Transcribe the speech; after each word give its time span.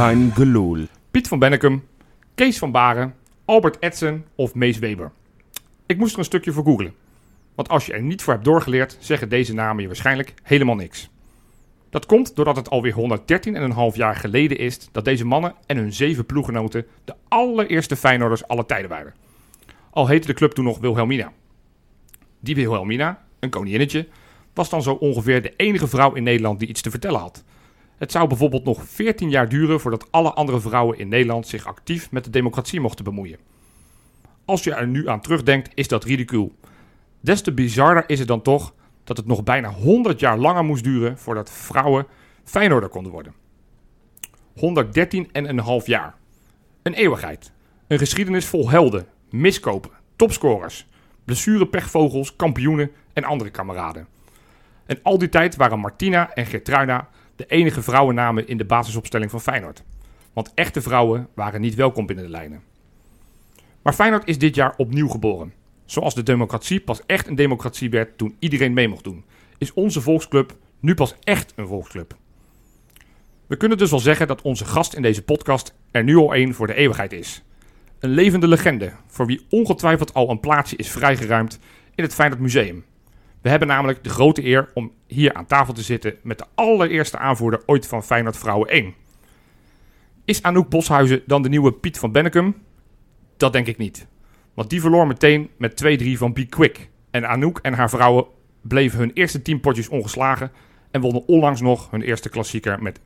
Kein 0.00 0.32
Geloel. 0.34 0.86
Piet 1.10 1.28
van 1.28 1.38
Bennekum, 1.38 1.84
Kees 2.34 2.58
van 2.58 2.70
Baren, 2.70 3.14
Albert 3.44 3.76
Edsen 3.80 4.24
of 4.34 4.54
Mees 4.54 4.78
Weber. 4.78 5.12
Ik 5.86 5.98
moest 5.98 6.12
er 6.12 6.18
een 6.18 6.24
stukje 6.24 6.52
voor 6.52 6.64
googlen. 6.64 6.94
Want 7.54 7.68
als 7.68 7.86
je 7.86 7.92
er 7.92 8.02
niet 8.02 8.22
voor 8.22 8.32
hebt 8.32 8.44
doorgeleerd, 8.44 8.96
zeggen 9.00 9.28
deze 9.28 9.54
namen 9.54 9.80
je 9.82 9.86
waarschijnlijk 9.86 10.34
helemaal 10.42 10.74
niks. 10.74 11.10
Dat 11.90 12.06
komt 12.06 12.36
doordat 12.36 12.56
het 12.56 12.70
alweer 12.70 12.94
113,5 13.92 13.96
jaar 13.96 14.16
geleden 14.16 14.58
is 14.58 14.88
dat 14.92 15.04
deze 15.04 15.26
mannen 15.26 15.54
en 15.66 15.76
hun 15.76 15.92
zeven 15.92 16.26
ploeggenoten 16.26 16.86
de 17.04 17.14
allereerste 17.28 17.96
Feyenoorders 17.96 18.46
aller 18.46 18.66
tijden 18.66 18.90
waren. 18.90 19.14
Al 19.90 20.06
heette 20.06 20.26
de 20.26 20.34
club 20.34 20.52
toen 20.52 20.64
nog 20.64 20.78
Wilhelmina. 20.78 21.32
Die 22.38 22.54
Wilhelmina, 22.54 23.24
een 23.40 23.50
koninginnetje, 23.50 24.08
was 24.54 24.70
dan 24.70 24.82
zo 24.82 24.92
ongeveer 24.92 25.42
de 25.42 25.56
enige 25.56 25.88
vrouw 25.88 26.12
in 26.14 26.22
Nederland 26.22 26.58
die 26.58 26.68
iets 26.68 26.82
te 26.82 26.90
vertellen 26.90 27.20
had. 27.20 27.44
Het 28.00 28.12
zou 28.12 28.28
bijvoorbeeld 28.28 28.64
nog 28.64 28.84
14 28.84 29.30
jaar 29.30 29.48
duren 29.48 29.80
voordat 29.80 30.12
alle 30.12 30.32
andere 30.32 30.60
vrouwen 30.60 30.98
in 30.98 31.08
Nederland 31.08 31.46
zich 31.46 31.66
actief 31.66 32.10
met 32.10 32.24
de 32.24 32.30
democratie 32.30 32.80
mochten 32.80 33.04
bemoeien. 33.04 33.38
Als 34.44 34.64
je 34.64 34.74
er 34.74 34.86
nu 34.86 35.08
aan 35.08 35.20
terugdenkt, 35.20 35.70
is 35.74 35.88
dat 35.88 36.04
ridicuul. 36.04 36.54
Des 37.20 37.42
te 37.42 37.52
bizarder 37.52 38.04
is 38.06 38.18
het 38.18 38.28
dan 38.28 38.42
toch 38.42 38.74
dat 39.04 39.16
het 39.16 39.26
nog 39.26 39.42
bijna 39.42 39.70
100 39.70 40.20
jaar 40.20 40.38
langer 40.38 40.64
moest 40.64 40.84
duren 40.84 41.18
voordat 41.18 41.50
vrouwen 41.50 42.06
Feyenoorder 42.44 42.88
konden 42.88 43.12
worden. 43.12 43.34
113 44.54 45.28
en 45.32 45.48
een 45.48 45.58
half 45.58 45.86
jaar. 45.86 46.14
Een 46.82 46.94
eeuwigheid. 46.94 47.52
Een 47.86 47.98
geschiedenis 47.98 48.46
vol 48.46 48.70
helden, 48.70 49.06
miskopen, 49.30 49.90
topscorers, 50.16 50.86
blessurepechvogels, 51.24 52.36
kampioenen 52.36 52.90
en 53.12 53.24
andere 53.24 53.50
kameraden. 53.50 54.06
En 54.86 54.98
al 55.02 55.18
die 55.18 55.28
tijd 55.28 55.56
waren 55.56 55.78
Martina 55.78 56.34
en 56.34 56.46
Gertruida 56.46 57.08
de 57.40 57.46
enige 57.46 57.82
vrouwennamen 57.82 58.48
in 58.48 58.56
de 58.56 58.64
basisopstelling 58.64 59.30
van 59.30 59.40
Feyenoord. 59.40 59.82
Want 60.32 60.54
echte 60.54 60.82
vrouwen 60.82 61.28
waren 61.34 61.60
niet 61.60 61.74
welkom 61.74 62.06
binnen 62.06 62.24
de 62.24 62.30
lijnen. 62.30 62.62
Maar 63.82 63.92
Feyenoord 63.92 64.28
is 64.28 64.38
dit 64.38 64.54
jaar 64.54 64.74
opnieuw 64.76 65.08
geboren. 65.08 65.52
Zoals 65.84 66.14
de 66.14 66.22
democratie 66.22 66.80
pas 66.80 67.06
echt 67.06 67.26
een 67.26 67.34
democratie 67.34 67.90
werd 67.90 68.18
toen 68.18 68.36
iedereen 68.38 68.72
mee 68.72 68.88
mocht 68.88 69.04
doen, 69.04 69.24
is 69.58 69.72
onze 69.72 70.00
volksclub 70.00 70.56
nu 70.80 70.94
pas 70.94 71.14
echt 71.20 71.52
een 71.56 71.66
volksclub. 71.66 72.16
We 73.46 73.56
kunnen 73.56 73.78
dus 73.78 73.90
wel 73.90 73.98
zeggen 73.98 74.26
dat 74.26 74.42
onze 74.42 74.64
gast 74.64 74.94
in 74.94 75.02
deze 75.02 75.22
podcast 75.22 75.74
er 75.90 76.04
nu 76.04 76.16
al 76.16 76.34
één 76.34 76.54
voor 76.54 76.66
de 76.66 76.74
eeuwigheid 76.74 77.12
is. 77.12 77.42
Een 77.98 78.10
levende 78.10 78.48
legende, 78.48 78.92
voor 79.06 79.26
wie 79.26 79.46
ongetwijfeld 79.50 80.14
al 80.14 80.30
een 80.30 80.40
plaatsje 80.40 80.76
is 80.76 80.90
vrijgeruimd 80.90 81.58
in 81.94 82.04
het 82.04 82.14
Feyenoord 82.14 82.40
Museum. 82.40 82.84
We 83.40 83.48
hebben 83.48 83.68
namelijk 83.68 84.04
de 84.04 84.08
grote 84.08 84.44
eer 84.44 84.68
om 84.74 84.92
hier 85.06 85.34
aan 85.34 85.46
tafel 85.46 85.74
te 85.74 85.82
zitten 85.82 86.14
met 86.22 86.38
de 86.38 86.44
allereerste 86.54 87.18
aanvoerder 87.18 87.62
ooit 87.66 87.86
van 87.86 88.04
Feyenoord 88.04 88.36
Vrouwen 88.36 88.68
1. 88.68 88.94
Is 90.24 90.42
Anouk 90.42 90.68
Boshuizen 90.68 91.22
dan 91.26 91.42
de 91.42 91.48
nieuwe 91.48 91.72
Piet 91.72 91.98
van 91.98 92.12
Bennekum? 92.12 92.56
Dat 93.36 93.52
denk 93.52 93.66
ik 93.66 93.78
niet. 93.78 94.06
Want 94.54 94.70
die 94.70 94.80
verloor 94.80 95.06
meteen 95.06 95.50
met 95.56 95.84
2-3 96.02 96.06
van 96.12 96.32
Be 96.32 96.46
Quick. 96.46 96.88
En 97.10 97.28
Anouk 97.28 97.58
en 97.58 97.72
haar 97.72 97.90
vrouwen 97.90 98.26
bleven 98.60 98.98
hun 98.98 99.10
eerste 99.14 99.42
10 99.42 99.60
potjes 99.60 99.88
ongeslagen 99.88 100.50
en 100.90 101.00
wonnen 101.00 101.26
onlangs 101.26 101.60
nog 101.60 101.90
hun 101.90 102.02
eerste 102.02 102.28
klassieker 102.28 102.82
met 102.82 103.00
4-1. 103.00 103.02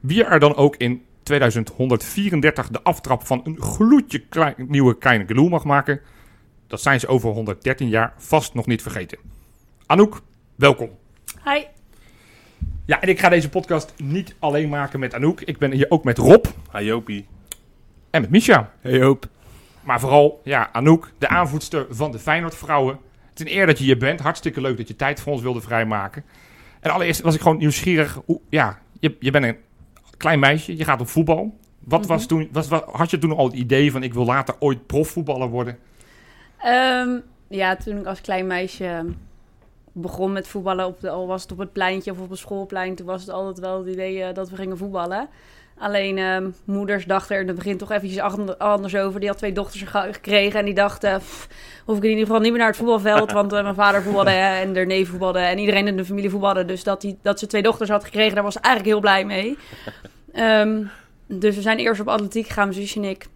Wie 0.00 0.24
er 0.24 0.40
dan 0.40 0.54
ook 0.54 0.76
in 0.76 1.02
2134 1.22 2.68
de 2.68 2.82
aftrap 2.82 3.26
van 3.26 3.40
een 3.44 3.60
gloedje 3.60 4.24
nieuwe 4.56 4.98
kleine 4.98 5.26
geloel 5.26 5.48
mag 5.48 5.64
maken, 5.64 6.00
dat 6.68 6.80
zijn 6.80 7.00
ze 7.00 7.06
over 7.06 7.30
113 7.30 7.88
jaar 7.88 8.14
vast 8.16 8.54
nog 8.54 8.66
niet 8.66 8.82
vergeten. 8.82 9.18
Anouk, 9.86 10.20
welkom. 10.54 10.90
Hi. 11.44 11.64
Ja, 12.84 13.00
en 13.00 13.08
ik 13.08 13.18
ga 13.18 13.28
deze 13.28 13.48
podcast 13.48 13.94
niet 13.96 14.34
alleen 14.38 14.68
maken 14.68 15.00
met 15.00 15.14
Anouk. 15.14 15.40
Ik 15.40 15.58
ben 15.58 15.72
hier 15.72 15.86
ook 15.88 16.04
met 16.04 16.18
Rob 16.18 16.44
Hi 16.72 16.84
Jopie. 16.84 17.26
en 18.10 18.20
met 18.20 18.30
Misha. 18.30 18.72
Hey 18.80 19.02
Hoop. 19.02 19.28
Maar 19.82 20.00
vooral, 20.00 20.40
ja, 20.44 20.72
Anouk, 20.72 21.12
de 21.18 21.28
aanvoedster 21.28 21.86
van 21.90 22.10
de 22.10 22.18
Feyenoord 22.18 22.54
vrouwen. 22.54 22.98
Het 23.30 23.40
is 23.40 23.46
een 23.46 23.58
eer 23.58 23.66
dat 23.66 23.78
je 23.78 23.84
hier 23.84 23.98
bent. 23.98 24.20
Hartstikke 24.20 24.60
leuk 24.60 24.76
dat 24.76 24.88
je 24.88 24.96
tijd 24.96 25.20
voor 25.20 25.32
ons 25.32 25.42
wilde 25.42 25.60
vrijmaken. 25.60 26.24
En 26.80 26.90
allereerst 26.90 27.20
was 27.20 27.34
ik 27.34 27.40
gewoon 27.40 27.58
nieuwsgierig. 27.58 28.20
Hoe, 28.24 28.40
ja, 28.48 28.78
je, 29.00 29.16
je 29.20 29.30
bent 29.30 29.44
een 29.44 29.56
klein 30.16 30.38
meisje, 30.38 30.76
je 30.76 30.84
gaat 30.84 31.00
op 31.00 31.08
voetbal. 31.08 31.58
Wat 31.78 32.06
was 32.06 32.26
toen, 32.26 32.48
was, 32.52 32.68
wat, 32.68 32.84
had 32.84 33.10
je 33.10 33.18
toen 33.18 33.36
al 33.36 33.44
het 33.44 33.54
idee 33.54 33.92
van 33.92 34.02
ik 34.02 34.14
wil 34.14 34.24
later 34.24 34.54
ooit 34.58 34.86
profvoetballer 34.86 35.48
worden? 35.48 35.78
Ehm, 36.58 37.08
ja, 37.48 37.76
toen 37.76 37.98
ik 37.98 38.06
als 38.06 38.20
klein 38.20 38.46
meisje 38.46 39.04
begon 39.92 40.32
met 40.32 40.48
voetballen, 40.48 40.86
op 40.86 41.04
al 41.04 41.26
was 41.26 41.42
het 41.42 41.52
op 41.52 41.58
het 41.58 41.72
pleintje 41.72 42.10
of 42.10 42.18
op 42.20 42.30
het 42.30 42.38
schoolplein, 42.38 42.94
toen 42.94 43.06
was 43.06 43.20
het 43.20 43.30
altijd 43.30 43.58
wel 43.58 43.78
het 43.78 43.88
idee 43.94 44.22
eh, 44.22 44.34
dat 44.34 44.50
we 44.50 44.56
gingen 44.56 44.76
voetballen. 44.78 45.28
Alleen 45.78 46.18
ehm, 46.18 46.50
moeders 46.64 47.04
dachten 47.04 47.34
er 47.34 47.40
in 47.40 47.46
het 47.46 47.56
begin 47.56 47.76
toch 47.76 47.90
eventjes 47.90 48.20
ander- 48.20 48.56
anders 48.56 48.96
over. 48.96 49.20
Die 49.20 49.28
had 49.28 49.38
twee 49.38 49.52
dochters 49.52 49.82
ge- 49.82 50.08
gekregen 50.12 50.58
en 50.58 50.64
die 50.64 50.74
dachten, 50.74 51.18
"Pff, 51.18 51.48
hoef 51.84 51.96
ik 51.96 52.02
in 52.02 52.08
ieder 52.10 52.26
geval 52.26 52.40
niet 52.40 52.50
meer 52.50 52.58
naar 52.58 52.68
het 52.68 52.76
voetbalveld. 52.76 53.32
Want 53.32 53.52
eh, 53.52 53.62
mijn 53.62 53.74
vader 53.74 54.02
voetbalde 54.02 54.30
en 54.62 54.72
de 54.72 54.80
neef 54.80 55.08
voetbalde 55.08 55.38
en 55.38 55.58
iedereen 55.58 55.86
in 55.86 55.96
de 55.96 56.04
familie 56.04 56.30
voetbalde. 56.30 56.64
Dus 56.64 56.84
dat, 56.84 57.00
die, 57.00 57.18
dat 57.22 57.38
ze 57.38 57.46
twee 57.46 57.62
dochters 57.62 57.90
had 57.90 58.04
gekregen, 58.04 58.34
daar 58.34 58.44
was 58.44 58.52
ze 58.54 58.60
eigenlijk 58.60 58.94
heel 58.94 59.02
blij 59.02 59.24
mee. 59.24 59.58
Ehm, 60.32 60.82
dus 61.26 61.54
we 61.54 61.62
zijn 61.62 61.78
eerst 61.78 62.00
op 62.00 62.08
atletiek 62.08 62.46
gegaan, 62.46 62.68
mijn 62.68 62.80
zusje 62.80 63.00
en 63.00 63.08
ik. 63.08 63.26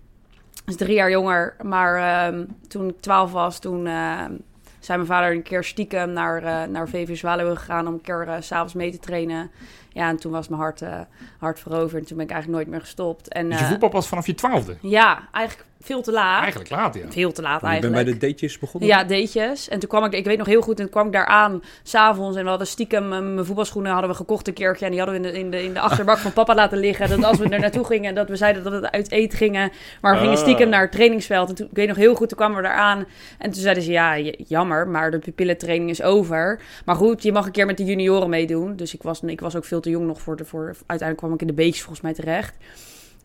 Is 0.66 0.76
drie 0.76 0.94
jaar 0.94 1.10
jonger. 1.10 1.56
Maar 1.62 1.96
ehm, 1.96 2.44
toen 2.68 2.88
ik 2.88 3.00
twaalf 3.00 3.32
was, 3.32 3.58
toen 3.58 3.86
ehm, 3.86 4.32
zei 4.78 4.98
mijn 4.98 5.10
vader 5.10 5.32
een 5.32 5.42
keer 5.42 5.64
stiekem 5.64 6.12
naar, 6.12 6.42
eh, 6.42 6.68
naar 6.68 6.88
VV 6.88 7.16
Zwaluwen 7.16 7.56
gegaan 7.58 7.86
om 7.86 7.94
een 7.94 8.00
keer 8.00 8.28
eh, 8.28 8.36
s 8.40 8.46
s'avonds 8.46 8.74
mee 8.74 8.90
te 8.90 8.98
trainen. 8.98 9.50
Ja, 9.92 10.08
en 10.08 10.16
toen 10.16 10.32
was 10.32 10.48
mijn 10.48 10.60
hart, 10.60 10.82
eh, 10.82 11.00
hart 11.38 11.60
veroverd. 11.60 12.00
En 12.02 12.06
toen 12.06 12.16
ben 12.16 12.26
ik 12.26 12.32
eigenlijk 12.32 12.62
nooit 12.62 12.74
meer 12.74 12.80
gestopt. 12.80 13.28
En, 13.28 13.48
Dus 13.48 13.58
je 13.58 13.64
eh, 13.64 13.70
voetbal 13.70 13.88
pas 13.88 14.08
vanaf 14.08 14.26
je 14.26 14.34
twaalfde. 14.34 14.76
Ja, 14.80 15.28
eigenlijk 15.32 15.68
veel 15.84 16.02
te 16.02 16.12
laat. 16.12 16.40
Eigenlijk 16.40 16.70
laat, 16.70 16.94
ja. 16.94 17.10
Veel 17.10 17.32
te 17.32 17.42
laat 17.42 17.54
Ik 17.54 17.60
ben 17.60 17.70
eigenlijk. 17.70 18.04
bij 18.04 18.12
de 18.12 18.18
datejes 18.26 18.58
begonnen. 18.58 18.88
Ja, 18.88 19.04
datejes. 19.04 19.68
En 19.68 19.78
toen 19.78 19.88
kwam 19.88 20.04
ik, 20.04 20.12
ik 20.12 20.24
weet 20.24 20.38
nog 20.38 20.46
heel 20.46 20.60
goed, 20.62 20.76
en 20.76 20.82
toen 20.82 20.92
kwam 20.92 21.06
ik 21.06 21.12
daar 21.12 21.26
aan 21.26 21.62
s'avonds. 21.82 22.36
En 22.36 22.42
we 22.42 22.48
hadden 22.48 22.66
stiekem, 22.66 23.12
eh, 23.12 23.18
mijn 23.20 23.44
voetbalschoenen 23.46 23.92
hadden 23.92 24.10
we 24.10 24.16
gekocht 24.16 24.48
een 24.48 24.54
keertje. 24.54 24.84
En 24.84 24.90
die 24.90 25.00
hadden 25.00 25.20
we 25.20 25.26
in 25.26 25.32
de, 25.32 25.38
in 25.38 25.50
de, 25.50 25.62
in 25.64 25.72
de 25.72 25.80
achterbak 25.80 26.18
van 26.18 26.32
papa 26.32 26.54
laten 26.54 26.78
liggen. 26.78 27.08
Dat 27.08 27.24
als 27.24 27.38
we 27.38 27.48
er 27.48 27.60
naartoe 27.60 27.84
gingen, 27.84 28.14
dat 28.14 28.28
we 28.28 28.36
zeiden 28.36 28.62
dat 28.64 28.80
we 28.80 28.90
uit 28.90 29.10
eten 29.10 29.38
gingen. 29.38 29.72
Maar 30.00 30.12
we 30.12 30.18
gingen 30.18 30.36
Ah. 30.36 30.42
stiekem 30.42 30.68
naar 30.68 30.82
het 30.82 30.92
trainingsveld. 30.92 31.48
En 31.48 31.54
toen, 31.54 31.66
ik 31.66 31.76
weet 31.76 31.88
nog 31.88 31.96
heel 31.96 32.14
goed, 32.14 32.28
toen 32.28 32.38
kwamen 32.38 32.56
we 32.56 32.62
daar 32.62 32.76
aan. 32.76 33.06
En 33.38 33.50
toen 33.50 33.62
zeiden 33.62 33.82
ze, 33.82 33.90
ja, 33.90 34.18
jammer, 34.46 34.88
maar 34.88 35.10
de 35.10 35.18
pupillentraining 35.18 35.90
is 35.90 36.02
over. 36.02 36.60
Maar 36.84 36.96
goed, 36.96 37.22
je 37.22 37.32
mag 37.32 37.46
een 37.46 37.52
keer 37.52 37.66
met 37.66 37.76
de 37.76 37.84
junioren 37.84 38.28
meedoen. 38.28 38.76
Dus 38.76 38.94
ik 38.94 39.02
was, 39.02 39.20
ik 39.20 39.40
was 39.40 39.56
ook 39.56 39.64
veel 39.64 39.80
te 39.80 39.90
jong 39.90 40.06
nog 40.06 40.20
voor 40.20 40.36
de, 40.36 40.44
voor, 40.44 40.64
uiteindelijk 40.86 41.18
kwam 41.18 41.32
ik 41.34 41.40
in 41.40 41.46
de 41.46 41.52
beetjes 41.52 41.80
volgens 41.80 42.00
mij 42.00 42.12
terecht. 42.14 42.54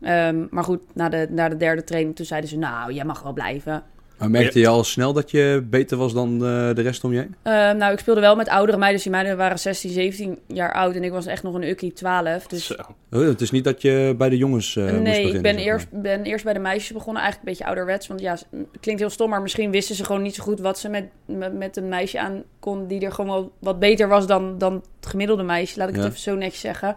Ehm, 0.00 0.46
maar 0.50 0.64
goed, 0.64 0.80
na 0.94 1.08
de, 1.08 1.26
na 1.30 1.48
de 1.48 1.56
derde 1.56 1.84
training, 1.84 2.16
toen 2.16 2.26
zeiden 2.26 2.50
ze, 2.50 2.56
nou, 2.56 2.92
jij 2.92 3.04
mag 3.04 3.22
wel 3.22 3.32
blijven. 3.32 3.82
Maar 4.18 4.30
merkte 4.30 4.58
je 4.58 4.68
al 4.68 4.84
snel 4.84 5.12
dat 5.12 5.30
je 5.30 5.66
beter 5.70 5.96
was 5.96 6.12
dan 6.12 6.32
eh, 6.32 6.74
de 6.74 6.82
rest 6.82 7.04
om 7.04 7.12
je 7.12 7.18
heen? 7.18 7.34
Eh, 7.42 7.52
nou, 7.52 7.92
ik 7.92 7.98
speelde 7.98 8.20
wel 8.20 8.36
met 8.36 8.48
oudere 8.48 8.78
meiden. 8.78 8.94
Dus 8.94 9.02
die 9.02 9.12
meiden 9.12 9.36
waren 9.36 9.58
16, 9.58 9.90
17 9.90 10.38
jaar 10.46 10.72
oud. 10.72 10.94
En 10.94 11.04
ik 11.04 11.10
was 11.10 11.26
echt 11.26 11.42
nog 11.42 11.54
een 11.54 11.68
ukkie 11.68 11.92
12. 11.92 12.46
Dus 12.46 12.66
Zo. 12.66 12.74
Oh, 13.10 13.20
het 13.20 13.40
is 13.40 13.50
niet 13.50 13.64
dat 13.64 13.82
je 13.82 14.14
bij 14.18 14.28
de 14.28 14.36
jongens 14.36 14.76
eh, 14.76 14.82
moest 14.82 14.94
nee, 14.94 15.02
beginnen. 15.02 15.34
ik 15.34 15.42
ben 15.42 15.54
zeg 15.54 15.64
maar. 15.64 15.72
eerst, 15.72 15.86
ben 15.90 16.24
eerst 16.24 16.44
bij 16.44 16.52
de 16.52 16.58
meisjes 16.58 16.92
begonnen. 16.92 17.22
Eigenlijk 17.22 17.48
een 17.48 17.56
beetje 17.56 17.68
ouderwets. 17.68 18.06
Want 18.06 18.20
ja, 18.20 18.32
het 18.32 18.66
klinkt 18.80 19.00
heel 19.00 19.10
stom. 19.10 19.30
Maar 19.30 19.42
misschien 19.42 19.70
wisten 19.70 19.94
ze 19.94 20.04
gewoon 20.04 20.22
niet 20.22 20.34
zo 20.34 20.42
goed 20.42 20.60
wat 20.60 20.78
ze 20.78 20.88
met, 20.88 21.04
met, 21.24 21.52
met 21.52 21.76
een 21.76 21.88
meisje 21.88 22.20
aan 22.20 22.42
kon. 22.58 22.86
Die 22.86 23.00
er 23.00 23.12
gewoon 23.12 23.30
wel 23.30 23.52
wat 23.58 23.78
beter 23.78 24.08
was 24.08 24.26
dan, 24.26 24.58
dan 24.58 24.74
het 25.00 25.08
gemiddelde 25.08 25.42
meisje. 25.42 25.78
Laat 25.78 25.88
ik 25.88 25.94
het 25.94 26.04
even 26.04 26.18
zo 26.18 26.34
netjes 26.34 26.60
zeggen. 26.60 26.96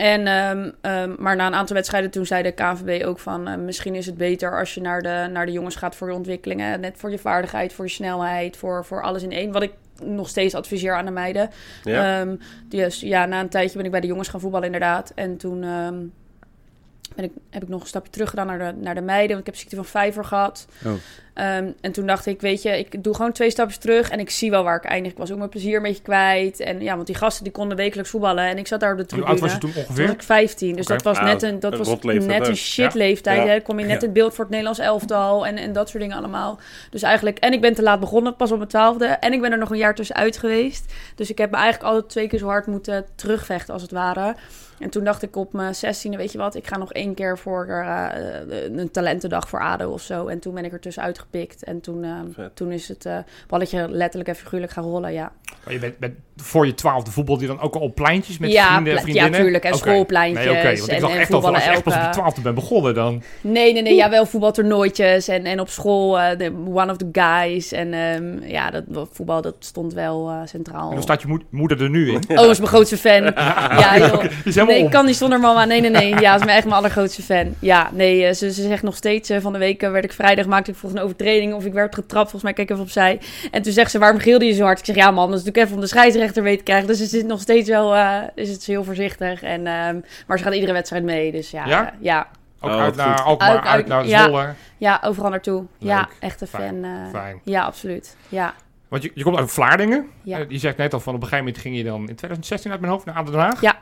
En, 0.00 0.26
ehm, 0.26 0.70
ehm, 0.80 1.14
maar 1.18 1.36
na 1.36 1.46
een 1.46 1.54
aantal 1.54 1.76
wedstrijden 1.76 2.10
toen 2.10 2.26
zei 2.26 2.42
de 2.42 2.52
KNVB 2.52 3.04
ook 3.04 3.18
van... 3.18 3.48
eh, 3.48 3.56
misschien 3.56 3.94
is 3.94 4.06
het 4.06 4.16
beter 4.16 4.58
als 4.58 4.74
je 4.74 4.80
naar 4.80 5.02
de, 5.02 5.28
naar 5.32 5.46
de 5.46 5.52
jongens 5.52 5.76
gaat 5.76 5.96
voor 5.96 6.08
je 6.08 6.14
ontwikkelingen. 6.14 6.80
Net 6.80 6.96
voor 6.96 7.10
je 7.10 7.18
vaardigheid, 7.18 7.72
voor 7.72 7.84
je 7.84 7.90
snelheid, 7.90 8.56
voor, 8.56 8.84
voor 8.84 9.02
alles 9.02 9.22
in 9.22 9.32
één. 9.32 9.52
Wat 9.52 9.62
ik 9.62 9.72
nog 10.02 10.28
steeds 10.28 10.54
adviseer 10.54 10.94
aan 10.94 11.04
de 11.04 11.10
meiden. 11.10 11.50
Ja. 11.82 12.20
Ehm, 12.20 12.36
dus 12.68 13.00
ja, 13.00 13.26
na 13.26 13.40
een 13.40 13.48
tijdje 13.48 13.76
ben 13.76 13.84
ik 13.84 13.90
bij 13.90 14.00
de 14.00 14.06
jongens 14.06 14.28
gaan 14.28 14.40
voetballen 14.40 14.66
inderdaad. 14.66 15.12
En 15.14 15.36
toen 15.36 15.64
ben 17.14 17.24
ik, 17.24 17.30
heb 17.50 17.62
ik 17.62 17.68
nog 17.68 17.80
een 17.80 17.86
stapje 17.86 18.10
terug 18.12 18.30
gedaan 18.30 18.46
naar 18.46 18.58
de, 18.58 18.72
naar 18.80 18.94
de 18.94 19.00
meiden. 19.00 19.28
Want 19.28 19.40
ik 19.40 19.46
heb 19.46 19.56
ziekte 19.56 19.76
van 19.76 19.84
vijver 19.84 20.24
gehad. 20.24 20.66
Oh. 20.86 20.92
Ehm, 21.34 21.70
en 21.80 21.92
toen 21.92 22.06
dacht 22.06 22.26
ik, 22.26 22.40
weet 22.40 22.62
je, 22.62 22.78
ik 22.78 23.04
doe 23.04 23.14
gewoon 23.14 23.32
twee 23.32 23.50
stapjes 23.50 23.78
terug. 23.78 24.10
En 24.10 24.20
ik 24.20 24.30
zie 24.30 24.50
wel 24.50 24.62
waar 24.64 24.76
ik 24.76 24.84
eindig. 24.84 25.12
Ik 25.12 25.18
was 25.18 25.30
ook 25.30 25.38
mijn 25.38 25.50
plezier 25.50 25.76
een 25.76 25.82
beetje 25.82 26.02
kwijt. 26.02 26.60
En 26.60 26.80
ja, 26.82 26.94
want 26.94 27.06
die 27.06 27.16
gasten 27.16 27.44
die 27.44 27.52
konden 27.52 27.76
wekelijks 27.76 28.10
voetballen. 28.10 28.44
En 28.44 28.58
ik 28.58 28.66
zat 28.66 28.80
daar 28.80 28.92
op 28.92 28.98
de 28.98 29.04
En 29.04 29.08
hoe 29.16 29.24
tribune. 29.24 29.40
oud 29.40 29.40
was 29.40 29.52
je 29.52 29.58
toen 29.58 29.72
Toen 29.72 29.82
ongeveer? 29.82 30.06
was 30.06 30.14
ik 30.14 30.22
15. 30.22 30.76
Dus 30.76 30.86
dat 30.86 31.02
was 31.02 31.20
net 31.20 31.42
een, 31.42 31.60
dat 31.60 31.72
een 31.72 31.78
was 31.78 31.88
net 32.02 32.28
een 32.40 32.46
ook. 32.46 32.54
shit 32.54 32.92
Ja. 32.92 32.98
leeftijd. 32.98 33.42
Ja. 33.46 33.48
Hè? 33.52 33.60
Kom 33.60 33.78
je 33.78 33.84
net 33.86 34.00
Ja. 34.00 34.06
in 34.06 34.12
beeld 34.12 34.30
voor 34.34 34.40
het 34.44 34.48
Nederlands 34.50 34.80
elftal 34.80 35.46
en, 35.46 35.56
en 35.56 35.72
dat 35.72 35.88
soort 35.88 36.02
dingen 36.02 36.16
allemaal. 36.18 36.58
Dus 36.90 37.02
eigenlijk, 37.02 37.38
en 37.38 37.52
ik 37.52 37.60
ben 37.60 37.74
te 37.74 37.82
laat 37.82 38.00
begonnen, 38.00 38.36
pas 38.36 38.50
op 38.50 38.56
mijn 38.56 38.68
twaalfde. 38.68 39.04
En 39.06 39.32
ik 39.32 39.40
ben 39.40 39.52
er 39.52 39.58
nog 39.58 39.70
een 39.70 39.78
jaar 39.78 39.94
tussenuit 39.94 40.36
geweest. 40.36 40.92
Dus 41.14 41.30
ik 41.30 41.38
heb 41.38 41.50
me 41.50 41.56
eigenlijk 41.56 41.92
altijd 41.92 42.08
twee 42.10 42.28
keer 42.28 42.38
zo 42.38 42.46
hard 42.46 42.66
moeten 42.66 43.04
terugvechten, 43.14 43.72
als 43.74 43.82
het 43.82 43.90
ware. 43.90 44.34
En 44.80 44.90
toen 44.90 45.04
dacht 45.04 45.22
ik 45.22 45.36
op 45.36 45.52
mijn 45.52 45.74
zestiende, 45.74 46.16
weet 46.16 46.32
je 46.32 46.38
wat, 46.38 46.54
ik 46.54 46.66
ga 46.66 46.76
nog 46.76 46.92
één 46.92 47.14
keer 47.14 47.38
voor 47.38 47.66
eh, 47.66 48.06
een 48.76 48.90
talentendag 48.90 49.48
voor 49.48 49.60
ADO 49.60 49.90
of 49.90 50.02
zo. 50.02 50.26
En 50.26 50.38
toen 50.38 50.54
ben 50.54 50.64
ik 50.64 50.72
er 50.72 50.80
tussenuit 50.80 51.18
gepikt. 51.18 51.64
En 51.64 51.80
toen, 51.80 52.04
eh, 52.04 52.44
toen 52.54 52.72
is 52.72 52.88
het 52.88 53.06
eh, 53.06 53.18
balletje 53.46 53.88
letterlijk 53.88 54.28
en 54.28 54.36
figuurlijk 54.36 54.72
gaan 54.72 54.84
rollen, 54.84 55.12
ja. 55.12 55.32
Maar 55.64 55.72
je 55.72 55.78
bent, 55.78 55.98
bent 55.98 56.18
voor 56.42 56.66
je 56.66 56.74
twaalfde 56.74 57.10
voetbal 57.10 57.38
die 57.38 57.46
dan 57.46 57.60
ook 57.60 57.74
al 57.74 57.80
op 57.80 57.94
pleintjes 57.94 58.38
met 58.38 58.52
Ja, 58.52 58.66
vrienden 58.72 58.92
en 58.96 58.98
ple- 59.02 59.06
ja, 59.06 59.12
vriendinnen? 59.12 59.40
tuurlijk, 59.40 59.64
en 59.64 59.74
Oké. 59.74 59.88
schoolpleintjes 59.88 60.44
Nee, 60.46 60.54
oké, 60.56 60.76
want 60.76 60.90
ik 60.92 61.00
dacht 61.00 61.14
echt 61.16 61.32
al 61.32 61.40
van 61.40 61.54
als 61.54 61.64
je 61.64 61.70
echt 61.70 61.82
pas 61.82 61.94
op 61.94 62.02
je 62.02 62.08
twaalfde 62.10 62.40
bent 62.40 62.54
begonnen 62.54 62.94
dan... 62.94 63.22
Nee, 63.40 63.72
nee, 63.72 63.82
nee. 63.82 63.94
Ja, 63.94 64.10
wel 64.10 64.26
voetbaltoernooitjes 64.26 65.28
en, 65.28 65.44
en 65.44 65.60
op 65.60 65.68
school 65.68 66.12
de 66.36 66.52
one 66.74 66.90
of 66.90 66.96
the 66.96 67.08
guys. 67.12 67.72
En 67.72 67.92
ehm, 67.94 68.50
ja, 68.50 68.70
dat, 68.70 68.82
dat 68.86 69.08
voetbal 69.12 69.42
dat 69.42 69.54
stond 69.58 69.94
wel 69.94 70.28
eh, 70.28 70.36
centraal. 70.44 70.88
En 70.88 70.94
dan 70.94 71.02
staat 71.02 71.22
je 71.22 71.28
moed- 71.28 71.44
moeder 71.50 71.82
er 71.82 71.90
nu 71.90 72.10
in. 72.12 72.38
Oh, 72.38 72.50
is 72.50 72.58
mijn 72.58 72.70
grootste 72.70 72.96
fan. 72.96 73.22
ja, 73.84 73.98
joh. 73.98 74.22
Nee, 74.44 74.78
om. 74.78 74.84
ik 74.84 74.90
kan 74.90 75.06
niet 75.06 75.16
zonder 75.16 75.40
mama. 75.40 75.64
Nee, 75.64 75.80
nee, 75.80 75.90
nee. 75.90 76.20
Ja, 76.20 76.34
is 76.34 76.44
mijn 76.44 76.56
echt 76.56 76.64
mijn 76.64 76.76
allergrootste 76.76 77.22
fan. 77.22 77.54
Ja, 77.58 77.90
nee, 77.92 78.24
eh, 78.26 78.34
ze, 78.34 78.52
ze 78.52 78.62
zegt 78.62 78.82
nog 78.82 78.96
steeds... 78.96 79.30
van 79.40 79.52
de 79.52 79.58
week 79.58 79.80
werd 79.80 80.04
ik 80.04 80.12
vrijdag, 80.12 80.46
maakte 80.46 80.70
ik 80.70 80.76
volgens 80.76 81.00
een 81.00 81.06
overtreding... 81.06 81.54
of 81.54 81.64
ik 81.64 81.72
werd 81.72 81.94
getrapt, 81.94 82.22
volgens 82.30 82.42
mij, 82.42 82.52
kijk 82.52 82.70
even 82.70 82.82
opzij. 82.82 83.20
En 83.50 83.62
toen 83.62 83.72
zegt 83.72 83.90
ze, 83.90 83.98
waarom 83.98 84.18
gilde 84.20 84.44
je 84.44 84.52
zo 84.52 84.64
hard? 84.64 84.78
Ik 84.78 84.84
zeg, 84.84 84.96
ja 84.96 85.10
man, 85.10 85.30
dat 85.30 85.38
is 85.38 85.44
natuurlijk 85.44 85.64
even 85.64 85.74
om 85.74 85.80
de 85.80 85.86
scheidsrechter 85.88 86.29
mee 86.36 86.56
te 86.56 86.62
krijgen. 86.62 86.86
Dus 86.86 86.98
ze 86.98 87.06
zit 87.06 87.26
nog 87.26 87.40
steeds 87.40 87.68
wel... 87.68 87.96
eh, 87.96 88.18
is 88.34 88.50
het 88.50 88.64
heel 88.64 88.84
voorzichtig. 88.84 89.42
En, 89.42 89.66
ehm, 89.66 90.00
maar 90.26 90.38
ze 90.38 90.44
gaat 90.44 90.54
iedere 90.54 90.72
wedstrijd 90.72 91.04
mee, 91.04 91.32
dus 91.32 91.50
ja. 91.50 91.66
Ja? 91.66 91.86
eh, 91.92 91.96
ja, 92.00 92.26
Ook 92.62 92.70
Oh, 92.70 92.80
uit 92.80 92.96
naar. 92.96 93.22
Alkmaar, 93.22 93.48
Uit- 93.48 93.58
uit, 93.58 93.66
uit- 93.66 93.86
naar 93.86 94.06
ja. 94.06 94.22
Zwolle. 94.24 94.52
ja, 94.78 95.00
overal 95.04 95.30
naartoe. 95.30 95.64
Ja, 95.78 96.08
echt 96.20 96.40
een 96.40 96.46
Fijn. 96.46 96.82
fan. 96.82 96.84
eh, 96.84 97.10
Fijn. 97.20 97.40
ja, 97.44 97.62
absoluut. 97.64 98.16
Ja, 98.28 98.54
Want 98.88 99.02
je, 99.02 99.10
je 99.14 99.22
komt 99.22 99.36
uit 99.36 99.50
Vlaardingen. 99.50 100.06
Ja. 100.22 100.44
Je 100.48 100.58
zegt 100.58 100.76
net 100.76 100.92
al 100.94 101.00
van 101.00 101.14
op 101.14 101.20
een 101.22 101.28
gegeven 101.28 101.44
moment 101.44 101.62
ging 101.62 101.76
je 101.76 101.84
dan 101.84 101.98
in 102.08 102.14
2016 102.16 102.70
uit 102.70 102.80
mijn 102.80 102.92
hoofd 102.92 103.04
naar 103.04 103.14
ADO 103.14 103.30
Den 103.30 103.40
Haag. 103.40 103.60
Ja. 103.60 103.78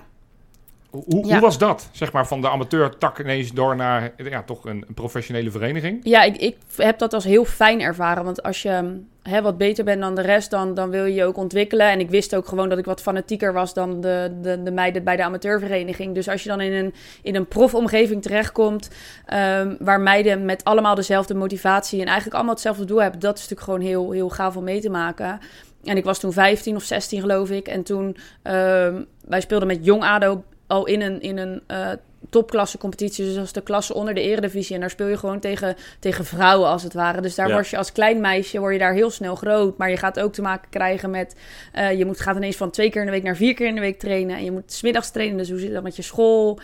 Hoe, 0.91 1.05
hoe, 1.07 1.27
Ja. 1.27 1.33
hoe 1.33 1.41
was 1.41 1.59
dat? 1.59 1.89
Zeg 1.93 2.13
maar 2.13 2.27
van 2.27 2.41
de 2.41 2.49
amateur-tak 2.49 3.19
ineens 3.19 3.53
door 3.53 3.77
naar 3.77 4.13
ja, 4.17 4.43
toch 4.43 4.65
een, 4.65 4.85
een 4.89 4.95
professionele 4.95 5.51
vereniging. 5.51 6.01
Ja, 6.03 6.23
ik, 6.23 6.37
ik 6.37 6.57
heb 6.77 6.99
dat 6.99 7.13
als 7.13 7.25
heel 7.25 7.45
fijn 7.45 7.81
ervaren. 7.81 8.25
Want 8.25 8.43
als 8.43 8.63
je 8.63 9.01
hè, 9.23 9.43
wat 9.43 9.59
beter 9.59 9.85
bent 9.85 10.01
dan 10.01 10.15
de 10.15 10.23
rest, 10.23 10.51
dan, 10.51 10.75
dan 10.75 10.91
wil 10.91 11.05
je 11.05 11.15
je 11.15 11.25
ook 11.25 11.37
ontwikkelen. 11.37 11.91
En 11.91 12.01
ik 12.01 12.11
wist 12.11 12.35
ook 12.37 12.49
gewoon 12.49 12.69
dat 12.69 12.79
ik 12.79 12.85
wat 12.85 13.03
fanatieker 13.03 13.53
was 13.53 13.75
dan 13.75 14.01
de, 14.01 14.37
de, 14.43 14.63
de 14.63 14.71
meiden 14.71 15.05
bij 15.05 15.17
de 15.17 15.23
amateurvereniging. 15.25 16.15
Dus 16.15 16.29
als 16.29 16.43
je 16.43 16.49
dan 16.49 16.61
in 16.61 16.73
een, 16.73 16.95
in 17.23 17.35
een 17.35 17.47
profomgeving 17.49 18.23
terechtkomt, 18.23 18.91
ehm, 19.27 19.75
waar 19.79 20.01
meiden 20.01 20.45
met 20.45 20.65
allemaal 20.65 20.95
dezelfde 20.95 21.35
motivatie 21.35 22.01
en 22.01 22.07
eigenlijk 22.07 22.35
allemaal 22.35 22.55
hetzelfde 22.55 22.85
doel 22.85 23.03
hebben, 23.03 23.21
dat 23.21 23.39
is 23.39 23.49
natuurlijk 23.49 23.71
gewoon 23.71 23.89
heel, 23.89 24.11
heel 24.11 24.29
gaaf 24.29 24.57
om 24.57 24.65
mee 24.65 24.81
te 24.81 24.91
maken. 24.91 25.41
En 25.85 25.97
ik 25.97 26.05
was 26.05 26.19
toen 26.19 26.33
15 26.33 26.77
of 26.77 26.83
16, 26.83 27.21
geloof 27.21 27.51
ik. 27.51 27.69
En 27.69 27.83
toen, 27.83 28.17
ehm, 28.43 29.03
wij 29.25 29.41
speelden 29.41 29.69
met 29.69 29.85
Jong 29.85 30.03
ADO 30.03 30.43
al 30.69 30.87
in 30.87 31.01
een, 31.01 31.21
in 31.21 31.39
een 31.39 31.63
eh, 31.67 31.91
topklasse 32.31 32.79
competitie. 32.79 33.25
Dus 33.25 33.35
dat 33.35 33.45
is 33.45 33.53
de 33.53 33.61
klasse 33.63 33.95
onder 33.95 34.15
de 34.15 34.21
eredivisie. 34.21 34.75
En 34.75 34.81
daar 34.81 34.91
speel 34.91 35.07
je 35.07 35.17
gewoon 35.19 35.41
tegen, 35.41 35.77
tegen 35.99 36.25
vrouwen, 36.25 36.69
als 36.69 36.83
het 36.83 36.95
ware. 36.95 37.21
Dus 37.21 37.35
daar 37.35 37.49
Ja. 37.49 37.55
word 37.55 37.69
je 37.69 37.77
als 37.77 37.93
klein 37.93 38.21
meisje 38.21 38.59
word 38.59 38.73
je 38.73 38.79
daar 38.79 38.95
heel 38.95 39.11
snel 39.11 39.35
groot. 39.35 39.79
Maar 39.79 39.91
je 39.91 39.97
gaat 39.97 40.21
ook 40.21 40.33
te 40.33 40.43
maken 40.43 40.71
krijgen 40.71 41.11
met... 41.11 41.37
eh, 41.73 41.99
je 41.99 42.05
moet, 42.05 42.21
gaat 42.21 42.37
ineens 42.37 42.57
van 42.57 42.71
twee 42.71 42.91
keer 42.91 43.01
in 43.01 43.07
de 43.07 43.13
week 43.13 43.23
naar 43.23 43.37
vier 43.37 43.55
keer 43.55 43.67
in 43.67 43.75
de 43.75 43.81
week 43.81 43.99
trainen. 43.99 44.37
En 44.37 44.45
je 44.45 44.51
moet 44.53 44.73
's 44.73 44.83
middags 44.83 45.11
trainen, 45.11 45.37
dus 45.37 45.51
hoe 45.51 45.59
zit 45.59 45.73
dat 45.73 45.83
met 45.83 45.97
je 45.97 46.03
school... 46.03 46.59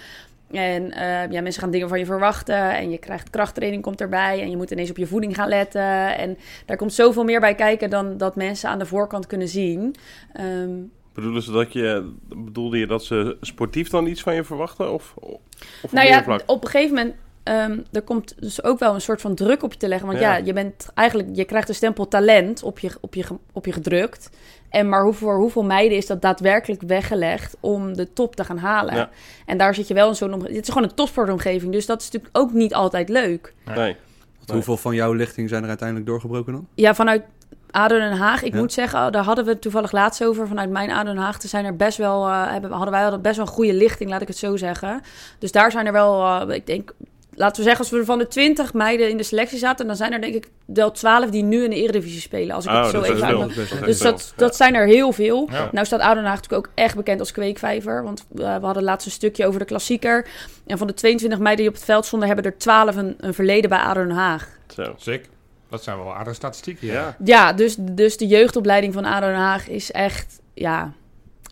En 0.50 0.93
eh, 0.93 1.31
ja, 1.31 1.41
mensen 1.41 1.62
gaan 1.62 1.71
dingen 1.71 1.89
van 1.89 1.99
je 1.99 2.05
verwachten. 2.07 2.77
En 2.77 2.91
je 2.91 2.99
krijgt 2.99 3.31
krachttraining 3.31 3.83
komt 3.83 4.00
erbij. 4.00 4.41
En 4.41 4.50
je 4.50 4.57
moet 4.57 4.71
ineens 4.71 4.91
op 4.91 4.97
je 4.97 5.07
voeding 5.07 5.35
gaan 5.35 5.49
letten. 5.49 6.17
En 6.17 6.39
daar 6.67 6.77
komt 6.77 6.93
zoveel 6.93 7.25
meer 7.25 7.41
bij 7.41 7.55
kijken 7.55 7.91
dan 7.91 8.17
dat 8.17 8.37
mensen 8.37 8.69
aan 8.69 8.79
de 8.79 8.87
voorkant 8.87 9.27
kunnen 9.27 9.49
zien. 9.49 9.95
Ehm, 10.33 10.71
Bedoelen 11.14 11.43
ze 11.43 11.52
dat 11.52 11.72
je, 11.72 12.12
bedoelde 12.37 12.78
je 12.78 12.87
dat 12.87 13.05
ze 13.05 13.37
sportief 13.40 13.88
dan 13.88 14.06
iets 14.06 14.20
van 14.22 14.34
je 14.34 14.44
verwachten? 14.44 14.93
Of, 14.93 15.14
nou 15.90 16.06
ja, 16.08 16.22
vlak? 16.22 16.43
op 16.46 16.64
een 16.64 16.70
gegeven 16.70 16.94
moment. 16.96 17.14
ehm, 17.43 17.78
er 17.93 18.02
komt 18.02 18.34
dus 18.40 18.62
ook 18.62 18.78
wel 18.78 18.94
een 18.94 19.00
soort 19.00 19.20
van 19.20 19.34
druk 19.34 19.62
op 19.62 19.72
je 19.72 19.78
te 19.78 19.88
leggen. 19.88 20.06
Want 20.08 20.20
ja, 20.20 20.37
Ja. 20.37 20.44
je 20.44 20.52
bent 20.52 20.88
eigenlijk, 20.94 21.28
je 21.32 21.44
krijgt 21.44 21.66
de 21.66 21.72
stempel 21.72 22.08
talent 22.08 22.62
op 22.62 22.78
je, 22.78 22.90
op 23.00 23.14
je, 23.14 23.25
op 23.52 23.66
je 23.66 23.72
gedrukt. 23.72 24.31
En 24.70 24.88
maar 24.88 25.02
hoe, 25.02 25.12
voor 25.12 25.37
hoeveel 25.37 25.64
meiden 25.64 25.96
is 25.99 26.06
dat 26.06 26.22
daadwerkelijk 26.22 26.82
weggelegd 26.82 27.56
om 27.61 27.96
de 27.96 28.12
top 28.12 28.37
te 28.37 28.44
gaan 28.44 28.58
halen? 28.58 28.94
Ja. 28.94 29.11
En 29.46 29.58
daar 29.58 29.75
zit 29.75 29.88
je 29.88 29.94
wel 29.94 30.08
in 30.08 30.14
zo'n 30.14 30.32
omgeving. 30.32 30.56
Het 30.56 30.66
is 30.66 30.72
gewoon 30.72 30.88
een 30.88 30.94
topsportomgeving, 30.94 31.72
dus 31.72 31.87
dat 31.87 32.00
is 32.00 32.11
natuurlijk 32.11 32.37
ook 32.38 32.52
niet 32.52 32.75
altijd 32.75 33.08
leuk. 33.08 33.55
Nee. 33.75 33.96
Hoeveel 34.52 34.76
van 34.76 34.94
jouw 34.94 35.12
lichting 35.12 35.49
zijn 35.49 35.62
er 35.62 35.69
uiteindelijk 35.69 36.08
doorgebroken 36.08 36.52
dan? 36.52 36.66
Ja, 36.75 36.94
vanuit 36.94 37.22
ADO 37.75 37.99
Den 37.99 38.12
Haag. 38.17 38.43
Ik 38.43 38.53
Ja. 38.53 38.59
moet 38.59 38.73
zeggen, 38.73 39.12
daar 39.12 39.25
hadden 39.25 39.44
we 39.44 39.50
het 39.50 39.61
toevallig 39.61 39.93
laatst 39.93 40.25
over. 40.25 40.49
Vanuit 40.49 40.71
mijn 40.71 40.91
ADO 40.91 41.12
Den 41.12 41.23
Haag. 41.23 41.43
Er 41.43 41.49
zijn 41.49 41.65
er 41.65 41.76
best 41.76 41.99
wel, 41.99 42.26
eh, 42.26 42.50
hebben, 42.53 42.71
hadden 42.71 42.91
wij 42.91 43.03
hadden 43.03 43.23
best 43.23 43.37
wel 43.37 43.47
een 43.47 43.53
goede 43.53 43.75
lichting, 43.75 44.11
laat 44.11 44.23
ik 44.23 44.29
het 44.29 44.37
zo 44.37 44.56
zeggen. 44.56 45.00
Dus 45.38 45.53
daar 45.53 45.71
zijn 45.71 45.87
er 45.87 45.93
wel, 45.93 46.25
eh, 46.49 46.55
ik 46.56 46.67
denk, 46.67 46.93
laten 47.35 47.56
we 47.56 47.62
zeggen, 47.62 47.81
als 47.81 47.91
we 47.91 48.05
van 48.05 48.19
de 48.19 48.26
20 48.29 48.73
meiden 48.73 49.11
in 49.11 49.17
de 49.17 49.23
selectie 49.23 49.59
zaten, 49.59 49.87
dan 49.87 49.97
zijn 49.97 50.12
er 50.12 50.21
denk 50.21 50.35
ik 50.35 50.49
wel 50.67 50.91
12 50.91 51.31
die 51.31 51.43
nu 51.43 51.65
in 51.65 51.71
de 51.71 51.76
Eredivisie 51.76 52.21
spelen. 52.21 52.55
Als 52.55 52.65
ik 52.65 52.71
Oh, 52.71 52.81
het 52.82 52.91
zo 52.91 53.00
dat 53.00 53.09
even. 53.09 53.38
Dat 53.38 53.55
Dat 53.71 53.85
Dus 53.85 53.99
dat, 53.99 54.32
dat 54.37 54.56
zijn 54.56 54.75
er 54.75 54.87
heel 54.87 55.12
veel. 55.12 55.49
Ja. 55.50 55.69
Nou 55.73 55.87
staat 55.87 56.00
Haag 56.00 56.23
natuurlijk 56.23 56.67
ook 56.67 56.73
echt 56.75 56.97
bekend 56.97 57.21
als 57.21 57.32
kweekvijver. 57.32 58.03
Want 58.05 58.26
eh, 58.37 58.56
we 58.56 58.65
hadden 58.65 58.82
laatst 58.82 59.06
een 59.06 59.12
stukje 59.12 59.47
over 59.47 59.59
de 59.59 59.67
klassieker. 59.67 60.26
En 60.67 60.79
van 60.79 60.87
de 60.87 60.94
22 60.94 61.38
meiden 61.38 61.65
die 61.65 61.69
op 61.75 61.79
het 61.79 61.85
veld 61.88 62.05
stonden, 62.06 62.29
hebben 62.29 62.47
er 62.47 62.59
12 62.59 62.97
een, 62.97 63.15
een 63.19 63.35
verleden 63.35 63.71
bij 63.71 63.79
ADO 63.79 64.00
Den 64.06 64.11
Haag. 64.17 64.49
Zo. 64.75 64.94
Sick. 64.97 65.32
Dat 65.69 65.82
zijn 65.82 65.96
wel 65.96 66.14
aardige 66.14 66.34
statistieken. 66.34 66.87
Ja. 66.87 67.16
Ja. 67.25 67.52
Dus, 67.52 67.76
dus 67.78 68.16
de 68.16 68.26
jeugdopleiding 68.26 68.93
van 68.93 69.05
ADO 69.05 69.26
Den 69.26 69.37
Haag 69.37 69.69
is 69.69 69.93
echt, 69.93 70.40
ja, 70.55 70.93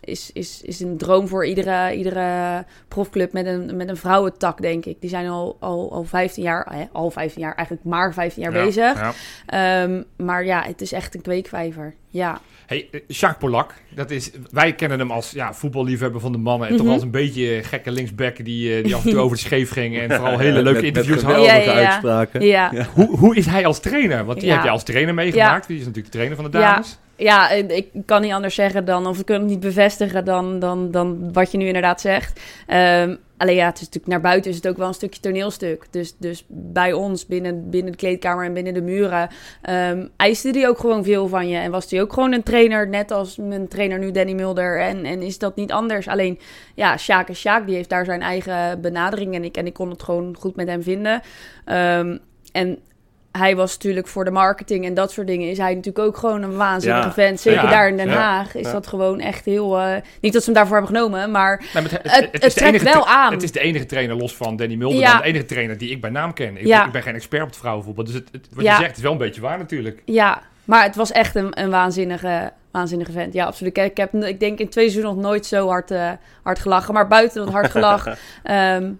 is, 0.03 0.29
is, 0.33 0.61
is 0.63 0.79
een 0.79 0.97
droom 0.97 1.27
voor 1.27 1.45
iedere, 1.45 1.95
iedere 1.95 2.65
profclub 2.87 3.33
met 3.33 3.45
een, 3.45 3.75
met 3.75 3.89
een 3.89 3.97
vrouwentak, 3.97 4.61
denk 4.61 4.85
ik. 4.85 5.01
Die 5.01 5.09
zijn 5.09 5.27
al, 5.27 5.57
al, 5.59 5.91
al 5.91 6.03
15 6.03 6.43
jaar, 6.43 6.67
hè, 6.73 6.83
al 6.91 7.11
15 7.11 7.41
jaar, 7.41 7.55
eigenlijk 7.55 7.85
maar 7.87 8.13
15 8.13 8.43
jaar 8.43 8.53
Ja, 8.55 8.63
bezig. 8.65 8.93
ja. 8.99 9.13
Ehm, 9.45 10.01
maar 10.17 10.45
ja, 10.45 10.63
het 10.65 10.81
is 10.81 10.91
echt 10.91 11.15
een 11.15 11.21
kweekvijver. 11.21 11.93
Ja, 12.09 12.41
Hey, 12.65 12.87
eh, 12.91 12.99
Jacques 13.07 13.37
Polak, 13.39 13.73
dat 13.95 14.11
is, 14.11 14.31
wij 14.51 14.73
kennen 14.73 14.99
hem 14.99 15.11
als 15.11 15.31
ja, 15.31 15.53
voetballiefhebber 15.53 16.21
van 16.21 16.31
de 16.31 16.37
mannen. 16.37 16.67
En 16.67 16.75
toch 16.75 16.85
Mhm. 16.85 16.93
als 16.93 17.01
een 17.03 17.11
beetje 17.11 17.63
gekke 17.63 17.91
linksback 17.91 18.45
die, 18.45 18.75
eh, 18.77 18.83
die 18.83 18.95
af 18.95 19.03
en 19.05 19.09
toe 19.11 19.19
over 19.23 19.35
de 19.37 19.43
scheef 19.43 19.71
ging. 19.71 19.97
En 19.99 20.11
vooral 20.11 20.37
hele 20.47 20.61
leuke 20.61 20.77
Met- 20.77 20.83
interviews 20.87 21.23
met 21.23 21.25
had. 21.31 21.33
geweldige 21.33 21.69
Ja, 21.69 21.73
ja, 21.75 21.79
ja. 21.81 21.87
uitspraken. 21.89 22.41
ja. 22.45 22.71
Hoe, 22.93 23.17
hoe 23.17 23.35
is 23.35 23.45
hij 23.45 23.65
als 23.65 23.79
trainer? 23.79 24.25
Want 24.25 24.39
die 24.39 24.47
Ja. 24.49 24.53
heb 24.55 24.63
je 24.63 24.69
als 24.69 24.83
trainer 24.83 25.13
meegemaakt. 25.13 25.67
Die 25.67 25.75
is 25.79 25.85
natuurlijk 25.85 26.11
de 26.11 26.17
trainer 26.17 26.41
van 26.41 26.51
de 26.51 26.57
Ja. 26.57 26.71
dames. 26.73 26.97
Ja, 27.15 27.49
ik 27.49 27.89
kan 28.05 28.21
niet 28.21 28.31
anders 28.31 28.55
zeggen 28.55 28.85
dan, 28.85 29.07
of 29.07 29.19
ik 29.19 29.25
kan 29.25 29.39
het 29.39 29.49
niet 29.49 29.59
bevestigen 29.59 30.25
dan, 30.25 30.59
dan, 30.59 30.91
dan 30.91 31.33
wat 31.33 31.51
je 31.51 31.57
nu 31.57 31.65
inderdaad 31.65 32.01
zegt. 32.01 32.39
Ehm, 32.67 33.15
alleen 33.37 33.55
ja, 33.55 33.65
het 33.65 33.75
is 33.75 33.81
natuurlijk 33.81 34.13
naar 34.13 34.21
buiten 34.21 34.51
is 34.51 34.57
het 34.57 34.67
ook 34.67 34.77
wel 34.77 34.87
een 34.87 34.93
stukje 34.93 35.19
toneelstuk. 35.19 35.87
Dus, 35.91 36.15
dus 36.17 36.45
bij 36.47 36.93
ons, 36.93 37.25
binnen, 37.25 37.69
binnen 37.69 37.91
de 37.91 37.97
kleedkamer 37.97 38.45
en 38.45 38.53
binnen 38.53 38.73
de 38.73 38.81
muren, 38.81 39.29
ehm 39.61 40.07
eiste 40.17 40.51
die 40.51 40.67
ook 40.67 40.79
gewoon 40.79 41.03
veel 41.03 41.27
van 41.27 41.47
je. 41.47 41.57
En 41.57 41.71
was 41.71 41.87
die 41.87 42.01
ook 42.01 42.13
gewoon 42.13 42.33
een 42.33 42.43
trainer, 42.43 42.89
net 42.89 43.11
als 43.11 43.37
mijn 43.37 43.67
trainer 43.67 43.99
nu, 43.99 44.11
Danny 44.11 44.33
Mulder. 44.33 44.79
En, 44.79 45.05
en 45.05 45.21
is 45.21 45.37
dat 45.37 45.55
niet 45.55 45.71
anders? 45.71 46.07
Alleen, 46.07 46.39
ja, 46.75 46.97
Sjaak 46.97 47.29
is 47.29 47.39
Sjaak, 47.39 47.65
die 47.65 47.75
heeft 47.75 47.89
daar 47.89 48.05
zijn 48.05 48.21
eigen 48.21 48.81
benadering. 48.81 49.35
En 49.35 49.43
ik, 49.43 49.57
en 49.57 49.65
ik 49.65 49.73
kon 49.73 49.89
het 49.89 50.03
gewoon 50.03 50.35
goed 50.39 50.55
met 50.55 50.67
hem 50.67 50.83
vinden. 50.83 51.21
Ehm, 51.65 52.17
en 52.51 52.79
hij 53.37 53.55
was 53.55 53.73
natuurlijk 53.73 54.07
voor 54.07 54.25
de 54.25 54.31
marketing 54.31 54.85
en 54.85 54.93
dat 54.93 55.11
soort 55.11 55.27
dingen 55.27 55.49
is 55.49 55.57
hij 55.57 55.75
natuurlijk 55.75 56.05
ook 56.05 56.17
gewoon 56.17 56.41
een 56.41 56.55
waanzinnige 56.55 57.07
Ja. 57.07 57.13
vent. 57.13 57.39
Zeker 57.39 57.63
Ja. 57.63 57.69
daar 57.69 57.87
in 57.87 57.97
Den. 57.97 58.09
Haag 58.09 58.55
is 58.55 58.71
dat 58.71 58.87
gewoon 58.87 59.19
echt 59.19 59.45
heel... 59.45 59.79
eh, 59.79 59.95
niet 60.21 60.33
dat 60.33 60.41
ze 60.43 60.49
hem 60.49 60.57
daarvoor 60.59 60.77
hebben 60.77 60.95
genomen, 60.95 61.31
maar 61.31 61.63
Nee, 61.73 61.83
het, 61.83 61.91
het- 61.91 62.03
het, 62.31 62.43
is 62.43 62.53
de 62.53 62.59
trekt 62.59 62.75
enige 62.75 62.83
wel 62.93 63.07
aan. 63.07 63.33
Het 63.33 63.43
is 63.43 63.51
de 63.51 63.59
enige 63.59 63.85
trainer 63.85 64.15
los 64.15 64.35
van 64.35 64.55
Danny 64.55 64.75
Mulder. 64.75 65.01
Dan 65.01 65.17
de 65.17 65.23
enige 65.23 65.45
trainer 65.45 65.77
die 65.77 65.89
ik 65.91 66.01
bij 66.01 66.09
naam 66.09 66.33
ken. 66.33 66.57
Ik, 66.57 66.65
Ja. 66.65 66.85
ik 66.85 66.91
ben 66.91 67.01
geen 67.01 67.15
expert 67.15 67.41
op 67.41 67.47
het 67.49 67.57
vrouwenvoetbal. 67.57 68.03
Dus 68.03 68.13
wat 68.53 68.65
je 68.65 68.75
zegt 68.79 68.97
is 68.97 69.03
wel 69.03 69.11
een 69.11 69.17
beetje 69.17 69.41
waar 69.41 69.57
natuurlijk. 69.57 70.01
Ja, 70.05 70.41
maar 70.65 70.83
het 70.83 70.95
was 70.95 71.11
echt 71.11 71.35
een, 71.35 71.61
een 71.61 71.69
waanzinnige, 71.69 72.51
waanzinnige 72.71 73.11
vent. 73.11 73.33
Ja, 73.33 73.45
absoluut. 73.45 73.77
Ik, 73.77 73.97
heb, 73.97 74.13
ik 74.15 74.39
denk 74.39 74.59
in 74.59 74.69
twee 74.69 74.89
seizoenen 74.89 75.15
nog 75.21 75.25
nooit 75.31 75.45
zo 75.45 75.67
hard, 75.67 75.91
eh, 75.91 76.11
hard 76.43 76.59
gelachen. 76.59 76.93
Maar 76.93 77.07
buiten 77.07 77.43
dat 77.45 77.53
hard 77.53 77.71
gelach... 77.71 78.07
ehm, 78.43 78.91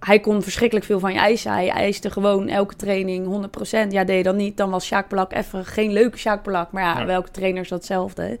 hij 0.00 0.20
kon 0.20 0.42
verschrikkelijk 0.42 0.86
veel 0.86 0.98
van 1.00 1.12
je 1.12 1.18
eisen. 1.18 1.52
Hij 1.52 1.68
eiste 1.70 2.10
gewoon 2.10 2.48
elke 2.48 2.76
training 2.76 3.26
100%. 3.26 3.92
Ja, 3.92 4.04
deed 4.04 4.16
je 4.16 4.22
dan 4.22 4.36
niet, 4.36 4.56
dan 4.56 4.70
was 4.70 4.86
Sjaak 4.86 5.08
Polak 5.08 5.32
even 5.32 5.64
geen 5.64 5.92
leuke 5.92 6.18
Sjaak 6.18 6.42
Polak. 6.42 6.72
Maar 6.72 6.82
ja, 6.82 6.98
Ja. 7.00 7.06
welke 7.06 7.30
trainer 7.30 7.62
is 7.62 7.68
dat 7.68 7.78
hetzelfde. 7.78 8.38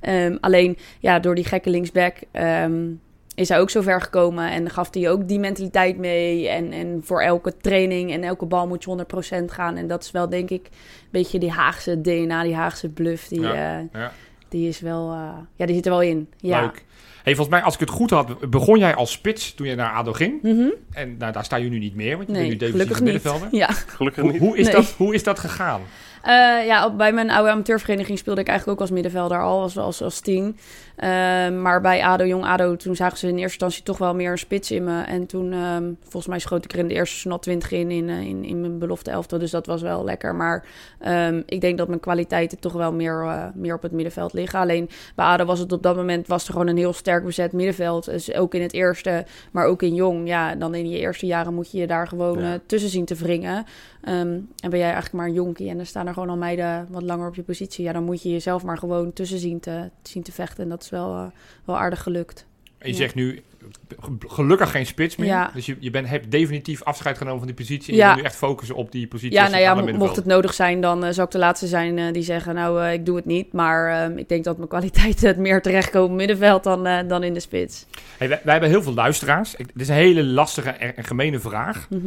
Ehm, 0.00 0.36
alleen, 0.40 0.78
ja, 1.00 1.18
door 1.18 1.34
die 1.34 1.44
gekke 1.44 1.70
linksback... 1.70 2.16
ehm, 2.30 2.88
is 3.34 3.48
hij 3.48 3.60
ook 3.60 3.70
zo 3.70 3.80
ver 3.80 4.00
gekomen 4.02 4.50
en 4.50 4.70
gaf 4.70 4.88
hij 4.94 5.10
ook 5.10 5.28
die 5.28 5.38
mentaliteit 5.38 5.96
mee. 5.98 6.48
En, 6.48 6.72
en 6.72 7.00
voor 7.04 7.22
elke 7.22 7.56
training 7.56 8.12
en 8.12 8.24
elke 8.24 8.46
bal 8.46 8.66
moet 8.66 8.84
je 8.84 8.90
100% 8.90 9.44
gaan. 9.52 9.76
En 9.76 9.86
dat 9.86 10.02
is 10.04 10.10
wel, 10.10 10.28
denk 10.28 10.50
ik, 10.50 10.66
een 10.66 11.08
beetje 11.10 11.38
die 11.38 11.50
Haagse 11.50 12.00
DNA, 12.00 12.42
die 12.42 12.54
Haagse 12.54 12.88
bluff. 12.88 13.28
Die, 13.28 13.40
Ja. 13.40 13.78
eh, 13.78 14.00
Ja. 14.00 14.12
die 14.48 14.68
is 14.68 14.80
wel, 14.80 15.10
eh, 15.10 15.28
ja, 15.54 15.66
die 15.66 15.74
zit 15.74 15.84
er 15.86 15.90
wel 15.90 16.02
in. 16.02 16.28
Ja. 16.36 16.60
Leuk. 16.60 16.84
Hey, 17.22 17.34
volgens 17.34 17.48
mij, 17.56 17.62
als 17.64 17.74
ik 17.74 17.80
het 17.80 17.90
goed 17.90 18.10
had, 18.10 18.50
begon 18.50 18.78
jij 18.78 18.94
als 18.94 19.10
spits 19.12 19.54
toen 19.54 19.66
je 19.66 19.74
naar 19.74 19.92
ADO 19.92 20.12
ging. 20.12 20.42
Mhm. 20.42 20.68
En 20.92 21.16
nou, 21.18 21.32
daar 21.32 21.44
sta 21.44 21.56
je 21.56 21.68
nu 21.68 21.78
niet 21.78 21.94
meer, 21.94 22.16
want 22.16 22.28
je 22.28 22.32
Nee, 22.34 22.48
bent 22.48 22.60
nu 22.60 22.66
defensieve 22.66 23.02
niet. 23.02 23.12
middenvelder. 23.12 23.48
Ja. 23.50 23.68
Gelukkig 23.72 24.22
Hoe, 24.22 24.32
niet. 24.32 24.40
hoe, 24.40 24.56
is 24.58 24.64
Nee. 24.66 24.74
dat, 24.74 24.94
hoe 24.96 25.14
is 25.14 25.22
dat 25.22 25.38
gegaan? 25.38 25.80
Eh, 26.22 26.66
ja, 26.66 26.90
bij 26.90 27.12
mijn 27.12 27.30
oude 27.30 27.50
amateurvereniging 27.50 28.18
speelde 28.18 28.40
ik 28.40 28.48
eigenlijk 28.48 28.78
ook 28.78 28.86
als 28.86 28.94
middenvelder 28.94 29.42
al, 29.42 29.60
als, 29.60 29.78
als, 29.78 30.02
als 30.02 30.20
tien. 30.20 30.56
Ehm, 30.96 31.62
maar 31.62 31.80
bij 31.80 32.04
ADO, 32.04 32.24
Jong 32.24 32.44
ADO, 32.44 32.76
toen 32.76 32.96
zagen 32.96 33.18
ze 33.18 33.26
in 33.26 33.32
eerste 33.32 33.44
instantie 33.52 33.82
toch 33.82 33.98
wel 33.98 34.14
meer 34.14 34.30
een 34.30 34.38
spits 34.38 34.70
in 34.70 34.84
me. 34.84 35.02
En 35.02 35.26
toen, 35.26 35.52
ehm, 35.52 35.84
volgens 36.02 36.26
mij 36.26 36.38
schoot 36.38 36.64
ik 36.64 36.72
er 36.72 36.78
in 36.78 36.88
de 36.88 36.94
eerste 36.94 37.16
snot 37.16 37.42
20 37.42 37.70
in, 37.70 37.90
in, 37.90 38.08
eh, 38.08 38.20
in, 38.20 38.44
in 38.44 38.60
mijn 38.60 38.78
belofte 38.78 39.10
elftal. 39.10 39.38
Dus 39.38 39.50
dat 39.50 39.66
was 39.66 39.82
wel 39.82 40.04
lekker. 40.04 40.34
Maar 40.34 40.64
ehm, 40.98 41.42
ik 41.46 41.60
denk 41.60 41.78
dat 41.78 41.88
mijn 41.88 42.00
kwaliteiten 42.00 42.58
toch 42.58 42.72
wel 42.72 42.92
meer, 42.92 43.22
eh, 43.22 43.44
meer 43.54 43.74
op 43.74 43.82
het 43.82 43.92
middenveld 43.92 44.32
liggen. 44.32 44.58
Alleen 44.58 44.88
bij 45.14 45.26
ADO 45.26 45.44
was 45.44 45.58
het 45.58 45.72
op 45.72 45.82
dat 45.82 45.96
moment 45.96 46.26
was 46.26 46.46
er 46.46 46.52
gewoon 46.52 46.68
een 46.68 46.76
heel 46.76 46.92
sterk 46.92 47.24
bezet 47.24 47.52
middenveld. 47.52 48.04
Dus 48.04 48.34
ook 48.34 48.54
in 48.54 48.62
het 48.62 48.72
eerste, 48.72 49.24
maar 49.50 49.66
ook 49.66 49.82
in 49.82 49.94
Jong. 49.94 50.28
Ja, 50.28 50.54
dan 50.54 50.74
in 50.74 50.88
je 50.88 50.98
eerste 50.98 51.26
jaren 51.26 51.54
moet 51.54 51.70
je 51.70 51.78
je 51.78 51.86
daar 51.86 52.08
gewoon 52.08 52.38
Ja. 52.40 52.58
tussen 52.66 52.90
zien 52.90 53.04
te 53.04 53.14
wringen. 53.14 53.64
Ehm, 54.04 54.18
en 54.60 54.70
ben 54.70 54.78
jij 54.78 54.82
eigenlijk 54.82 55.12
maar 55.14 55.26
een 55.26 55.32
jonkie 55.32 55.68
en 55.68 55.76
dan 55.76 55.86
staan 55.86 56.06
er 56.06 56.12
gewoon 56.12 56.28
al 56.30 56.36
meiden 56.36 56.86
wat 56.90 57.02
langer 57.02 57.28
op 57.28 57.34
je 57.34 57.42
positie. 57.42 57.84
Ja, 57.84 57.92
dan 57.92 58.04
moet 58.04 58.22
je 58.22 58.30
jezelf 58.30 58.62
maar 58.64 58.78
gewoon 58.78 59.12
tussen 59.12 59.38
zien 59.38 59.60
te, 59.60 59.90
zien 60.02 60.22
te 60.22 60.32
vechten. 60.32 60.62
En 60.62 60.68
dat 60.68 60.82
is 60.82 60.90
wel, 60.90 61.14
eh, 61.14 61.24
wel 61.64 61.78
aardig 61.78 62.02
gelukt. 62.02 62.46
En 62.78 62.86
je 62.88 62.92
Ja. 62.94 62.98
zegt 63.00 63.14
nu 63.14 63.42
ge- 64.00 64.16
gelukkig 64.26 64.70
geen 64.70 64.86
spits 64.86 65.16
meer. 65.16 65.28
Ja. 65.28 65.50
Dus 65.54 65.66
je, 65.66 65.76
je 65.80 65.90
bent, 65.90 66.08
hebt 66.08 66.30
definitief 66.30 66.82
afscheid 66.82 67.16
genomen 67.18 67.38
van 67.38 67.46
die 67.46 67.56
positie. 67.56 67.92
En 67.92 67.98
Ja. 67.98 68.04
je 68.08 68.12
wil 68.14 68.22
nu 68.22 68.28
echt 68.28 68.36
focussen 68.36 68.76
op 68.76 68.92
die 68.92 69.06
positie. 69.06 69.34
Ja, 69.36 69.48
nou 69.48 69.60
ja, 69.62 69.74
mo- 69.74 69.92
mocht 69.92 70.16
het 70.16 70.24
nodig 70.24 70.54
zijn, 70.54 70.80
dan 70.80 71.04
eh, 71.04 71.12
zou 71.12 71.26
ik 71.26 71.32
de 71.32 71.38
laatste 71.38 71.66
zijn 71.66 71.98
eh, 71.98 72.12
die 72.12 72.22
zeggen... 72.22 72.54
nou, 72.54 72.86
ik 72.88 73.06
doe 73.06 73.16
het 73.16 73.24
niet. 73.24 73.52
Maar 73.52 74.04
ehm, 74.04 74.18
ik 74.18 74.28
denk 74.28 74.44
dat 74.44 74.56
mijn 74.56 74.68
kwaliteiten 74.68 75.26
het 75.28 75.36
meer 75.38 75.62
terechtkomen 75.62 76.16
middenveld 76.16 76.62
dan, 76.64 77.08
dan 77.08 77.22
in 77.22 77.34
de 77.34 77.40
spits. 77.40 77.86
Hey, 78.18 78.28
wij, 78.28 78.40
wij 78.42 78.52
hebben 78.52 78.70
heel 78.70 78.82
veel 78.82 78.94
luisteraars. 78.94 79.54
Ik, 79.54 79.66
dit 79.66 79.80
is 79.80 79.88
een 79.88 79.94
hele 79.94 80.24
lastige 80.24 80.70
en, 80.70 80.96
en 80.96 81.04
gemene 81.04 81.38
vraag. 81.38 81.86
Mhm. 81.90 82.06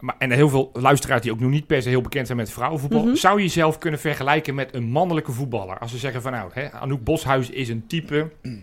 Maar, 0.00 0.14
en 0.18 0.30
heel 0.30 0.48
veel 0.48 0.70
luisteraars 0.72 1.22
die 1.22 1.32
ook 1.32 1.40
nog 1.40 1.50
niet 1.50 1.66
per 1.66 1.82
se 1.82 1.88
heel 1.88 2.00
bekend 2.00 2.26
zijn 2.26 2.38
met 2.38 2.50
vrouwenvoetbal. 2.50 3.04
Mhm. 3.04 3.14
Zou 3.14 3.36
je 3.38 3.44
jezelf 3.44 3.78
kunnen 3.78 4.00
vergelijken 4.00 4.54
met 4.54 4.74
een 4.74 4.90
mannelijke 4.90 5.32
voetballer? 5.32 5.78
Als 5.78 5.92
we 5.92 5.98
zeggen 5.98 6.22
van 6.22 6.32
nou, 6.32 6.50
hè, 6.54 6.72
Anouk 6.72 7.04
Boshuis 7.04 7.50
is 7.50 7.68
een 7.68 7.86
type... 7.86 8.30
Puntje, 8.42 8.62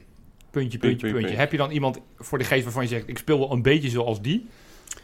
puntje, 0.51 0.77
puntje, 0.77 0.79
puntje. 0.79 1.11
puntje. 1.11 1.37
Heb 1.37 1.51
je 1.51 1.57
dan 1.57 1.71
iemand 1.71 1.99
voor 2.17 2.37
de 2.37 2.43
geest 2.43 2.63
waarvan 2.63 2.83
je 2.83 2.89
zegt... 2.89 3.07
ik 3.07 3.17
speel 3.17 3.39
wel 3.39 3.51
een 3.51 3.61
beetje 3.61 3.89
zoals 3.89 4.21
die? 4.21 4.49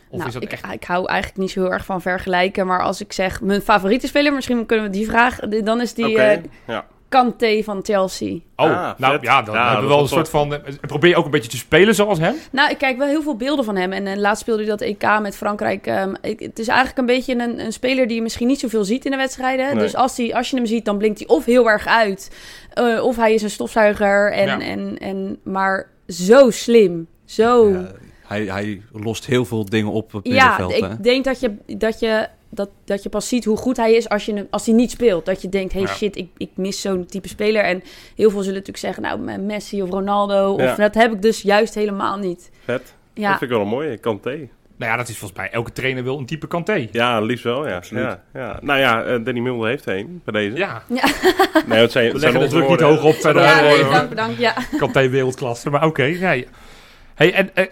Of 0.10 0.18
nou, 0.18 0.28
is 0.28 0.34
dat 0.34 0.44
ik, 0.44 0.52
echt... 0.52 0.74
ik 0.74 0.84
hou 0.84 1.08
eigenlijk 1.08 1.40
niet 1.40 1.52
zo 1.52 1.62
heel 1.62 1.72
erg 1.72 1.86
van 1.86 2.02
vergelijken. 2.02 2.68
Maar 2.68 2.82
als 2.82 3.02
ik 3.02 3.14
zeg 3.14 3.42
mijn 3.42 3.62
favoriete 3.62 4.08
speler, 4.08 4.34
misschien 4.34 4.66
kunnen 4.66 4.86
we 4.86 4.92
die 4.92 5.06
vraag... 5.06 5.40
Dan 5.40 5.82
is 5.82 5.94
die 5.94 6.18
eh 6.18 6.44
ja. 6.68 6.86
Kanté 7.12 7.64
van 7.64 7.80
Chelsea. 7.84 8.34
Oh, 8.56 8.66
Ah, 8.66 8.92
nou 8.98 9.14
vet. 9.14 9.22
ja, 9.22 9.42
dan 9.42 9.56
Ja, 9.56 9.66
hebben 9.66 9.84
we 9.84 9.94
wel 9.94 10.02
een 10.02 10.08
soort 10.08 10.30
van... 10.30 10.54
eh, 10.54 10.60
probeer 10.82 11.10
je 11.10 11.16
ook 11.16 11.26
een 11.26 11.32
beetje 11.32 11.50
te 11.50 11.58
spelen 11.58 11.96
zoals 11.96 12.20
hem? 12.20 12.36
Nou, 12.52 12.70
ik 12.72 12.78
kijk 12.78 12.98
wel 12.98 13.08
heel 13.08 13.22
veel 13.22 13.36
beelden 13.36 13.66
van 13.66 13.76
hem. 13.76 13.92
En, 13.94 14.08
en 14.08 14.20
laatst 14.20 14.42
speelde 14.42 14.62
hij 14.62 14.70
dat 14.72 14.82
EK 14.82 15.20
met 15.22 15.36
Frankrijk. 15.38 15.88
Ehm, 15.88 16.14
ik, 16.22 16.40
het 16.40 16.60
is 16.60 16.68
eigenlijk 16.68 16.98
een 17.00 17.06
beetje 17.06 17.34
een, 17.34 17.60
een 17.66 17.74
speler 17.74 18.08
die 18.08 18.16
je 18.16 18.22
misschien 18.22 18.48
niet 18.48 18.60
zoveel 18.60 18.84
ziet 18.84 19.06
in 19.06 19.12
de 19.12 19.18
wedstrijden. 19.18 19.66
Nee. 19.66 19.84
Dus 19.84 19.96
als, 19.96 20.18
hij, 20.18 20.36
als 20.36 20.50
je 20.50 20.56
hem 20.56 20.66
ziet, 20.66 20.86
dan 20.86 20.98
blinkt 20.98 21.20
hij 21.20 21.28
of 21.28 21.46
heel 21.46 21.70
erg 21.70 21.88
uit. 21.88 22.32
eh, 22.74 23.04
of 23.04 23.16
hij 23.16 23.34
is 23.34 23.42
een 23.42 23.50
stofzuiger. 23.50 24.32
En, 24.32 24.46
Ja. 24.48 24.60
en, 24.60 24.98
en, 24.98 25.40
maar 25.44 25.88
zo 26.08 26.50
slim. 26.50 27.08
Zo... 27.26 27.70
Ja, 27.70 27.92
hij, 28.28 28.44
hij 28.46 28.82
lost 28.92 29.26
heel 29.26 29.46
veel 29.46 29.66
dingen 29.66 29.92
op 29.92 30.14
op 30.14 30.24
het 30.24 30.34
Ja, 30.34 30.48
middenveld. 30.58 30.86
hè? 30.86 30.94
ik 30.96 31.04
denk 31.04 31.24
dat 31.24 31.40
je, 31.40 31.52
dat, 31.78 32.00
je, 32.00 32.28
dat, 32.54 32.70
dat 32.86 33.04
je 33.04 33.10
pas 33.10 33.28
ziet 33.28 33.46
hoe 33.46 33.58
goed 33.58 33.78
hij 33.78 33.94
is 33.94 34.10
als, 34.10 34.26
je, 34.26 34.34
hem- 34.34 34.48
als 34.50 34.66
hij 34.66 34.76
niet 34.76 34.92
speelt. 34.92 35.26
Dat 35.26 35.42
je 35.42 35.50
denkt, 35.50 35.74
hey 35.74 35.82
Ja. 35.82 35.88
shit, 35.88 36.16
ik, 36.16 36.30
ik 36.38 36.50
mis 36.56 36.82
zo'n 36.82 37.06
type 37.06 37.28
speler. 37.28 37.64
En 37.64 37.84
heel 38.16 38.30
veel 38.30 38.40
zullen 38.40 38.64
natuurlijk 38.64 38.78
zeggen, 38.78 39.04
nou, 39.04 39.40
Messi 39.40 39.82
of 39.82 39.90
Ronaldo. 39.90 40.54
Of, 40.54 40.62
Ja. 40.62 40.76
Dat 40.76 40.94
heb 40.94 41.12
ik 41.14 41.22
dus 41.22 41.42
juist 41.42 41.76
helemaal 41.76 42.18
niet. 42.18 42.52
Vet. 42.64 42.94
Ja, 43.14 43.30
Dat 43.30 43.38
vind 43.38 43.52
ik 43.52 43.58
wel 43.58 43.66
een 43.66 43.72
mooie. 43.72 43.98
Kanté. 43.98 44.48
Nou 44.78 44.92
ja, 44.92 44.98
dat 44.98 45.08
is 45.10 45.18
volgens 45.18 45.40
mij... 45.40 45.50
Elke 45.52 45.72
trainer 45.72 46.04
wil 46.04 46.18
een 46.18 46.26
type 46.26 46.48
Kanté. 46.48 46.88
Ja, 46.92 47.20
liefst 47.22 47.44
wel, 47.44 47.68
ja. 47.68 47.76
Absoluut. 47.76 48.04
ja, 48.04 48.22
ja. 48.34 48.60
Nou 48.62 48.80
ja, 48.80 49.04
eh, 49.04 49.20
Danny 49.24 49.40
Mulder 49.40 49.70
heeft 49.70 49.86
een 49.88 50.22
bij 50.26 50.34
deze. 50.34 50.58
Ja, 50.58 50.84
Nee, 51.68 51.80
het 51.82 51.92
zijn, 51.92 52.12
we 52.12 52.20
zijn 52.20 52.40
de 52.40 52.48
druk 52.48 52.70
niet 52.70 52.80
hoog 52.80 53.04
op 53.04 53.14
verder. 53.16 53.42
ja 53.44 53.62
nee, 53.62 53.84
bedankt, 53.84 54.10
bedankt. 54.10 54.38
Ja. 54.40 54.54
Kanté 54.78 55.10
wereldklasse. 55.10 55.70
Maar 55.70 55.86
oké, 55.86 56.04
nee. 56.04 56.48
Hey, 57.16 57.34
en 57.34 57.56
eh, 57.56 57.66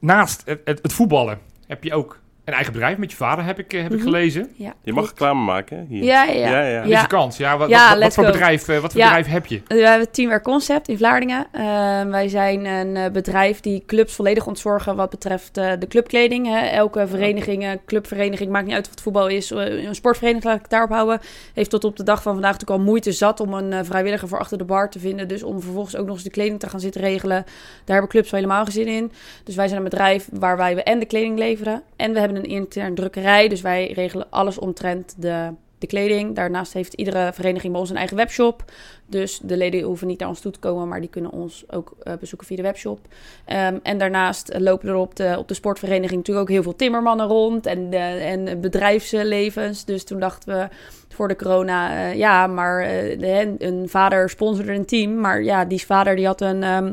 naast 0.00 0.42
het, 0.44 0.60
het, 0.64 0.78
het 0.82 0.92
voetballen 0.92 1.38
heb 1.66 1.84
je 1.84 1.94
ook 1.94 2.18
een 2.44 2.52
eigen 2.54 2.72
bedrijf 2.72 2.96
met 2.98 3.10
je 3.10 3.16
vader, 3.16 3.44
heb 3.44 3.58
ik, 3.58 3.72
eh, 3.72 3.82
heb 3.82 3.90
ik 3.92 3.96
Mhm. 3.98 4.06
gelezen. 4.06 4.50
Ja, 4.56 4.74
Je 4.82 4.92
mag 4.92 5.08
reclame 5.08 5.40
maken, 5.44 5.76
hè, 5.76 5.84
hier. 5.88 6.04
Ja, 6.04 6.24
ja, 6.24 6.32
ja. 6.32 6.48
ja, 6.50 6.62
ja. 6.66 6.82
Dit 6.82 6.92
is 6.92 7.00
je 7.00 7.06
kans. 7.06 7.36
Ja, 7.36 7.56
wat, 7.56 7.68
Ja, 7.68 7.90
wat, 7.92 8.02
wat 8.02 8.14
voor 8.14 8.24
go. 8.24 8.30
bedrijf, 8.30 8.68
eh, 8.68 8.78
wat 8.78 8.92
voor 8.92 9.00
Ja. 9.00 9.06
bedrijf 9.06 9.26
heb 9.26 9.46
je? 9.46 9.60
We 9.66 9.88
hebben 9.88 10.10
Teamwear 10.10 10.42
Concept 10.42 10.88
in 10.88 10.96
Vlaardingen. 10.96 11.46
Eh, 11.52 11.62
wij 12.02 12.28
zijn 12.28 12.64
een 12.64 12.96
eh, 12.96 13.10
bedrijf 13.10 13.60
die 13.60 13.82
clubs 13.86 14.14
volledig 14.14 14.46
ontzorgen 14.46 14.96
wat 14.96 15.10
betreft 15.10 15.56
eh, 15.56 15.70
de 15.78 15.86
clubkleding. 15.86 16.46
Hè. 16.46 16.66
Elke 16.66 17.06
vereniging, 17.06 17.64
eh, 17.64 17.70
clubvereniging, 17.86 18.50
maakt 18.50 18.66
niet 18.66 18.74
uit 18.74 18.84
of 18.84 18.90
het 18.90 19.00
voetbal 19.00 19.28
is, 19.28 19.50
een 19.50 19.94
sportvereniging, 19.94 20.44
laat 20.46 20.56
ik 20.56 20.62
het 20.62 20.70
daarop 20.70 20.90
houden, 20.90 21.20
heeft 21.54 21.70
tot 21.70 21.84
op 21.84 21.96
de 21.96 22.02
dag 22.04 22.22
van 22.22 22.32
vandaag 22.32 22.52
natuurlijk 22.52 22.80
al 22.80 22.86
moeite 22.86 23.12
zat 23.12 23.40
om 23.40 23.54
een 23.54 23.72
eh, 23.72 23.80
vrijwilliger 23.82 24.28
voor 24.28 24.38
achter 24.38 24.58
de 24.58 24.64
bar 24.64 24.90
te 24.90 24.98
vinden. 24.98 25.28
Dus 25.28 25.42
om 25.42 25.60
vervolgens 25.62 25.96
ook 25.96 26.06
nog 26.06 26.14
eens 26.14 26.24
de 26.24 26.30
kleding 26.30 26.60
te 26.60 26.68
gaan 26.68 26.80
zitten 26.80 27.00
regelen, 27.00 27.44
daar 27.44 27.84
hebben 27.84 28.08
clubs 28.08 28.30
wel 28.30 28.40
helemaal 28.40 28.62
geen 28.64 28.72
zin 28.72 28.86
in. 28.86 29.12
Dus 29.44 29.54
wij 29.54 29.66
zijn 29.66 29.78
een 29.78 29.88
bedrijf 29.88 30.28
waarbij 30.32 30.74
we 30.74 30.82
en 30.82 30.98
de 30.98 31.06
kleding 31.06 31.38
leveren 31.38 31.82
en 31.96 32.12
we 32.12 32.18
hebben 32.18 32.31
een 32.36 32.44
intern 32.44 32.94
drukkerij. 32.94 33.48
Dus 33.48 33.60
wij 33.60 33.92
regelen 33.92 34.26
alles 34.30 34.58
omtrent 34.58 35.14
de, 35.18 35.50
de 35.78 35.86
kleding. 35.86 36.34
Daarnaast 36.34 36.72
heeft 36.72 36.94
iedere 36.94 37.32
vereniging 37.32 37.72
bij 37.72 37.80
ons 37.80 37.90
een 37.90 37.96
eigen 37.96 38.16
webshop. 38.16 38.64
Dus 39.06 39.38
de 39.42 39.56
leden 39.56 39.82
hoeven 39.82 40.06
niet 40.06 40.18
naar 40.18 40.28
ons 40.28 40.40
toe 40.40 40.52
te 40.52 40.58
komen, 40.58 40.88
maar 40.88 41.00
die 41.00 41.10
kunnen 41.10 41.30
ons 41.30 41.64
ook 41.70 41.94
eh, 42.02 42.12
bezoeken 42.20 42.46
via 42.46 42.56
de 42.56 42.62
webshop. 42.62 42.98
Ehm, 43.44 43.78
en 43.82 43.98
daarnaast 43.98 44.58
lopen 44.58 44.88
er 44.88 44.94
op 44.94 45.16
de, 45.16 45.34
op 45.38 45.48
de 45.48 45.54
sportvereniging 45.54 46.16
natuurlijk 46.16 46.46
ook 46.48 46.54
heel 46.54 46.62
veel 46.62 46.76
timmermannen 46.76 47.26
rond 47.26 47.66
en, 47.66 47.92
en 47.92 48.60
bedrijfslevens. 48.60 49.84
Dus 49.84 50.04
toen 50.04 50.20
dachten 50.20 50.58
we 50.58 50.68
voor 51.08 51.28
de 51.28 51.36
corona, 51.36 52.08
eh, 52.10 52.16
ja, 52.16 52.46
maar 52.46 52.80
eh, 52.80 53.48
een 53.58 53.88
vader 53.88 54.30
sponsorde 54.30 54.72
een 54.72 54.86
team. 54.86 55.20
Maar 55.20 55.42
ja, 55.42 55.64
die 55.64 55.86
vader 55.86 56.16
die 56.16 56.26
had 56.26 56.40
een... 56.40 56.62
ehm, 56.62 56.92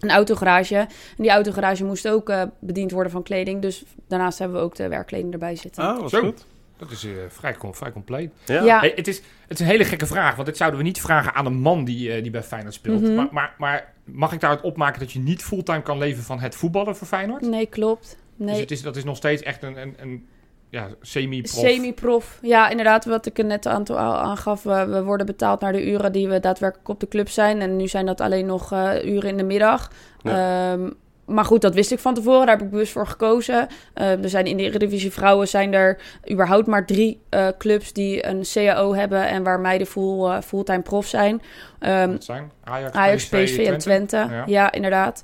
een 0.00 0.10
autogarage. 0.10 0.76
En 0.76 0.88
die 1.16 1.30
autogarage 1.30 1.84
moest 1.84 2.08
ook 2.08 2.28
eh, 2.28 2.42
bediend 2.58 2.90
worden 2.90 3.12
van 3.12 3.22
kleding. 3.22 3.62
Dus 3.62 3.84
daarnaast 4.08 4.38
hebben 4.38 4.58
we 4.58 4.62
ook 4.64 4.74
de 4.76 4.88
werkkleding 4.88 5.32
erbij 5.32 5.56
zitten. 5.56 5.84
Ah, 5.84 6.00
wat 6.00 6.10
Zo. 6.10 6.20
goed. 6.20 6.46
Dat 6.76 6.90
is 6.90 7.04
eh, 7.04 7.10
vrij, 7.28 7.54
com- 7.54 7.74
vrij 7.74 7.92
compleet. 7.92 8.32
Ja. 8.44 8.62
Ja. 8.62 8.78
Hey, 8.78 8.92
het, 8.94 9.08
is, 9.08 9.16
het 9.16 9.50
is 9.50 9.60
een 9.60 9.66
hele 9.66 9.84
gekke 9.84 10.06
vraag, 10.06 10.34
want 10.34 10.46
dit 10.46 10.56
zouden 10.56 10.78
we 10.78 10.84
niet 10.86 11.00
vragen 11.00 11.34
aan 11.34 11.46
een 11.46 11.60
man 11.60 11.84
die, 11.84 12.12
eh, 12.12 12.22
die 12.22 12.30
bij 12.30 12.42
Feyenoord 12.42 12.74
speelt. 12.74 13.00
Mhm. 13.02 13.14
maar, 13.14 13.28
maar, 13.30 13.54
maar 13.58 13.92
mag 14.04 14.32
ik 14.32 14.40
daaruit 14.40 14.62
opmaken 14.62 15.00
dat 15.00 15.12
je 15.12 15.18
niet 15.18 15.42
fulltime 15.42 15.82
kan 15.82 15.98
leven 15.98 16.22
van 16.22 16.40
het 16.40 16.54
voetballen 16.54 16.96
voor 16.96 17.06
Feyenoord? 17.06 17.40
Nee, 17.40 17.66
klopt. 17.66 18.16
Nee. 18.36 18.48
Dus 18.48 18.58
het 18.60 18.70
is, 18.70 18.82
dat 18.82 18.96
is 18.96 19.04
nog 19.04 19.16
steeds 19.16 19.42
echt 19.42 19.62
een, 19.62 19.76
een, 19.76 19.94
een 19.98 20.26
ja, 20.70 20.88
semi-prof. 21.00 21.64
Semi-prof. 21.64 22.38
Ja, 22.42 22.68
inderdaad, 22.68 23.04
wat 23.04 23.26
ik 23.26 23.38
er 23.38 23.44
net 23.44 23.66
aan 23.66 23.96
aangaf. 23.96 24.62
We, 24.62 24.86
we 24.86 25.02
worden 25.02 25.26
betaald 25.26 25.60
naar 25.60 25.72
de 25.72 25.86
uren 25.86 26.12
die 26.12 26.28
we 26.28 26.40
daadwerkelijk 26.40 26.88
op 26.88 27.00
de 27.00 27.08
club 27.08 27.28
zijn. 27.28 27.60
En 27.60 27.76
nu 27.76 27.88
zijn 27.88 28.06
dat 28.06 28.20
alleen 28.20 28.46
nog 28.46 28.72
eh, 28.72 29.04
uren 29.04 29.30
in 29.30 29.36
de 29.36 29.42
middag. 29.42 29.90
Ehm, 30.22 30.90
maar 31.24 31.44
goed, 31.44 31.60
dat 31.60 31.74
wist 31.74 31.90
ik 31.90 31.98
van 31.98 32.14
tevoren. 32.14 32.46
Daar 32.46 32.56
heb 32.56 32.64
ik 32.64 32.70
bewust 32.70 32.92
voor 32.92 33.06
gekozen. 33.06 33.68
Ehm, 33.94 34.22
er 34.22 34.28
zijn 34.28 34.46
in 34.46 34.56
de 34.56 34.62
Eredivisie 34.62 35.12
Vrouwen 35.12 35.48
zijn 35.48 35.74
er 35.74 36.00
überhaupt 36.30 36.66
maar 36.66 36.86
drie 36.86 37.20
eh, 37.28 37.48
clubs 37.58 37.92
die 37.92 38.26
een 38.26 38.42
CAO 38.52 38.94
hebben 38.94 39.28
en 39.28 39.42
waar 39.42 39.60
meiden 39.60 39.86
full, 39.86 40.24
eh, 40.24 40.40
fulltime 40.40 40.82
prof 40.82 41.06
zijn. 41.06 41.42
Dat 41.78 42.24
zijn 42.24 42.52
Ajax, 42.64 42.96
Ajax, 42.96 43.28
PSV 43.28 43.58
en 43.66 43.78
Twente. 43.78 44.16
Ja. 44.16 44.42
Ja, 44.46 44.72
inderdaad. 44.72 45.22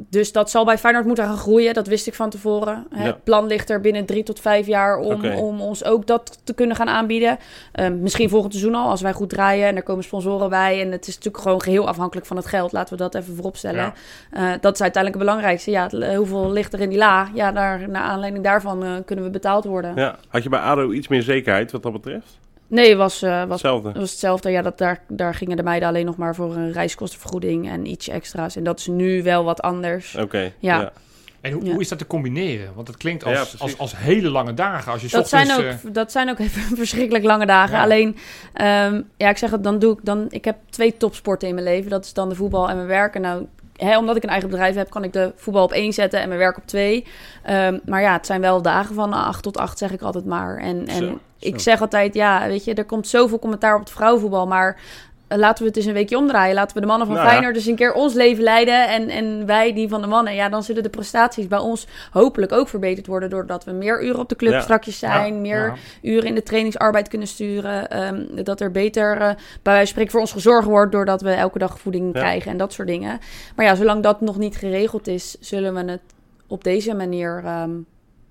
Dus 0.00 0.32
dat 0.32 0.50
zal 0.50 0.64
bij 0.64 0.78
Feyenoord 0.78 1.06
moeten 1.06 1.24
gaan 1.24 1.36
groeien. 1.36 1.74
Dat 1.74 1.86
wist 1.86 2.06
ik 2.06 2.14
van 2.14 2.30
tevoren. 2.30 2.86
Ja. 2.90 2.98
Het 2.98 3.24
plan 3.24 3.46
ligt 3.46 3.70
er 3.70 3.80
binnen 3.80 4.04
drie 4.06 4.22
tot 4.22 4.40
vijf 4.40 4.66
jaar 4.66 4.98
om, 4.98 5.24
om 5.24 5.60
ons 5.60 5.84
ook 5.84 6.06
dat 6.06 6.40
te 6.44 6.54
kunnen 6.54 6.76
gaan 6.76 6.88
aanbieden. 6.88 7.38
Ehm, 7.72 8.00
misschien 8.00 8.28
volgend 8.28 8.52
seizoen 8.52 8.74
al, 8.74 8.88
als 8.90 9.00
wij 9.00 9.12
goed 9.12 9.28
draaien 9.28 9.66
en 9.68 9.76
er 9.76 9.82
komen 9.82 10.04
sponsoren 10.04 10.48
bij. 10.48 10.80
En 10.80 10.92
het 10.92 11.06
is 11.06 11.14
natuurlijk 11.14 11.42
gewoon 11.42 11.62
geheel 11.62 11.88
afhankelijk 11.88 12.26
van 12.26 12.36
het 12.36 12.46
geld. 12.46 12.72
Laten 12.72 12.96
we 12.96 13.02
dat 13.02 13.14
even 13.14 13.34
vooropstellen. 13.34 13.80
Ja. 13.80 13.92
Eh, 14.30 14.60
dat 14.60 14.74
is 14.74 14.82
uiteindelijk 14.82 15.14
het 15.22 15.24
belangrijkste. 15.24 15.70
Ja, 15.70 15.82
het- 15.90 16.16
hoeveel 16.16 16.50
ligt 16.52 16.72
er 16.72 16.80
in 16.80 16.88
die 16.88 16.98
la? 16.98 17.28
Ja, 17.34 17.52
daar, 17.52 17.88
naar 17.88 18.02
aanleiding 18.02 18.44
daarvan 18.44 18.84
eh, 18.84 18.90
kunnen 19.04 19.24
we 19.24 19.30
betaald 19.30 19.64
worden. 19.64 19.92
Ja. 19.96 20.16
Had 20.28 20.42
je 20.42 20.48
bij 20.48 20.60
ADO 20.60 20.90
iets 20.92 21.08
meer 21.08 21.22
zekerheid 21.22 21.72
wat 21.72 21.82
dat 21.82 21.92
betreft? 21.92 22.38
Nee, 22.68 22.96
was, 22.96 23.22
eh, 23.22 23.38
was 23.38 23.48
Hetzelfde. 23.62 23.92
was 23.92 24.10
hetzelfde. 24.10 24.50
Ja, 24.50 24.62
dat, 24.62 24.78
daar, 24.78 25.00
daar 25.08 25.34
gingen 25.34 25.56
de 25.56 25.62
meiden 25.62 25.88
alleen 25.88 26.06
nog 26.06 26.16
maar 26.16 26.34
voor 26.34 26.56
een 26.56 26.72
reiskostenvergoeding 26.72 27.68
en 27.70 27.86
iets 27.86 28.08
extra's. 28.08 28.56
En 28.56 28.64
dat 28.64 28.78
is 28.78 28.86
nu 28.86 29.22
wel 29.22 29.44
wat 29.44 29.60
anders. 29.62 30.14
Oké. 30.16 30.52
Ja. 30.58 30.92
En 31.40 31.52
hoe, 31.52 31.64
Ja. 31.64 31.72
hoe 31.72 31.80
is 31.80 31.88
dat 31.88 31.98
te 31.98 32.06
combineren? 32.06 32.72
Want 32.74 32.88
het 32.88 32.96
klinkt 32.96 33.24
Ja, 33.24 33.38
als, 33.38 33.60
als, 33.60 33.78
als 33.78 33.96
hele 33.96 34.28
lange 34.30 34.54
dagen. 34.54 34.92
Als 34.92 35.02
je 35.02 35.08
Dat 35.08 35.28
zijn, 35.28 35.48
ochtends, 35.50 35.74
ook, 35.74 35.88
eh, 35.88 35.94
dat 35.94 36.12
zijn 36.12 36.30
ook 36.30 36.38
even 36.38 36.62
verschrikkelijk 36.76 37.24
lange 37.24 37.46
dagen. 37.46 37.76
Ja. 37.76 37.82
Alleen, 37.82 38.16
ehm, 38.52 39.02
ja, 39.16 39.28
ik 39.28 39.38
zeg 39.38 39.50
het, 39.50 39.64
dan 39.64 39.78
doe 39.78 39.92
ik 39.92 39.98
dan. 40.02 40.26
Ik 40.30 40.44
heb 40.44 40.56
twee 40.70 40.96
topsporten 40.96 41.48
in 41.48 41.54
mijn 41.54 41.66
leven. 41.66 41.90
Dat 41.90 42.04
is 42.04 42.12
dan 42.12 42.28
de 42.28 42.34
voetbal 42.34 42.68
en 42.68 42.76
mijn 42.76 42.88
werk. 42.88 43.14
En 43.14 43.20
nou, 43.20 43.46
hè, 43.76 43.98
omdat 43.98 44.16
ik 44.16 44.22
een 44.22 44.28
eigen 44.28 44.48
bedrijf 44.50 44.74
heb, 44.74 44.90
kan 44.90 45.04
ik 45.04 45.12
de 45.12 45.32
voetbal 45.36 45.64
op 45.64 45.72
één 45.72 45.92
zetten 45.92 46.20
en 46.20 46.28
mijn 46.28 46.40
werk 46.40 46.56
op 46.56 46.66
twee. 46.66 47.06
Ehm, 47.42 47.78
maar 47.84 48.02
ja, 48.02 48.12
het 48.12 48.26
zijn 48.26 48.40
wel 48.40 48.62
dagen 48.62 48.94
van 48.94 49.12
acht 49.12 49.42
tot 49.42 49.56
acht, 49.56 49.78
zeg 49.78 49.90
ik 49.92 50.02
altijd 50.02 50.24
maar. 50.24 50.56
En, 50.56 50.86
en 50.86 51.18
Zo, 51.38 51.48
ik 51.48 51.60
zeg 51.60 51.80
altijd, 51.80 52.14
ja, 52.14 52.46
weet 52.46 52.64
je, 52.64 52.74
er 52.74 52.84
komt 52.84 53.08
zoveel 53.08 53.38
commentaar 53.38 53.74
op 53.74 53.80
het 53.80 53.90
vrouwenvoetbal, 53.90 54.46
maar 54.46 54.80
eh, 55.28 55.38
laten 55.38 55.62
we 55.62 55.68
het 55.68 55.76
eens 55.76 55.86
een 55.86 55.92
weekje 55.92 56.16
omdraaien. 56.16 56.54
Laten 56.54 56.74
we 56.74 56.80
de 56.80 56.86
mannen 56.86 57.06
van 57.06 57.16
Nou. 57.16 57.28
Feyenoord 57.28 57.54
dus 57.54 57.66
een 57.66 57.74
keer 57.76 57.92
ons 57.92 58.14
leven 58.14 58.42
leiden 58.42 58.88
en, 58.88 59.08
en 59.08 59.46
wij 59.46 59.72
die 59.74 59.88
van 59.88 60.00
de 60.00 60.06
mannen. 60.06 60.34
Ja, 60.34 60.48
dan 60.48 60.62
zullen 60.62 60.82
de 60.82 60.88
prestaties 60.88 61.46
bij 61.48 61.58
ons 61.58 61.86
hopelijk 62.10 62.52
ook 62.52 62.68
verbeterd 62.68 63.06
worden... 63.06 63.30
doordat 63.30 63.64
we 63.64 63.72
meer 63.72 64.04
uren 64.04 64.20
op 64.20 64.28
de 64.28 64.36
club 64.36 64.52
Ja. 64.52 64.60
strakjes 64.60 64.98
zijn, 64.98 65.34
Ja, 65.34 65.40
meer 65.40 65.66
ja. 65.66 65.74
uren 66.10 66.28
in 66.28 66.34
de 66.34 66.42
trainingsarbeid 66.42 67.08
kunnen 67.08 67.28
sturen. 67.28 67.90
ehm, 67.90 68.44
dat 68.44 68.60
er 68.60 68.70
beter, 68.70 69.12
eh, 69.12 69.18
bij 69.18 69.34
wijze 69.62 69.78
van 69.78 69.86
spreken, 69.86 70.10
voor 70.12 70.20
ons 70.20 70.32
gezorgd 70.32 70.68
wordt... 70.68 70.92
doordat 70.92 71.20
we 71.22 71.30
elke 71.30 71.58
dag 71.58 71.80
voeding 71.80 72.12
krijgen 72.12 72.50
en 72.50 72.56
dat 72.56 72.72
soort 72.72 72.88
dingen. 72.88 73.18
Maar 73.56 73.66
ja, 73.66 73.74
zolang 73.74 74.02
dat 74.02 74.20
nog 74.20 74.38
niet 74.38 74.56
geregeld 74.56 75.06
is... 75.06 75.36
zullen 75.40 75.74
we 75.74 75.90
het 75.90 76.02
op 76.46 76.64
deze 76.64 76.94
manier 76.94 77.42
ehm, 77.44 77.70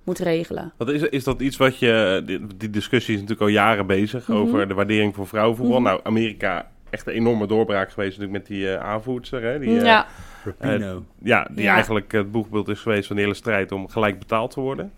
moeten 0.08 0.26
regelen. 0.26 0.74
Wat 0.78 0.90
is, 0.90 1.02
is 1.02 1.24
dat 1.24 1.42
iets 1.42 1.58
wat 1.58 1.80
je... 1.80 2.22
Die, 2.26 2.48
die 2.58 2.70
discussie 2.70 3.14
is 3.14 3.22
natuurlijk 3.22 3.48
al 3.50 3.54
jaren 3.56 3.88
bezig 3.88 4.28
Mhm. 4.28 4.38
over 4.38 4.68
de 4.68 4.74
waardering 4.74 5.16
voor 5.16 5.28
vrouwenvoetbal. 5.28 5.80
Mhm. 5.80 5.88
Nou, 5.90 6.00
Amerika, 6.04 6.68
echt 6.90 7.08
een 7.08 7.14
enorme 7.14 7.48
doorbraak 7.48 7.92
geweest 7.92 8.18
natuurlijk 8.18 8.48
met 8.48 8.58
die 8.58 8.72
eh 8.74 8.84
aanvoerster. 8.84 9.42
Hè, 9.44 9.60
die, 9.60 9.78
eh, 9.78 9.86
ja. 9.86 10.08
Rapino. 10.44 11.04
Ja, 11.24 11.48
die 11.52 11.64
Ja. 11.64 11.74
eigenlijk 11.74 12.12
het 12.12 12.32
boegbeeld 12.32 12.68
is 12.68 12.80
geweest 12.80 13.08
van 13.08 13.16
de 13.16 13.22
hele 13.22 13.34
strijd 13.34 13.72
om 13.72 13.88
gelijk 13.90 14.20
betaald 14.20 14.52
te 14.52 14.60
worden. 14.60 14.92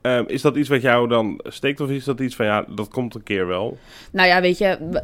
Ehm, 0.00 0.24
is 0.26 0.42
dat 0.42 0.56
iets 0.56 0.68
wat 0.68 0.82
jou 0.82 1.08
dan 1.08 1.40
steekt 1.44 1.80
of 1.80 1.90
is 1.90 2.04
dat 2.04 2.20
iets 2.20 2.36
van 2.36 2.46
ja, 2.46 2.64
dat 2.68 2.88
komt 2.88 3.14
een 3.14 3.22
keer 3.22 3.46
wel? 3.46 3.78
Nou 4.12 4.28
ja, 4.28 4.40
weet 4.40 4.58
je, 4.58 5.00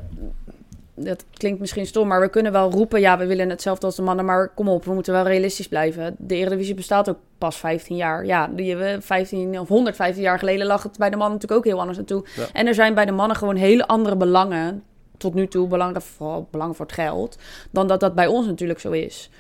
dat 0.95 1.25
klinkt 1.33 1.61
misschien 1.61 1.87
stom, 1.87 2.09
maar 2.09 2.21
we 2.21 2.29
kunnen 2.29 2.53
wel 2.53 2.71
roepen, 2.71 3.01
ja, 3.01 3.19
we 3.19 3.27
willen 3.27 3.51
hetzelfde 3.51 3.87
als 3.87 3.97
de 3.97 4.03
mannen, 4.03 4.25
maar 4.25 4.49
kom 4.49 4.69
op, 4.69 4.85
we 4.85 4.93
moeten 4.93 5.13
wel 5.13 5.27
realistisch 5.27 5.69
blijven. 5.69 6.17
De 6.19 6.35
Eredivisie 6.35 6.75
bestaat 6.75 7.09
ook 7.09 7.19
pas 7.39 7.57
15 7.57 7.97
jaar. 7.97 8.27
Ja, 8.27 8.49
die 8.49 8.77
we 8.77 8.97
15 9.01 9.61
of 9.61 9.69
115 9.69 10.23
jaar 10.23 10.39
geleden 10.39 10.67
lag 10.67 10.83
het 10.83 10.99
bij 10.99 11.11
de 11.11 11.17
mannen 11.17 11.35
natuurlijk 11.35 11.61
ook 11.61 11.73
heel 11.73 11.81
anders 11.81 11.99
naartoe. 11.99 12.25
Ja. 12.37 12.47
En 12.53 12.67
er 12.67 12.75
zijn 12.75 12.95
bij 12.95 13.05
de 13.05 13.13
mannen 13.13 13.37
gewoon 13.37 13.57
hele 13.57 13.87
andere 13.87 14.17
belangen, 14.17 14.83
tot 15.17 15.35
nu 15.35 15.47
toe 15.47 15.69
belangen, 15.69 16.03
vooral 16.03 16.49
belangen 16.51 16.75
voor 16.75 16.87
het 16.87 16.95
geld, 16.95 17.39
dan 17.71 17.87
dat 17.87 18.01
dat 18.01 18.15
bij 18.15 18.27
ons 18.27 18.47
natuurlijk 18.47 18.81
zo 18.81 18.91
is. 18.91 19.31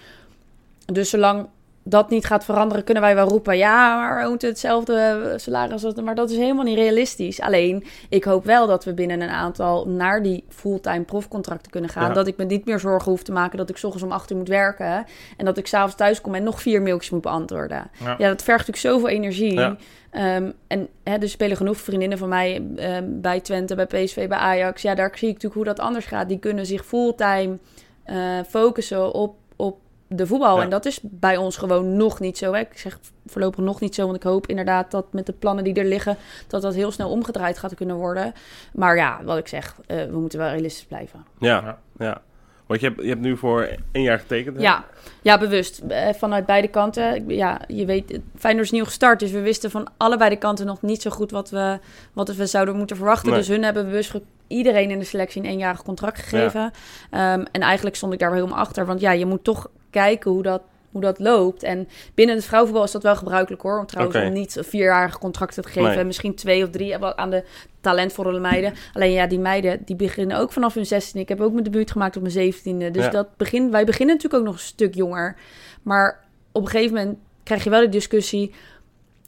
Dus 0.92 1.10
zolang 1.10 1.48
dat 1.86 2.10
niet 2.10 2.24
gaat 2.24 2.44
veranderen, 2.44 2.84
kunnen 2.84 3.02
wij 3.02 3.14
wel 3.14 3.28
roepen: 3.28 3.56
ja, 3.56 3.96
maar 3.96 4.28
moeten 4.28 4.48
hetzelfde 4.48 5.32
salaris. 5.36 5.84
als- 5.84 5.94
Maar 5.94 6.14
dat 6.14 6.30
is 6.30 6.36
helemaal 6.36 6.64
niet 6.64 6.76
realistisch. 6.78 7.40
Alleen, 7.40 7.84
ik 8.08 8.24
hoop 8.24 8.44
wel 8.44 8.66
dat 8.66 8.84
we 8.84 8.94
binnen 8.94 9.20
een 9.20 9.28
aantal 9.28 9.88
naar 9.88 10.22
die 10.22 10.44
fulltime 10.48 11.00
profcontracten 11.04 11.70
kunnen 11.70 11.90
gaan. 11.90 12.08
Ja. 12.08 12.12
Dat 12.14 12.26
ik 12.26 12.36
me 12.36 12.44
niet 12.44 12.64
meer 12.64 12.78
zorgen 12.78 13.10
hoef 13.10 13.22
te 13.22 13.32
maken 13.32 13.58
dat 13.58 13.68
ik 13.70 13.76
's 13.76 13.84
ochtends 13.84 14.04
om 14.06 14.12
8 14.12 14.30
uur 14.30 14.36
moet 14.36 14.48
werken. 14.48 15.04
En 15.36 15.44
dat 15.44 15.56
ik 15.58 15.66
s'avonds 15.66 15.94
thuis 15.96 16.20
kom 16.20 16.34
en 16.34 16.42
nog 16.42 16.60
vier 16.62 16.82
mailtjes 16.82 17.10
moet 17.10 17.20
beantwoorden. 17.22 17.90
Ja. 18.04 18.14
Ja, 18.18 18.28
dat 18.28 18.42
vergt 18.42 18.66
natuurlijk 18.66 18.94
zoveel 18.94 19.08
energie. 19.16 19.52
Ja. 19.54 19.76
Ehm, 20.10 20.50
en 20.66 20.88
hè, 21.04 21.16
er 21.16 21.28
spelen 21.28 21.56
genoeg 21.56 21.76
vriendinnen 21.76 22.18
van 22.18 22.28
mij 22.28 22.62
ehm, 22.76 23.04
bij 23.06 23.40
Twente, 23.40 23.74
bij 23.74 23.86
PSV, 23.86 24.28
bij 24.28 24.38
Ajax. 24.38 24.82
Ja, 24.82 24.94
daar 24.94 25.10
zie 25.14 25.28
ik 25.28 25.34
natuurlijk 25.34 25.54
hoe 25.54 25.64
dat 25.74 25.80
anders 25.80 26.06
gaat. 26.06 26.28
Die 26.28 26.38
kunnen 26.38 26.66
zich 26.66 26.84
fulltime 26.86 27.58
eh, 28.04 28.16
focussen 28.48 29.12
op, 29.14 29.34
op 29.56 29.78
de 30.08 30.26
voetbal. 30.26 30.56
Ja. 30.56 30.62
En 30.62 30.70
dat 30.70 30.84
is 30.86 30.98
bij 31.02 31.36
ons 31.36 31.56
gewoon 31.56 31.96
nog 31.96 32.20
niet 32.20 32.38
zo. 32.38 32.52
Hè. 32.52 32.60
Ik 32.60 32.78
zeg 32.78 32.98
voorlopig 33.26 33.64
nog 33.64 33.80
niet 33.80 33.94
zo, 33.94 34.04
want 34.04 34.16
ik 34.16 34.22
hoop 34.22 34.46
inderdaad 34.46 34.90
dat 34.90 35.12
met 35.12 35.26
de 35.26 35.32
plannen 35.32 35.64
die 35.64 35.74
er 35.74 35.84
liggen, 35.84 36.16
dat 36.46 36.62
dat 36.62 36.74
heel 36.74 36.90
snel 36.90 37.10
omgedraaid 37.10 37.58
gaat 37.58 37.74
kunnen 37.74 37.96
worden. 37.96 38.32
Maar 38.72 38.96
ja, 38.96 39.20
wat 39.24 39.38
ik 39.38 39.48
zeg, 39.48 39.74
eh, 39.86 40.04
we 40.04 40.18
moeten 40.18 40.38
wel 40.38 40.48
realistisch 40.48 40.84
blijven. 40.84 41.24
Ja, 41.38 41.48
Ja. 41.64 41.78
ja. 41.98 42.20
Want 42.66 42.80
je 42.80 42.86
hebt, 42.86 43.00
je 43.02 43.08
hebt 43.08 43.20
nu 43.20 43.36
voor 43.36 43.68
één 43.92 44.02
jaar 44.04 44.18
getekend. 44.18 44.56
hè? 44.56 44.62
Ja, 44.62 44.84
ja 45.22 45.38
bewust. 45.38 45.78
Eh, 45.88 46.08
Vanuit 46.14 46.46
beide 46.46 46.68
kanten. 46.68 47.28
Ja, 47.28 47.60
je 47.68 47.84
weet, 47.86 48.18
Feyenoord 48.36 48.64
is 48.66 48.72
nieuw 48.72 48.84
gestart. 48.84 49.20
Dus 49.20 49.30
we 49.30 49.40
wisten 49.40 49.70
van 49.70 49.88
allebei 49.96 50.30
de 50.30 50.36
kanten 50.36 50.66
nog 50.66 50.82
niet 50.82 51.02
zo 51.02 51.10
goed 51.10 51.30
wat 51.30 51.50
we, 51.50 51.78
wat 52.12 52.34
we 52.34 52.46
zouden 52.46 52.76
moeten 52.76 52.96
verwachten. 52.96 53.28
Nee. 53.28 53.38
Dus 53.38 53.48
hun 53.48 53.62
hebben 53.64 53.84
bewust 53.84 54.10
ge- 54.10 54.22
iedereen 54.46 54.90
in 54.90 54.98
de 54.98 55.04
selectie 55.04 55.42
een 55.42 55.48
eenjarig 55.48 55.82
contract 55.82 56.18
gegeven. 56.20 56.70
Ehm, 57.10 57.44
en 57.52 57.60
eigenlijk 57.60 57.96
stond 57.96 58.12
ik 58.12 58.18
daar 58.18 58.30
wel 58.30 58.38
helemaal 58.38 58.60
achter. 58.64 58.86
Want 58.86 59.00
ja, 59.00 59.10
je 59.12 59.26
moet 59.26 59.44
toch 59.44 59.68
kijken 59.94 60.30
hoe 60.30 60.42
dat, 60.42 60.62
hoe 60.90 61.00
dat 61.00 61.18
loopt. 61.18 61.62
En 61.62 61.88
binnen 62.14 62.36
het 62.36 62.44
vrouwenvoetbal 62.44 62.86
is 62.86 62.92
dat 62.92 63.02
wel 63.02 63.16
gebruikelijk 63.16 63.62
hoor. 63.62 63.78
Om 63.78 63.86
trouwens 63.86 64.16
Oké. 64.16 64.26
om 64.26 64.32
niet 64.32 64.58
vierjarige 64.60 65.18
contracten 65.18 65.62
te 65.62 65.68
geven. 65.68 65.94
Nee. 65.94 66.04
Misschien 66.04 66.34
twee 66.34 66.64
of 66.64 66.70
drie 66.70 66.96
aan 66.98 67.30
de 67.30 67.44
talentvolle 67.80 68.40
meiden. 68.40 68.74
Alleen 68.92 69.12
ja, 69.12 69.26
die 69.26 69.38
meiden 69.38 69.82
die 69.84 69.96
beginnen 69.96 70.36
ook 70.38 70.52
vanaf 70.52 70.74
hun 70.74 70.86
16. 70.86 71.20
Ik 71.20 71.28
heb 71.28 71.40
ook 71.40 71.52
mijn 71.52 71.64
debuut 71.64 71.90
gemaakt 71.90 72.16
op 72.16 72.22
mijn 72.22 72.52
17e. 72.52 72.90
Dus 72.90 73.04
Ja. 73.04 73.10
dat 73.10 73.36
begin, 73.36 73.70
wij 73.70 73.84
beginnen 73.84 74.14
natuurlijk 74.14 74.42
ook 74.42 74.48
nog 74.48 74.58
een 74.60 74.66
stuk 74.66 74.94
jonger. 74.94 75.36
Maar 75.82 76.24
op 76.52 76.62
een 76.62 76.68
gegeven 76.68 76.94
moment 76.96 77.18
krijg 77.42 77.64
je 77.64 77.70
wel 77.70 77.80
de 77.80 77.88
discussie. 77.88 78.54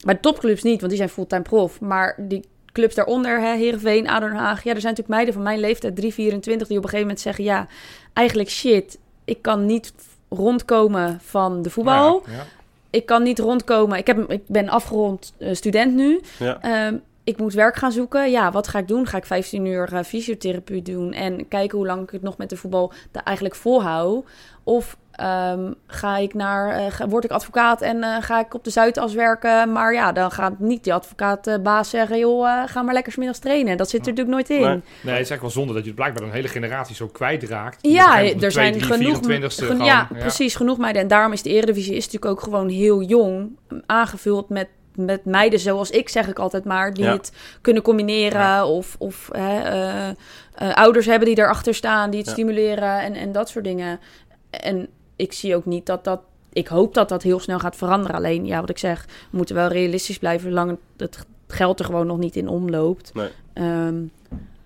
Bij 0.05 0.15
topclubs 0.15 0.63
niet, 0.63 0.77
want 0.77 0.87
die 0.89 0.97
zijn 0.97 1.09
fulltime 1.09 1.41
prof. 1.41 1.81
Maar 1.81 2.15
die 2.17 2.45
clubs 2.71 2.95
daaronder, 2.95 3.39
hè, 3.41 3.55
Heerenveen, 3.55 4.07
ADO 4.09 4.27
Den 4.27 4.35
Haag. 4.35 4.63
Ja, 4.63 4.73
er 4.73 4.81
zijn 4.81 4.93
natuurlijk 4.93 5.07
meiden 5.09 5.33
van 5.33 5.43
mijn 5.43 5.59
leeftijd, 5.59 5.95
3, 5.95 6.13
24, 6.13 6.67
die 6.67 6.77
op 6.77 6.83
een 6.83 6.89
gegeven 6.89 7.07
moment 7.07 7.25
zeggen... 7.25 7.43
Ja, 7.43 7.67
eigenlijk 8.13 8.49
shit, 8.49 8.97
ik 9.25 9.41
kan 9.41 9.65
niet 9.65 9.93
rondkomen 10.29 11.19
van 11.21 11.61
de 11.61 11.69
voetbal. 11.69 12.23
Ja, 12.25 12.33
ja. 12.33 12.45
Ik 12.89 13.05
kan 13.05 13.23
niet 13.23 13.39
rondkomen. 13.39 13.97
Ik, 13.97 14.07
heb, 14.07 14.31
ik 14.31 14.41
ben 14.47 14.69
afgerond 14.69 15.33
eh, 15.37 15.53
student 15.53 15.93
nu. 15.93 16.21
Ja. 16.39 16.61
Ehm, 16.61 16.95
ik 17.23 17.37
moet 17.37 17.53
werk 17.53 17.75
gaan 17.75 17.91
zoeken. 17.91 18.31
Ja, 18.31 18.51
wat 18.51 18.67
ga 18.67 18.79
ik 18.79 18.87
doen? 18.87 19.07
Ga 19.07 19.17
ik 19.17 19.25
15 19.25 19.65
uur 19.65 19.93
eh, 19.93 20.03
fysiotherapie 20.03 20.81
doen 20.81 21.13
en 21.13 21.47
kijken 21.47 21.77
hoe 21.77 21.87
lang 21.87 22.03
ik 22.03 22.09
het 22.09 22.21
nog 22.21 22.37
met 22.37 22.49
de 22.49 22.57
voetbal 22.57 22.93
daar 23.11 23.23
eigenlijk 23.23 23.55
volhoud? 23.55 24.25
Of 24.63 24.97
ehm, 25.17 25.71
ga 25.87 26.17
ik 26.17 26.33
naar, 26.33 26.69
eh, 26.69 26.85
ga- 26.91 27.07
word 27.07 27.23
ik 27.23 27.31
advocaat 27.31 27.81
en 27.81 28.03
eh, 28.03 28.15
ga 28.21 28.39
ik 28.39 28.53
op 28.53 28.63
de 28.63 28.69
Zuidas 28.69 29.13
werken? 29.13 29.71
Maar 29.71 29.93
ja, 29.93 30.11
dan 30.11 30.31
gaat 30.31 30.59
niet 30.59 30.83
die 30.83 30.93
advocaatbaas 30.93 31.89
zeggen, 31.89 32.17
joh, 32.19 32.47
eh, 32.49 32.63
ga 32.65 32.81
maar 32.81 32.93
lekker 32.93 33.11
's 33.11 33.15
middags 33.15 33.39
trainen. 33.39 33.77
Dat 33.77 33.89
zit 33.89 34.07
er 34.07 34.13
natuurlijk 34.13 34.35
nooit 34.35 34.49
in. 34.49 34.59
Nee. 34.67 34.69
Nee, 34.69 34.79
het 34.81 35.05
is 35.05 35.11
eigenlijk 35.11 35.41
wel 35.41 35.49
zonde 35.51 35.73
dat 35.73 35.85
je 35.85 35.93
blijkbaar 35.93 36.23
een 36.23 36.31
hele 36.31 36.47
generatie 36.47 36.95
zo 36.95 37.07
kwijtraakt. 37.07 37.77
Ja, 37.81 38.23
er 38.23 38.51
zijn 38.51 38.73
de 38.73 38.79
2, 38.79 38.97
3, 38.97 39.13
genoeg. 39.15 39.51
24ste 39.51 39.65
gen- 39.65 39.83
ja, 39.83 40.07
precies, 40.19 40.55
genoeg 40.55 40.77
meiden. 40.77 41.01
En 41.01 41.07
daarom 41.07 41.31
is 41.33 41.41
de 41.41 41.49
Eredivisie 41.49 41.95
is 41.95 42.05
natuurlijk 42.05 42.31
ook 42.31 42.41
gewoon 42.41 42.69
heel 42.69 43.01
jong. 43.01 43.57
Aangevuld 43.85 44.49
met, 44.49 44.67
met 44.95 45.25
meiden 45.25 45.59
zoals 45.59 45.89
ik, 45.89 46.09
zeg 46.09 46.27
ik 46.27 46.39
altijd 46.39 46.63
maar. 46.65 46.93
Die 46.93 47.03
Ja. 47.03 47.11
het 47.11 47.31
kunnen 47.61 47.83
combineren. 47.83 48.65
Of, 48.65 48.95
of 48.99 49.29
hè, 49.31 49.59
eh, 49.59 50.07
eh, 50.09 50.73
ouders 50.75 51.05
hebben 51.05 51.27
die 51.27 51.37
erachter 51.39 51.73
staan, 51.73 52.09
die 52.09 52.19
het 52.19 52.27
Ja. 52.27 52.33
stimuleren 52.33 52.99
en, 53.01 53.13
en 53.13 53.31
dat 53.31 53.49
soort 53.49 53.65
dingen. 53.65 53.99
En 54.49 54.87
ik 55.17 55.33
zie 55.33 55.55
ook 55.55 55.65
niet 55.65 55.85
dat 55.85 56.03
dat. 56.03 56.21
Ik 56.53 56.67
hoop 56.67 56.93
dat 56.93 57.09
dat 57.09 57.23
heel 57.23 57.39
snel 57.39 57.59
gaat 57.59 57.75
veranderen. 57.75 58.15
Alleen, 58.15 58.45
ja, 58.45 58.59
wat 58.59 58.69
ik 58.69 58.77
zeg, 58.77 59.05
we 59.31 59.37
moeten 59.37 59.55
wel 59.55 59.67
realistisch 59.67 60.19
blijven. 60.19 60.49
Zolang 60.49 60.77
het 60.97 61.25
geld 61.47 61.79
er 61.79 61.85
gewoon 61.85 62.07
nog 62.07 62.17
niet 62.17 62.35
in 62.35 62.47
omloopt. 62.47 63.13
Nee. 63.13 63.29
Ehm, 63.53 63.95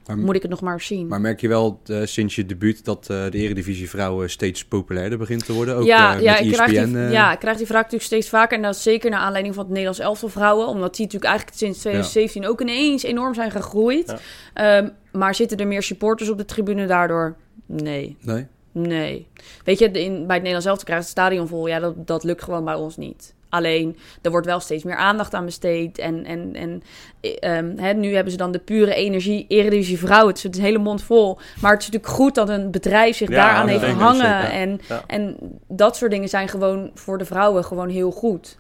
Maar, 0.06 0.18
moet 0.18 0.36
ik 0.36 0.42
het 0.42 0.52
nog 0.52 0.62
maar 0.62 0.82
zien. 0.82 1.08
maar 1.08 1.22
merk 1.22 1.42
je 1.42 1.48
wel 1.48 1.80
eh, 1.86 2.02
sinds 2.04 2.36
je 2.36 2.46
debuut 2.46 2.86
dat 2.86 3.10
eh, 3.10 3.24
de 3.30 3.38
Eredivisie 3.38 3.90
vrouwen 3.90 4.30
steeds 4.30 4.66
populairder 4.66 5.18
begint 5.18 5.46
te 5.46 5.54
worden? 5.54 5.76
Ook 5.76 5.86
ja, 5.86 6.16
eh, 6.16 6.22
ja, 6.22 6.32
met 6.32 6.46
ik 6.46 6.52
krijg 6.52 6.70
die, 6.70 6.98
eh, 6.98 7.12
ja, 7.12 7.32
ik 7.34 7.40
krijg 7.40 7.58
die 7.58 7.66
vraag 7.66 7.82
natuurlijk 7.82 8.10
steeds 8.10 8.30
vaker. 8.30 8.58
En 8.58 8.64
dat 8.64 8.76
is 8.76 8.84
zeker 8.84 9.10
naar 9.10 9.20
aanleiding 9.20 9.54
van 9.56 9.64
het 9.64 9.74
Nederlands 9.74 10.00
elftal 10.02 10.30
vrouwen. 10.30 10.68
Omdat 10.68 10.96
die 10.96 11.06
natuurlijk 11.06 11.32
eigenlijk 11.32 11.58
sinds 11.58 11.80
2017 11.80 12.48
ook 12.48 12.62
ineens 12.62 13.04
enorm 13.04 13.34
zijn 13.34 13.52
gegroeid. 13.52 14.16
Ehm, 14.54 14.90
maar 15.12 15.36
zitten 15.36 15.58
er 15.58 15.68
meer 15.68 15.84
supporters 15.84 16.30
op 16.30 16.38
de 16.38 16.46
tribune 16.46 16.86
daardoor? 16.88 17.36
Nee, 17.66 18.18
Nee? 18.22 18.46
Nee. 18.72 19.28
Weet 19.64 19.80
je, 19.80 19.86
in, 19.92 20.14
bij 20.14 20.22
het 20.22 20.28
Nederlands 20.30 20.66
elftal 20.66 20.86
krijgt 20.86 21.04
het 21.04 21.12
stadion 21.12 21.48
vol. 21.48 21.68
Ja, 21.68 21.80
dat, 21.80 22.08
dat 22.08 22.24
lukt 22.24 22.44
gewoon 22.44 22.66
bij 22.66 22.74
ons 22.76 22.98
niet. 22.98 23.34
Alleen, 23.50 23.98
er 24.22 24.32
wordt 24.32 24.46
wel 24.46 24.60
steeds 24.60 24.84
meer 24.84 24.96
aandacht 24.96 25.34
aan 25.34 25.46
besteed. 25.46 25.98
En, 25.98 26.26
en, 26.26 26.56
en 26.56 26.84
eh, 27.22 27.58
ehm, 27.58 27.78
hè, 27.78 27.94
nu 27.94 28.14
hebben 28.14 28.32
ze 28.32 28.38
dan 28.38 28.52
de 28.52 28.60
pure 28.60 28.94
energie, 28.94 29.46
Eredivisie 29.48 29.98
vrouwen. 30.00 30.34
Het 30.34 30.38
is 30.46 30.58
een 30.58 30.64
hele 30.66 30.78
mond 30.78 31.04
vol. 31.04 31.36
Maar 31.62 31.72
het 31.72 31.82
is 31.82 31.90
natuurlijk 31.90 32.14
goed 32.20 32.36
dat 32.36 32.50
een 32.50 32.72
bedrijf 32.72 33.16
zich 33.16 33.30
Ja, 33.30 33.36
daaraan 33.36 33.68
heeft 33.68 33.86
hangen. 33.86 34.52
En, 34.52 34.80
Ja. 34.88 35.04
en 35.08 35.38
dat 35.68 35.98
soort 35.98 36.12
dingen 36.12 36.30
zijn 36.30 36.48
gewoon 36.48 36.92
voor 36.94 37.18
de 37.18 37.26
vrouwen 37.26 37.64
gewoon 37.66 37.90
heel 37.90 38.12
goed. 38.12 38.58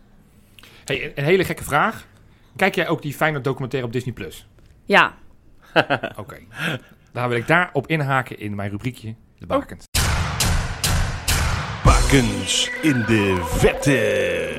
Hey, 0.85 1.11
een- 1.15 1.23
hele 1.23 1.43
gekke 1.43 1.63
vraag. 1.63 2.07
Kijk 2.55 2.75
jij 2.75 2.87
ook 2.87 3.01
die 3.01 3.13
Feyenoord 3.13 3.43
documentaire 3.43 3.87
op 3.87 3.93
Disney+. 3.93 4.13
Plus? 4.13 4.47
Ja, 4.85 5.13
Oké. 6.17 6.37
Dan 7.11 7.29
wil 7.29 7.37
ik 7.37 7.47
daarop 7.47 7.87
inhaken 7.87 8.39
in 8.39 8.55
mijn 8.55 8.69
rubriekje, 8.69 9.15
de 9.39 9.45
bakens. 9.45 9.85
In 12.11 13.03
de 13.07 13.41
vette. 13.43 14.49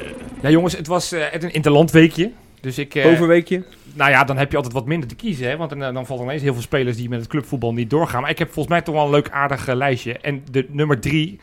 Ja 0.42 0.50
jongens, 0.50 0.76
het 0.76 0.86
was 0.86 1.12
eh, 1.12 1.24
het 1.30 1.42
een 1.42 1.52
interlandweekje. 1.52 2.30
Dus 2.60 2.78
ik... 2.78 2.94
eh, 2.94 3.06
Overweekje? 3.06 3.64
Nou 3.94 4.10
ja, 4.10 4.24
dan 4.24 4.36
heb 4.38 4.50
je 4.50 4.56
altijd 4.56 4.74
wat 4.74 4.86
minder 4.86 5.08
te 5.08 5.14
kiezen. 5.14 5.48
Hè? 5.48 5.56
Want 5.56 5.70
dan, 5.70 5.82
eh, 5.82 5.94
dan 5.94 6.06
valt 6.06 6.20
er 6.20 6.26
ineens 6.26 6.42
heel 6.42 6.52
veel 6.52 6.62
spelers 6.62 6.96
die 6.96 7.08
met 7.08 7.18
het 7.18 7.28
clubvoetbal 7.28 7.72
niet 7.72 7.90
doorgaan. 7.90 8.20
Maar 8.20 8.30
ik 8.30 8.38
heb 8.38 8.46
volgens 8.52 8.68
mij 8.74 8.82
toch 8.82 8.94
wel 8.94 9.04
een 9.04 9.10
leuk 9.10 9.30
aardig 9.30 9.66
lijstje. 9.66 10.18
En 10.18 10.42
de 10.50 10.66
nummer 10.70 11.00
drie, 11.00 11.40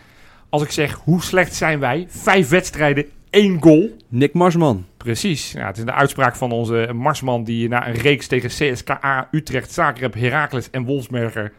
als 0.49 0.63
ik 0.63 0.71
zeg 0.71 0.93
hoe 1.03 1.21
slecht 1.21 1.55
zijn 1.55 1.79
wij? 1.79 2.05
Vijf 2.09 2.49
wedstrijden, 2.49 3.05
één 3.29 3.57
goal. 3.61 3.89
Nick 4.07 4.33
Marsman. 4.33 4.85
Precies. 4.97 5.51
Ja, 5.51 5.67
het 5.67 5.77
is 5.77 5.85
de 5.85 5.93
uitspraak 5.93 6.35
van 6.35 6.51
onze 6.51 6.89
Marsman 6.93 7.43
die 7.43 7.67
na 7.67 7.87
een 7.87 7.95
reeks 7.95 8.27
tegen 8.27 8.49
CSKA, 8.49 9.27
Utrecht, 9.31 9.71
Zagreb, 9.71 10.13
Heracles 10.13 10.69
en 10.69 10.83
Wolfsberger 10.83 11.51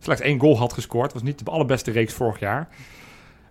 slechts 0.00 0.22
één 0.22 0.40
goal 0.40 0.58
had 0.58 0.72
gescoord. 0.72 1.12
was 1.12 1.22
niet 1.22 1.44
de 1.44 1.50
allerbeste 1.50 1.90
reeks 1.90 2.12
vorig 2.12 2.38
jaar. 2.40 2.68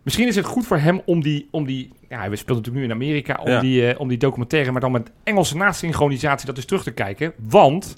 Misschien 0.08 0.28
is 0.28 0.36
het 0.36 0.46
goed 0.46 0.68
voor 0.68 0.78
hem 0.78 1.02
om 1.06 1.22
die, 1.22 1.48
om 1.52 1.66
die 1.66 1.92
ja, 2.10 2.18
hij 2.18 2.36
speelt 2.36 2.58
natuurlijk 2.58 2.76
nu 2.76 2.84
in 2.84 2.92
Amerika, 2.92 3.40
om, 3.42 3.50
Ja. 3.50 3.60
die, 3.60 3.92
eh, 3.92 4.00
om 4.00 4.08
die 4.08 4.18
documentaire, 4.18 4.72
maar 4.72 4.82
dan 4.82 4.92
met 4.92 5.12
Engelse 5.24 5.58
nasynchronisatie 5.58 6.46
dat 6.46 6.56
eens 6.56 6.66
terug 6.66 6.84
te 6.84 6.92
kijken. 6.92 7.34
Want 7.50 7.98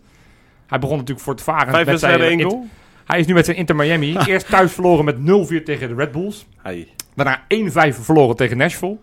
hij 0.67 0.79
begon 0.79 0.97
natuurlijk 0.97 1.25
voor 1.25 1.33
het 1.33 1.43
varen. 1.43 1.73
Vijf 1.73 1.85
wedstrijden, 1.85 2.27
één 2.27 2.41
goal? 2.41 2.67
Hij 3.05 3.19
is 3.19 3.25
nu 3.25 3.33
met 3.33 3.45
zijn 3.45 3.57
Inter 3.57 3.75
Miami. 3.75 4.17
Eerst 4.27 4.49
thuis 4.49 4.71
verloren 4.71 5.05
met 5.05 5.17
0-4 5.17 5.63
tegen 5.63 5.87
de 5.87 5.95
Red 5.95 6.11
Bulls. 6.11 6.45
Hey. 6.57 6.87
Daarna 7.15 7.43
1-5 7.47 7.99
verloren 7.99 8.35
tegen 8.35 8.57
Nashville. 8.57 8.97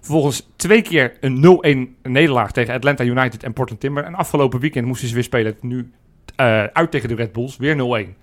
Vervolgens 0.00 0.48
twee 0.56 0.82
keer 0.82 1.16
een 1.20 1.36
0-1 1.36 1.96
nederlaag 2.02 2.52
tegen 2.52 2.74
Atlanta 2.74 3.04
United 3.04 3.42
en 3.42 3.52
Portland 3.52 3.80
Timber. 3.80 4.04
En 4.04 4.14
afgelopen 4.14 4.60
weekend 4.60 4.86
moesten 4.86 5.08
ze 5.08 5.14
weer 5.14 5.22
spelen. 5.24 5.56
Nu 5.60 5.90
eh, 6.36 6.64
uit 6.64 6.90
tegen 6.90 7.08
de 7.08 7.14
Red 7.14 7.32
Bulls. 7.32 7.56
Weer 7.56 7.76
0-1. 7.76 8.14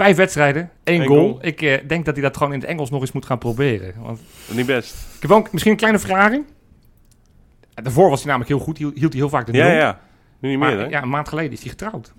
Vijf 0.00 0.16
wedstrijden, 0.16 0.70
één 0.84 1.00
Eén 1.00 1.06
goal. 1.06 1.20
goal. 1.28 1.38
Ik 1.42 1.62
eh, 1.62 1.88
denk 1.88 2.04
dat 2.04 2.14
hij 2.14 2.22
dat 2.22 2.36
gewoon 2.36 2.52
in 2.52 2.60
het 2.60 2.68
Engels 2.68 2.90
nog 2.90 3.00
eens 3.00 3.12
moet 3.12 3.26
gaan 3.26 3.38
proberen. 3.38 3.94
Want 3.98 4.20
Niet 4.50 4.66
best. 4.66 4.94
ik 5.14 5.20
heb 5.20 5.30
wel 5.30 5.38
een- 5.38 5.46
misschien 5.50 5.72
een 5.72 5.78
kleine 5.78 5.98
verklaring. 5.98 6.44
Eh, 7.74 7.84
Daarvoor 7.84 8.08
was 8.10 8.18
hij 8.18 8.26
namelijk 8.28 8.50
heel 8.50 8.60
goed. 8.66 8.78
Hield, 8.78 8.94
hield 8.98 9.12
hij 9.12 9.20
heel 9.20 9.30
vaak 9.30 9.46
de 9.46 9.52
nul. 9.52 9.60
Ja, 9.66 9.72
ja. 9.72 10.00
Nu 10.38 10.48
niet 10.48 10.58
meer, 10.58 10.78
hè? 10.78 10.84
ja, 10.86 11.02
een 11.02 11.08
maand 11.08 11.28
geleden 11.28 11.52
is 11.52 11.60
hij 11.60 11.68
getrouwd. 11.70 12.12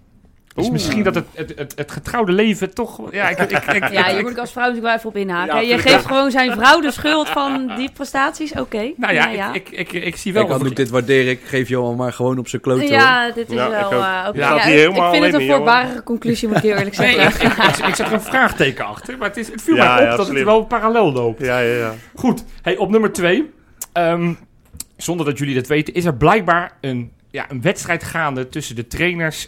Dus 0.56 0.64
Oeh. 0.64 0.74
misschien 0.74 1.04
dat 1.04 1.16
het, 1.16 1.26
het, 1.34 1.54
het, 1.56 1.74
het 1.76 1.92
getrouwde 1.92 2.32
leven 2.32 2.74
toch... 2.74 3.12
Ja, 3.12 3.30
ik, 3.30 3.38
ik, 3.40 3.52
ik, 3.52 3.92
Ja, 3.92 4.08
ik- 4.08 4.16
je 4.16 4.22
moet 4.22 4.32
ik 4.32 4.38
als 4.38 4.52
vrouw 4.52 4.64
natuurlijk 4.66 4.88
wel 4.88 4.96
even 4.98 5.10
op 5.10 5.16
inhaken. 5.30 5.56
Ja, 5.56 5.62
je 5.62 5.78
geeft 5.82 6.02
ja. 6.04 6.08
gewoon 6.08 6.32
zijn 6.32 6.52
vrouw 6.52 6.82
de 6.82 6.92
schuld 6.92 7.30
van 7.30 7.72
die 7.76 7.90
prestaties. 7.94 8.52
Oké. 8.54 8.92
Nou 8.98 9.14
ja, 9.14 9.54
Ik, 9.54 9.70
ik, 9.70 9.92
ik, 9.92 10.04
ik 10.04 10.16
zie 10.16 10.34
wel... 10.34 10.42
Kijk, 10.42 10.54
wat- 10.54 10.62
Anouk, 10.64 10.76
dit 10.76 10.90
waardeer 10.90 11.28
ik. 11.28 11.40
Geef 11.44 11.70
Johan 11.70 11.96
maar 11.96 12.14
gewoon 12.14 12.38
op 12.38 12.48
zijn 12.48 12.62
klote. 12.62 12.82
hoor. 12.82 12.92
Ja, 12.92 13.32
dit 13.32 13.50
is 13.50 13.56
Ja, 13.56 13.66
ik 13.66 13.72
wel... 13.72 13.84
ook. 13.86 13.92
eh, 13.92 14.26
oké. 14.28 14.38
Ja, 14.40 14.64
ik- 14.64 14.96
ik 14.96 15.04
vind 15.12 15.26
het 15.26 15.34
een 15.34 15.48
voorbarige 15.48 16.04
conclusie, 16.04 16.48
moet 16.48 16.58
ik 16.58 16.64
heel 16.64 16.76
eerlijk 16.78 16.98
Nee, 16.98 17.14
zeggen. 17.14 17.46
ik, 17.46 17.52
ik, 17.52 17.78
ik, 17.78 17.86
ik 17.88 17.96
zet 17.96 18.08
er 18.08 18.14
een 18.14 18.22
vraagteken 18.22 18.86
achter. 18.86 19.18
Maar 19.18 19.28
het, 19.28 19.38
is, 19.38 19.48
het 19.52 19.62
viel 19.62 19.76
Ja, 19.76 19.94
mij 19.96 20.04
op 20.04 20.10
ja, 20.10 20.16
dat 20.16 20.26
slim. 20.26 20.36
het 20.38 20.46
wel 20.46 20.64
parallel 20.66 21.12
loopt. 21.12 21.42
Ja, 21.46 21.60
ja, 21.60 21.76
ja. 21.78 21.94
Goed, 22.16 22.44
hey, 22.62 22.78
op 22.78 22.90
nummer 22.90 23.12
twee. 23.14 23.50
ehm, 23.94 24.34
zonder 24.98 25.26
dat 25.26 25.38
jullie 25.38 25.56
dat 25.56 25.68
weten, 25.68 25.94
is 25.94 26.06
er 26.06 26.16
blijkbaar 26.16 26.72
een, 26.82 27.12
ja, 27.32 27.46
een 27.50 27.62
wedstrijd 27.62 28.04
gaande 28.04 28.50
tussen 28.50 28.76
de 28.76 28.88
trainers 28.88 29.48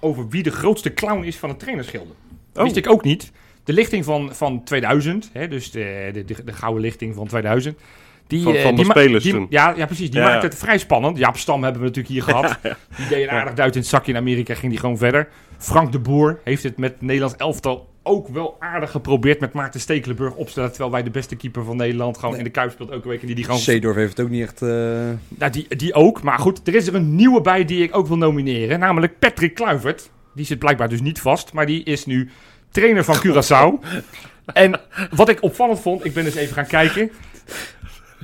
over 0.00 0.28
wie 0.28 0.42
de 0.42 0.50
grootste 0.50 0.94
clown 0.94 1.22
is 1.24 1.36
van 1.36 1.48
het 1.48 1.58
trainersgilde. 1.58 2.12
Oh. 2.54 2.62
Wist 2.62 2.76
ik 2.76 2.88
ook 2.90 3.04
niet. 3.04 3.32
De 3.64 3.72
lichting 3.72 4.04
van, 4.04 4.34
van 4.34 4.64
2000, 4.64 5.30
hè, 5.32 5.48
dus 5.48 5.70
de, 5.70 6.10
de, 6.12 6.24
de, 6.24 6.44
de 6.44 6.52
gouden 6.52 6.82
lichting 6.82 7.14
van 7.14 7.26
2000. 7.26 7.78
Die, 8.26 8.42
Van- 8.42 8.54
eh, 8.54 8.62
van 8.62 8.70
de 8.70 8.76
die 8.76 8.86
ma- 8.86 8.92
spelers 9.00 9.24
die- 9.24 9.32
toen. 9.32 9.46
Ja, 9.50 9.74
ja, 9.76 9.86
precies. 9.86 10.10
Die 10.10 10.20
Ja, 10.20 10.26
maakt 10.28 10.42
het 10.42 10.54
vrij 10.54 10.78
spannend. 10.78 11.18
Jaap 11.18 11.36
Stam 11.36 11.62
hebben 11.62 11.80
we 11.82 11.86
natuurlijk 11.88 12.14
hier 12.14 12.22
gehad. 12.22 12.58
Die 12.96 13.08
deed 13.08 13.22
een 13.22 13.30
aardig 13.30 13.54
duit 13.54 13.74
in 13.74 13.80
het 13.80 13.88
zakje 13.90 14.12
in 14.12 14.18
Amerika, 14.18 14.54
ging 14.54 14.70
die 14.72 14.80
gewoon 14.80 14.98
verder. 14.98 15.28
Frank 15.58 15.92
de 15.92 15.98
Boer 15.98 16.40
heeft 16.44 16.62
het 16.62 16.76
met 16.78 16.92
het 16.92 17.02
Nederlands 17.02 17.36
elftal 17.36 17.89
ook 18.02 18.28
wel 18.28 18.56
aardig 18.58 18.90
geprobeerd 18.90 19.40
met 19.40 19.52
Maarten 19.52 19.80
Stekelenburg 19.80 20.34
opstellen. 20.34 20.68
Terwijl 20.68 20.90
wij 20.90 21.02
de 21.02 21.10
beste 21.10 21.36
keeper 21.36 21.64
van 21.64 21.76
Nederland 21.76 22.18
gewoon 22.18 22.36
in 22.36 22.44
de 22.44 22.50
Kuip 22.50 22.70
speelt 22.70 22.90
elke 22.90 23.08
week. 23.08 23.20
En 23.20 23.26
die, 23.26 23.36
die, 23.36 23.44
gewoon, 23.44 23.60
Seedorf 23.60 23.96
heeft 23.96 24.16
het 24.16 24.26
ook 24.26 24.32
niet 24.32 24.42
echt... 24.42 24.60
nou, 24.60 25.50
die, 25.50 25.76
die 25.76 25.94
ook. 25.94 26.22
Maar 26.22 26.38
goed, 26.38 26.60
er 26.68 26.74
is 26.74 26.86
er 26.86 26.94
een 26.94 27.14
nieuwe 27.14 27.40
bij 27.40 27.64
die 27.64 27.82
ik 27.82 27.96
ook 27.96 28.06
wil 28.06 28.16
nomineren. 28.16 28.78
Namelijk 28.78 29.18
Patrick 29.18 29.54
Kluivert. 29.54 30.10
Die 30.34 30.44
zit 30.44 30.58
blijkbaar 30.58 30.88
dus 30.88 31.00
niet 31.00 31.20
vast. 31.20 31.52
Maar 31.52 31.66
die 31.66 31.82
is 31.82 32.06
nu 32.06 32.30
trainer 32.70 33.04
van 33.04 33.16
Curaçao. 33.16 33.86
en 34.52 34.80
wat 35.10 35.28
ik 35.28 35.42
opvallend 35.42 35.80
vond, 35.80 36.04
ik 36.04 36.14
ben 36.14 36.24
dus 36.24 36.34
even 36.34 36.54
gaan 36.54 36.66
kijken. 36.66 37.10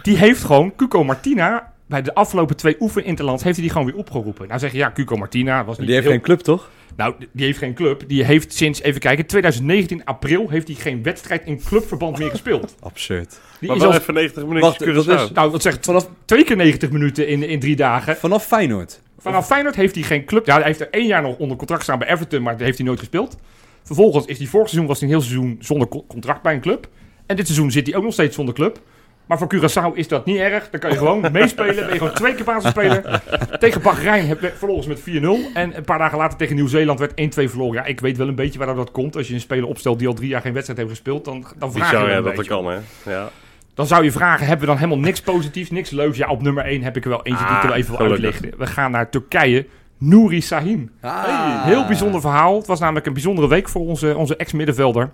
Die 0.02 0.16
heeft 0.16 0.44
gewoon 0.44 0.76
Cuco 0.76 1.04
Martina 1.04 1.72
bij 1.86 2.02
de 2.02 2.14
afgelopen 2.14 2.56
twee 2.56 2.76
oefeninterlands 2.80 3.42
heeft 3.42 3.54
hij 3.56 3.64
die 3.64 3.72
gewoon 3.74 3.86
weer 3.90 3.96
opgeroepen. 4.00 4.48
Nou 4.48 4.60
zeg 4.60 4.72
je, 4.72 4.78
ja, 4.78 4.92
Cuco 4.92 5.16
Martina 5.16 5.64
was 5.64 5.76
niet 5.78 5.86
die 5.86 5.94
heeft 5.94 6.06
heel... 6.06 6.16
geen 6.16 6.24
club, 6.24 6.40
toch? 6.40 6.70
Nou, 6.96 7.14
die 7.32 7.44
heeft 7.44 7.58
geen 7.58 7.74
club. 7.74 8.02
Die 8.06 8.24
heeft 8.24 8.54
sinds, 8.54 8.82
even 8.82 9.00
kijken, 9.00 9.26
2019 9.26 10.04
april 10.04 10.48
heeft 10.50 10.66
hij 10.66 10.76
geen 10.76 11.02
wedstrijd 11.02 11.44
in 11.44 11.60
clubverband 11.64 12.18
meer 12.18 12.30
gespeeld. 12.30 12.74
Absurd. 12.80 13.40
Die 13.60 13.68
Maar 13.68 13.76
is 13.76 13.82
wel 13.82 13.92
al, 13.92 13.98
even 13.98 14.14
90 14.14 14.42
minuten 14.42 14.60
Wacht, 14.68 15.06
dat 15.06 15.20
is- 15.20 15.30
nou, 15.30 15.50
wat 15.50 15.62
zegt 15.62 15.84
Vanaf, 15.84 16.08
twee 16.24 16.44
keer 16.44 16.56
90 16.56 16.90
minuten 16.90 17.28
in, 17.28 17.42
in 17.42 17.60
drie 17.60 17.76
dagen. 17.76 18.16
vanaf 18.16 18.46
Feyenoord. 18.46 19.00
Vanaf 19.18 19.46
Feyenoord 19.46 19.74
heeft 19.76 19.94
hij 19.94 20.04
geen 20.04 20.24
club. 20.24 20.46
Ja, 20.46 20.54
hij 20.56 20.64
heeft 20.64 20.80
er 20.80 20.90
één 20.90 21.06
jaar 21.06 21.22
nog 21.22 21.36
onder 21.36 21.56
contract 21.56 21.82
staan 21.82 21.98
bij 21.98 22.08
Everton, 22.08 22.42
maar 22.42 22.52
dat 22.52 22.62
heeft 22.62 22.78
hij 22.78 22.86
nooit 22.86 22.98
gespeeld. 22.98 23.36
Vervolgens 23.82 24.26
is 24.26 24.38
hij 24.38 24.46
vorig 24.46 24.68
seizoen 24.68 24.88
was 24.88 25.00
hij 25.00 25.08
een 25.08 25.14
heel 25.14 25.24
seizoen 25.24 25.56
zonder 25.60 25.88
co- 25.88 26.04
contract 26.08 26.42
bij 26.42 26.54
een 26.54 26.60
club. 26.60 26.88
En 27.26 27.36
dit 27.36 27.46
seizoen 27.46 27.70
zit 27.70 27.86
hij 27.86 27.96
ook 27.96 28.02
nog 28.02 28.12
steeds 28.12 28.34
zonder 28.34 28.54
club. 28.54 28.80
Maar 29.26 29.38
voor 29.38 29.54
Curaçao 29.54 29.94
is 29.94 30.08
dat 30.08 30.24
niet 30.26 30.36
erg. 30.38 30.70
Dan 30.70 30.80
kan 30.80 30.90
je 30.90 30.96
gewoon 30.96 31.20
meespelen. 31.32 31.74
Ben 31.76 31.88
je 31.92 31.98
gewoon 31.98 32.12
twee 32.12 32.34
keer 32.34 32.44
basisspeler. 32.44 33.22
tegen 33.58 33.82
Bahrein 33.82 34.26
heb- 34.26 34.52
verloren 34.56 34.82
ze 34.82 34.88
met 34.88 35.00
4-0. 35.00 35.50
En 35.54 35.76
een 35.76 35.84
paar 35.84 35.98
dagen 35.98 36.18
later 36.18 36.38
tegen 36.38 36.54
Nieuw-Zeeland 36.56 36.98
werd 36.98 37.12
1-2 37.14 37.48
verloren. 37.50 37.74
Ja, 37.74 37.84
ik 37.84 38.00
weet 38.00 38.16
wel 38.16 38.28
een 38.28 38.34
beetje 38.34 38.58
waar 38.58 38.74
dat 38.74 38.90
komt. 38.90 39.16
Als 39.16 39.28
je 39.28 39.34
een 39.34 39.40
speler 39.40 39.66
opstelt 39.68 39.98
die 39.98 40.08
al 40.08 40.14
drie 40.14 40.28
jaar 40.28 40.40
geen 40.40 40.52
wedstrijd 40.52 40.78
heeft 40.80 40.90
gespeeld, 40.90 41.24
dan, 41.24 41.46
dan 41.58 41.72
vraag 41.72 41.90
je 41.90 41.96
zou, 41.96 42.02
wel 42.06 42.12
ja, 42.12 42.18
een 42.18 42.24
dat 42.24 42.36
dat 42.36 42.46
beetje. 42.46 42.62
kan, 42.62 42.82
hè. 43.04 43.12
Ja. 43.16 43.28
Dan 43.74 43.86
zou 43.86 44.04
je 44.04 44.12
vragen, 44.12 44.46
hebben 44.46 44.60
we 44.66 44.72
dan 44.72 44.76
helemaal 44.82 45.04
niks 45.04 45.20
positiefs, 45.20 45.70
niks 45.70 45.90
leuks? 45.90 46.18
Ja, 46.18 46.28
op 46.28 46.42
nummer 46.42 46.64
1 46.64 46.82
heb 46.82 46.96
ik 46.96 47.02
er 47.04 47.10
wel 47.10 47.22
eentje 47.22 47.44
die 47.46 47.54
ik 47.56 47.62
er 47.62 47.68
wel 47.68 47.76
even 47.76 47.90
wil 47.90 48.00
Ah, 48.00 48.04
gelukkig. 48.06 48.32
uitlichten. 48.32 48.60
We 48.60 48.66
gaan 48.72 48.90
naar 48.90 49.10
Turkije. 49.10 49.66
Nouri 49.98 50.40
Sahin. 50.40 50.90
Ah. 51.00 51.64
Heel 51.64 51.86
bijzonder 51.86 52.20
verhaal. 52.20 52.56
Het 52.56 52.66
was 52.66 52.80
namelijk 52.80 53.06
een 53.06 53.12
bijzondere 53.12 53.48
week 53.48 53.68
voor 53.68 53.86
onze, 53.86 54.16
onze 54.16 54.36
ex-middenvelder. 54.36 55.10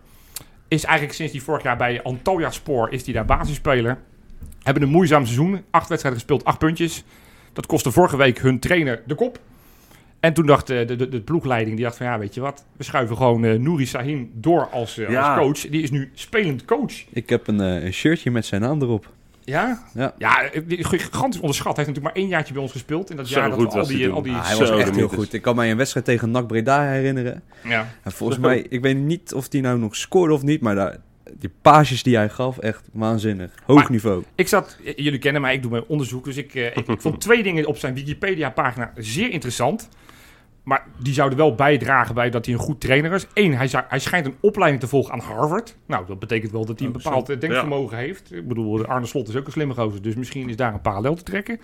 Is 0.72 0.84
eigenlijk 0.84 1.14
sinds 1.16 1.32
die 1.32 1.42
vorig 1.42 1.62
jaar 1.62 1.76
bij 1.76 2.02
Antalya 2.02 2.50
Spoor 2.50 2.90
is 2.92 3.04
hij 3.04 3.14
daar 3.14 3.24
basisspeler. 3.24 3.98
Hebben 4.62 4.82
een 4.82 4.88
moeizaam 4.88 5.24
seizoen. 5.24 5.62
Acht 5.70 5.88
wedstrijden 5.88 6.20
gespeeld, 6.20 6.44
acht 6.44 6.58
puntjes. 6.58 7.04
Dat 7.52 7.66
kostte 7.66 7.90
vorige 7.90 8.16
week 8.16 8.38
hun 8.38 8.58
trainer 8.58 9.02
de 9.06 9.14
kop. 9.14 9.38
En 10.20 10.32
toen 10.34 10.46
dacht 10.46 10.70
eh, 10.70 10.86
de, 10.86 10.96
de, 10.96 11.08
de 11.08 11.20
ploegleiding, 11.20 11.76
die 11.76 11.84
dacht 11.84 11.96
van 11.96 12.06
ja, 12.06 12.18
weet 12.18 12.34
je 12.34 12.40
wat. 12.40 12.64
We 12.76 12.84
schuiven 12.84 13.16
gewoon 13.16 13.44
eh 13.44 13.58
Nouri 13.58 13.86
Sahin 13.86 14.30
door 14.34 14.68
als, 14.68 14.98
eh, 14.98 15.10
Ja. 15.10 15.34
als 15.34 15.44
coach. 15.44 15.70
Die 15.70 15.82
is 15.82 15.90
nu 15.90 16.10
spelend 16.14 16.64
coach. 16.64 16.92
Ik 17.10 17.28
heb 17.28 17.46
een, 17.46 17.60
eh, 17.60 17.84
een 17.84 17.92
shirtje 17.92 18.30
met 18.30 18.46
zijn 18.46 18.60
naam 18.60 18.82
erop. 18.82 19.10
Ja? 19.44 19.82
Ja. 19.94 20.14
Ja, 20.18 20.50
gigantisch 20.68 21.40
onderschat. 21.40 21.76
Hij 21.76 21.84
heeft 21.84 21.88
natuurlijk 21.88 22.04
maar 22.04 22.12
één 22.14 22.28
jaartje 22.28 22.52
bij 22.52 22.62
ons 22.62 22.72
gespeeld. 22.72 23.10
In 23.10 23.16
dat 23.16 23.28
Zo 23.28 23.38
jaar 23.40 23.50
dat 23.50 23.74
al 23.74 23.86
die, 23.86 24.08
al 24.08 24.22
die 24.22 24.32
Ah, 24.32 24.48
hij 24.48 24.56
was 24.56 24.70
echt 24.70 24.96
heel 24.96 25.08
goed. 25.08 25.32
Ik 25.32 25.42
kan 25.42 25.56
mij 25.56 25.70
een 25.70 25.76
wedstrijd 25.76 26.06
tegen 26.06 26.30
NAC 26.30 26.46
Breda 26.46 26.82
herinneren. 26.82 27.42
Ja. 27.64 27.88
En 28.02 28.12
volgens 28.12 28.38
mij, 28.38 28.66
ik 28.68 28.80
weet 28.80 28.96
niet 28.96 29.34
of 29.34 29.46
hij 29.50 29.60
nou 29.60 29.78
nog 29.78 29.96
scoorde 29.96 30.34
of 30.34 30.42
niet, 30.42 30.60
maar 30.60 30.74
daar, 30.74 30.96
die 31.38 31.50
pages 31.62 32.02
die 32.02 32.16
hij 32.16 32.28
gaf, 32.28 32.58
echt 32.58 32.82
waanzinnig. 32.92 33.50
Hoog 33.64 33.76
Maar- 33.78 33.90
niveau. 33.90 34.22
Ik 34.34 34.48
zat, 34.48 34.76
jullie 34.96 35.18
kennen 35.18 35.42
mij, 35.42 35.54
ik 35.54 35.62
doe 35.62 35.70
mijn 35.70 35.84
onderzoek. 35.86 36.24
Dus 36.24 36.36
ik, 36.36 36.54
eh, 36.54 36.66
ik, 36.76 36.88
ik 36.88 37.00
vond 37.00 37.20
twee 37.20 37.42
dingen 37.42 37.66
op 37.66 37.76
zijn 37.76 37.94
Wikipedia-pagina 37.94 38.92
zeer 38.96 39.30
interessant. 39.30 39.88
Maar 40.62 40.86
die 40.98 41.14
zouden 41.14 41.38
wel 41.38 41.54
bijdragen 41.54 42.14
bij 42.14 42.30
dat 42.30 42.44
hij 42.46 42.54
een 42.54 42.60
goed 42.60 42.80
trainer 42.80 43.12
is. 43.12 43.26
Eén, 43.34 43.56
hij, 43.56 43.68
zou- 43.68 43.84
hij 43.88 43.98
schijnt 43.98 44.26
een 44.26 44.36
opleiding 44.40 44.80
te 44.82 44.88
volgen 44.88 45.12
aan 45.12 45.20
Harvard. 45.20 45.76
Nou, 45.86 46.06
dat 46.06 46.18
betekent 46.18 46.52
wel 46.52 46.64
dat 46.64 46.78
hij 46.78 46.86
een 46.86 46.92
bepaald 46.92 47.28
eh, 47.28 47.40
denkvermogen 47.40 47.96
heeft. 47.96 48.32
Ik 48.34 48.48
bedoel, 48.48 48.84
Arne 48.86 49.06
Slot 49.06 49.28
is 49.28 49.36
ook 49.36 49.46
een 49.46 49.52
slimme 49.52 49.74
gozer. 49.74 50.02
Dus 50.02 50.14
misschien 50.14 50.48
is 50.48 50.56
daar 50.56 50.72
een 50.74 50.80
parallel 50.80 51.14
te 51.14 51.22
trekken. 51.22 51.60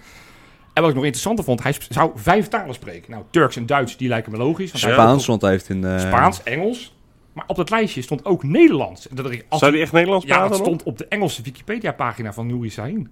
En 0.72 0.80
wat 0.82 0.88
ik 0.90 0.96
nog 0.96 1.04
interessanter 1.04 1.44
vond, 1.44 1.62
hij 1.62 1.74
zou 1.88 2.11
vijf 2.14 2.48
talen 2.48 2.74
spreken. 2.74 3.11
Nou, 3.11 3.22
Turks 3.30 3.56
en 3.56 3.66
Duits, 3.66 3.96
die 3.96 4.08
lijken 4.08 4.32
me 4.32 4.38
logisch. 4.38 4.70
want 4.72 4.84
hij 4.84 4.92
Spaans, 4.92 5.26
want 5.26 5.42
hij 5.42 5.50
heeft 5.50 5.68
in... 5.68 5.84
eh, 5.84 5.98
Spaans, 5.98 6.42
Engels. 6.42 6.96
Maar 7.32 7.44
op 7.46 7.56
dat 7.56 7.70
lijstje 7.70 8.02
stond 8.02 8.24
ook 8.24 8.42
Nederlands. 8.42 9.08
En 9.08 9.16
Dat 9.16 9.30
ik, 9.30 9.44
als 9.48 9.61
Zou 9.61 9.72
die 9.72 9.80
echt 9.80 9.92
Nederlands 9.92 10.26
ja, 10.26 10.30
praten 10.34 10.50
dat 10.50 10.58
dan? 10.58 10.66
stond 10.66 10.82
op 10.82 10.98
de 10.98 11.06
Engelse 11.08 11.42
Wikipedia-pagina 11.42 12.32
van 12.32 12.46
Nouri 12.46 12.70
Sahin. 12.70 13.08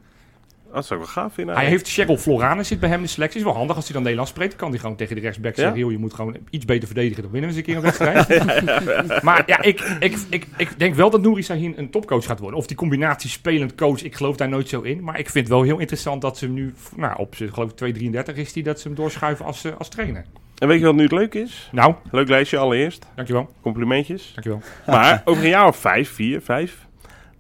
Dat 0.73 0.87
zou 0.87 1.01
ik 1.01 1.07
wel 1.07 1.15
gaaf 1.15 1.35
vinden. 1.35 1.55
Hij 1.55 1.67
heeft 1.67 1.89
Cheryl 1.89 2.17
Florane 2.17 2.63
zit 2.63 2.81
bij 2.81 2.89
hem 2.89 2.99
in 2.99 3.05
de 3.05 3.11
selectie. 3.11 3.39
Is 3.39 3.45
wel 3.47 3.55
handig 3.55 3.77
als 3.77 3.85
hij 3.85 3.93
dan 3.93 4.03
Nederlands 4.03 4.33
spreekt. 4.33 4.57
Kan 4.57 4.71
hij 4.71 4.79
gewoon 4.79 4.97
tegen 4.97 5.15
de 5.15 5.21
rechtsback 5.21 5.55
zeggen... 5.55 5.79
joh, 5.79 5.91
je 5.91 5.99
moet 5.99 6.15
gewoon 6.15 6.37
iets 6.51 6.65
beter 6.65 6.87
verdedigen. 6.87 7.23
Dan 7.23 7.33
winnen 7.33 7.51
we 7.51 7.57
eens 7.57 7.67
een 7.67 7.73
keer 7.75 7.85
een 7.85 7.91
wedstrijd. 8.27 9.23
maar 9.23 9.43
ja, 9.47 9.63
ik, 9.63 9.81
ik, 10.01 10.17
ik, 10.31 10.47
ik 10.57 10.79
denk 10.79 10.95
wel 10.95 11.11
dat 11.11 11.23
Nouri 11.23 11.43
Sahin 11.43 11.75
een 11.77 11.91
topcoach 11.91 12.25
gaat 12.25 12.39
worden. 12.39 12.59
Of 12.59 12.67
die 12.67 12.77
combinatie 12.77 13.31
spelend 13.31 13.75
coach, 13.75 14.03
ik 14.03 14.15
geloof 14.15 14.37
daar 14.37 14.49
nooit 14.49 14.69
zo 14.69 14.81
in. 14.81 15.03
Maar 15.03 15.19
ik 15.19 15.31
vind 15.31 15.45
het 15.49 15.55
wel 15.55 15.63
heel 15.63 15.79
interessant 15.79 16.21
dat 16.23 16.39
ze 16.39 16.45
hem 16.45 16.55
nu... 16.55 16.75
Nou, 16.97 17.19
op 17.19 17.35
geloof 17.39 17.71
ik 17.81 17.97
2,33 18.29 18.35
is 18.35 18.55
hij 18.55 18.63
dat 18.63 18.81
ze 18.81 18.87
hem 18.89 18.97
doorschuiven 18.97 19.45
als, 19.45 19.65
eh, 19.65 19.73
als 19.79 19.89
trainer. 19.89 20.25
En 20.59 20.69
weet 20.69 20.79
je 20.79 20.85
wat 20.87 20.95
nu 20.95 21.03
het 21.03 21.13
leuk 21.13 21.35
is? 21.35 21.69
Nou, 21.73 21.95
Leuk 22.11 22.29
lijstje 22.29 22.59
allereerst. 22.59 23.07
dankjewel. 23.15 23.51
Complimentjes. 23.61 24.31
Dankjewel. 24.35 24.61
Maar 24.87 25.23
over 25.25 25.43
een 25.45 25.49
jaar 25.51 25.67
of 25.67 25.77
vijf, 25.77 26.11
vier, 26.11 26.41
vijf... 26.41 26.85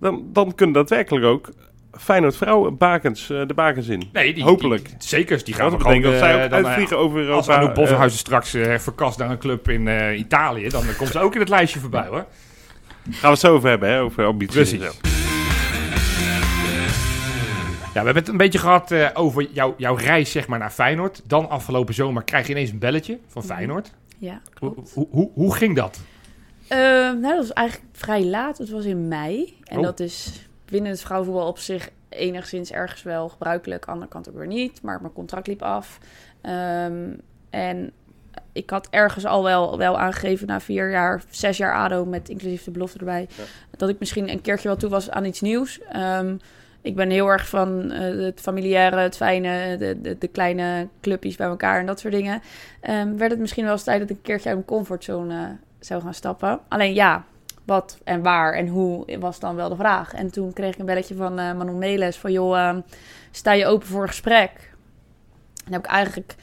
Dan, 0.00 0.24
dan 0.32 0.54
kunnen 0.54 0.74
daadwerkelijk 0.74 1.24
ook 1.24 1.48
Feyenoord 1.98 2.36
vrouwen 2.36 2.76
bakens, 2.76 3.30
eh, 3.30 3.46
de 3.46 3.54
bakens 3.54 3.88
in. 3.88 4.08
Nee, 4.12 4.34
die, 4.34 4.42
Hopelijk. 4.44 4.84
Die, 4.88 4.94
zeker, 4.98 5.44
die 5.44 5.54
gaan 5.54 5.70
dat 5.70 5.78
we 5.82 5.84
betekent 5.88 6.04
dat 6.04 6.12
gewoon... 6.12 6.28
zij 6.28 6.38
eh, 6.38 6.44
ook 6.44 6.50
dan, 6.50 6.58
eh, 6.60 6.66
uitvliegen 6.66 6.98
over 6.98 7.18
Europa. 7.18 7.36
Als 7.36 7.48
Anouk 7.48 7.68
eh, 7.68 7.74
Bossenhuizen 7.74 8.18
straks 8.18 8.54
eh, 8.54 8.78
verkast 8.78 9.18
naar 9.18 9.30
een 9.30 9.38
club 9.38 9.68
in 9.68 9.88
eh, 9.88 10.18
Italië, 10.18 10.68
dan 10.68 10.84
komt 10.96 11.10
ze 11.10 11.18
ook 11.18 11.34
in 11.34 11.40
het 11.40 11.48
lijstje 11.48 11.80
voorbij 11.80 12.06
hoor. 12.06 12.26
gaan 13.10 13.20
we 13.20 13.26
het 13.28 13.38
zo 13.38 13.54
over 13.54 13.68
hebben, 13.68 13.88
hè, 13.88 14.00
over 14.00 14.24
ambities 14.26 14.54
Precies. 14.54 14.80
zo. 14.84 14.90
Ja, 17.94 18.02
we 18.02 18.08
hebben 18.08 18.22
het 18.22 18.28
een 18.32 18.36
beetje 18.38 18.58
gehad 18.58 18.90
eh, 18.90 19.08
over 19.14 19.48
jou, 19.52 19.74
jouw 19.76 19.94
reis 19.94 20.30
zeg 20.30 20.46
maar, 20.46 20.58
naar 20.58 20.70
Feyenoord. 20.70 21.22
Dan 21.26 21.48
afgelopen 21.50 21.94
zomer 21.94 22.24
krijg 22.24 22.46
je 22.46 22.52
ineens 22.52 22.70
een 22.70 22.78
belletje 22.78 23.18
van 23.26 23.44
Feyenoord. 23.44 23.90
Ja, 24.18 24.40
Hoe, 24.58 24.72
klopt. 24.74 24.92
hoe, 24.94 25.06
hoe, 25.10 25.30
hoe 25.34 25.54
ging 25.54 25.76
dat? 25.76 26.00
Eh, 26.68 26.78
nou, 26.78 27.20
dat 27.22 27.36
was 27.36 27.52
eigenlijk 27.52 27.88
vrij 27.92 28.24
laat. 28.24 28.58
Het 28.58 28.70
was 28.70 28.84
in 28.84 29.08
mei. 29.08 29.56
En 29.64 29.76
Oh. 29.78 29.82
dat 29.84 30.00
is 30.00 30.45
binnen 30.70 30.90
het 30.90 31.00
vrouwenvoetbal 31.00 31.48
op 31.48 31.58
zich 31.58 31.90
enigszins 32.08 32.72
ergens 32.72 33.02
wel 33.02 33.28
gebruikelijk. 33.28 33.80
Aan 33.80 33.86
de 33.86 33.92
andere 33.92 34.10
kant 34.10 34.28
ook 34.28 34.36
weer 34.36 34.46
niet. 34.46 34.82
Maar 34.82 35.00
mijn 35.00 35.12
contract 35.12 35.46
liep 35.46 35.62
af. 35.62 35.98
Ehm, 36.40 37.14
en 37.50 37.92
ik 38.52 38.70
had 38.70 38.88
ergens 38.90 39.24
al 39.24 39.42
wel, 39.42 39.78
wel 39.78 39.98
aangegeven 39.98 40.46
na 40.46 40.60
vier 40.60 40.90
jaar, 40.90 41.22
zes 41.30 41.56
jaar 41.56 41.74
ADO 41.74 42.04
met 42.04 42.28
inclusief 42.28 42.64
de 42.64 42.70
belofte 42.70 42.98
erbij, 42.98 43.28
dat 43.76 43.88
ik 43.88 43.98
misschien 43.98 44.30
een 44.30 44.40
keertje 44.40 44.68
wel 44.68 44.76
toe 44.76 44.90
was 44.90 45.10
aan 45.10 45.24
iets 45.24 45.40
nieuws. 45.40 45.80
Ehm, 45.80 46.36
ik 46.80 46.94
ben 46.94 47.10
heel 47.10 47.28
erg 47.28 47.48
van 47.48 47.90
eh, 47.90 48.24
het 48.24 48.40
familiaire, 48.40 48.96
het 48.96 49.16
fijne, 49.16 49.76
de, 49.76 50.00
de, 50.00 50.18
de 50.18 50.28
kleine 50.28 50.88
clubjes 51.00 51.36
bij 51.36 51.46
elkaar 51.46 51.80
en 51.80 51.86
dat 51.86 52.00
soort 52.00 52.12
dingen. 52.12 52.42
Ehm, 52.80 53.16
werd 53.16 53.30
het 53.30 53.40
misschien 53.40 53.64
wel 53.64 53.72
eens 53.72 53.84
tijd 53.84 54.00
dat 54.00 54.10
ik 54.10 54.16
een 54.16 54.22
keertje 54.22 54.48
uit 54.48 54.56
mijn 54.56 54.68
comfortzone 54.68 55.42
eh, 55.42 55.50
zou 55.80 56.02
gaan 56.02 56.14
stappen. 56.14 56.60
Alleen 56.68 56.94
ja, 56.94 57.24
wat 57.66 57.98
en 58.04 58.22
waar 58.22 58.52
en 58.52 58.68
hoe 58.68 59.18
was 59.18 59.38
dan 59.40 59.54
wel 59.56 59.68
de 59.68 59.76
vraag. 59.76 60.12
En 60.14 60.30
toen 60.30 60.52
kreeg 60.52 60.72
ik 60.72 60.78
een 60.78 60.86
belletje 60.86 61.14
van 61.14 61.38
eh, 61.38 61.54
Manon 61.56 61.78
Meles 61.78 62.16
van... 62.16 62.32
joh, 62.32 62.58
ehm, 62.58 62.80
sta 63.30 63.52
je 63.52 63.66
open 63.66 63.86
voor 63.86 64.02
een 64.02 64.08
gesprek? 64.08 64.50
En 65.64 65.72
daar 65.72 65.80
heb 65.80 65.84
ik 65.84 65.90
eigenlijk 65.90 66.34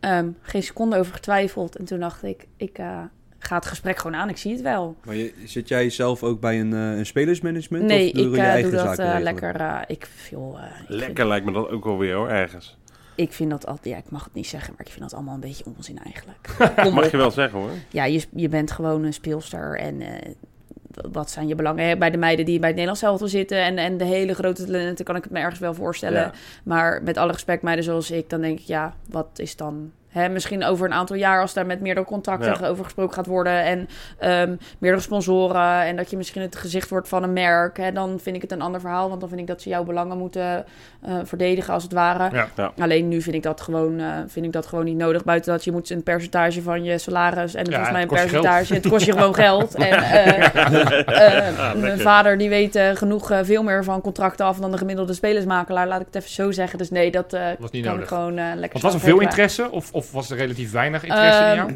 ehm, 0.00 0.28
geen 0.42 0.62
seconde 0.62 0.96
over 0.98 1.12
getwijfeld. 1.14 1.76
En 1.76 1.84
toen 1.84 2.00
dacht 2.00 2.22
ik, 2.22 2.46
ik 2.56 2.78
eh, 2.78 2.98
ga 3.38 3.56
het 3.56 3.66
gesprek 3.66 3.96
gewoon 3.98 4.16
aan. 4.20 4.28
Ik 4.28 4.36
zie 4.36 4.52
het 4.52 4.60
wel. 4.62 4.96
Maar 5.04 5.14
je, 5.14 5.34
zit 5.44 5.68
jij 5.68 5.90
zelf 5.90 6.22
ook 6.22 6.40
bij 6.40 6.60
een, 6.60 6.72
eh, 6.72 6.96
een 6.98 7.06
spelersmanagement? 7.06 7.84
Nee, 7.84 8.06
of 8.08 8.16
doe 8.16 8.26
ik 8.28 8.34
je 8.34 8.40
eigen 8.40 8.70
doe 8.70 8.82
dat 8.82 8.96
zaken 8.96 9.22
lekker. 9.22 9.56
eh, 9.56 9.78
ik, 9.86 10.08
joh, 10.30 10.58
eh, 10.58 10.64
ik 10.82 10.88
Lekker 10.88 11.14
Vind, 11.16 11.28
lijkt 11.28 11.46
me 11.46 11.52
dat 11.52 11.68
ook 11.68 11.84
wel 11.84 11.98
weer 11.98 12.14
hoor, 12.14 12.28
ergens. 12.28 12.78
ik 13.14 13.32
vind 13.32 13.50
dat 13.50 13.66
altijd... 13.66 13.94
Ja, 13.94 13.96
ik 13.96 14.10
mag 14.10 14.24
het 14.24 14.34
niet 14.34 14.46
zeggen, 14.46 14.74
maar 14.76 14.86
ik 14.86 14.92
vind 14.92 15.02
dat 15.02 15.14
allemaal 15.14 15.34
een 15.34 15.40
beetje 15.40 15.64
onzin 15.76 15.98
eigenlijk. 15.98 16.48
Mag 16.94 17.10
je 17.10 17.16
wel 17.16 17.30
zeggen 17.30 17.58
hoor. 17.58 17.70
Ja, 17.90 18.04
je, 18.04 18.24
je 18.34 18.48
bent 18.48 18.70
gewoon 18.70 19.04
een 19.04 19.12
speelster 19.12 19.78
en... 19.78 20.00
eh, 20.00 20.30
wat 21.12 21.30
zijn 21.30 21.48
je 21.48 21.54
belangen? 21.54 21.98
Bij 21.98 22.10
de 22.10 22.16
meiden 22.16 22.44
die 22.44 22.58
bij 22.58 22.68
het 22.68 22.76
Nederlands 22.76 23.02
elftal 23.02 23.28
zitten 23.28 23.58
en, 23.58 23.78
en 23.78 23.96
de 23.96 24.04
hele 24.04 24.34
grote 24.34 24.64
talenten 24.64 25.04
kan 25.04 25.16
ik 25.16 25.22
het 25.22 25.32
me 25.32 25.38
ergens 25.38 25.60
wel 25.60 25.74
voorstellen. 25.74 26.20
Ja. 26.20 26.32
Maar 26.64 27.02
met 27.02 27.16
alle 27.16 27.32
respect, 27.32 27.62
meiden 27.62 27.84
zoals 27.84 28.10
ik, 28.10 28.30
dan 28.30 28.40
denk 28.40 28.58
ik, 28.58 28.66
ja, 28.66 28.94
wat 29.08 29.28
is 29.36 29.56
dan... 29.56 29.92
Hè, 30.12 30.28
misschien 30.28 30.64
over 30.64 30.86
een 30.86 30.92
aantal 30.92 31.16
jaar, 31.16 31.40
als 31.40 31.52
daar 31.54 31.66
met 31.66 31.80
meerdere 31.80 32.06
contacten 32.06 32.56
Ja. 32.60 32.68
over 32.68 32.84
gesproken 32.84 33.14
gaat 33.14 33.26
worden... 33.26 33.62
en 33.64 33.88
ehm, 34.18 34.54
meerdere 34.78 35.02
sponsoren 35.02 35.82
en 35.82 35.96
dat 35.96 36.10
je 36.10 36.16
misschien 36.16 36.42
het 36.42 36.56
gezicht 36.56 36.88
wordt 36.88 37.08
van 37.08 37.22
een 37.22 37.32
merk... 37.32 37.76
Hè, 37.76 37.92
dan 37.92 38.18
vind 38.22 38.36
ik 38.36 38.42
het 38.42 38.52
een 38.52 38.62
ander 38.62 38.80
verhaal, 38.80 39.08
want 39.08 39.20
dan 39.20 39.28
vind 39.28 39.40
ik 39.40 39.46
dat 39.46 39.62
ze 39.62 39.68
jouw 39.68 39.84
belangen 39.84 40.18
moeten 40.18 40.64
eh, 41.02 41.14
verdedigen 41.24 41.74
als 41.74 41.82
het 41.82 41.92
ware. 41.92 42.28
Ja. 42.36 42.48
Ja. 42.56 42.72
Alleen 42.78 43.08
nu 43.08 43.22
vind 43.22 43.36
ik, 43.36 43.42
dat 43.42 43.60
gewoon, 43.60 44.00
eh, 44.00 44.06
vind 44.26 44.46
ik 44.46 44.52
dat 44.52 44.66
gewoon 44.66 44.84
niet 44.84 44.96
nodig. 44.96 45.24
Buiten 45.24 45.52
dat 45.52 45.64
je 45.64 45.72
moet 45.72 45.90
een 45.90 46.02
percentage 46.02 46.62
van 46.62 46.84
je 46.84 46.98
salaris... 46.98 47.54
en 47.54 47.64
Ja, 47.64 47.70
volgens 47.70 47.90
mij 47.92 48.02
een 48.02 48.08
percentage... 48.08 48.74
Het 48.74 48.88
kost 48.88 49.06
je 49.06 49.12
gewoon 49.12 49.34
geld. 49.44 49.74
En 49.74 49.92
eh, 50.02 50.54
eh, 51.68 51.74
mijn 51.74 51.98
vader 51.98 52.38
die 52.38 52.48
weet 52.48 52.80
genoeg 52.94 53.30
eh, 53.30 53.38
veel 53.42 53.62
meer 53.62 53.84
van 53.84 54.00
contracten 54.00 54.46
af 54.46 54.58
dan 54.58 54.70
de 54.70 54.78
gemiddelde 54.78 55.12
spelersmakelaar. 55.12 55.86
Laat 55.88 56.00
ik 56.00 56.06
het 56.06 56.14
even 56.14 56.30
zo 56.30 56.50
zeggen. 56.50 56.78
Dus 56.78 56.90
nee, 56.90 57.10
dat 57.10 57.32
eh, 57.32 57.46
Was 57.58 57.70
niet 57.70 57.82
kan 57.84 57.92
nodig. 57.92 58.08
ik 58.10 58.14
gewoon 58.16 58.38
eh, 58.38 58.44
lekker 58.54 58.80
Want 58.80 58.82
was 58.82 58.94
er 58.94 59.00
veel 59.08 59.20
interesse 59.20 59.70
of, 59.70 59.92
of 59.92 60.01
was 60.10 60.30
er 60.30 60.36
relatief 60.36 60.72
weinig 60.72 61.02
interesse 61.04 61.40
in 61.42 61.46
Ehm, 61.46 61.56
jou? 61.56 61.72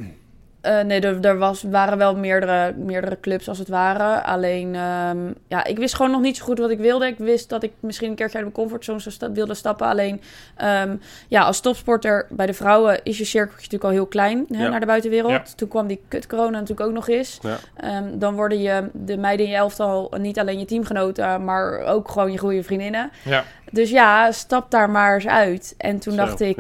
Eh, 0.61 0.81
nee, 0.81 1.01
er, 1.01 1.25
er 1.25 1.39
was, 1.39 1.63
waren 1.63 1.99
wel 1.99 2.17
meerdere, 2.17 2.73
meerdere 2.77 3.21
clubs 3.21 3.49
als 3.49 3.59
het 3.59 3.69
ware. 3.69 4.23
Alleen, 4.23 4.75
ehm, 4.75 5.19
ja, 5.49 5.65
ik 5.65 5.79
wist 5.79 5.95
gewoon 5.95 6.11
nog 6.11 6.21
niet 6.21 6.37
zo 6.37 6.45
goed 6.45 6.59
wat 6.59 6.71
ik 6.71 6.79
wilde. 6.79 7.07
Ik 7.07 7.19
wist 7.19 7.49
dat 7.49 7.63
ik 7.63 7.73
misschien 7.81 8.09
een 8.11 8.15
keertje 8.15 8.39
uit 8.39 8.45
mijn 8.47 8.57
comfortzone 8.59 9.01
sta- 9.01 9.33
wilde 9.33 9.55
stappen. 9.55 9.87
Alleen, 9.87 10.21
ehm, 10.57 10.97
ja, 11.29 11.43
als 11.43 11.61
topsporter 11.61 12.27
bij 12.31 12.47
de 12.47 12.53
vrouwen 12.55 13.01
is 13.03 13.19
je 13.19 13.25
cirkeltje 13.25 13.57
natuurlijk 13.57 13.85
al 13.85 13.91
heel 13.91 14.07
klein 14.07 14.45
hè, 14.49 14.63
Ja. 14.63 14.69
naar 14.69 14.81
de 14.81 14.87
buitenwereld. 14.87 15.31
Ja. 15.33 15.43
Toen 15.57 15.69
kwam 15.69 15.87
die 15.87 16.01
kut 16.09 16.27
corona 16.27 16.51
natuurlijk 16.51 16.89
ook 16.89 16.95
nog 16.95 17.09
eens. 17.09 17.39
Ja. 17.43 17.57
Ehm, 17.77 18.19
dan 18.19 18.35
worden 18.35 18.61
je, 18.61 18.89
de 18.93 19.17
meiden 19.17 19.47
in 19.47 19.53
je 19.53 19.59
elftal 19.59 20.13
niet 20.19 20.39
alleen 20.39 20.59
je 20.59 20.65
teamgenoten, 20.65 21.45
maar 21.45 21.79
ook 21.79 22.09
gewoon 22.11 22.33
je 22.33 22.39
goede 22.39 22.63
vriendinnen. 22.63 23.11
Ja. 23.25 23.45
Dus 23.71 23.91
ja, 23.91 24.33
stap 24.33 24.71
daar 24.71 24.91
maar 24.91 25.15
eens 25.15 25.27
uit. 25.27 25.75
En 25.79 25.99
toen 25.99 26.13
Zo, 26.15 26.19
dacht 26.25 26.41
ik, 26.41 26.57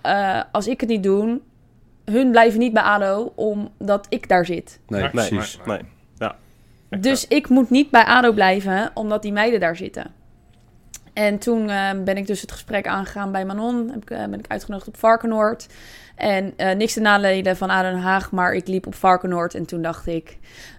eh, 0.00 0.42
als 0.52 0.66
ik 0.66 0.80
het 0.80 0.88
niet 0.88 1.02
doe, 1.02 1.40
hun 2.04 2.30
blijven 2.30 2.58
niet 2.58 2.72
bij 2.72 2.82
ADO 2.82 3.32
omdat 3.36 4.06
ik 4.08 4.28
daar 4.28 4.46
zit. 4.46 4.80
Nee, 4.86 5.00
Nee, 5.00 5.10
Nee, 5.12 5.28
precies. 5.28 5.58
nee. 5.64 5.80
Ja. 6.18 6.36
Dus 7.00 7.26
ik 7.28 7.48
moet 7.48 7.70
niet 7.70 7.90
bij 7.90 8.04
ADO 8.04 8.32
blijven 8.32 8.90
omdat 8.94 9.22
die 9.22 9.32
meiden 9.32 9.60
daar 9.60 9.76
zitten. 9.76 10.16
En 11.12 11.38
toen 11.38 11.70
eh, 11.70 11.90
ben 12.04 12.16
ik 12.16 12.26
dus 12.26 12.40
het 12.40 12.52
gesprek 12.52 12.86
aangegaan 12.86 13.32
bij 13.32 13.44
Manon. 13.44 13.90
Heb 13.90 14.02
ik, 14.02 14.10
eh, 14.10 14.18
ben 14.18 14.38
ik 14.38 14.48
uitgenodigd 14.48 14.88
op 14.88 14.96
Varkenoord. 14.96 15.66
En 16.16 16.52
eh, 16.56 16.76
niks 16.76 16.92
te 16.92 17.00
nadelen 17.00 17.56
van 17.56 17.70
ADO 17.70 17.90
Den 17.90 18.00
Haag, 18.00 18.30
maar 18.30 18.52
ik 18.52 18.66
liep 18.66 18.86
op 18.86 18.94
Varkenoord. 18.94 19.54
En 19.54 19.66
toen 19.66 19.82
dacht 19.82 20.06
ik, 20.06 20.38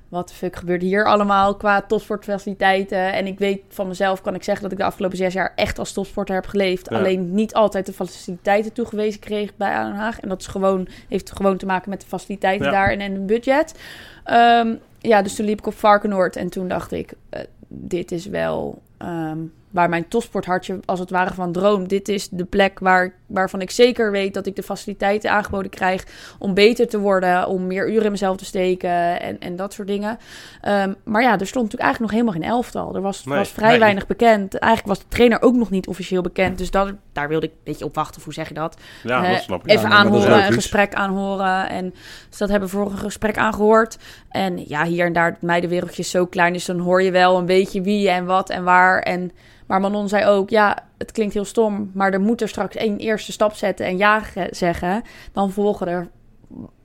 wat 0.09 0.27
de 0.27 0.33
fuck 0.33 0.55
gebeurt 0.55 0.81
hier 0.81 1.05
allemaal 1.05 1.55
qua 1.55 1.81
topsportfaciliteiten? 1.81 3.13
En 3.13 3.27
ik 3.27 3.39
weet 3.39 3.61
van 3.69 3.87
mezelf, 3.87 4.21
kan 4.21 4.35
ik 4.35 4.43
zeggen 4.43 4.63
dat 4.63 4.71
ik 4.71 4.77
de 4.77 4.83
afgelopen 4.83 5.17
zes 5.17 5.33
jaar 5.33 5.53
echt 5.55 5.79
als 5.79 5.93
topsporter 5.93 6.35
heb 6.35 6.45
geleefd. 6.47 6.89
Ja. 6.89 6.97
Alleen 6.97 7.33
niet 7.33 7.53
altijd 7.53 7.85
de 7.85 7.93
faciliteiten 7.93 8.73
toegewezen 8.73 9.19
kreeg 9.19 9.55
bij 9.55 9.73
ADO 9.75 9.89
Den 9.89 9.99
Haag. 9.99 10.19
En 10.19 10.29
dat 10.29 10.39
is 10.41 10.47
gewoon, 10.47 10.87
heeft 11.09 11.31
gewoon 11.31 11.57
te 11.57 11.65
maken 11.65 11.89
met 11.89 12.01
de 12.01 12.07
faciliteiten 12.07 12.65
Ja. 12.65 12.71
daar 12.71 12.91
en, 12.91 12.99
en 12.99 13.15
een 13.15 13.25
budget. 13.25 13.79
Ehm, 14.23 14.75
ja, 14.99 15.21
dus 15.21 15.35
toen 15.35 15.45
liep 15.45 15.59
ik 15.59 15.67
op 15.67 15.73
Varkenoord 15.77 16.35
en 16.35 16.49
toen 16.49 16.67
dacht 16.67 16.91
ik, 16.91 17.13
eh, 17.29 17.41
dit 17.67 18.11
is 18.11 18.25
wel 18.25 18.81
ehm, 18.97 19.39
waar 19.69 19.89
mijn 19.89 20.07
topsporthartje 20.07 20.79
als 20.85 20.99
het 20.99 21.09
ware 21.09 21.33
van 21.33 21.51
droomt. 21.51 21.89
Dit 21.89 22.07
is 22.07 22.29
de 22.29 22.45
plek 22.45 22.79
waar, 22.79 23.13
waarvan 23.25 23.61
ik 23.61 23.71
zeker 23.71 24.11
weet 24.11 24.33
dat 24.33 24.45
ik 24.45 24.55
de 24.55 24.63
faciliteiten 24.63 25.31
aangeboden 25.31 25.71
krijg 25.71 26.05
om 26.39 26.53
beter 26.53 26.87
te 26.87 26.99
worden, 26.99 27.47
om 27.47 27.67
meer 27.67 27.89
uren 27.89 28.05
in 28.05 28.11
mezelf 28.11 28.37
te 28.37 28.45
steken 28.45 29.21
en, 29.21 29.39
en 29.39 29.55
dat 29.55 29.73
soort 29.73 29.87
dingen. 29.87 30.17
Ehm, 30.61 30.93
maar 31.03 31.21
ja, 31.21 31.39
er 31.39 31.47
stond 31.47 31.63
natuurlijk 31.63 31.81
eigenlijk 31.81 31.99
nog 31.99 32.11
helemaal 32.11 32.33
geen 32.33 32.57
elftal. 32.57 32.95
Er 32.95 33.01
was, 33.01 33.25
Nee, 33.25 33.37
was 33.37 33.49
vrij 33.49 33.69
nee. 33.69 33.79
weinig 33.79 34.07
bekend. 34.07 34.55
Eigenlijk 34.55 34.95
was 34.95 34.99
de 34.99 35.15
trainer 35.15 35.41
ook 35.41 35.55
nog 35.55 35.69
niet 35.69 35.87
officieel 35.87 36.21
bekend. 36.21 36.57
Dus 36.57 36.71
dat, 36.71 36.93
daar 37.19 37.27
wilde 37.29 37.45
ik 37.45 37.51
een 37.51 37.57
beetje 37.63 37.85
op 37.85 37.95
wachten. 37.95 38.17
Of 38.17 38.23
Hoe 38.23 38.33
zeg 38.33 38.47
je 38.47 38.53
dat? 38.53 38.77
Ja, 39.03 39.23
Eh, 39.23 39.31
dat 39.31 39.41
snap 39.41 39.63
ik. 39.63 39.69
Even 39.71 39.81
Ja, 39.89 39.95
is 39.95 39.99
aanhoren, 39.99 40.45
een 40.45 40.53
gesprek 40.53 40.93
aanhoren. 40.93 41.69
En 41.69 41.93
dus 42.29 42.37
dat 42.37 42.49
hebben 42.49 42.69
we 42.69 42.75
voor 42.75 42.91
een 42.91 42.97
gesprek 42.97 43.37
aangehoord. 43.37 43.97
En 44.29 44.67
ja, 44.67 44.85
hier 44.85 45.05
en 45.05 45.13
daar, 45.13 45.31
het 45.31 45.41
meidenwereldje 45.41 46.01
is 46.01 46.09
zo 46.09 46.25
klein. 46.25 46.53
Dus 46.53 46.65
dan 46.65 46.79
hoor 46.79 47.01
je 47.01 47.11
wel 47.11 47.37
een 47.37 47.45
beetje 47.45 47.81
wie 47.81 48.09
en 48.09 48.25
wat 48.25 48.49
en 48.49 48.63
waar. 48.63 48.99
En, 49.01 49.31
maar 49.67 49.79
Manon 49.81 50.09
zei 50.09 50.25
ook, 50.25 50.49
ja, 50.49 50.77
het 50.97 51.11
klinkt 51.11 51.33
heel 51.33 51.45
stom. 51.45 51.91
Maar 51.93 52.13
er 52.13 52.21
moet 52.21 52.41
er 52.41 52.47
straks 52.49 52.75
één 52.75 52.97
eerste 52.97 53.31
stap 53.31 53.53
zetten 53.55 53.85
en 53.85 53.97
ja 53.97 54.19
ge- 54.19 54.47
zeggen. 54.51 55.01
Dan 55.33 55.51
volgen 55.51 55.87
er 55.87 56.07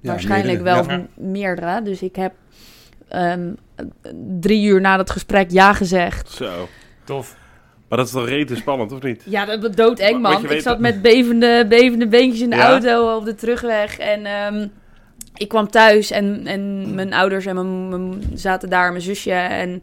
waarschijnlijk 0.03 0.63
meerdere, 0.63 0.87
wel 0.87 0.99
ja. 0.99 1.07
meerdere. 1.17 1.83
Dus 1.83 2.03
ik 2.03 2.17
heb 2.17 2.33
ehm, 3.09 3.53
drie 4.41 4.67
uur 4.67 4.81
na 4.81 4.97
dat 4.97 5.11
gesprek 5.11 5.51
ja 5.51 5.73
gezegd. 5.73 6.31
Zo. 6.31 6.69
Tof. 7.05 7.37
Maar 7.89 7.99
dat 7.99 8.07
is 8.07 8.13
toch 8.13 8.29
rete 8.29 8.57
spannend, 8.57 8.93
of 8.93 9.03
niet? 9.03 9.23
Ja, 9.25 9.45
dat 9.45 9.63
was 9.63 9.71
doodeng, 9.75 10.21
man. 10.23 10.43
Ik 10.43 10.49
weet 10.49 10.63
zat 10.63 10.79
met 10.79 11.03
bevende, 11.03 11.67
bevende 11.69 12.07
beentjes 12.09 12.41
in 12.41 12.51
de 12.51 12.57
Ja? 12.57 12.69
auto 12.71 13.17
op 13.17 13.25
de 13.25 13.35
terugweg. 13.35 13.99
En 13.99 14.27
ehm, 14.27 14.67
ik 15.35 15.49
kwam 15.49 15.69
thuis 15.71 16.11
en, 16.11 16.47
en 16.47 16.95
mijn 16.95 17.13
ouders 17.13 17.47
en 17.47 17.55
mijn, 17.55 17.89
mijn- 17.89 18.23
zaten 18.35 18.71
daar, 18.71 18.91
mijn 18.91 19.03
zusje. 19.03 19.31
En 19.33 19.81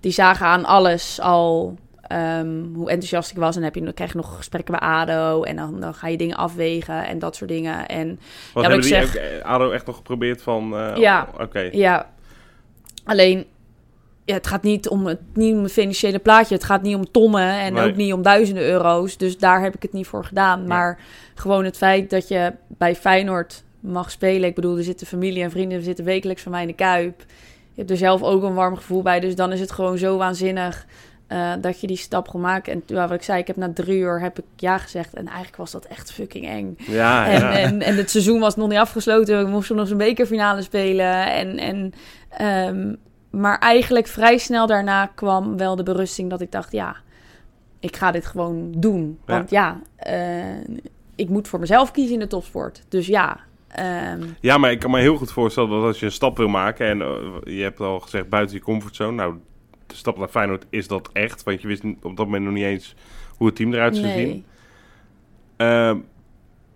die 0.00 0.12
zagen 0.12 0.46
aan 0.46 0.64
alles 0.64 1.20
al 1.20 1.78
ehm, 2.02 2.62
hoe 2.74 2.88
enthousiast 2.90 3.30
ik 3.30 3.36
was. 3.36 3.56
En 3.56 3.62
heb 3.62 3.74
je, 3.74 3.80
dan 3.84 3.94
krijg 3.94 4.12
je 4.12 4.16
nog 4.18 4.36
gesprekken 4.36 4.74
bij 4.78 4.88
ADO. 4.88 5.42
En 5.42 5.56
dan, 5.56 5.80
dan 5.80 5.94
ga 5.94 6.08
je 6.08 6.16
dingen 6.16 6.36
afwegen 6.36 7.06
en 7.06 7.18
dat 7.18 7.36
soort 7.36 7.50
dingen. 7.50 7.86
En 7.86 8.20
Wat 8.52 8.64
Ja, 8.64 8.70
hebben 8.70 8.88
ik 8.88 9.04
ook, 9.04 9.14
eh, 9.14 9.44
ADO 9.44 9.70
echt 9.70 9.86
nog 9.86 9.96
geprobeerd 9.96 10.42
van... 10.42 10.76
eh, 10.76 10.96
Ja. 10.96 11.28
Oké. 11.40 11.68
Ja, 11.72 12.10
alleen 13.04 13.46
ja, 14.24 14.34
het 14.34 14.46
gaat 14.46 14.62
niet 14.62 14.88
om 14.88 15.06
het, 15.06 15.18
niet 15.34 15.54
om 15.54 15.62
het 15.62 15.72
financiële 15.72 16.18
plaatje. 16.18 16.54
Het 16.54 16.64
gaat 16.64 16.82
niet 16.82 16.96
om 16.96 17.10
tonnen 17.10 17.48
en 17.60 17.72
Nee. 17.72 17.88
ook 17.90 17.96
niet 17.96 18.12
om 18.12 18.22
duizenden 18.22 18.64
euro's. 18.64 19.16
Dus 19.16 19.38
daar 19.38 19.62
heb 19.62 19.74
ik 19.74 19.82
het 19.82 19.92
niet 19.92 20.06
voor 20.06 20.24
gedaan. 20.24 20.66
Maar 20.66 20.98
gewoon 21.34 21.64
het 21.64 21.76
feit 21.76 22.10
dat 22.10 22.28
je 22.28 22.52
bij 22.68 22.94
Feyenoord 22.96 23.62
mag 23.80 24.10
spelen. 24.10 24.48
Ik 24.48 24.54
bedoel, 24.54 24.76
er 24.76 24.84
zitten 24.84 25.06
familie 25.06 25.42
en 25.42 25.50
vrienden, 25.50 25.78
er 25.78 25.84
zitten 25.84 26.04
wekelijks 26.04 26.42
van 26.42 26.52
mij 26.52 26.60
in 26.60 26.66
de 26.66 26.72
Kuip. 26.74 27.20
Je 27.74 27.78
hebt 27.78 27.90
er 27.90 27.96
zelf 27.96 28.22
ook 28.22 28.42
een 28.42 28.54
warm 28.54 28.76
gevoel 28.76 29.02
bij. 29.02 29.20
Dus 29.20 29.34
dan 29.34 29.52
is 29.52 29.60
het 29.60 29.72
gewoon 29.72 29.98
zo 29.98 30.16
waanzinnig 30.16 30.86
eh, 31.26 31.52
dat 31.60 31.80
je 31.80 31.86
die 31.86 31.96
stap 31.96 32.28
gaat 32.28 32.40
maken. 32.40 32.72
En 32.72 32.82
ja, 32.86 33.08
wat 33.08 33.16
ik 33.16 33.22
zei, 33.22 33.40
ik 33.40 33.46
heb 33.46 33.56
na 33.56 33.72
drie 33.72 33.98
uur 33.98 34.20
heb 34.20 34.38
ik 34.38 34.44
ja 34.56 34.78
gezegd. 34.78 35.14
En 35.14 35.26
eigenlijk 35.26 35.56
was 35.56 35.70
dat 35.70 35.84
echt 35.84 36.12
fucking 36.12 36.46
eng. 36.48 36.74
Ja, 36.78 37.26
En, 37.26 37.40
ja. 37.40 37.52
en, 37.52 37.82
en 37.82 37.96
het 37.96 38.10
seizoen 38.10 38.40
was 38.40 38.56
nog 38.56 38.68
niet 38.68 38.78
afgesloten. 38.78 39.44
We 39.44 39.50
moesten 39.50 39.76
nog 39.76 39.88
zo'n 39.88 39.96
bekerfinale 39.96 40.62
spelen. 40.62 41.32
En, 41.32 41.58
en, 41.58 41.92
ehm, 42.28 42.94
maar 43.32 43.58
eigenlijk 43.58 44.06
vrij 44.06 44.38
snel 44.38 44.66
daarna 44.66 45.06
kwam 45.06 45.56
wel 45.56 45.76
de 45.76 45.82
berusting 45.82 46.30
dat 46.30 46.40
ik 46.40 46.52
dacht... 46.52 46.72
ja, 46.72 46.96
ik 47.80 47.96
ga 47.96 48.10
dit 48.10 48.26
gewoon 48.26 48.72
doen. 48.76 49.18
Want 49.26 49.50
ja, 49.50 49.80
eh, 49.96 50.60
ik 51.14 51.28
moet 51.28 51.48
voor 51.48 51.60
mezelf 51.60 51.90
kiezen 51.90 52.14
in 52.14 52.20
de 52.20 52.26
topsport. 52.26 52.84
Dus 52.88 53.06
ja... 53.06 53.40
ehm, 53.68 54.22
Ja, 54.40 54.58
maar 54.58 54.70
ik 54.70 54.78
kan 54.78 54.90
me 54.90 55.00
heel 55.00 55.16
goed 55.16 55.32
voorstellen 55.32 55.70
dat 55.70 55.82
als 55.82 56.00
je 56.00 56.06
een 56.06 56.12
stap 56.12 56.36
wil 56.36 56.48
maken... 56.48 56.86
en 56.86 57.02
eh, 57.02 57.56
je 57.56 57.62
hebt 57.62 57.80
al 57.80 58.00
gezegd 58.00 58.28
buiten 58.28 58.56
je 58.56 58.62
comfortzone... 58.62 59.12
nou, 59.12 59.34
de 59.86 59.94
stap 59.94 60.18
naar 60.18 60.28
Feyenoord 60.28 60.66
is 60.70 60.88
dat 60.88 61.10
echt... 61.12 61.42
want 61.42 61.62
je 61.62 61.68
wist 61.68 61.84
op 61.84 62.16
dat 62.16 62.26
moment 62.26 62.44
nog 62.44 62.54
niet 62.54 62.64
eens 62.64 62.94
hoe 63.36 63.46
het 63.46 63.56
team 63.56 63.72
eruit 63.72 63.96
zou 63.96 64.08
zien. 64.08 64.44
nee. 65.56 66.02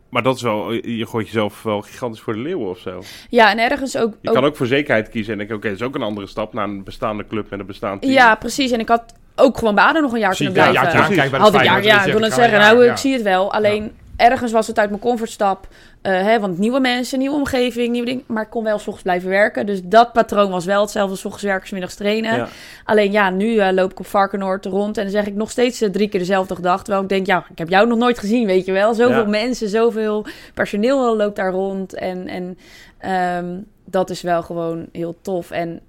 Maar 0.09 0.23
dat 0.23 0.37
is 0.37 0.42
wel... 0.42 0.73
je 0.73 1.07
gooit 1.07 1.27
jezelf 1.27 1.62
wel 1.62 1.81
gigantisch 1.83 2.21
voor 2.21 2.33
de 2.33 2.38
leeuwen 2.38 2.71
of 2.71 2.79
zo. 2.79 3.03
Ja, 3.31 3.51
en 3.51 3.59
ergens 3.59 3.97
ook... 3.97 4.14
Je 4.21 4.29
ook 4.29 4.35
kan 4.35 4.45
ook 4.45 4.57
voor 4.57 4.66
zekerheid 4.66 5.09
kiezen 5.09 5.33
en 5.33 5.38
denken... 5.38 5.57
oké, 5.57 5.69
dat 5.69 5.77
is 5.77 5.87
ook 5.87 5.95
een 5.95 6.03
andere 6.03 6.27
stap 6.27 6.53
naar 6.53 6.64
een 6.64 6.85
bestaande 6.85 7.27
club 7.27 7.51
met 7.51 7.61
een 7.61 7.66
bestaand 7.66 8.01
team. 8.03 8.12
Ja, 8.12 8.35
precies. 8.35 8.71
En 8.71 8.81
ik 8.81 8.88
had 8.88 9.14
ook 9.37 9.59
gewoon 9.59 9.75
bij 9.75 9.85
ADO 9.85 10.01
nog 10.01 10.12
een 10.12 10.19
jaar 10.19 10.35
Zie 10.35 10.47
kunnen 10.47 10.62
blijven. 10.71 10.88
een 10.88 10.97
jaartje 10.97 11.11
aan, 11.11 11.19
kijk 11.19 11.31
bij 11.31 11.38
de 11.38 11.45
Had 11.45 11.55
ik, 11.55 11.62
ja, 11.62 11.77
ja, 11.77 12.05
ik 12.05 12.12
wil 12.12 12.23
het 12.23 12.33
zeggen. 12.33 12.59
ja, 12.59 12.71
Nou, 12.73 12.85
ja. 12.85 12.90
ik 12.90 12.97
zie 12.97 13.12
het 13.12 13.23
wel. 13.23 13.53
Alleen 13.53 13.92
ergens 14.17 14.53
was 14.53 14.67
het 14.67 14.79
uit 14.79 14.89
mijn 14.91 15.01
comfortstap. 15.03 15.69
eh 16.03 16.13
hè, 16.23 16.41
want 16.41 16.59
nieuwe 16.59 16.81
mensen, 16.81 17.19
nieuwe 17.19 17.35
omgeving, 17.37 17.91
nieuwe 17.91 18.07
dingen. 18.07 18.25
Maar 18.27 18.43
ik 18.43 18.51
kon 18.51 18.65
wel 18.65 18.77
s 18.77 18.81
ochtends 18.81 19.03
blijven 19.03 19.29
werken. 19.29 19.67
Dus 19.67 19.81
dat 19.85 20.13
patroon 20.13 20.51
was 20.51 20.65
wel 20.65 20.81
hetzelfde. 20.81 21.11
als 21.11 21.21
's 21.21 21.25
ochtends 21.25 21.45
werken, 21.47 21.69
middags 21.73 21.95
trainen. 21.95 22.37
Ja. 22.37 22.49
Alleen 22.85 23.13
ja, 23.13 23.31
nu 23.31 23.57
eh, 23.59 23.73
loop 23.73 23.91
ik 23.91 23.99
op 23.99 24.07
Varkenoord 24.07 24.65
rond. 24.65 24.97
En 24.97 25.03
dan 25.03 25.13
zeg 25.13 25.27
ik 25.27 25.35
nog 25.35 25.51
steeds 25.51 25.81
eh, 25.81 25.91
drie 25.91 26.09
keer 26.09 26.21
dezelfde 26.21 26.55
gedachte. 26.55 26.83
Terwijl 26.85 27.03
ik 27.05 27.09
denk, 27.09 27.27
ja, 27.27 27.47
ik 27.51 27.59
heb 27.59 27.69
jou 27.69 27.87
nog 27.89 27.99
nooit 27.99 28.19
gezien, 28.19 28.47
weet 28.47 28.65
je 28.67 28.73
wel. 28.73 28.95
Zoveel 28.95 29.23
Ja. 29.23 29.29
mensen, 29.29 29.69
zoveel 29.69 30.27
personeel 30.55 31.17
loopt 31.17 31.37
daar 31.37 31.53
rond. 31.53 31.95
En, 31.95 32.29
en 32.29 32.59
ehm, 32.99 33.59
dat 33.85 34.11
is 34.11 34.23
wel 34.23 34.43
gewoon 34.43 34.87
heel 34.93 35.17
tof. 35.23 35.51
En 35.51 35.81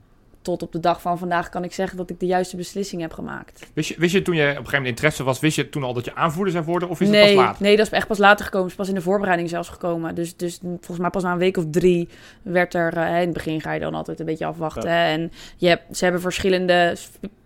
tot 0.47 0.63
op 0.63 0.71
de 0.71 0.79
dag 0.79 1.01
van 1.01 1.17
vandaag 1.17 1.49
kan 1.49 1.63
ik 1.63 1.73
zeggen 1.73 1.97
dat 1.97 2.09
ik 2.09 2.19
de 2.19 2.25
juiste 2.25 2.55
beslissing 2.55 3.01
heb 3.01 3.13
gemaakt. 3.13 3.69
Wist 3.73 3.89
je, 3.89 3.95
wist 3.97 4.13
je 4.13 4.21
toen 4.21 4.35
je 4.35 4.41
op 4.41 4.47
een 4.47 4.55
gegeven 4.55 4.77
moment 4.77 4.95
interesse 4.95 5.23
was, 5.23 5.39
wist 5.39 5.55
je 5.55 5.69
toen 5.69 5.83
al 5.83 5.93
dat 5.93 6.05
je 6.05 6.15
aanvoerder 6.15 6.53
zou 6.53 6.65
worden? 6.65 6.89
Of 6.89 7.01
is 7.01 7.07
nee, 7.09 7.21
het 7.25 7.35
pas 7.35 7.45
later? 7.45 7.61
nee, 7.61 7.77
dat 7.77 7.85
is 7.85 7.91
echt 7.91 8.07
pas 8.07 8.17
later 8.17 8.45
gekomen. 8.45 8.67
is 8.67 8.75
pas 8.75 8.87
in 8.87 8.95
de 8.95 9.01
voorbereiding 9.01 9.49
zelfs 9.49 9.69
gekomen. 9.69 10.15
Dus, 10.15 10.35
dus 10.35 10.59
volgens 10.61 10.99
mij 10.99 11.09
pas 11.09 11.23
na 11.23 11.31
een 11.31 11.37
week 11.37 11.57
of 11.57 11.65
drie 11.71 12.09
werd 12.41 12.73
er... 12.73 12.97
eh, 12.97 13.07
in 13.07 13.13
het 13.13 13.33
begin 13.33 13.61
ga 13.61 13.73
je 13.73 13.79
dan 13.79 13.93
altijd 13.93 14.19
een 14.19 14.25
beetje 14.25 14.45
afwachten. 14.45 14.89
En 14.89 15.31
je 15.57 15.67
hebt, 15.67 15.97
ze 15.97 16.03
hebben 16.03 16.21
verschillende 16.21 16.95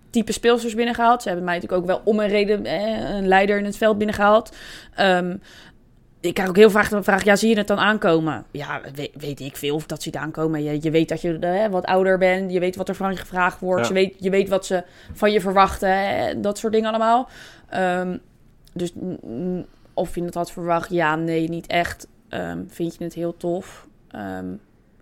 type 0.09 0.31
speelsters 0.31 0.75
binnengehaald. 0.75 1.21
Ze 1.21 1.27
hebben 1.27 1.45
mij 1.45 1.55
natuurlijk 1.55 1.81
ook 1.81 1.87
wel 1.87 2.01
om 2.03 2.19
een 2.19 2.27
reden 2.27 2.65
eh, 2.65 3.15
een 3.15 3.27
leider 3.27 3.57
in 3.57 3.65
het 3.65 3.77
veld 3.77 3.97
binnengehaald. 3.97 4.55
Ehm, 4.95 5.35
ik 6.21 6.34
krijg 6.34 6.49
ook 6.49 6.55
heel 6.55 6.69
vaak 6.69 6.89
de 6.89 7.03
vraag, 7.03 7.23
ja, 7.23 7.36
zie 7.36 7.49
je 7.49 7.57
het 7.57 7.67
dan 7.67 7.77
aankomen? 7.77 8.45
Ja, 8.51 8.81
weet, 8.93 9.12
weet 9.13 9.39
ik 9.39 9.57
veel 9.57 9.75
of 9.75 9.86
dat 9.86 10.01
ziet 10.01 10.15
aankomen. 10.15 10.63
Je, 10.63 10.77
je 10.81 10.91
weet 10.91 11.10
dat 11.10 11.21
je 11.21 11.39
eh, 11.39 11.67
wat 11.67 11.86
ouder 11.86 12.17
bent. 12.17 12.51
Je 12.51 12.60
weet 12.60 12.75
wat 12.75 12.89
er 12.89 12.95
van 12.95 13.12
je 13.12 13.17
gevraagd 13.17 13.60
wordt. 13.60 13.81
Ja. 13.81 13.88
Je, 13.88 13.93
weet, 13.93 14.15
je 14.19 14.29
weet 14.29 14.49
wat 14.49 14.65
ze 14.65 14.84
van 15.13 15.31
je 15.31 15.41
verwachten. 15.41 16.41
Dat 16.41 16.57
soort 16.57 16.73
dingen 16.73 16.89
allemaal. 16.89 17.29
Ehm, 17.69 18.17
dus 18.73 18.93
of 19.93 20.15
je 20.15 20.23
het 20.23 20.34
had 20.34 20.51
verwacht, 20.51 20.89
ja, 20.89 21.15
nee, 21.15 21.49
niet 21.49 21.67
echt. 21.67 22.07
Ehm, 22.29 22.63
vind 22.67 22.95
je 22.97 23.03
het 23.03 23.13
heel 23.13 23.38
tof? 23.38 23.88
Ehm, 24.12 24.53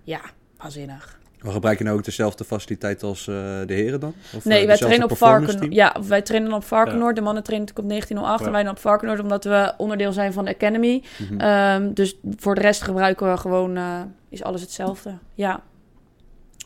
ja, 0.03 0.21
waanzinnig. 0.57 1.18
Maar 1.43 1.51
gebruik 1.51 1.77
je 1.77 1.83
nou 1.83 1.97
ook 1.97 2.03
dezelfde 2.03 2.43
faciliteit 2.43 3.03
als 3.03 3.19
eh, 3.27 3.35
de 3.65 3.73
heren 3.73 3.99
dan? 3.99 4.13
Of, 4.35 4.45
Nee, 4.45 4.59
eh, 4.61 4.67
wij 4.67 4.77
trainen 4.77 5.01
op 5.03 5.07
performance 5.07 5.45
Varken. 5.51 5.59
team? 5.69 5.73
Ja, 5.73 5.95
wij 6.07 6.21
trainen 6.21 6.53
op 6.53 6.63
Varkenoord. 6.63 7.15
De 7.15 7.21
mannen 7.21 7.43
trainen 7.43 7.67
natuurlijk 7.67 7.85
op 7.85 7.89
1908 7.89 8.39
Ja. 8.39 8.45
en 8.45 8.51
wij 8.51 8.63
dan 8.63 8.71
op 8.71 8.79
Varkenoord, 8.79 9.19
omdat 9.19 9.43
we 9.43 9.73
onderdeel 9.77 10.11
zijn 10.11 10.33
van 10.33 10.45
de 10.45 10.51
Academy. 10.53 11.03
Mhm. 11.29 11.39
Ehm, 11.39 11.93
dus 11.93 12.15
voor 12.37 12.55
de 12.55 12.61
rest 12.61 12.81
gebruiken 12.81 13.31
we 13.31 13.37
gewoon, 13.37 13.77
eh, 13.77 14.01
is 14.29 14.43
alles 14.43 14.61
hetzelfde. 14.61 15.17
Ja. 15.33 15.61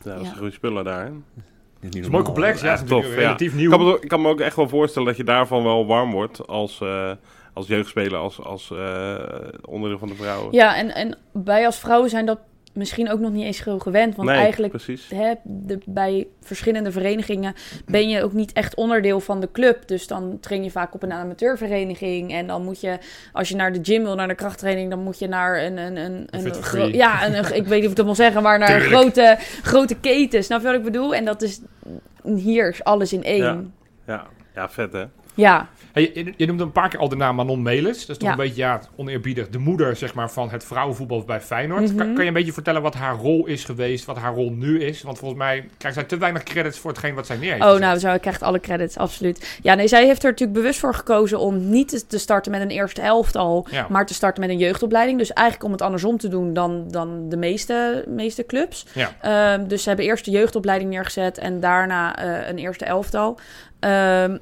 Ja, 0.03 0.12
dat 0.12 0.19
is 0.21 0.25
Ja. 0.25 0.31
een 0.31 0.38
goede 0.38 0.53
spullen 0.53 0.83
daar. 0.83 1.05
hè? 1.05 1.12
Het 1.79 1.95
is 1.95 2.09
mooi 2.09 2.23
complex, 2.23 2.62
ja. 2.62 2.73
Is 2.73 2.83
tof, 2.86 3.05
relatief 3.15 3.51
Ik 3.51 3.57
nieuw. 3.57 3.69
kan, 3.69 3.83
me, 3.86 3.97
ik 4.01 4.07
kan 4.07 4.21
me 4.21 4.29
ook 4.29 4.39
echt 4.39 4.55
wel 4.55 4.69
voorstellen 4.69 5.07
dat 5.07 5.17
je 5.17 5.23
daarvan 5.23 5.63
wel 5.63 5.86
warm 5.86 6.12
wordt 6.12 6.47
als, 6.47 6.81
eh, 6.81 7.12
als 7.53 7.67
jeugdspeler, 7.67 8.17
als, 8.19 8.41
als 8.43 8.71
eh, 8.71 9.15
onderdeel 9.65 9.99
van 9.99 10.07
de 10.07 10.15
vrouwen. 10.15 10.53
Ja, 10.53 10.75
en, 10.75 10.95
en 10.95 11.17
wij 11.31 11.65
als 11.65 11.79
vrouwen 11.79 12.09
zijn 12.09 12.25
dat 12.25 12.39
misschien 12.73 13.12
ook 13.12 13.19
nog 13.19 13.31
niet 13.31 13.43
eens 13.45 13.63
heel 13.63 13.79
gewend. 13.79 14.15
Want 14.15 14.29
nee, 14.29 14.38
eigenlijk 14.38 14.73
precies. 14.73 15.09
hè, 15.15 15.33
de, 15.43 15.79
bij 15.86 16.27
verschillende 16.41 16.91
verenigingen 16.91 17.53
ben 17.86 18.09
je 18.09 18.23
ook 18.23 18.33
niet 18.33 18.53
echt 18.53 18.75
onderdeel 18.75 19.19
van 19.19 19.39
de 19.39 19.51
club. 19.51 19.88
Dus 19.88 20.07
dan 20.07 20.38
train 20.39 20.63
je 20.63 20.71
vaak 20.71 20.93
op 20.93 21.03
een 21.03 21.12
amateurvereniging. 21.12 22.31
En 22.33 22.47
dan 22.47 22.63
moet 22.63 22.81
je, 22.81 22.97
als 23.31 23.49
je 23.49 23.55
naar 23.55 23.71
de 23.73 23.79
gym 23.81 24.03
wil, 24.03 24.15
naar 24.15 24.27
de 24.27 24.36
krachttraining, 24.36 24.89
dan 24.89 24.99
moet 24.99 25.19
je 25.19 25.27
naar 25.27 25.63
een. 25.63 25.77
een, 25.77 25.95
een, 25.97 26.27
een 26.29 26.41
ja, 26.95 27.25
een, 27.25 27.38
een- 27.38 27.55
ik 27.55 27.65
weet 27.67 27.75
niet 27.77 27.86
of 27.86 27.91
ik 27.91 27.95
dat 27.95 28.05
wil 28.05 28.15
zeggen, 28.15 28.43
maar 28.43 28.59
naar 28.59 28.75
een 28.75 28.81
grote, 28.81 29.38
grote 29.62 29.95
keten. 29.95 30.43
Snap 30.43 30.59
je 30.62 30.65
wat 30.67 30.75
ik 30.75 30.83
bedoel? 30.83 31.15
En 31.15 31.25
dat 31.25 31.41
is 31.41 31.62
hier 32.36 32.69
is 32.69 32.83
alles 32.83 33.13
in 33.13 33.23
één. 33.23 33.43
Ja, 34.07 34.23
ja 34.55 34.69
vet 34.69 34.93
hè. 34.93 35.03
Ja, 35.35 35.67
Hey, 35.91 36.11
je, 36.13 36.33
je 36.37 36.45
noemde 36.45 36.63
een 36.63 36.71
paar 36.71 36.89
keer 36.89 36.99
al 36.99 37.09
de 37.09 37.15
naam 37.15 37.35
Manon 37.35 37.61
Melis. 37.61 37.99
Dat 37.99 38.09
is 38.09 38.17
toch 38.17 38.21
Ja. 38.27 38.29
een 38.31 38.37
beetje 38.37 38.61
ja, 38.61 38.81
oneerbiedig. 38.95 39.49
De 39.49 39.57
moeder 39.57 39.95
zeg 39.95 40.13
maar, 40.13 40.31
van 40.31 40.49
het 40.49 40.63
vrouwenvoetbal 40.65 41.23
bij 41.23 41.41
Feyenoord. 41.41 41.81
Mhm. 41.87 41.95
kan, 41.95 42.13
kan 42.13 42.21
je 42.23 42.27
een 42.27 42.33
beetje 42.33 42.53
vertellen 42.53 42.81
wat 42.81 42.93
haar 42.93 43.15
rol 43.15 43.45
is 43.45 43.63
geweest, 43.63 44.05
wat 44.05 44.17
haar 44.17 44.33
rol 44.33 44.51
nu 44.51 44.81
is? 44.83 45.01
Want 45.01 45.17
volgens 45.19 45.39
mij 45.39 45.69
krijgt 45.77 45.97
zij 45.97 46.07
te 46.07 46.17
weinig 46.17 46.43
credits 46.43 46.79
voor 46.79 46.89
hetgeen 46.91 47.13
wat 47.15 47.25
zij 47.25 47.37
neer 47.37 47.49
heeft 47.51 47.61
Oh, 47.63 47.67
gezet. 47.67 47.81
nou, 47.83 47.97
zo, 47.99 48.13
ik 48.13 48.21
krijg 48.21 48.41
alle 48.41 48.59
credits, 48.59 48.97
absoluut. 48.97 49.57
Ja, 49.61 49.73
nee, 49.73 49.87
zij 49.87 50.05
heeft 50.05 50.23
er 50.23 50.29
natuurlijk 50.29 50.57
bewust 50.59 50.79
voor 50.79 50.93
gekozen 50.93 51.39
om 51.39 51.69
niet 51.69 51.87
te- 51.89 52.07
te 52.07 52.17
starten 52.17 52.51
met 52.51 52.61
een 52.61 52.69
eerste 52.69 53.01
elftal, 53.01 53.67
Ja. 53.71 53.85
maar 53.89 54.05
te 54.05 54.13
starten 54.13 54.41
met 54.41 54.49
een 54.49 54.57
jeugdopleiding. 54.57 55.17
Dus 55.17 55.33
eigenlijk 55.33 55.65
om 55.67 55.71
het 55.71 55.81
andersom 55.81 56.17
te 56.17 56.27
doen 56.27 56.53
dan, 56.53 56.85
dan 56.91 57.29
de 57.29 57.37
meeste, 57.37 58.05
meeste 58.07 58.45
clubs. 58.45 58.85
Ja. 58.93 59.11
Ehm, 59.21 59.67
dus 59.67 59.81
ze 59.83 59.87
hebben 59.87 60.05
eerst 60.05 60.25
de 60.25 60.31
jeugdopleiding 60.31 60.89
neergezet 60.89 61.37
en 61.37 61.59
daarna 61.59 62.15
eh, 62.15 62.49
een 62.49 62.57
eerste 62.57 62.85
elftal. 62.85 63.39
Ehm, 63.79 64.37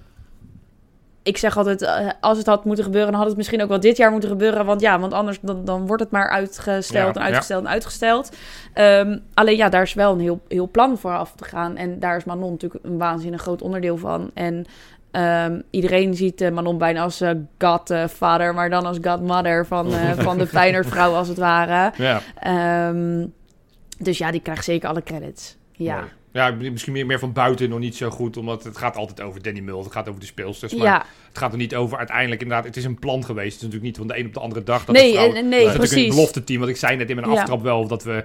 ik 1.24 1.38
zeg 1.38 1.58
altijd, 1.58 1.82
eh, 1.82 2.08
als 2.20 2.38
het 2.38 2.48
had 2.48 2.66
moeten 2.66 2.84
gebeuren, 2.84 3.12
dan 3.12 3.20
had 3.20 3.30
het 3.30 3.38
misschien 3.38 3.62
ook 3.62 3.70
wel 3.70 3.80
dit 3.80 3.98
jaar 3.98 4.12
moeten 4.12 4.30
gebeuren. 4.30 4.66
Want 4.66 4.82
ja, 4.82 5.00
want 5.00 5.14
anders 5.14 5.40
dan, 5.42 5.66
dan 5.66 5.88
wordt 5.88 6.04
het 6.04 6.12
maar 6.12 6.30
uitgesteld 6.30 7.16
Ja, 7.16 7.22
en 7.22 7.28
uitgesteld 7.28 7.64
en 7.64 7.70
uitgesteld. 7.70 8.30
Ehm, 8.74 9.18
alleen 9.34 9.58
ja, 9.58 9.70
daar 9.70 9.82
is 9.82 9.94
wel 9.94 10.14
een 10.14 10.20
heel, 10.20 10.42
heel 10.48 10.70
plan 10.70 10.98
voor 10.98 11.18
af 11.18 11.34
te 11.36 11.44
gaan. 11.44 11.78
En 11.78 12.00
daar 12.00 12.18
is 12.18 12.24
Manon 12.24 12.52
natuurlijk 12.52 12.86
een 12.86 12.98
waanzinnig 12.98 13.42
groot 13.42 13.62
onderdeel 13.62 13.98
van. 13.98 14.32
En 14.34 14.66
ehm, 15.12 15.62
iedereen 15.70 16.16
ziet 16.16 16.42
eh, 16.42 16.52
Manon 16.52 16.78
bijna 16.78 17.02
als 17.02 17.22
eh 17.22 17.32
godvader, 17.58 18.54
maar 18.54 18.70
dan 18.70 18.86
als 18.86 18.98
godmother 19.02 19.66
van, 19.66 19.92
van 20.18 20.38
de 20.38 20.48
Feyenoordvrouw 20.48 21.14
als 21.14 21.28
het 21.28 21.38
ware. 21.38 21.92
Ja. 21.98 22.22
Ehm, 22.40 23.26
dus 23.98 24.18
ja, 24.18 24.32
die 24.32 24.42
krijgt 24.42 24.64
zeker 24.64 24.90
alle 24.90 25.04
credits. 25.04 25.58
Ja. 25.72 25.96
Mooi. 25.96 26.10
Ja, 26.34 26.52
misschien 26.52 26.94
meer, 26.94 27.06
meer 27.06 27.20
van 27.20 27.34
buiten 27.34 27.70
nog 27.70 27.80
niet 27.80 27.96
zo 27.96 28.10
goed, 28.10 28.38
omdat 28.38 28.64
het 28.64 28.78
gaat 28.78 28.96
altijd 28.96 29.22
over 29.22 29.42
Danny 29.42 29.60
Mul, 29.60 29.84
het 29.84 29.92
gaat 29.92 30.08
over 30.08 30.20
de 30.20 30.26
speelsters, 30.26 30.74
maar 30.76 30.88
Ja, 30.88 31.06
het 31.28 31.38
gaat 31.38 31.52
er 31.52 31.58
niet 31.58 31.76
over 31.76 31.98
uiteindelijk 31.98 32.42
inderdaad, 32.42 32.66
het 32.66 32.78
is 32.78 32.84
een 32.84 33.00
plan 33.00 33.26
geweest, 33.26 33.46
het 33.54 33.56
is 33.56 33.62
natuurlijk 33.62 33.84
niet 33.84 33.98
van 33.98 34.08
de 34.08 34.18
een 34.20 34.26
op 34.26 34.34
de 34.34 34.40
andere 34.40 34.64
dag. 34.64 34.86
Dat 34.86 34.96
Nee, 34.96 35.06
de 35.06 35.12
vrouwen- 35.12 35.38
en- 35.38 35.50
nee, 35.50 35.52
dat 35.52 35.60
is 35.60 35.66
natuurlijk 35.66 35.92
een 35.92 35.98
precies. 35.98 36.16
belofte 36.16 36.44
team, 36.44 36.60
want 36.60 36.72
ik 36.72 36.78
zei 36.78 36.96
net 36.98 37.10
in 37.10 37.16
mijn 37.16 37.28
aftrap 37.28 37.62
wel 37.64 37.88
dat 37.88 38.04
we 38.04 38.24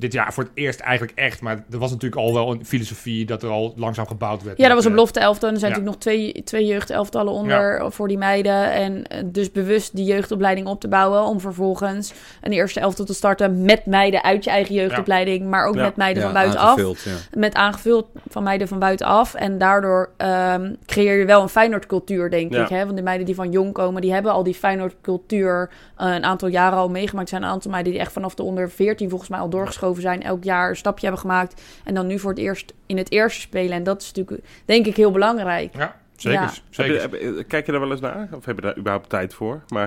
dit 0.00 0.12
jaar 0.12 0.32
voor 0.32 0.42
het 0.42 0.52
eerst 0.54 0.80
eigenlijk 0.80 1.18
echt, 1.18 1.40
maar 1.40 1.64
er 1.70 1.78
was 1.78 1.90
natuurlijk 1.90 2.20
al 2.20 2.34
wel 2.34 2.50
een 2.50 2.64
filosofie 2.66 3.24
dat 3.26 3.42
er 3.42 3.48
al 3.50 3.72
langzaam 3.76 4.06
gebouwd 4.06 4.42
werd. 4.42 4.58
ja, 4.58 4.66
dat 4.66 4.74
was 4.74 4.84
een 4.84 4.90
Met, 4.90 4.98
belofte 4.98 5.20
elftal. 5.20 5.48
En 5.48 5.54
er 5.54 5.60
zijn 5.60 5.72
Ja. 5.72 5.78
natuurlijk 5.78 6.04
nog 6.06 6.14
twee, 6.14 6.42
twee 6.42 6.66
jeugdelftallen 6.66 7.32
onder 7.32 7.92
voor 7.92 8.08
die 8.08 8.18
meiden. 8.18 8.72
En 8.72 9.06
eh, 9.06 9.22
dus 9.26 9.52
bewust 9.52 9.96
die 9.96 10.04
jeugdopleiding 10.04 10.66
op 10.66 10.80
te 10.80 10.88
bouwen. 10.88 11.22
Om 11.24 11.40
vervolgens 11.40 12.12
een 12.40 12.52
eerste 12.52 12.80
elftal 12.80 13.04
te 13.04 13.14
starten 13.14 13.62
met 13.64 13.86
meiden 13.86 14.22
uit 14.24 14.44
je 14.44 14.50
eigen 14.50 14.74
jeugdopleiding. 14.74 15.46
Maar 15.48 15.66
ook 15.66 15.74
Ja. 15.74 15.82
met 15.82 15.96
meiden 15.96 16.22
Ja, 16.22 16.28
van 16.28 16.38
buitenaf. 16.40 16.68
aangevuld, 16.68 17.00
ja. 17.02 17.38
Met 17.38 17.54
aangevuld 17.54 18.06
van 18.28 18.42
meiden 18.42 18.68
van 18.68 18.78
buitenaf. 18.78 19.34
En 19.34 19.58
daardoor 19.58 20.10
ehm, 20.16 20.74
creëer 20.86 21.18
je 21.18 21.24
wel 21.24 21.42
een 21.42 21.48
Feyenoord 21.48 21.86
cultuur, 21.86 22.30
denk 22.30 22.52
Ja. 22.52 22.62
ik. 22.62 22.68
Hè? 22.68 22.84
Want 22.84 22.96
de 22.96 23.02
meiden 23.02 23.26
die 23.26 23.34
van 23.34 23.50
jong 23.50 23.72
komen, 23.72 24.02
die 24.02 24.12
hebben 24.12 24.32
al 24.32 24.42
die 24.42 24.54
Feyenoord 24.54 24.94
cultuur 25.02 25.70
eh, 25.96 26.14
een 26.14 26.24
aantal 26.24 26.48
jaren 26.48 26.78
al 26.78 26.88
meegemaakt. 26.88 27.30
Er 27.30 27.36
zijn 27.36 27.42
een 27.42 27.54
aantal 27.54 27.70
meiden 27.70 27.92
die 27.92 28.00
echt 28.00 28.12
vanaf 28.12 28.34
de 28.34 28.42
onder 28.42 28.70
14 28.70 29.08
volgens 29.08 29.30
mij 29.30 29.38
al 29.40 29.50
zijn. 29.98 30.22
Elk 30.22 30.44
jaar 30.44 30.68
een 30.68 30.76
stapje 30.76 31.02
hebben 31.06 31.20
gemaakt. 31.20 31.62
En 31.84 31.94
dan 31.94 32.06
nu 32.06 32.18
voor 32.18 32.30
het 32.30 32.38
eerst 32.38 32.72
in 32.86 32.96
het 32.96 33.10
eerste 33.12 33.40
spelen. 33.40 33.72
En 33.72 33.82
dat 33.82 34.00
is 34.02 34.12
natuurlijk, 34.12 34.46
denk 34.64 34.86
ik, 34.86 34.96
heel 34.96 35.10
belangrijk. 35.10 35.76
Ja, 35.76 35.96
zeker. 36.16 36.40
Ja. 36.40 36.46
Heb 36.46 36.52
zeker. 36.70 36.94
je, 36.94 37.00
heb 37.00 37.12
je- 37.12 37.44
kijk 37.44 37.66
je 37.66 37.72
daar 37.72 37.80
wel 37.80 37.90
eens 37.90 38.00
naar? 38.00 38.28
Of 38.32 38.44
heb 38.44 38.56
je 38.56 38.62
daar 38.62 38.78
überhaupt 38.78 39.08
tijd 39.08 39.34
voor? 39.34 39.60
Maar 39.68 39.86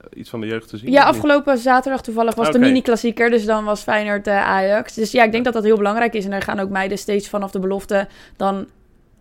eh, 0.00 0.18
iets 0.18 0.30
van 0.30 0.40
de 0.40 0.46
jeugd 0.46 0.68
te 0.68 0.76
zien? 0.76 0.90
Ja, 0.90 1.02
afgelopen 1.04 1.58
zaterdag 1.58 2.02
toevallig 2.02 2.34
was 2.34 2.50
de 2.50 2.58
mini-klassieker. 2.58 3.30
Dus 3.30 3.44
dan 3.44 3.64
was 3.64 3.82
Feyenoord 3.82 4.26
eh, 4.26 4.46
Ajax. 4.46 4.94
Dus 4.94 5.10
ja, 5.12 5.24
ik 5.24 5.32
denk 5.32 5.44
dat 5.44 5.52
dat 5.54 5.64
heel 5.64 5.76
belangrijk 5.76 6.14
is. 6.14 6.24
En 6.24 6.30
daar 6.30 6.42
gaan 6.42 6.58
ook 6.60 6.70
meiden 6.70 6.98
steeds 6.98 7.28
vanaf 7.28 7.50
de 7.50 7.58
belofte 7.58 8.08
dan 8.36 8.66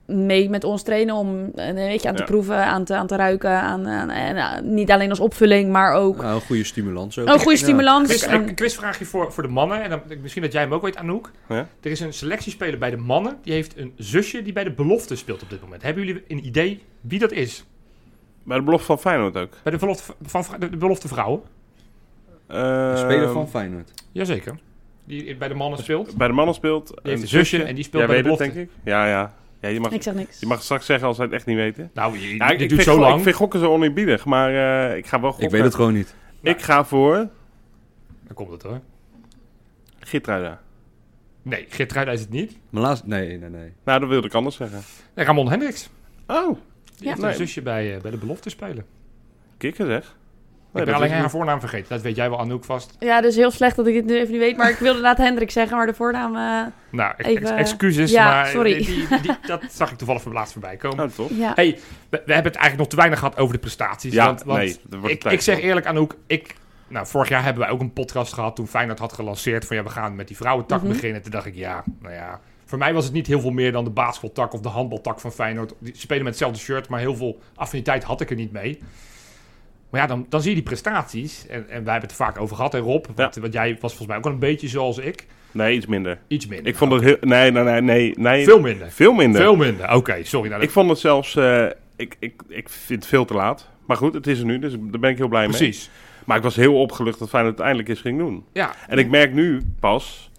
mee 0.08 0.50
met 0.50 0.64
ons 0.64 0.84
trainen... 0.84 1.16
om 1.16 1.28
een 1.56 1.76
beetje 1.76 2.08
aan 2.10 2.16
te 2.16 2.22
Ja. 2.22 2.28
proeven, 2.28 2.66
aan 2.66 2.84
te, 2.84 2.96
aan 2.96 3.08
te 3.08 3.16
ruiken. 3.16 3.50
Aan, 3.62 3.88
aan- 3.88 4.10
en, 4.10 4.36
eh, 4.38 4.62
niet 4.62 4.92
alleen 4.92 5.10
als 5.10 5.20
opvulling, 5.20 5.72
maar 5.72 5.94
ook 5.94 6.18
Nou, 6.22 6.36
een 6.36 6.42
goede 6.42 6.64
stimulans 6.64 7.20
ook. 7.20 7.28
een 7.28 7.40
goede 7.40 7.58
stimulans. 7.58 8.08
Quiz, 8.08 8.28
een 8.28 8.56
quizvraagje 8.56 9.06
voor, 9.06 9.32
voor 9.34 9.44
de 9.44 9.50
mannen. 9.50 9.82
En 9.84 9.90
dan, 9.90 10.02
misschien 10.22 10.42
dat 10.42 10.52
jij 10.52 10.62
hem 10.62 10.74
ook 10.74 10.82
weet, 10.82 10.96
Anouk. 10.98 11.32
Ja? 11.50 11.68
Er 11.82 11.92
is 11.92 12.00
een 12.00 12.14
selectiespeler 12.14 12.80
bij 12.80 12.90
de 12.90 12.98
mannen. 12.98 13.38
Die 13.44 13.54
heeft 13.54 13.78
een 13.78 13.94
zusje 13.96 14.42
die 14.42 14.54
bij 14.54 14.64
de 14.64 14.72
belofte 14.72 15.16
speelt 15.16 15.44
op 15.44 15.50
dit 15.50 15.62
moment. 15.62 15.82
Hebben 15.84 16.06
jullie 16.06 16.24
een 16.28 16.46
idee 16.46 16.84
wie 17.02 17.20
dat 17.20 17.32
is? 17.32 17.66
Bij 18.44 18.58
de 18.58 18.64
belofte 18.64 18.86
van 18.86 19.00
Feyenoord 19.00 19.38
ook. 19.38 19.54
Bij 19.64 19.72
de 19.72 19.78
belofte, 19.80 20.14
van, 20.22 20.44
de, 20.60 20.70
de 20.70 20.78
belofte 20.78 21.08
vrouwen? 21.08 21.42
Eh, 22.48 22.90
Een 22.92 22.98
speler 22.98 23.30
van 23.32 23.50
Feyenoord. 23.50 23.92
Jazeker. 24.12 24.60
Die 25.06 25.36
bij 25.38 25.48
de 25.48 25.54
mannen 25.54 25.80
speelt. 25.80 26.16
Bij 26.16 26.28
de 26.28 26.34
mannen 26.34 26.56
speelt. 26.56 26.88
Die 26.88 26.98
heeft 27.12 27.22
een 27.22 27.28
zusje 27.28 27.64
en 27.64 27.76
die 27.76 27.84
speelt 27.84 28.06
bij 28.08 28.22
de 28.22 28.30
het, 28.30 28.38
belofte. 28.38 28.44
denk 28.56 28.70
ik. 28.70 28.76
Ja, 28.84 29.08
ja. 29.08 29.34
Ja 29.62 29.70
je, 29.70 29.80
mag, 29.80 29.92
ik 29.92 30.02
zeg 30.04 30.14
niks. 30.14 30.40
je 30.40 30.46
mag 30.48 30.64
straks 30.64 30.86
zeggen 30.86 31.08
als 31.08 31.18
wij 31.18 31.26
het 31.26 31.36
echt 31.36 31.46
niet 31.46 31.56
weten. 31.56 31.90
Nou, 31.94 32.20
je, 32.20 32.36
Ja, 32.36 32.46
ik, 32.50 32.52
dit 32.52 32.62
ik 32.62 32.70
duurt 32.70 32.84
zo 32.84 33.00
lang. 33.00 33.18
ik 33.18 33.24
vind 33.24 33.36
gokken 33.36 33.60
zo 33.60 33.72
oneerbiedig, 33.72 34.26
maar 34.26 34.50
eh, 34.90 34.98
ik 34.98 35.08
ga 35.08 35.20
wel 35.20 35.30
gokken. 35.30 35.48
Ik 35.48 35.54
weet 35.54 35.64
het 35.64 35.76
gewoon 35.76 35.94
niet. 35.94 36.16
Ik 36.42 36.62
ga 36.62 36.86
voor 36.86 37.16
Dan 37.16 38.34
komt 38.34 38.52
het 38.52 38.64
hoor. 38.64 38.80
Gitruida. 40.00 40.62
Nee, 41.42 41.66
Geertruida 41.70 42.12
is 42.12 42.20
het 42.20 42.30
niet. 42.30 42.58
Maar 42.70 42.82
laatst... 42.82 43.06
Nee, 43.06 43.38
nee, 43.38 43.50
nee. 43.50 43.74
Nou, 43.84 44.00
dat 44.00 44.10
wilde 44.10 44.28
ik 44.28 44.34
anders 44.34 44.56
zeggen. 44.56 44.82
Nee, 45.16 45.26
Ramon 45.26 45.50
Hendricks. 45.50 45.90
Oh, 46.28 46.48
Die 46.48 46.56
Ja. 46.96 47.10
heeft 47.10 47.22
Nee. 47.22 47.30
een 47.32 47.38
zusje 47.38 47.62
bij, 47.62 47.96
eh, 47.96 48.02
bij 48.02 48.12
de 48.12 48.18
belofte 48.18 48.50
spelen. 48.50 48.86
kikker 49.58 49.86
zeg. 49.86 50.16
Ik 50.68 50.74
Nee, 50.74 50.84
ben 50.84 50.94
dat 50.94 51.04
alleen 51.12 51.20
haar 51.22 51.30
voornaam 51.30 51.60
vergeten. 51.60 51.90
Dat 51.90 52.02
weet 52.02 52.16
jij 52.16 52.30
wel, 52.30 52.40
Anouk, 52.40 52.64
vast. 52.66 52.96
Ja, 53.00 53.22
dus 53.22 53.36
heel 53.36 53.52
slecht 53.52 53.76
dat 53.76 53.88
ik 53.88 53.96
het 53.96 54.06
nu 54.06 54.16
even 54.18 54.32
niet 54.32 54.40
weet. 54.42 54.58
Maar 54.58 54.70
ik 54.70 54.76
wilde 54.78 54.98
inderdaad 54.98 55.26
Hendrik 55.26 55.52
zeggen, 55.52 55.78
maar 55.78 55.86
de 55.86 55.94
voornaam... 55.94 56.36
eh, 56.36 56.72
Nou, 56.92 57.14
ex- 57.18 57.30
Even, 57.30 57.42
ex- 57.42 57.52
excuses, 57.52 58.12
ja, 58.12 58.26
maar 58.26 58.48
sorry. 58.48 58.74
die, 58.78 58.86
die- 59.08 59.22
die- 59.22 59.38
dat 59.48 59.64
zag 59.72 59.92
ik 59.92 59.98
toevallig 59.98 60.22
van 60.22 60.32
laatst 60.34 60.52
voorbij 60.54 60.76
komen. 60.76 61.06
Oh, 61.06 61.12
toch? 61.12 61.30
ja. 61.34 61.52
Hey, 61.56 61.80
we, 62.10 62.22
we 62.26 62.34
hebben 62.34 62.52
het 62.52 62.62
eigenlijk 62.62 62.78
nog 62.78 62.88
te 62.88 62.96
weinig 62.96 63.20
gehad 63.20 63.38
over 63.38 63.54
de 63.54 63.60
prestaties. 63.60 64.14
Ja, 64.14 64.26
want, 64.26 64.44
want 64.44 64.60
nee. 64.60 64.78
dat 64.84 65.00
wordt 65.00 65.26
ik, 65.26 65.32
ik 65.32 65.42
zeg 65.42 65.60
eerlijk 65.60 65.86
Anouk, 65.86 66.16
ik... 66.28 66.56
Nou, 66.90 67.08
vorig 67.08 67.30
jaar 67.30 67.44
hebben 67.44 67.62
wij 67.64 67.72
ook 67.72 67.80
een 67.80 67.94
podcast 67.94 68.34
gehad 68.34 68.56
toen 68.56 68.68
Feyenoord 68.68 69.00
had 69.00 69.14
gelanceerd 69.14 69.66
van 69.66 69.76
ja, 69.76 69.84
we 69.84 69.90
gaan 69.90 70.16
met 70.16 70.28
die 70.28 70.38
vrouwentak 70.38 70.82
Mhm. 70.82 70.92
beginnen. 70.92 71.22
Toen 71.22 71.32
dacht 71.32 71.46
ik, 71.46 71.56
ja, 71.56 71.84
nou 72.02 72.14
ja. 72.14 72.40
Voor 72.66 72.78
mij 72.78 72.94
was 72.94 73.04
het 73.04 73.14
niet 73.14 73.28
heel 73.28 73.40
veel 73.40 73.52
meer 73.52 73.72
dan 73.72 73.84
de 73.84 73.90
basketbaltak 73.90 74.54
of 74.54 74.60
de 74.62 74.70
handbaltak 74.70 75.20
van 75.20 75.32
Feyenoord. 75.32 75.74
Die 75.80 75.94
spelen 75.98 76.24
met 76.24 76.32
hetzelfde 76.34 76.60
shirt, 76.60 76.90
maar 76.90 77.00
heel 77.00 77.16
veel 77.16 77.40
affiniteit 77.56 78.04
had 78.04 78.22
ik 78.22 78.30
er 78.30 78.36
niet 78.36 78.52
mee. 78.52 78.80
Maar 79.90 80.02
ja, 80.02 80.08
dan, 80.08 80.26
dan 80.30 80.42
zie 80.42 80.50
je 80.50 80.56
die 80.56 80.66
prestaties. 80.66 81.48
En, 81.48 81.56
en 81.56 81.84
wij 81.84 81.92
hebben 81.94 82.02
het 82.02 82.12
er 82.12 82.26
vaak 82.26 82.40
over 82.40 82.56
gehad, 82.56 82.72
hè 82.72 82.80
Rob? 82.80 83.06
Want, 83.16 83.36
want 83.36 83.54
jij 83.54 83.72
was 83.72 83.80
volgens 83.92 84.08
mij 84.08 84.18
ook 84.18 84.24
wel 84.24 84.34
een 84.34 84.40
beetje 84.40 84.68
zoals 84.68 84.98
ik. 84.98 85.28
Nee, 85.52 85.76
iets 85.76 85.86
minder. 85.86 86.20
Iets 86.28 86.48
minder. 86.48 86.68
Ik 86.68 86.76
vond 86.78 86.92
het 86.92 87.04
heel... 87.04 87.18
Nee, 87.22 87.52
nee, 87.52 87.64
nee, 87.64 87.82
nee. 87.82 88.14
nee 88.18 88.44
Veel 88.44 88.60
minder. 88.60 88.92
Veel 88.92 89.14
minder. 89.14 89.42
Veel 89.42 89.56
minder. 89.56 89.94
Oké, 89.94 90.24
sorry. 90.24 90.50
Nou, 90.50 90.62
Ik 90.62 90.70
vond 90.70 90.90
het 90.90 91.00
zelfs... 91.00 91.36
eh, 91.36 91.66
ik, 91.96 92.16
ik, 92.20 92.42
ik 92.48 92.70
vind 92.70 93.00
het 93.00 93.10
veel 93.10 93.26
te 93.26 93.34
laat. 93.34 93.70
Maar 93.86 93.98
goed, 93.98 94.14
het 94.14 94.28
is 94.28 94.40
er 94.40 94.46
nu, 94.46 94.60
dus 94.60 94.72
daar 94.72 95.00
ben 95.00 95.10
ik 95.10 95.18
heel 95.18 95.28
blij 95.28 95.48
mee. 95.48 95.58
Precies. 95.58 95.90
Maar 96.26 96.38
ik 96.38 96.44
was 96.44 96.56
heel 96.56 96.80
opgelucht 96.82 97.20
dat 97.20 97.30
Feyenoord 97.30 97.54
het 97.56 97.64
eindelijk 97.64 97.90
eens 97.90 98.02
ging 98.02 98.18
doen. 98.18 98.46
Ja. 98.54 98.76
En 98.88 98.98
ik 98.98 99.10
merk 99.10 99.34
nu 99.34 99.62
pas 99.80 100.32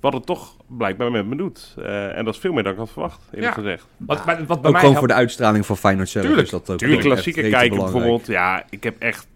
wat 0.00 0.12
het 0.12 0.26
toch 0.26 0.55
blijkbaar 0.66 1.10
met 1.10 1.26
me 1.26 1.36
doet. 1.36 1.74
Eh, 1.78 2.16
en 2.18 2.24
dat 2.24 2.34
is 2.34 2.40
veel 2.40 2.52
meer 2.52 2.62
dan 2.62 2.72
ik 2.72 2.78
had 2.78 2.90
verwacht, 2.90 3.20
eerlijk 3.32 3.56
Ja. 3.56 3.62
gezegd. 3.62 3.86
Wat, 3.96 4.24
wat, 4.24 4.38
wat 4.38 4.46
bij 4.46 4.56
Ook 4.56 4.70
mij 4.72 4.80
gewoon 4.80 4.96
voor 4.96 5.06
de 5.08 5.14
uitstraling 5.14 5.66
van 5.66 5.76
Feyenoord 5.76 6.08
zelf. 6.08 6.24
Tuurlijk, 6.26 6.44
is 6.46 6.52
dat 6.52 6.70
ook 6.70 6.78
Tuurlijk, 6.78 7.02
rete 7.02 7.30
kijken 7.30 7.50
belangrijk. 7.50 7.78
bijvoorbeeld. 7.78 8.26
Ja, 8.26 8.64
ik 8.70 8.82
heb 8.84 8.94
echt, 8.98 9.26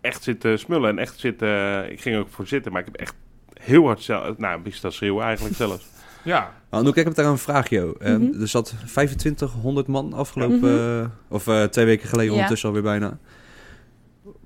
echt 0.00 0.22
zitten 0.22 0.58
smullen 0.58 0.90
en 0.90 0.98
echt 0.98 1.18
zitten... 1.18 1.90
Ik 1.92 2.00
ging 2.00 2.16
ook 2.16 2.28
voor 2.30 2.46
zitten, 2.46 2.72
maar 2.72 2.80
ik 2.80 2.86
heb 2.92 2.96
echt 3.00 3.14
heel 3.60 3.84
hard 3.86 4.02
zelf... 4.02 4.38
Nou, 4.38 4.60
is 4.64 4.80
dat 4.80 4.92
schreeuwen 4.92 5.24
eigenlijk 5.24 5.56
zelfs. 5.64 5.86
Ja. 6.24 6.38
Nou, 6.70 6.82
Anouk, 6.82 6.96
ik 6.96 7.04
heb 7.04 7.14
daar 7.14 7.26
een 7.26 7.38
vraagje. 7.38 7.94
Eh, 8.00 8.16
Mhm. 8.16 8.40
Er 8.40 8.48
zat 8.48 8.66
2500 8.86 9.86
man 9.86 10.12
afgelopen... 10.12 10.58
Mhm. 10.58 11.00
eh, 11.02 11.06
of 11.28 11.46
eh, 11.46 11.62
twee 11.64 11.84
weken 11.84 12.08
geleden 12.08 12.28
Ja. 12.30 12.32
ondertussen 12.34 12.68
alweer 12.68 12.84
bijna. 12.84 13.18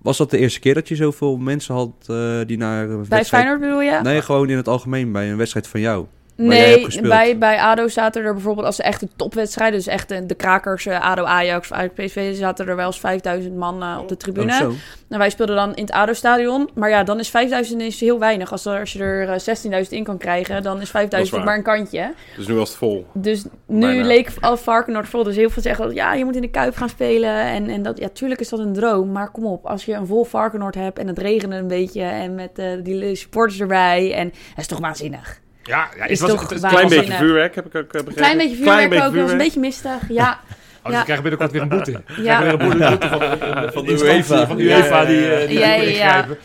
Was 0.03 0.17
dat 0.17 0.31
de 0.31 0.39
eerste 0.39 0.61
keer 0.61 0.75
dat 0.75 0.89
je 0.89 0.97
zoveel 0.97 1.37
mensen 1.37 1.75
had 1.75 1.91
eh, 2.07 2.41
die 2.47 2.57
naar 2.57 2.87
Bij 2.87 2.97
wedstrijd... 2.97 3.27
Feyenoord 3.27 3.61
bedoel 3.61 3.81
je? 3.81 4.01
Nee, 4.03 4.23
gewoon 4.23 4.51
in 4.51 4.57
het 4.57 4.69
algemeen 4.69 5.13
bij 5.13 5.31
een 5.31 5.37
wedstrijd 5.37 5.67
van 5.69 5.81
jou. 5.81 6.07
Nee, 6.37 7.01
bij, 7.03 7.39
bij 7.39 7.61
ADO 7.61 7.89
zaten 7.89 8.25
er 8.25 8.33
bijvoorbeeld 8.33 8.67
als 8.67 8.77
de 8.77 8.83
echte 8.83 9.09
topwedstrijden, 9.17 9.79
dus 9.79 9.87
echt 9.87 10.09
de, 10.09 10.27
de 10.27 10.35
krakers, 10.35 10.87
eh, 10.87 11.11
ADO 11.11 11.25
Ajax 11.25 11.71
of 11.71 11.77
Ajax 11.77 11.93
PSV, 11.95 12.37
zaten 12.37 12.69
er 12.69 12.77
wel 12.77 12.87
eens 12.87 13.01
5000 13.01 13.57
man 13.57 13.83
eh, 13.83 13.99
op 14.01 14.09
de 14.09 14.17
tribune. 14.17 14.53
Oh, 14.53 14.59
zo. 14.59 14.73
En 15.09 15.19
wij 15.19 15.31
speelden 15.31 15.57
dan 15.57 15.75
in 15.75 15.83
het 15.83 15.93
ADO-stadion. 15.93 16.71
Maar 16.75 16.89
ja, 16.89 17.05
dan 17.05 17.19
is 17.19 17.31
5000 17.31 17.81
is 17.81 18.01
heel 18.01 18.19
weinig. 18.19 18.53
Als, 18.53 18.65
er, 18.65 18.81
als 18.81 18.93
je 18.93 18.99
er 18.99 19.29
eh, 19.29 19.83
16.000 19.85 19.89
in 19.89 20.05
kan 20.05 20.19
krijgen, 20.19 20.63
dan 20.63 20.81
is 20.81 20.91
5000 20.91 21.37
waar. 21.37 21.47
maar 21.47 21.57
een 21.57 21.63
kantje. 21.63 22.15
Dus 22.37 22.47
nu 22.47 22.55
was 22.55 22.69
het 22.69 22.79
vol. 22.79 23.07
Dus 23.13 23.45
nu 23.67 23.81
Bijna. 23.81 24.07
leek 24.07 24.31
al 24.41 24.57
Varkenoord 24.57 25.09
vol. 25.09 25.23
Dus 25.23 25.37
heel 25.37 25.51
veel 25.51 25.63
zeggen, 25.63 25.85
dat, 25.85 25.95
ja, 25.95 26.15
je 26.15 26.25
moet 26.25 26.37
in 26.37 26.43
de 26.43 26.51
Kuip 26.51 26.77
gaan 26.77 26.89
spelen. 26.89 27.41
En, 27.41 27.69
en 27.69 27.83
dat, 27.83 27.99
ja, 27.99 28.09
tuurlijk 28.13 28.41
is 28.41 28.49
dat 28.49 28.59
een 28.59 28.73
droom. 28.73 29.13
Maar 29.13 29.31
kom 29.31 29.47
op, 29.47 29.67
als 29.67 29.85
je 29.85 29.93
een 29.93 30.07
vol 30.07 30.25
Varkenoord 30.25 30.75
hebt 30.75 30.99
en 30.99 31.07
het 31.07 31.19
regende 31.19 31.57
een 31.57 31.69
beetje... 31.69 32.03
en 32.03 32.35
met 32.35 32.59
eh, 32.59 32.67
die 32.83 33.15
supporters 33.15 33.61
erbij, 33.61 34.15
en 34.15 34.29
dat 34.29 34.59
is 34.59 34.67
toch 34.67 34.79
waanzinnig. 34.79 35.43
Ja, 35.65 35.89
ja 35.97 36.05
Is 36.05 36.11
het 36.11 36.21
was, 36.21 36.31
toch 36.31 36.41
het, 36.41 36.51
het- 36.51 36.61
waar- 36.61 36.71
Klein 36.71 36.87
was 36.89 36.95
beetje 36.97 37.11
een, 37.13 37.19
eh, 37.19 37.25
vuurwerk 37.25 37.55
heb 37.55 37.67
ik 37.67 37.75
ook 37.75 37.83
eh, 37.83 37.89
begrepen. 37.91 38.09
Een 38.09 38.15
klein 38.15 38.39
beetje 38.39 38.57
vuurwerk 38.57 38.93
ook, 39.05 39.13
wel 39.13 39.23
eens 39.23 39.33
een 39.33 39.39
beetje 39.39 39.61
mistig. 39.61 39.93
Ja, 40.09 40.41
Oh, 40.87 40.91
dus 40.91 40.93
Ja. 40.93 40.99
we 40.99 41.05
krijgen 41.05 41.23
binnenkort 41.23 41.53
weer 41.53 41.63
een 41.63 41.69
boete. 41.69 42.03
We 42.17 42.23
Ja. 42.23 42.37
krijgen 42.39 42.59
weer 42.59 42.71
een 42.71 42.79
boete 42.79 43.09
van 43.09 43.73
van 43.73 43.85
de 43.85 43.93
UEFA. 44.05 44.47
van 44.47 44.57
de 44.57 44.63
UEFA 44.63 45.05
die, 45.05 45.35
eh, 45.35 45.49
die 45.49 45.59
Ja, 45.59 45.75
ja, 45.75 46.25
moet 46.29 46.37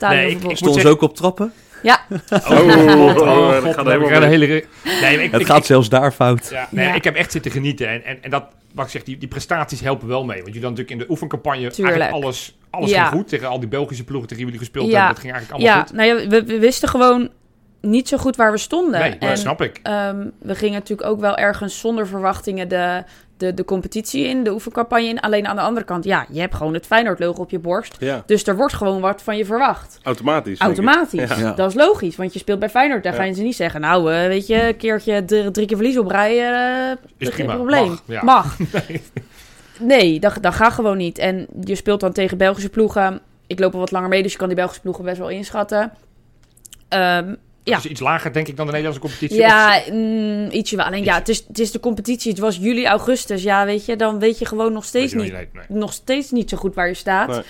ja. 0.00 0.08
Nee, 0.10 0.30
ik- 0.30 0.38
Stonden 0.38 0.58
ze 0.58 0.72
zeggen- 0.72 0.90
ook 0.90 1.02
op 1.02 1.14
trappen? 1.16 1.52
Oh, 1.82 1.92
oh, 2.50 3.16
Oh, 3.16 3.50
dat 3.52 3.62
god, 3.62 3.74
gaat 3.74 3.86
helemaal 3.86 4.22
een 4.22 4.28
hele... 4.28 4.46
Nee, 5.00 5.22
ik, 5.22 5.30
Het 5.32 5.40
ik- 5.40 5.46
gaat 5.46 5.66
zelfs 5.66 5.88
daar 5.88 6.12
fout. 6.12 6.48
Ja, 6.52 6.68
nee, 6.70 6.86
Ja. 6.86 6.94
ik 6.94 7.04
heb 7.04 7.14
echt 7.14 7.32
zitten 7.32 7.50
genieten. 7.50 7.88
En, 7.88 8.04
en, 8.04 8.18
en 8.22 8.30
dat, 8.30 8.44
wat 8.74 8.84
ik 8.84 8.90
zeg, 8.90 9.02
die, 9.02 9.18
die 9.18 9.28
prestaties 9.28 9.80
helpen 9.80 10.08
wel 10.08 10.24
mee. 10.24 10.42
Want 10.42 10.46
jullie 10.54 10.62
hadden 10.62 10.70
natuurlijk 10.70 10.90
in 10.90 10.98
de 10.98 11.10
oefencampagne 11.10 11.58
Tuurlijk. 11.70 11.78
eigenlijk 11.96 12.24
alles, 12.24 12.56
alles 12.70 12.90
Ja. 12.90 13.02
ging 13.04 13.14
goed. 13.20 13.28
Tegen 13.28 13.48
al 13.48 13.58
die 13.60 13.68
Belgische 13.68 14.04
ploegen 14.04 14.28
tegen 14.28 14.44
wie 14.44 14.52
jullie 14.52 14.68
gespeeld 14.70 14.90
Ja. 14.90 14.96
hebben. 14.96 15.12
Dat 15.14 15.22
ging 15.22 15.32
eigenlijk 15.32 15.64
allemaal 15.64 15.80
Ja, 15.80 15.86
goed. 15.86 15.96
nou 15.96 16.20
ja, 16.22 16.28
we, 16.28 16.44
we 16.44 16.58
wisten 16.58 16.88
gewoon 16.88 17.30
niet 17.86 18.08
zo 18.08 18.16
goed 18.16 18.36
waar 18.36 18.52
we 18.52 18.58
stonden. 18.58 19.00
Nee, 19.00 19.16
en, 19.18 19.28
dat 19.28 19.38
snap 19.38 19.62
ik. 19.62 19.80
ehm, 19.82 20.26
we 20.38 20.54
gingen 20.54 20.74
natuurlijk 20.78 21.08
ook 21.08 21.20
wel 21.20 21.36
ergens 21.36 21.78
zonder 21.80 22.06
verwachtingen 22.06 22.68
de, 22.68 23.02
de, 23.36 23.54
de 23.54 23.64
competitie 23.64 24.24
in, 24.24 24.44
de 24.44 24.52
oefencampagne 24.52 25.06
in. 25.08 25.20
Alleen 25.20 25.46
aan 25.46 25.56
de 25.56 25.62
andere 25.62 25.86
kant, 25.86 26.04
ja, 26.04 26.26
je 26.30 26.40
hebt 26.40 26.54
gewoon 26.54 26.74
het 26.74 26.86
Feyenoord-logo 26.86 27.40
op 27.42 27.50
je 27.50 27.58
borst. 27.58 27.96
Ja, 27.98 28.22
Dus 28.26 28.46
er 28.46 28.56
wordt 28.56 28.74
gewoon 28.74 29.00
wat 29.00 29.22
van 29.22 29.36
je 29.36 29.44
verwacht. 29.44 29.98
automatisch. 30.02 30.58
Automatisch. 30.60 31.36
Ja. 31.36 31.52
Dat 31.52 31.68
is 31.70 31.74
logisch, 31.76 32.16
want 32.16 32.32
je 32.32 32.38
speelt 32.38 32.58
bij 32.58 32.70
Feyenoord. 32.70 33.02
Daar 33.02 33.14
Ja. 33.14 33.22
gaan 33.22 33.34
ze 33.34 33.42
niet 33.42 33.56
zeggen, 33.56 33.80
nou, 33.80 34.12
eh, 34.12 34.26
weet 34.26 34.46
je, 34.46 34.66
een 34.68 34.76
keertje 34.76 35.24
drie, 35.24 35.50
drie 35.50 35.66
keer 35.66 35.76
verlies 35.76 35.98
op 35.98 36.10
rij, 36.10 36.50
eh, 36.90 36.96
Is 37.18 37.28
geen 37.28 37.46
probleem. 37.46 37.88
Mag, 37.88 38.02
ja. 38.06 38.22
Mag. 38.24 38.56
Nee, 39.80 40.20
dat, 40.20 40.38
dat 40.40 40.54
gaat 40.54 40.72
gewoon 40.72 40.96
niet. 40.96 41.18
En 41.18 41.46
je 41.64 41.74
speelt 41.74 42.00
dan 42.00 42.12
tegen 42.12 42.38
Belgische 42.38 42.68
ploegen. 42.68 43.20
Ik 43.46 43.58
loop 43.58 43.72
al 43.72 43.78
wat 43.78 43.90
langer 43.90 44.08
mee, 44.08 44.22
dus 44.22 44.32
je 44.32 44.38
kan 44.38 44.46
die 44.46 44.56
Belgische 44.56 44.80
ploegen 44.80 45.04
best 45.04 45.18
wel 45.18 45.28
inschatten. 45.28 45.92
Ehm, 46.88 47.34
Ja. 47.70 47.80
Iets 47.82 48.00
lager, 48.00 48.32
denk 48.32 48.48
ik, 48.48 48.56
dan 48.56 48.66
de 48.66 48.72
Nederlandse 48.72 49.08
competitie. 49.08 49.38
ja, 49.38 49.82
mm, 49.92 50.48
ietsje 50.50 50.76
wel. 50.76 50.84
Alleen 50.84 51.04
ja, 51.04 51.14
het 51.14 51.28
is, 51.28 51.44
het 51.48 51.58
is 51.58 51.70
de 51.70 51.80
competitie. 51.80 52.30
Het 52.30 52.40
was 52.40 52.56
juli, 52.56 52.86
augustus. 52.86 53.42
Ja, 53.42 53.64
weet 53.64 53.84
je, 53.84 53.96
dan 53.96 54.18
weet 54.18 54.38
je 54.38 54.44
gewoon 54.44 54.72
nog 54.72 54.84
steeds 54.84 55.12
niet, 55.12 55.32
nee, 55.32 55.48
nog 55.68 55.92
steeds 55.92 56.30
niet 56.30 56.50
zo 56.50 56.56
goed 56.56 56.74
waar 56.74 56.88
je 56.88 56.94
staat. 56.94 57.28
Nee. 57.28 57.42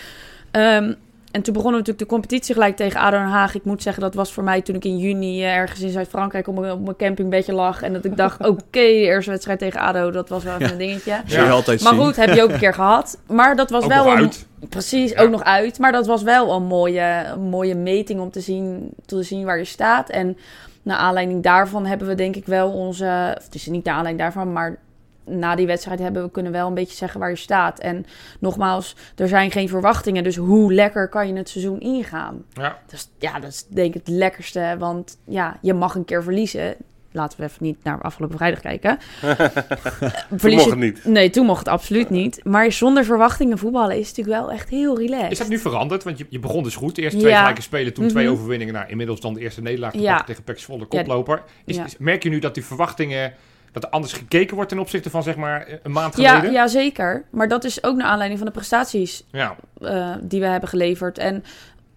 Ehm, 0.51 0.93
en 1.37 1.43
toen 1.43 1.53
begonnen 1.55 1.81
we 1.81 1.87
natuurlijk 1.87 1.99
de 1.99 2.15
competitie 2.17 2.55
gelijk 2.55 2.77
tegen 2.77 3.01
ADO 3.01 3.17
Den 3.19 3.27
Haag. 3.27 3.55
Ik 3.55 3.65
moet 3.65 3.83
zeggen, 3.83 4.03
dat 4.03 4.15
was 4.15 4.33
voor 4.33 4.45
mij 4.45 4.63
toen 4.63 4.75
ik 4.75 4.85
in 4.85 4.99
juni 4.99 5.43
eh, 5.43 5.55
ergens 5.57 5.81
in 5.81 5.91
Zuid-Frankrijk 5.91 6.47
op 6.49 6.59
mijn, 6.59 6.73
op 6.73 6.81
mijn 6.85 6.97
campingbedje 6.97 7.53
lag. 7.53 7.83
En 7.83 7.93
dat 7.93 8.05
ik 8.05 8.17
dacht, 8.17 8.41
oké, 8.49 8.61
de 8.71 8.81
eerste 8.93 9.31
wedstrijd 9.31 9.59
tegen 9.59 9.81
ADO, 9.81 10.11
dat 10.11 10.29
was 10.29 10.45
wel 10.45 10.55
even 10.55 10.71
een 10.71 10.79
dingetje. 10.79 11.21
Ja. 11.27 11.49
altijd 11.51 11.83
Maar 11.83 11.95
zien. 11.95 12.03
goed, 12.05 12.17
heb 12.17 12.35
je 12.35 12.43
ook 12.43 12.51
een 12.51 12.59
keer 12.59 12.75
gehad. 12.85 13.19
Maar 13.27 13.57
dat 13.57 13.71
was 13.71 13.85
Ook 13.85 13.89
wel 13.93 14.07
een, 14.07 14.17
uit. 14.19 14.47
Precies, 14.69 15.11
Ja. 15.11 15.23
ook 15.23 15.31
nog 15.31 15.45
uit. 15.45 15.79
Maar 15.79 15.93
dat 15.93 16.07
was 16.07 16.23
wel 16.23 16.53
een 16.53 16.65
mooie, 16.67 17.25
een 17.35 17.49
mooie 17.49 17.75
meting 17.75 18.21
om 18.21 18.31
te 18.31 18.41
zien, 18.41 18.91
te 19.07 19.23
zien 19.23 19.45
waar 19.45 19.59
je 19.59 19.65
staat. 19.65 20.09
En 20.11 20.37
naar 20.83 20.97
aanleiding 20.99 21.43
daarvan 21.43 21.87
hebben 21.87 22.09
we 22.09 22.15
denk 22.15 22.37
ik 22.37 22.47
wel 22.47 22.71
onze... 22.71 23.35
of 23.39 23.45
Het 23.45 23.55
is 23.55 23.67
niet 23.67 23.85
naar 23.85 23.95
aanleiding 23.95 24.25
daarvan, 24.25 24.53
maar 24.53 24.79
na 25.27 25.55
die 25.55 25.67
wedstrijd 25.67 25.99
hebben 25.99 26.23
we 26.23 26.31
kunnen 26.31 26.53
wel 26.53 26.67
een 26.69 26.75
beetje 26.75 26.97
zeggen 26.97 27.21
waar 27.21 27.31
je 27.31 27.37
staat. 27.37 27.79
En 27.79 28.07
nogmaals, 28.41 28.97
er 29.17 29.29
zijn 29.29 29.51
geen 29.51 29.69
verwachtingen. 29.69 30.25
Dus 30.25 30.37
hoe 30.37 30.73
lekker 30.73 31.09
kan 31.09 31.29
je 31.29 31.35
het 31.35 31.49
seizoen 31.49 31.81
ingaan? 31.81 32.45
Ja. 32.53 32.79
Dat 32.87 32.93
is, 32.93 33.11
ja, 33.19 33.41
dat 33.41 33.51
is 33.51 33.65
denk 33.69 33.95
ik 33.95 34.01
het 34.07 34.09
lekkerste. 34.15 34.77
Want 34.79 35.19
ja, 35.25 35.59
je 35.63 35.75
mag 35.75 35.95
een 35.95 36.05
keer 36.05 36.23
verliezen. 36.23 36.75
Laten 37.13 37.39
we 37.41 37.45
even 37.45 37.65
niet 37.65 37.77
naar 37.85 38.03
afgelopen 38.03 38.37
vrijdag 38.37 38.61
kijken. 38.61 38.99
Toen 40.41 40.51
mocht 40.55 40.71
het 40.71 40.79
niet. 40.79 41.05
Nee, 41.05 41.31
toen 41.31 41.47
mocht 41.47 41.59
het 41.59 41.69
absoluut 41.69 42.11
niet. 42.11 42.45
Maar 42.45 42.73
zonder 42.73 43.05
verwachtingen 43.05 43.59
voetballen 43.59 43.99
is 43.99 44.09
natuurlijk 44.09 44.39
wel 44.39 44.51
echt 44.53 44.69
heel 44.69 44.99
relaxed. 44.99 45.31
Is 45.31 45.39
dat 45.39 45.49
nu 45.49 45.59
veranderd? 45.59 46.05
Want 46.05 46.19
je, 46.19 46.27
je 46.29 46.39
begon 46.39 46.63
dus 46.63 46.77
goed. 46.77 46.95
De 46.95 47.03
eerste 47.03 47.19
twee 47.19 47.31
Ja. 47.31 47.39
gelijke 47.39 47.63
spelen, 47.63 47.93
toen 47.95 48.09
twee 48.09 48.25
Mhm. 48.25 48.33
overwinningen. 48.35 48.75
Nou, 48.75 48.89
inmiddels 48.89 49.21
dan 49.21 49.35
de 49.35 49.41
eerste 49.41 49.63
nederlaag 49.63 49.95
Ja. 49.95 50.23
tegen 50.23 50.43
Pek 50.43 50.59
Zwolle, 50.59 50.85
koploper. 50.85 51.43
Is, 51.65 51.77
Ja. 51.77 51.85
is- 51.85 51.97
merk 51.99 52.23
je 52.23 52.29
nu 52.29 52.39
dat 52.39 52.55
die 52.55 52.65
verwachtingen... 52.65 53.33
dat 53.81 53.85
er 53.85 53.91
anders 53.91 54.13
gekeken 54.13 54.55
wordt 54.55 54.71
ten 54.71 54.79
opzichte 54.79 55.11
van 55.11 55.23
zeg 55.23 55.37
maar 55.37 55.67
een 55.83 55.93
maand 55.93 56.17
ja, 56.17 56.35
geleden? 56.35 56.53
ja, 56.53 56.67
zeker. 56.67 57.25
Maar 57.31 57.49
dat 57.49 57.65
is 57.65 57.85
ook 57.85 57.97
naar 57.97 58.07
aanleiding 58.07 58.39
van 58.39 58.49
de 58.49 58.55
prestaties 58.55 59.25
Ja. 59.31 59.57
eh, 59.81 60.15
die 60.21 60.41
we 60.41 60.47
hebben 60.47 60.69
geleverd. 60.69 61.19
En 61.19 61.45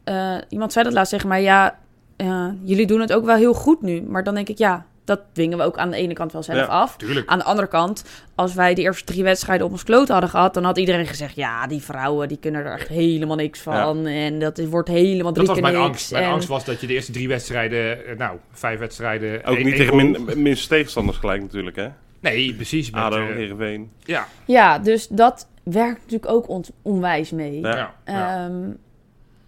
eh, 0.04 0.36
iemand 0.50 0.74
zei 0.74 0.86
dat 0.86 0.94
laatst 0.94 1.12
tegen 1.12 1.28
mij. 1.28 1.42
Ja, 1.42 1.78
eh, 2.16 2.48
jullie 2.64 2.88
doen 2.88 3.00
het 3.00 3.14
ook 3.14 3.26
wel 3.26 3.36
heel 3.36 3.54
goed 3.54 3.82
nu. 3.82 4.02
Maar 4.02 4.24
dan 4.24 4.36
denk 4.36 4.50
ik, 4.50 4.58
ja, 4.58 4.86
dat 5.10 5.20
dwingen 5.34 5.58
we 5.58 5.64
ook 5.64 5.78
aan 5.78 5.90
de 5.90 5.98
ene 5.98 6.14
kant 6.14 6.32
wel 6.32 6.44
zelf 6.44 6.58
Ja. 6.58 6.66
af. 6.66 6.98
tuurlijk. 6.98 7.30
Aan 7.30 7.38
de 7.38 7.44
andere 7.44 7.68
kant, 7.68 8.04
als 8.36 8.54
wij 8.54 8.74
die 8.74 8.84
eerste 8.84 9.04
drie 9.04 9.24
wedstrijden 9.24 9.66
op 9.66 9.72
ons 9.72 9.84
kloot 9.84 10.08
hadden 10.08 10.30
gehad... 10.30 10.54
dan 10.54 10.64
had 10.64 10.78
iedereen 10.78 11.06
gezegd, 11.08 11.36
ja, 11.36 11.68
die 11.68 11.82
vrouwen 11.82 12.28
die 12.28 12.38
kunnen 12.38 12.66
er 12.66 12.74
echt 12.74 12.88
helemaal 12.88 13.36
niks 13.36 13.60
van. 13.60 14.06
En 14.06 14.40
dat 14.40 14.58
is, 14.58 14.68
wordt 14.68 14.90
helemaal 14.90 15.32
drie 15.34 15.46
Dat 15.48 15.56
was 15.56 15.64
mijn 15.64 15.74
niks. 15.78 15.88
angst. 15.88 16.12
Mijn 16.12 16.24
en, 16.24 16.30
angst 16.32 16.48
was 16.48 16.66
dat 16.66 16.82
je 16.82 16.88
de 16.88 16.94
eerste 16.94 17.12
drie 17.12 17.28
wedstrijden... 17.28 18.06
eh, 18.08 18.18
nou, 18.18 18.38
vijf 18.52 18.80
wedstrijden... 18.80 19.44
Ook 19.44 19.56
één- 19.56 19.66
niet 19.66 19.74
één 19.80 19.90
tegen 19.90 19.96
min, 20.26 20.42
minste 20.44 20.68
tegenstanders 20.68 21.18
gelijk 21.18 21.42
natuurlijk, 21.42 21.76
hè? 21.76 21.88
Nee, 22.20 22.54
precies. 22.56 22.92
Met, 22.92 23.02
ADO, 23.02 23.18
eh, 23.28 23.36
Heerenveen. 23.36 23.92
ja. 24.04 24.28
Ja, 24.46 24.80
dus 24.80 25.08
dat 25.08 25.48
werkt 25.64 26.00
natuurlijk 26.02 26.32
ook 26.32 26.50
on- 26.50 26.66
onwijs 26.82 27.32
mee. 27.32 27.60
Ja. 27.60 27.76
Ja. 27.76 27.94
ja. 28.06 28.46
Ehm, 28.46 28.70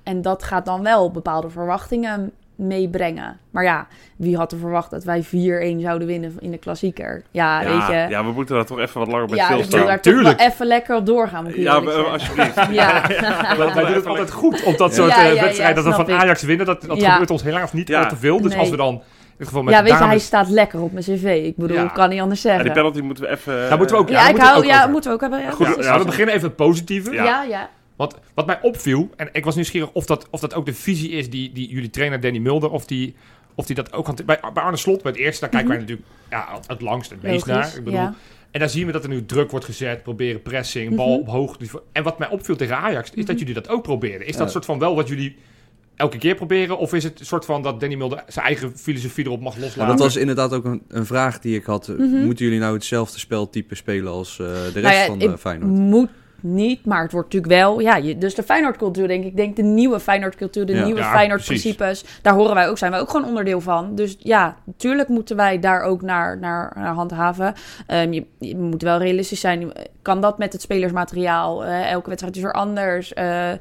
en 0.03 0.21
dat 0.21 0.43
gaat 0.43 0.65
dan 0.65 0.83
wel 0.83 1.11
bepaalde 1.11 1.49
verwachtingen 1.49 2.31
meebrengen. 2.61 3.37
Maar 3.51 3.63
ja, 3.63 3.87
wie 4.15 4.37
had 4.37 4.51
er 4.51 4.57
verwacht 4.57 4.91
dat 4.91 5.03
wij 5.03 5.23
4-1 5.23 5.27
zouden 5.81 6.07
winnen 6.07 6.33
in 6.39 6.51
de 6.51 6.57
klassieker? 6.57 7.23
Ja, 7.31 7.59
weet 7.59 7.87
je. 7.87 7.93
Ja, 7.93 8.09
ja, 8.09 8.25
we 8.25 8.31
moeten 8.31 8.55
daar 8.55 8.65
toch 8.65 8.79
even 8.79 8.99
wat 8.99 9.07
langer 9.11 9.25
bij 9.27 9.37
Ja, 9.37 9.45
stilstaan. 9.45 9.85
daar 9.85 10.01
toch 10.01 10.13
Tuurlijk. 10.13 10.37
wel 10.39 10.47
even 10.47 10.65
lekker 10.65 10.95
op 10.95 11.05
doorgaan. 11.05 11.43
Moet 11.43 11.55
Ja, 11.55 11.73
alsjeblieft. 11.75 12.55
Ja. 12.71 13.07
Wij, 13.57 13.73
wij 13.73 13.85
doen 13.85 13.93
het 13.93 14.05
altijd 14.05 14.31
goed 14.31 14.63
op 14.63 14.77
dat 14.77 14.93
soort 14.93 15.09
Ja, 15.09 15.17
eh, 15.17 15.23
ja, 15.27 15.31
ja, 15.33 15.41
wedstrijden. 15.41 15.75
dat 15.75 15.85
we 15.85 16.03
van 16.05 16.09
ik. 16.15 16.21
Ajax 16.21 16.41
winnen. 16.43 16.65
Dat, 16.65 16.81
dat 16.81 17.01
Ja. 17.01 17.11
gebeurt 17.11 17.31
ons 17.31 17.43
helaas 17.43 17.73
niet 17.73 17.87
Ja. 17.87 18.01
al 18.03 18.09
te 18.09 18.15
veel. 18.15 18.41
Dus 18.41 18.51
Nee. 18.51 18.59
als 18.59 18.69
we 18.69 18.77
dan... 18.77 18.93
In 18.93 19.47
het 19.47 19.55
geval 19.55 19.63
met 19.63 19.73
ja, 19.73 19.79
weet 19.81 19.91
je, 19.91 19.97
hij 19.97 20.07
dames... 20.07 20.25
staat 20.25 20.49
lekker 20.49 20.81
op 20.81 20.91
mijn 20.91 21.03
cv. 21.05 21.41
Ik 21.45 21.55
bedoel, 21.55 21.77
Ja. 21.77 21.83
ik 21.83 21.93
kan 21.93 22.09
niet 22.09 22.21
anders 22.21 22.41
Ja, 22.41 22.47
zeggen. 22.47 22.65
die 22.65 22.73
penalty 22.73 22.99
moeten 23.01 23.23
we 23.23 23.29
even... 23.29 23.69
Daar 23.69 23.77
moeten 23.77 23.95
we 23.95 24.01
ook- 24.01 24.09
ja, 24.09 24.15
daar 24.15 24.23
ik 24.29 24.31
moeten 24.31 24.47
we 24.47 24.53
hou, 24.53 24.63
ook 24.65 24.71
ja, 24.71 24.77
over. 24.79 24.91
moeten 24.91 25.09
we 25.09 25.15
ook 25.15 25.21
hebben. 25.21 25.41
Ja, 25.41 25.51
Goed, 25.51 25.83
Ja, 25.83 25.97
we 25.99 26.05
beginnen 26.05 26.35
even 26.35 26.47
het 26.47 26.55
positieve. 26.55 27.11
Ja. 27.13 27.23
ja, 27.23 27.43
ja. 27.43 27.69
Want 28.01 28.15
wat 28.33 28.45
mij 28.45 28.59
opviel, 28.61 29.09
en 29.15 29.29
ik 29.31 29.45
was 29.45 29.55
nieuwsgierig 29.55 29.91
of 29.91 30.05
dat, 30.05 30.27
of 30.29 30.39
dat 30.39 30.53
ook 30.53 30.65
de 30.65 30.73
visie 30.73 31.09
is 31.09 31.29
die, 31.29 31.51
die 31.51 31.69
jullie 31.69 31.89
trainer 31.89 32.19
Danny 32.19 32.37
Mulder, 32.39 32.69
of 32.71 32.85
die, 32.85 33.15
of 33.55 33.65
die 33.65 33.75
dat 33.75 33.93
ook 33.93 34.05
had. 34.07 34.25
Bij, 34.25 34.39
bij 34.53 34.63
Arne 34.63 34.77
Slot, 34.77 35.01
bij 35.01 35.11
het 35.11 35.19
eerste, 35.21 35.39
daar 35.41 35.49
kijken 35.49 35.69
wij 35.69 35.77
natuurlijk 35.79 36.07
ja, 36.29 36.59
het 36.67 36.81
langst, 36.81 37.09
het 37.09 37.21
meest 37.21 37.45
Mhm. 37.45 37.55
Logisch, 37.55 37.69
naar. 37.71 37.77
Ik 37.79 37.83
bedoel, 37.83 37.99
ja. 37.99 38.15
En 38.51 38.59
daar 38.59 38.69
zien 38.69 38.85
we 38.85 38.91
dat 38.91 39.03
er 39.03 39.09
nu 39.09 39.25
druk 39.25 39.51
wordt 39.51 39.65
gezet, 39.65 40.03
proberen 40.03 40.41
pressing, 40.41 40.95
bal 40.95 41.07
Mhm. 41.09 41.19
op 41.19 41.27
hoog 41.27 41.59
niveau. 41.59 41.83
En 41.91 42.03
wat 42.03 42.19
mij 42.19 42.29
opviel 42.29 42.55
tegen 42.55 42.77
Ajax, 42.77 43.11
is 43.13 43.25
dat 43.25 43.39
jullie 43.39 43.53
dat 43.53 43.69
ook 43.69 43.83
proberen. 43.83 44.27
Is 44.27 44.35
dat 44.37 44.45
Ja. 44.45 44.51
soort 44.51 44.65
van 44.65 44.79
wel 44.79 44.95
wat 44.95 45.07
jullie 45.07 45.35
elke 45.95 46.17
keer 46.17 46.35
proberen? 46.35 46.77
Of 46.77 46.93
is 46.93 47.03
het 47.03 47.19
een 47.19 47.25
soort 47.25 47.45
van 47.45 47.61
dat 47.61 47.79
Danny 47.79 47.95
Mulder 47.95 48.23
zijn 48.27 48.45
eigen 48.45 48.77
filosofie 48.77 49.25
erop 49.25 49.41
mag 49.41 49.55
Ja, 49.55 49.61
loslaten? 49.61 49.87
dat 49.87 49.99
was 49.99 50.15
inderdaad 50.15 50.53
ook 50.53 50.65
een, 50.65 50.81
een 50.87 51.05
vraag 51.05 51.39
die 51.39 51.55
ik 51.55 51.63
had. 51.65 51.87
Mhm. 51.87 52.23
Moeten 52.25 52.45
jullie 52.45 52.59
nou 52.59 52.73
hetzelfde 52.73 53.19
speltype 53.19 53.75
spelen 53.75 54.11
als 54.11 54.39
eh, 54.39 54.45
de 54.47 54.61
rest 54.79 54.83
Nou 54.83 54.95
ja, 54.95 55.05
van 55.05 55.21
eh, 55.21 55.37
Feyenoord? 55.37 55.71
Moet, 55.71 56.09
niet. 56.43 56.85
Maar 56.85 57.01
het 57.01 57.11
wordt 57.11 57.33
natuurlijk 57.33 57.61
wel... 57.61 57.79
Ja, 57.79 57.95
je, 57.95 58.17
dus 58.17 58.35
de 58.35 58.43
Feyenoordcultuur, 58.43 59.07
denk 59.07 59.23
ik. 59.23 59.29
Ik 59.29 59.35
denk 59.35 59.55
de 59.55 59.61
nieuwe 59.61 59.99
Feyenoordcultuur, 59.99 60.65
de 60.65 60.73
Ja. 60.73 60.83
nieuwe 60.85 60.99
Ja, 60.99 61.11
Feyenoord-principes. 61.11 62.03
Daar 62.21 62.33
horen 62.33 62.55
wij 62.55 62.69
ook, 62.69 62.77
zijn 62.77 62.91
wij 62.91 62.99
ook 62.99 63.09
gewoon 63.09 63.27
onderdeel 63.27 63.61
van. 63.61 63.95
Dus 63.95 64.15
ja, 64.19 64.57
natuurlijk 64.65 65.07
moeten 65.09 65.35
wij 65.35 65.59
daar 65.59 65.81
ook 65.81 66.01
naar, 66.01 66.37
naar, 66.37 66.73
naar 66.75 66.93
handhaven. 66.93 67.53
Ehm, 67.87 68.11
je, 68.13 68.25
je 68.39 68.57
moet 68.57 68.81
wel 68.81 68.97
realistisch 68.97 69.39
zijn. 69.39 69.71
Kan 70.01 70.21
dat 70.21 70.37
met 70.37 70.53
het 70.53 70.61
spelersmateriaal? 70.61 71.65
Eh, 71.65 71.91
elke 71.91 72.07
wedstrijd 72.07 72.35
is 72.35 72.41
weer 72.41 72.53
anders. 72.53 73.13
Eh, 73.13 73.51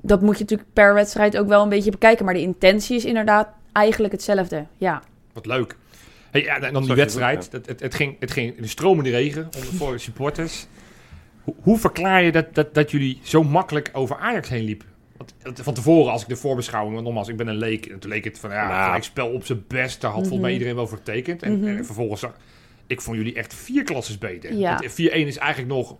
dat 0.00 0.20
moet 0.20 0.36
je 0.36 0.42
natuurlijk 0.42 0.72
per 0.72 0.94
wedstrijd 0.94 1.38
ook 1.38 1.48
wel 1.48 1.62
een 1.62 1.68
beetje 1.68 1.90
bekijken. 1.90 2.24
Maar 2.24 2.34
de 2.34 2.40
intentie 2.40 2.96
is 2.96 3.04
inderdaad 3.04 3.48
eigenlijk 3.72 4.12
hetzelfde. 4.12 4.64
Ja. 4.76 5.02
Wat 5.32 5.46
leuk. 5.46 5.76
Hey, 6.30 6.42
ja, 6.42 6.60
en 6.60 6.72
dan 6.72 6.84
die 6.84 6.94
wedstrijd. 6.94 7.48
Het, 7.52 7.66
het, 7.66 7.80
het, 7.80 7.94
ging, 7.94 8.16
het 8.18 8.30
ging 8.30 8.56
in 8.56 8.62
de 8.62 8.68
stromende 8.68 9.10
regen 9.10 9.48
voor 9.76 9.92
de 9.92 9.98
supporters. 9.98 10.66
Hoe, 11.44 11.54
hoe 11.62 11.78
verklaar 11.78 12.22
je 12.22 12.32
dat, 12.32 12.54
dat, 12.54 12.74
dat 12.74 12.90
jullie 12.90 13.20
zo 13.22 13.42
makkelijk 13.42 13.90
over 13.92 14.16
Ajax 14.16 14.48
heen 14.48 14.64
liepen? 14.64 14.86
Van 15.54 15.74
tevoren, 15.74 16.12
als 16.12 16.22
ik 16.22 16.28
de 16.28 16.36
voorbeschouwing, 16.36 16.94
want 16.94 17.06
nogmaals, 17.06 17.28
ik 17.28 17.36
ben 17.36 17.46
een 17.48 17.56
leek. 17.56 17.86
En 17.86 17.98
toen 17.98 18.10
leek 18.10 18.24
het 18.24 18.38
van, 18.38 18.50
ja, 18.50 18.68
Nou. 18.68 18.84
gelijk 18.84 19.04
spel 19.04 19.28
op 19.28 19.44
zijn 19.44 19.64
best. 19.68 20.00
Daar 20.00 20.10
had 20.10 20.20
volgens 20.20 20.40
mij 20.40 20.50
Mhm. 20.50 20.58
iedereen 20.58 20.74
wel 20.76 20.86
voor 20.86 20.98
getekend. 20.98 21.42
En, 21.42 21.58
Mhm. 21.58 21.76
en 21.76 21.84
vervolgens, 21.84 22.20
zag- 22.20 22.36
ik 22.86 23.00
vond 23.00 23.16
jullie 23.16 23.34
echt 23.34 23.54
vier 23.54 23.82
klasses 23.84 24.18
beter. 24.18 24.54
Ja. 24.54 24.78
Want 24.78 24.92
4-1 24.92 25.26
is 25.26 25.38
eigenlijk 25.38 25.72
nog... 25.74 25.96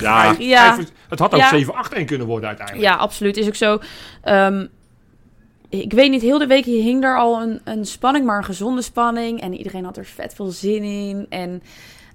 Ja, 0.00 0.34
Ja. 0.38 0.78
Het 1.08 1.18
had 1.18 1.32
ook 1.34 1.40
Ja. 1.40 1.48
7-8-1 1.48 2.04
kunnen 2.06 2.26
worden 2.26 2.48
uiteindelijk. 2.48 2.86
Ja, 2.86 2.94
absoluut. 2.96 3.36
Is 3.36 3.46
ook 3.46 3.54
zo. 3.54 3.78
Ehm, 4.22 4.66
ik 5.68 5.92
weet 5.92 6.10
niet, 6.10 6.22
heel 6.22 6.38
de 6.38 6.46
week 6.46 6.64
hing 6.64 7.04
er 7.04 7.18
al 7.18 7.42
een, 7.42 7.60
een 7.64 7.84
spanning, 7.86 8.26
maar 8.26 8.38
een 8.38 8.44
gezonde 8.44 8.82
spanning. 8.82 9.40
En 9.40 9.54
iedereen 9.56 9.84
had 9.84 9.96
er 9.96 10.04
vet 10.04 10.34
veel 10.34 10.50
zin 10.50 10.82
in. 10.82 11.26
En 11.28 11.62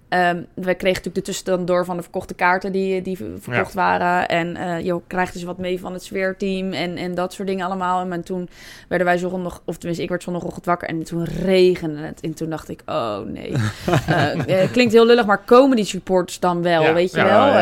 ehm, 0.09 0.35
we 0.53 0.61
kregen 0.63 0.77
natuurlijk 0.87 1.15
de 1.15 1.21
tussenstand 1.21 1.67
door 1.67 1.85
van 1.85 1.95
de 1.97 2.01
verkochte 2.01 2.33
kaarten 2.33 2.71
die, 2.71 3.01
die 3.01 3.17
ver- 3.17 3.39
verkocht 3.39 3.73
waren. 3.73 4.27
En 4.27 4.55
eh, 4.55 4.79
je 4.85 4.99
krijgt 5.07 5.33
dus 5.33 5.43
wat 5.43 5.57
mee 5.57 5.79
van 5.79 5.93
het 5.93 6.03
sfeerteam 6.03 6.73
en, 6.73 6.97
en 6.97 7.15
dat 7.15 7.33
soort 7.33 7.47
dingen 7.47 7.65
allemaal. 7.65 8.11
En 8.11 8.23
toen 8.23 8.49
werden 8.87 9.07
wij 9.07 9.17
zondag, 9.17 9.61
of 9.65 9.77
tenminste 9.77 10.03
ik 10.03 10.09
werd 10.09 10.23
zondagochtend 10.23 10.65
wakker 10.65 10.87
en 10.87 11.03
toen 11.03 11.23
regende 11.25 12.01
het. 12.01 12.21
En 12.21 12.33
toen 12.33 12.49
dacht 12.49 12.69
ik, 12.69 12.81
oh 12.85 13.17
nee. 13.25 13.53
Eh, 14.07 14.61
eh, 14.63 14.71
klinkt 14.71 14.93
heel 14.93 15.05
lullig, 15.05 15.25
maar 15.25 15.37
komen 15.45 15.75
die 15.75 15.85
supporters 15.85 16.39
dan 16.39 16.61
wel, 16.61 16.81
Ja, 16.81 16.93
weet 16.93 17.11
je 17.11 17.17
ja, 17.17 17.25
wel? 17.25 17.53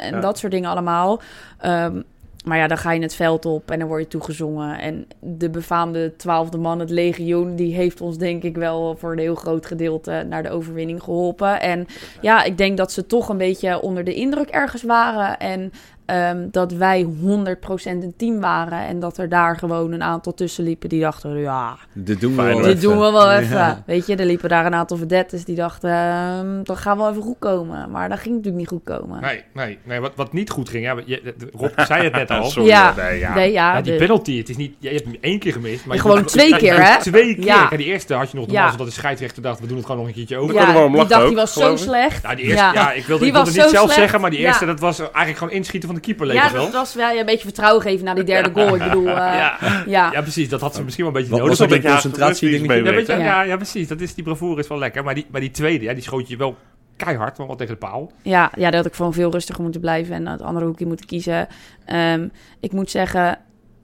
en 0.00 0.20
dat 0.20 0.38
soort 0.38 0.52
dingen 0.52 0.70
allemaal. 0.70 1.20
Ehm, 1.58 2.00
maar 2.44 2.58
ja, 2.58 2.66
dan 2.66 2.78
ga 2.78 2.92
je 2.92 3.00
het 3.00 3.14
veld 3.14 3.46
op 3.46 3.70
en 3.70 3.78
dan 3.78 3.88
word 3.88 4.02
je 4.02 4.08
toegezongen. 4.08 4.78
En 4.78 5.06
de 5.20 5.50
befaamde 5.50 6.16
twaalfde 6.16 6.58
man, 6.58 6.78
het 6.80 6.90
legioen, 6.90 7.56
die 7.56 7.74
heeft 7.74 8.00
ons 8.00 8.18
denk 8.18 8.42
ik 8.42 8.56
wel 8.56 8.96
voor 8.96 9.12
een 9.12 9.18
heel 9.18 9.34
groot 9.34 9.66
gedeelte 9.66 10.26
naar 10.28 10.42
de 10.42 10.50
overwinning 10.50 11.02
geholpen. 11.02 11.60
En 11.60 11.86
ja, 12.20 12.42
ik 12.42 12.58
denk 12.58 12.76
dat 12.76 12.92
ze 12.92 13.06
toch 13.06 13.28
een 13.28 13.36
beetje 13.36 13.80
onder 13.80 14.04
de 14.04 14.14
indruk 14.14 14.48
ergens 14.48 14.82
waren. 14.82 15.38
En 15.38 15.72
ehm, 16.10 16.46
dat 16.50 16.72
wij 16.72 17.02
100% 17.02 18.02
een 18.02 18.14
team 18.16 18.40
waren. 18.40 18.86
En 18.86 19.00
dat 19.00 19.18
er 19.18 19.28
daar 19.28 19.56
gewoon 19.56 19.92
een 19.92 20.02
aantal 20.02 20.34
tussen 20.34 20.64
liepen 20.64 20.88
die 20.88 21.00
dachten, 21.00 21.38
ja, 21.38 21.76
Dit 21.94 22.20
doen 22.20 22.36
we 22.36 22.42
wel 22.42 22.56
dit 22.56 22.66
even. 22.66 22.80
doen 22.80 22.98
we 22.98 23.10
wel 23.10 23.32
even. 23.32 23.56
Ja. 23.56 23.82
Weet 23.86 24.06
je, 24.06 24.16
er 24.16 24.24
liepen 24.26 24.48
daar 24.48 24.66
een 24.66 24.74
aantal 24.74 24.96
vedettes 24.96 25.44
die 25.44 25.56
dachten, 25.56 25.90
ehm, 25.90 26.62
dat 26.62 26.78
gaat 26.78 26.96
wel 26.96 27.10
even 27.10 27.22
goed 27.22 27.36
komen. 27.38 27.90
Maar 27.90 28.08
dat 28.08 28.18
ging 28.18 28.30
natuurlijk 28.34 28.56
niet 28.60 28.68
goed 28.68 28.84
komen. 28.84 29.20
Nee, 29.20 29.42
nee, 29.54 29.78
nee 29.84 30.00
wat, 30.00 30.12
wat 30.16 30.32
niet 30.32 30.50
goed 30.50 30.68
ging. 30.68 30.84
Ja, 30.84 30.96
je, 31.04 31.34
Rob 31.56 31.70
zei 31.80 32.04
het 32.04 32.12
net 32.12 32.30
al. 32.40 32.44
sorry. 32.50 32.68
Ja. 32.68 32.94
Nee, 32.96 33.18
ja. 33.18 33.34
Nee, 33.34 33.52
ja, 33.52 33.74
Ja, 33.76 33.80
die 33.82 33.92
de- 33.92 33.98
penalty, 33.98 34.38
het 34.38 34.48
is 34.48 34.56
niet, 34.56 34.74
je 34.78 34.88
hebt 34.88 35.04
hem 35.04 35.16
één 35.20 35.38
keer 35.38 35.52
gemist. 35.52 35.86
Maar 35.86 35.96
je 35.96 36.02
Gewoon 36.02 36.24
twee 36.24 36.56
keer, 36.56 36.84
hè? 36.84 37.00
Twee 37.00 37.34
keer. 37.34 37.44
Ja. 37.44 37.68
Ja. 37.70 37.76
die 37.76 37.86
eerste 37.86 38.14
had 38.14 38.30
je 38.30 38.36
nog 38.36 38.46
de 38.46 38.52
Ja. 38.52 38.60
mazzel 38.60 38.78
dat 38.78 38.86
de 38.86 38.92
scheidsrechter 38.92 39.42
dacht, 39.42 39.60
we 39.60 39.66
doen 39.66 39.76
het 39.76 39.86
gewoon 39.86 40.00
nog 40.00 40.08
een 40.10 40.14
keertje 40.16 40.36
over. 40.36 40.54
Ja. 40.54 40.66
we 40.84 40.88
die 40.90 41.06
dacht, 41.06 41.22
ook, 41.22 41.26
die 41.26 41.36
was 41.36 41.52
zo 41.52 41.76
slecht. 41.76 42.22
Nou, 42.22 42.36
die 42.36 42.44
eerste, 42.44 42.64
ja. 42.64 42.72
Ja. 42.72 42.92
ik 42.92 43.04
wilde, 43.06 43.24
Die 43.24 43.28
ik 43.28 43.34
wilde 43.34 43.50
was 43.52 43.64
niet 43.64 43.72
zelf 43.74 43.84
slecht. 43.84 44.00
zeggen, 44.00 44.20
maar 44.20 44.30
die 44.30 44.38
eerste, 44.38 44.64
Ja. 44.64 44.70
dat 44.70 44.80
was 44.80 44.98
eigenlijk 45.00 45.36
gewoon 45.38 45.52
inschieten 45.52 45.88
van 45.88 45.98
de 46.00 46.06
keeper, 46.06 46.26
leek 46.26 46.36
Ja, 46.36 46.42
het 46.42 46.52
wel. 46.52 46.62
dat 46.64 46.72
was 46.72 46.94
wel 46.94 47.10
ja, 47.10 47.20
een 47.20 47.26
beetje 47.26 47.44
vertrouwen 47.44 47.82
geven 47.82 48.04
na 48.04 48.14
die 48.14 48.24
derde 48.24 48.50
goal. 48.52 48.74
Ik 48.74 48.82
bedoel, 48.82 49.08
eh, 49.08 49.14
ja. 49.14 49.56
ja. 49.86 50.12
ja, 50.12 50.20
precies. 50.22 50.48
Dat 50.48 50.60
had 50.60 50.74
ze 50.74 50.82
misschien 50.84 51.04
wel 51.04 51.14
een 51.14 51.20
beetje 51.20 51.36
Wat 51.36 51.46
nodig. 51.48 51.58
was 51.58 51.70
een 51.70 51.82
concentratie 51.82 52.48
haast 52.48 52.68
dingetje? 52.68 52.84
Ja, 52.84 52.96
weet 52.96 53.06
je, 53.06 53.12
Ja. 53.12 53.18
ja. 53.18 53.42
Ja, 53.42 53.56
precies. 53.56 53.88
Dat 53.88 54.00
is, 54.00 54.14
die 54.14 54.24
bravoure 54.24 54.60
is 54.60 54.68
wel 54.68 54.78
lekker. 54.78 55.04
Maar 55.04 55.14
die, 55.14 55.26
maar 55.30 55.40
die 55.40 55.50
tweede, 55.50 55.84
ja, 55.84 55.92
die 55.94 56.02
schoot 56.02 56.28
je 56.28 56.36
wel 56.36 56.56
keihard, 56.96 57.38
maar 57.38 57.46
wel 57.46 57.56
tegen 57.56 57.72
de 57.74 57.80
paal. 57.80 58.12
Ja, 58.22 58.50
ja, 58.56 58.64
dat 58.64 58.74
had 58.74 58.86
ik 58.86 58.94
gewoon 58.94 59.12
veel 59.12 59.30
rustiger 59.30 59.62
moeten 59.62 59.80
blijven 59.80 60.14
en 60.14 60.26
het 60.26 60.42
andere 60.42 60.66
hoekje 60.66 60.86
moeten 60.86 61.06
kiezen. 61.06 61.48
Ehm, 61.84 62.28
ik 62.60 62.72
moet 62.72 62.90
zeggen, 62.90 63.38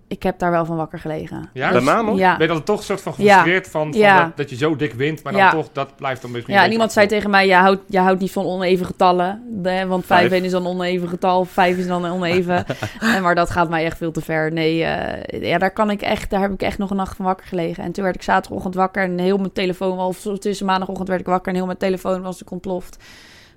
ik 0.08 0.22
heb 0.22 0.38
daar 0.38 0.50
wel 0.50 0.64
van 0.64 0.76
wakker 0.76 0.98
gelegen. 0.98 1.48
Ja? 1.52 1.72
Daarna 1.72 2.02
nog? 2.02 2.18
Ja. 2.18 2.36
Ben 2.36 2.46
je 2.46 2.52
dan 2.52 2.62
toch 2.62 2.78
een 2.78 2.84
soort 2.84 3.00
van 3.00 3.14
Ja. 3.16 3.24
gefrustreerd 3.24 3.68
van, 3.68 3.92
van 3.92 4.00
Ja. 4.00 4.24
dat, 4.24 4.36
dat 4.36 4.50
je 4.50 4.56
zo 4.56 4.76
dik 4.76 4.92
wint, 4.94 5.22
maar 5.22 5.32
dan 5.32 5.42
Ja. 5.42 5.50
toch, 5.50 5.68
dat 5.72 5.96
blijft 5.96 6.22
dan 6.22 6.30
misschien 6.30 6.52
Ja, 6.54 6.60
een 6.60 6.66
en 6.66 6.72
iemand 6.72 6.94
beetje 6.94 7.06
zei 7.08 7.18
tegen 7.20 7.30
mij, 7.30 7.46
je 7.46 7.54
houdt, 7.54 7.80
je 7.88 7.98
houdt 7.98 8.20
niet 8.20 8.32
van 8.32 8.44
oneven 8.44 8.86
getallen. 8.86 9.42
hè, 9.62 9.86
want 9.86 10.06
Vijf. 10.06 10.28
5 10.28 10.42
is 10.42 10.50
dan 10.50 10.64
een 10.66 10.70
oneven 10.70 11.08
getal, 11.08 11.44
5 11.44 11.76
is 11.76 11.86
dan 11.86 12.04
een 12.04 12.12
oneven. 12.12 12.64
en, 13.00 13.22
maar 13.22 13.34
dat 13.34 13.50
gaat 13.50 13.68
mij 13.68 13.84
echt 13.84 13.96
veel 13.96 14.12
te 14.12 14.20
ver. 14.20 14.52
Nee, 14.52 14.84
eh, 14.84 15.42
ja, 15.42 15.58
daar, 15.58 15.70
kan 15.72 15.90
ik 15.90 16.02
echt, 16.02 16.30
daar 16.30 16.40
heb 16.40 16.52
ik 16.52 16.62
echt 16.62 16.78
nog 16.78 16.90
een 16.90 16.96
nacht 16.96 17.16
van 17.16 17.24
wakker 17.24 17.46
gelegen. 17.46 17.84
En 17.84 17.92
toen 17.92 18.04
werd 18.04 18.16
ik 18.16 18.22
zaterdagochtend 18.22 18.74
wakker 18.74 19.02
en 19.02 19.18
heel 19.18 19.36
mijn 19.38 19.52
telefoon... 19.52 19.98
of 19.98 20.26
tussen 20.38 20.66
maandagochtend 20.66 21.08
werd 21.08 21.20
ik 21.20 21.26
wakker 21.26 21.48
en 21.50 21.56
heel 21.58 21.66
mijn 21.66 21.78
telefoon 21.78 22.22
was 22.22 22.44
ontploft. 22.44 22.96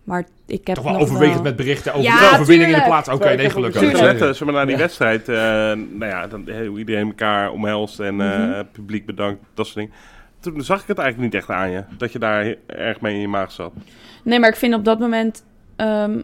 Maar 0.10 0.26
ik 0.46 0.68
heb 0.68 0.76
Toch 0.76 0.84
wel 0.84 0.94
nog 0.94 1.02
overwegend 1.02 1.34
wel- 1.34 1.44
met 1.44 1.56
berichten 1.56 1.92
over 1.94 2.04
Ja, 2.04 2.20
de 2.20 2.34
overwinning 2.34 2.72
in 2.72 2.78
de 2.80 2.84
plaats. 2.86 3.10
Oké, 3.10 3.36
nee, 3.36 3.50
gelukkig. 3.50 3.82
Net, 4.02 4.20
zeg 4.20 4.44
maar, 4.44 4.54
naar 4.54 4.66
die 4.68 4.78
wedstrijd, 4.78 5.30
eh, 5.30 5.36
nou 5.74 6.06
ja, 6.06 6.28
dan, 6.28 6.48
eh, 6.48 6.68
hoe 6.68 6.78
iedereen 6.80 7.08
elkaar 7.08 7.52
omhelst 7.52 8.00
en 8.00 8.22
eh, 8.22 8.38
Mhm. 8.40 8.64
publiek 8.72 9.06
bedankt, 9.06 9.44
dat 9.54 9.66
soort 9.66 9.78
dingen. 9.78 9.92
Toen 10.40 10.62
zag 10.62 10.82
ik 10.82 10.88
het 10.88 10.98
eigenlijk 10.98 11.34
niet 11.34 11.42
echt 11.42 11.50
aan 11.52 11.72
je, 11.72 11.84
dat 11.98 12.12
je 12.12 12.20
daar 12.20 12.56
erg 12.66 13.02
mee 13.02 13.14
in 13.14 13.20
je 13.22 13.28
maag 13.28 13.52
zat. 13.52 13.74
Nee, 14.24 14.40
maar 14.40 14.50
ik 14.50 14.56
vind 14.56 14.74
op 14.74 14.86
dat 14.86 15.00
moment 15.00 15.44
ehm, 15.76 16.22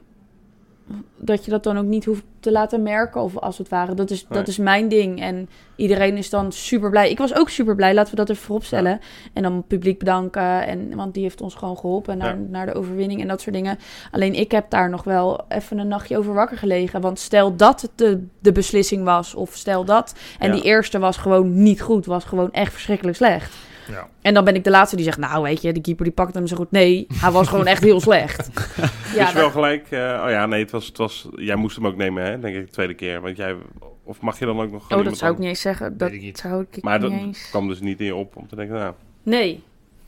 dat 1.18 1.46
je 1.46 1.52
dat 1.52 1.64
dan 1.64 1.78
ook 1.78 1.86
niet 1.86 2.06
hoeft 2.06 2.24
te 2.40 2.52
laten 2.52 2.84
merken, 2.84 3.22
of 3.22 3.38
als 3.38 3.58
het 3.58 3.70
ware. 3.70 3.94
Dat 3.94 4.10
is, 4.12 4.26
Nee. 4.28 4.40
dat 4.40 4.48
is 4.48 4.58
mijn 4.58 4.88
ding. 4.88 5.22
En 5.22 5.50
iedereen 5.76 6.18
is 6.18 6.30
dan 6.30 6.52
super 6.52 6.90
blij. 6.90 7.10
Ik 7.10 7.18
was 7.18 7.36
ook 7.36 7.50
super 7.50 7.76
blij, 7.76 7.94
laten 7.94 8.12
we 8.12 8.16
dat 8.18 8.30
even 8.30 8.44
vooropstellen. 8.44 9.00
En 9.34 9.44
dan 9.44 9.54
het 9.56 9.68
publiek 9.68 10.00
bedanken, 10.00 10.68
en, 10.68 10.96
want 10.96 11.14
die 11.14 11.24
heeft 11.24 11.42
ons 11.42 11.56
gewoon 11.56 11.78
geholpen 11.78 12.18
naar, 12.18 12.36
Ja. 12.38 12.46
naar 12.50 12.66
de 12.66 12.74
overwinning 12.74 13.22
en 13.22 13.28
dat 13.28 13.42
soort 13.42 13.56
dingen. 13.56 13.78
Alleen 14.12 14.34
ik 14.34 14.52
heb 14.52 14.70
daar 14.70 14.90
nog 14.90 15.04
wel 15.04 15.40
even 15.50 15.78
een 15.78 15.88
nachtje 15.88 16.18
over 16.18 16.34
wakker 16.34 16.58
gelegen. 16.58 17.02
Want 17.02 17.20
stel 17.20 17.56
dat 17.56 17.82
het 17.82 17.92
de, 17.96 18.26
de 18.40 18.52
beslissing 18.52 19.04
was, 19.04 19.36
of 19.36 19.56
stel 19.56 19.86
dat. 19.86 20.16
En 20.40 20.48
Ja. 20.48 20.54
die 20.54 20.64
eerste 20.64 21.00
was 21.00 21.18
gewoon 21.18 21.64
niet 21.64 21.82
goed, 21.82 22.06
was 22.06 22.24
gewoon 22.24 22.52
echt 22.52 22.72
verschrikkelijk 22.74 23.18
slecht. 23.18 23.56
Ja. 23.88 24.08
En 24.22 24.34
dan 24.34 24.44
ben 24.44 24.56
ik 24.56 24.64
de 24.64 24.70
laatste 24.70 24.96
die 24.96 25.06
zegt, 25.06 25.18
nou 25.18 25.44
weet 25.44 25.62
je, 25.62 25.74
die 25.74 25.82
keeper 25.82 26.04
die 26.06 26.14
pakt 26.14 26.34
hem 26.34 26.48
zo 26.48 26.56
goed. 26.56 26.72
Nee, 26.72 27.08
hij 27.14 27.32
was 27.32 27.48
gewoon 27.48 27.66
echt 27.68 27.84
heel 27.84 28.00
slecht. 28.02 28.50
Ja, 29.16 29.26
dus 29.26 29.34
wel 29.34 29.44
dat- 29.44 29.52
gelijk, 29.52 29.92
eh, 29.92 30.00
oh 30.26 30.30
ja, 30.30 30.46
nee, 30.46 30.62
het 30.62 30.72
was, 30.72 30.86
het 30.88 30.98
was, 30.98 31.28
jij 31.36 31.56
moest 31.56 31.76
hem 31.76 31.88
ook 31.88 31.96
nemen, 31.96 32.24
hè, 32.24 32.40
denk 32.40 32.56
ik, 32.56 32.66
de 32.66 32.72
tweede 32.72 32.94
keer. 32.94 33.22
Want 33.22 33.38
jij, 33.38 33.56
of 34.04 34.22
mag 34.22 34.40
je 34.40 34.46
dan 34.46 34.60
ook 34.60 34.72
nog 34.72 34.92
Oh, 34.92 35.04
dat 35.04 35.18
zou 35.18 35.32
ik 35.34 35.38
niet 35.40 35.48
eens 35.48 35.62
zeggen. 35.62 35.98
Dat 35.98 36.12
ik 36.12 36.22
niet. 36.22 36.38
zou 36.38 36.66
ik 36.72 36.84
Maar 36.84 37.00
niet 37.00 37.12
dat 37.12 37.20
eens... 37.20 37.50
kwam 37.50 37.68
dus 37.68 37.80
niet 37.80 38.00
in 38.00 38.06
je 38.06 38.16
op 38.16 38.36
om 38.36 38.48
te 38.48 38.56
denken, 38.56 38.76
nou... 38.76 38.94
Nee. 39.24 39.64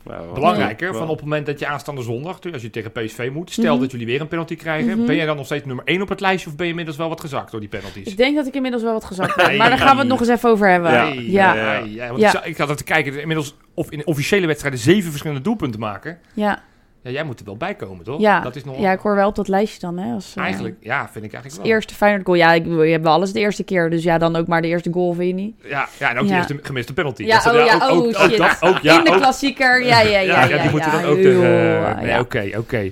Nou, 0.08 0.34
Belangrijker, 0.34 0.94
van 0.94 1.08
op 1.08 1.16
het 1.16 1.24
moment 1.24 1.46
dat 1.46 1.58
je 1.58 1.66
aanstaande 1.66 2.02
zondag, 2.02 2.38
als 2.52 2.62
je 2.62 2.70
tegen 2.70 2.92
PSV 2.92 3.30
moet, 3.32 3.50
stel 3.50 3.72
Mhm. 3.72 3.80
dat 3.82 3.90
jullie 3.90 4.06
weer 4.06 4.20
een 4.20 4.28
penalty 4.28 4.56
krijgen, 4.56 4.96
Mhm. 4.96 5.06
ben 5.06 5.16
jij 5.16 5.26
dan 5.26 5.36
nog 5.36 5.44
steeds 5.46 5.64
nummer 5.64 5.84
1 5.88 6.02
op 6.02 6.08
het 6.08 6.20
lijstje 6.20 6.50
of 6.50 6.56
ben 6.56 6.64
je 6.64 6.70
inmiddels 6.70 6.96
wel 6.96 7.08
wat 7.08 7.20
gezakt 7.20 7.50
door 7.50 7.60
die 7.60 7.68
penalties? 7.68 8.06
Ik 8.06 8.16
denk 8.16 8.36
dat 8.36 8.46
ik 8.46 8.54
inmiddels 8.54 8.82
wel 8.82 8.92
wat 8.92 9.04
gezakt 9.04 9.36
ben. 9.46 9.56
Maar 9.56 9.68
daar 9.68 9.78
gaan 9.78 9.94
we 9.94 9.98
het 10.00 10.08
nog 10.08 10.20
eens 10.20 10.28
even 10.28 10.50
over 10.50 10.68
hebben. 10.70 10.90
Ja. 10.92 11.04
Ja. 11.12 11.54
ja, 11.54 11.72
ja, 11.78 12.08
want 12.08 12.20
Ja. 12.20 12.38
Ik, 12.42 12.44
ik 12.44 12.56
had 12.56 12.68
het 12.68 12.78
te 12.78 12.84
kijken, 12.84 13.20
inmiddels 13.20 13.54
of 13.74 13.90
in 13.90 14.06
officiële 14.06 14.46
wedstrijden 14.46 14.80
zeven 14.80 15.10
verschillende 15.10 15.42
doelpunten 15.42 15.80
maken. 15.80 16.18
Ja. 16.34 16.62
Ja, 17.02 17.10
jij 17.10 17.24
moet 17.24 17.38
er 17.40 17.44
wel 17.44 17.56
bij 17.56 17.74
komen, 17.74 18.04
toch? 18.04 18.20
Ja. 18.20 18.40
Dat 18.40 18.56
is 18.56 18.64
nog 18.64 18.78
ja, 18.80 18.92
ik 18.92 18.98
hoor 19.00 19.14
wel 19.14 19.28
op 19.28 19.34
dat 19.34 19.48
lijstje 19.48 19.80
dan. 19.80 19.98
Hè, 19.98 20.12
als, 20.14 20.34
eh, 20.36 20.42
eigenlijk, 20.42 20.76
ja, 20.80 21.08
vind 21.08 21.24
ik 21.24 21.32
eigenlijk 21.32 21.62
wel. 21.62 21.72
eerste 21.74 21.94
Feyenoord 21.94 22.24
goal. 22.26 22.36
Ja, 22.36 22.52
ik, 22.52 22.64
we 22.66 22.88
hebben 22.88 23.10
alles 23.10 23.32
de 23.32 23.38
eerste 23.40 23.62
keer. 23.62 23.90
Dus 23.90 24.02
ja, 24.02 24.18
dan 24.18 24.36
ook 24.36 24.46
maar 24.46 24.62
de 24.62 24.68
eerste 24.68 24.92
goal, 24.92 25.12
vind 25.12 25.28
je 25.28 25.34
niet? 25.34 25.54
Ja, 25.62 25.88
ja, 25.98 26.10
en 26.10 26.16
ook 26.18 26.22
de 26.26 26.32
Ja. 26.32 26.36
eerste 26.36 26.58
gemiste 26.62 26.92
penalty. 26.94 27.22
Ja, 27.24 27.42
Dat- 27.42 27.54
oh 27.54 27.64
ja, 27.64 27.74
ook, 27.74 27.82
oh, 27.90 27.96
ook, 28.06 28.14
shit. 28.30 28.40
ook 28.40 28.56
ook, 28.60 28.78
ja, 28.78 28.98
In 28.98 29.04
de 29.04 29.10
klassieker. 29.16 29.84
Ja, 29.84 30.00
ja, 30.00 30.08
ja. 30.08 30.18
ja, 30.20 30.44
ja, 30.44 30.54
ja, 30.56 30.62
die 30.62 30.70
moeten 30.70 30.92
dan 30.92 31.04
ook 31.04 31.16
tegen... 31.16 32.06
ja. 32.06 32.20
Oké, 32.20 32.50
oké. 32.56 32.90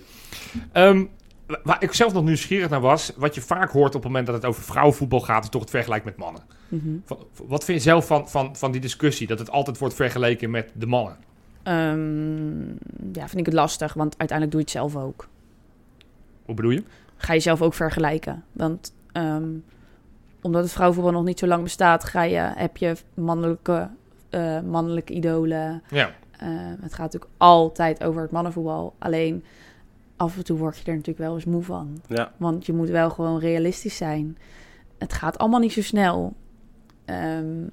Ehm, 0.72 1.04
waar 1.62 1.76
ik 1.82 1.92
zelf 1.92 2.12
nog 2.12 2.24
nieuwsgierig 2.24 2.68
naar 2.68 2.80
was, 2.80 3.12
wat 3.16 3.34
je 3.34 3.40
vaak 3.40 3.70
hoort 3.70 3.86
op 3.94 4.02
het 4.02 4.04
moment 4.04 4.26
dat 4.26 4.34
het 4.34 4.44
over 4.44 4.62
vrouwenvoetbal 4.62 5.20
gaat, 5.20 5.42
is 5.44 5.48
toch 5.50 5.60
het 5.60 5.70
vergelijken 5.70 6.08
met 6.08 6.16
mannen. 6.18 6.42
Mhm. 6.68 7.14
Wat 7.46 7.64
vind 7.64 7.78
je 7.82 7.88
zelf 7.88 8.06
van, 8.06 8.28
van, 8.28 8.56
van 8.56 8.72
die 8.72 8.80
discussie, 8.80 9.26
dat 9.26 9.38
het 9.38 9.50
altijd 9.50 9.78
wordt 9.78 9.94
vergeleken 9.94 10.50
met 10.50 10.70
de 10.74 10.86
mannen? 10.86 11.16
Ehm, 11.66 12.68
ja, 13.12 13.28
vind 13.28 13.38
ik 13.38 13.46
het 13.46 13.54
lastig. 13.54 13.94
Want 13.94 14.18
uiteindelijk 14.18 14.50
doe 14.50 14.60
je 14.60 14.66
het 14.66 14.92
zelf 14.92 15.04
ook. 15.04 15.28
Hoe 16.44 16.54
bedoel 16.54 16.70
je? 16.70 16.82
ga 17.16 17.32
je 17.32 17.40
zelf 17.40 17.62
ook 17.62 17.74
vergelijken. 17.74 18.44
Want 18.52 18.94
ehm, 19.12 19.48
omdat 20.42 20.62
het 20.62 20.72
vrouwenvoetbal 20.72 21.12
nog 21.12 21.24
niet 21.24 21.38
zo 21.38 21.46
lang 21.46 21.62
bestaat, 21.62 22.04
ga 22.04 22.22
je, 22.22 22.38
heb 22.38 22.76
je 22.76 22.96
mannelijke, 23.14 23.88
eh, 24.30 24.60
mannelijke 24.60 25.12
idolen. 25.12 25.82
Ja. 25.90 26.10
Eh, 26.30 26.48
het 26.80 26.94
gaat 26.94 27.12
natuurlijk 27.12 27.32
altijd 27.36 28.04
over 28.04 28.22
het 28.22 28.30
mannenvoetbal. 28.30 28.94
Alleen 28.98 29.44
af 30.16 30.36
en 30.36 30.44
toe 30.44 30.58
word 30.58 30.76
je 30.76 30.84
er 30.84 30.96
natuurlijk 30.96 31.26
wel 31.26 31.34
eens 31.34 31.44
moe 31.44 31.62
van. 31.62 32.00
Ja, 32.06 32.32
Want 32.36 32.66
je 32.66 32.72
moet 32.72 32.88
wel 32.88 33.10
gewoon 33.10 33.38
realistisch 33.38 33.96
zijn. 33.96 34.38
Het 34.98 35.12
gaat 35.12 35.38
allemaal 35.38 35.60
niet 35.60 35.72
zo 35.72 35.82
snel. 35.82 36.34
Ehm, 37.04 37.66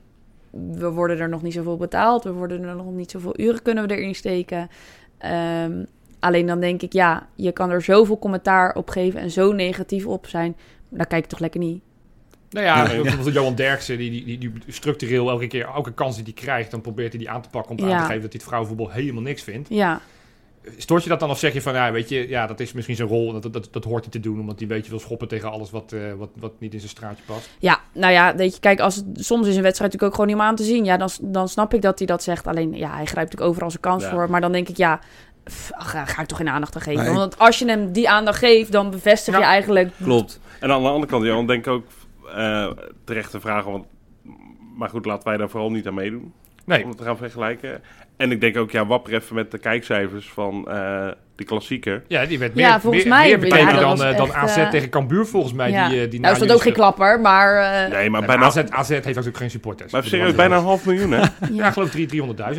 we 0.76 0.90
worden 0.90 1.20
er 1.20 1.30
nog 1.30 1.42
niet 1.42 1.54
zoveel 1.54 1.78
betaald. 1.78 2.24
We 2.24 2.32
worden 2.32 2.64
er 2.64 2.76
nog 2.76 2.92
niet 2.92 3.12
zoveel 3.12 3.40
uren 3.40 3.62
kunnen 3.62 3.88
we 3.88 3.96
erin 3.96 4.16
steken. 4.16 4.70
Ehm, 5.18 5.84
alleen 6.20 6.46
dan 6.46 6.60
denk 6.60 6.82
ik, 6.82 6.94
ja, 6.94 7.28
je 7.36 7.52
kan 7.52 7.70
er 7.70 7.82
zoveel 7.82 8.20
commentaar 8.20 8.76
op 8.76 8.90
geven 8.90 9.20
en 9.20 9.32
zo 9.32 9.52
negatief 9.52 10.06
op 10.06 10.28
zijn. 10.28 10.56
daar 10.90 11.08
kijk 11.08 11.24
ik 11.24 11.30
toch 11.30 11.40
lekker 11.40 11.60
niet. 11.60 11.82
Nou 12.50 12.66
ja, 12.66 12.92
Ja. 12.92 13.02
bijvoorbeeld 13.02 13.34
Johan 13.36 13.56
Derksen, 13.56 13.98
die, 13.98 14.12
die, 14.12 14.26
die, 14.26 14.38
die 14.40 14.52
structureel 14.68 15.30
elke 15.30 15.48
keer, 15.48 15.66
elke 15.66 15.94
kans 15.94 16.16
die 16.16 16.24
hij 16.24 16.34
krijgt, 16.34 16.72
dan 16.72 16.82
probeert 16.82 17.10
hij 17.10 17.20
die 17.20 17.30
aan 17.30 17.42
te 17.42 17.50
pakken 17.50 17.78
om 17.78 17.84
aan 17.84 17.90
Ja. 17.90 17.98
te 17.98 18.04
geven 18.06 18.22
dat 18.22 18.32
hij 18.32 18.40
het 18.40 18.44
vrouwenvoetbal 18.44 18.90
helemaal 18.92 19.22
niks 19.22 19.44
vindt. 19.44 19.70
Ja, 19.70 20.02
Stoort 20.78 21.04
je 21.04 21.10
dat 21.10 21.20
dan 21.20 21.30
of 21.30 21.40
zeg 21.40 21.54
je 21.54 21.62
van, 21.62 21.74
ja, 21.74 21.92
weet 21.92 22.10
je, 22.10 22.30
ja, 22.30 22.48
dat 22.48 22.60
is 22.60 22.74
misschien 22.74 22.96
zijn 22.96 23.08
rol, 23.08 23.40
dat, 23.40 23.54
dat, 23.54 23.68
dat 23.72 23.84
hoort 23.84 24.04
hij 24.04 24.12
te 24.12 24.20
doen, 24.20 24.40
omdat 24.40 24.60
hij 24.60 24.68
een 24.70 24.76
beetje 24.76 24.90
wil 24.90 25.00
schoppen 25.00 25.28
tegen 25.28 25.52
alles 25.52 25.72
wat, 25.72 25.92
eh, 25.92 26.14
wat, 26.18 26.30
wat 26.36 26.52
niet 26.60 26.74
in 26.74 26.80
zijn 26.80 26.92
straatje 26.92 27.24
past? 27.26 27.50
ja, 27.60 27.80
nou 27.94 28.14
ja, 28.14 28.36
weet 28.36 28.54
je, 28.54 28.60
kijk, 28.60 28.80
als 28.80 28.96
het, 28.96 29.06
soms 29.14 29.48
is 29.48 29.56
een 29.56 29.62
wedstrijd 29.62 29.92
natuurlijk 29.92 30.04
ook 30.04 30.14
gewoon 30.14 30.28
niet 30.28 30.36
om 30.36 30.42
aan 30.42 30.56
te 30.56 30.64
zien. 30.64 30.86
Ja, 30.86 30.98
dan, 30.98 31.10
dan 31.22 31.48
snap 31.50 31.74
ik 31.74 31.82
dat 31.82 31.98
hij 31.98 32.08
dat 32.08 32.24
zegt. 32.24 32.48
Alleen, 32.48 32.74
ja, 32.76 32.88
hij 32.88 33.06
grijpt 33.06 33.16
natuurlijk 33.16 33.50
overal 33.50 33.70
zijn 33.70 33.82
kans 33.82 34.04
Ja. 34.04 34.10
voor. 34.10 34.30
Maar 34.30 34.42
dan 34.42 34.52
denk 34.52 34.70
ik, 34.70 34.78
ja, 34.78 35.00
pff, 35.44 35.72
ach, 35.72 35.92
ga 35.92 36.22
ik 36.22 36.28
toch 36.28 36.38
geen 36.38 36.50
aandacht 36.50 36.76
aan 36.76 36.82
geven. 36.82 37.04
Nee. 37.06 37.14
Want 37.14 37.40
als 37.40 37.60
je 37.60 37.66
hem 37.66 37.92
die 37.92 38.10
aandacht 38.10 38.40
geeft, 38.40 38.72
dan 38.72 38.90
bevestig 38.90 39.34
je 39.34 39.40
Ja. 39.42 39.48
eigenlijk... 39.48 39.90
Klopt. 40.04 40.40
En 40.60 40.72
aan 40.72 40.82
de 40.82 40.88
andere 40.90 41.12
kant, 41.12 41.26
Johan, 41.26 41.48
denk 41.48 41.66
ik 41.66 41.72
ook 41.72 41.86
eh 42.36 42.68
terecht 43.04 43.32
te 43.32 43.40
vragen. 43.40 43.72
Want, 43.72 43.86
maar 44.78 44.90
goed, 44.90 45.06
laten 45.06 45.28
wij 45.28 45.38
daar 45.38 45.50
vooral 45.50 45.72
niet 45.72 45.88
aan 45.88 45.94
meedoen. 45.94 46.34
Nee, 46.66 46.84
Om 46.84 46.90
het 46.90 46.98
te 46.98 47.04
gaan 47.04 47.18
vergelijken. 47.18 47.82
En 48.18 48.32
ik 48.32 48.42
denk 48.42 48.58
ook, 48.58 48.72
ja, 48.72 48.86
wapper 48.86 49.14
even 49.14 49.36
met 49.36 49.52
de 49.52 49.58
kijkcijfers 49.58 50.30
van 50.30 50.68
eh 50.68 51.08
die 51.36 51.46
klassieker. 51.46 52.04
ja, 52.08 52.26
die 52.26 52.40
werd 52.40 52.52
Ja, 52.56 52.70
meer, 52.72 52.80
volgens 52.80 53.04
meer, 53.04 53.14
mij, 53.14 53.28
meer 53.28 53.40
bekeken 53.40 53.66
ja, 53.68 53.72
dat 53.72 53.98
dan, 53.98 54.08
eh, 54.08 54.18
dan 54.18 54.28
echt, 54.28 54.36
AZ 54.36 54.58
eh, 54.58 54.70
tegen 54.70 54.90
Cambuur 54.90 55.26
volgens 55.26 55.54
mij. 55.54 55.70
ja. 55.72 55.90
Die, 55.90 56.08
die 56.08 56.20
nou 56.20 56.34
is 56.34 56.40
dat 56.40 56.52
ook 56.52 56.62
geen 56.62 56.74
klapper, 56.74 57.20
maar... 57.20 57.56
eh, 57.56 57.92
Nee, 57.92 58.10
maar 58.10 58.20
Nee, 58.20 58.28
bijna, 58.30 58.44
AZ, 58.46 58.58
AZ 58.70 58.90
heeft 58.90 59.06
natuurlijk 59.06 59.38
geen 59.38 59.50
supporters. 59.50 59.92
maar 59.92 60.04
serieus, 60.04 60.36
bijna 60.36 60.56
een 60.58 60.64
half 60.64 60.86
miljoen, 60.86 61.12
hè? 61.12 61.22
Ja, 61.52 61.68
ik 61.68 61.74
geloof 61.74 61.90
300.000 61.92 61.96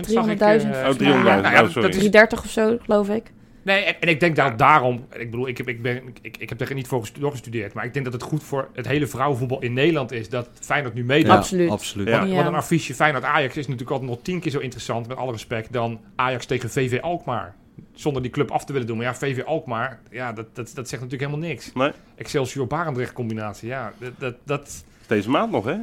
zag 0.06 0.26
ik. 0.26 0.38
300.000 0.38 0.40
eh, 0.40 0.50
volgens 0.50 0.66
mij. 0.66 0.68
mij. 0.70 0.88
Oh, 0.88 0.94
300.000, 0.96 1.42
Ja. 1.44 1.50
Ja, 1.50 1.62
oh, 1.62 1.68
sorry. 1.68 1.72
dat 1.82 1.84
is- 1.90 1.96
330 1.96 2.42
of 2.44 2.50
zo, 2.50 2.76
geloof 2.84 3.08
ik. 3.08 3.22
Nee, 3.64 3.84
en, 3.84 4.00
en 4.00 4.08
ik 4.08 4.20
denk 4.20 4.36
dat 4.36 4.58
daarom, 4.58 5.06
ik 5.16 5.30
bedoel, 5.30 5.48
ik 5.48 5.56
heb, 5.58 5.68
ik, 5.68 5.82
ben, 5.82 6.02
ik, 6.22 6.36
ik 6.36 6.48
heb 6.48 6.60
er 6.60 6.74
niet 6.74 6.86
voor 6.86 7.00
gestu- 7.00 7.20
doorgestudeerd, 7.20 7.72
maar 7.74 7.84
ik 7.84 7.92
denk 7.92 8.04
dat 8.04 8.14
het 8.14 8.22
goed 8.22 8.42
voor 8.42 8.68
het 8.72 8.86
hele 8.86 9.06
vrouwenvoetbal 9.06 9.60
in 9.62 9.72
Nederland 9.72 10.12
is 10.12 10.28
dat 10.28 10.48
Feyenoord 10.60 10.94
nu 10.94 11.04
meedoet. 11.04 11.30
Ja, 11.30 11.36
Absoluut. 11.36 11.70
absoluut. 11.70 12.08
Ja. 12.08 12.18
Want, 12.18 12.28
Ja. 12.30 12.34
want 12.36 12.48
een 12.48 12.54
affiche 12.54 12.94
Feyenoord-Ajax 12.94 13.56
is 13.56 13.64
natuurlijk 13.66 13.90
altijd 13.90 14.10
nog 14.10 14.18
tien 14.22 14.40
keer 14.40 14.50
zo 14.50 14.58
interessant, 14.58 15.08
met 15.08 15.16
alle 15.16 15.32
respect, 15.32 15.72
dan 15.72 16.00
Ajax 16.16 16.46
tegen 16.46 16.70
VV 16.70 16.98
Alkmaar. 17.00 17.54
Zonder 17.94 18.22
die 18.22 18.30
club 18.30 18.50
af 18.50 18.64
te 18.64 18.72
willen 18.72 18.86
doen. 18.88 18.96
Maar 18.96 19.06
ja, 19.06 19.14
VV 19.14 19.42
Alkmaar, 19.42 20.00
ja, 20.10 20.32
dat, 20.32 20.46
dat, 20.54 20.70
dat 20.74 20.88
zegt 20.88 21.02
natuurlijk 21.02 21.30
helemaal 21.30 21.48
niks. 21.48 21.72
Nee. 21.72 21.90
Excelsior-Barendrecht 22.16 23.12
combinatie, 23.12 23.68
ja, 23.68 23.92
dat... 23.98 24.12
dat, 24.18 24.34
dat 24.44 24.84
Deze 25.06 25.30
maand 25.30 25.50
nog, 25.52 25.64
hè? 25.64 25.76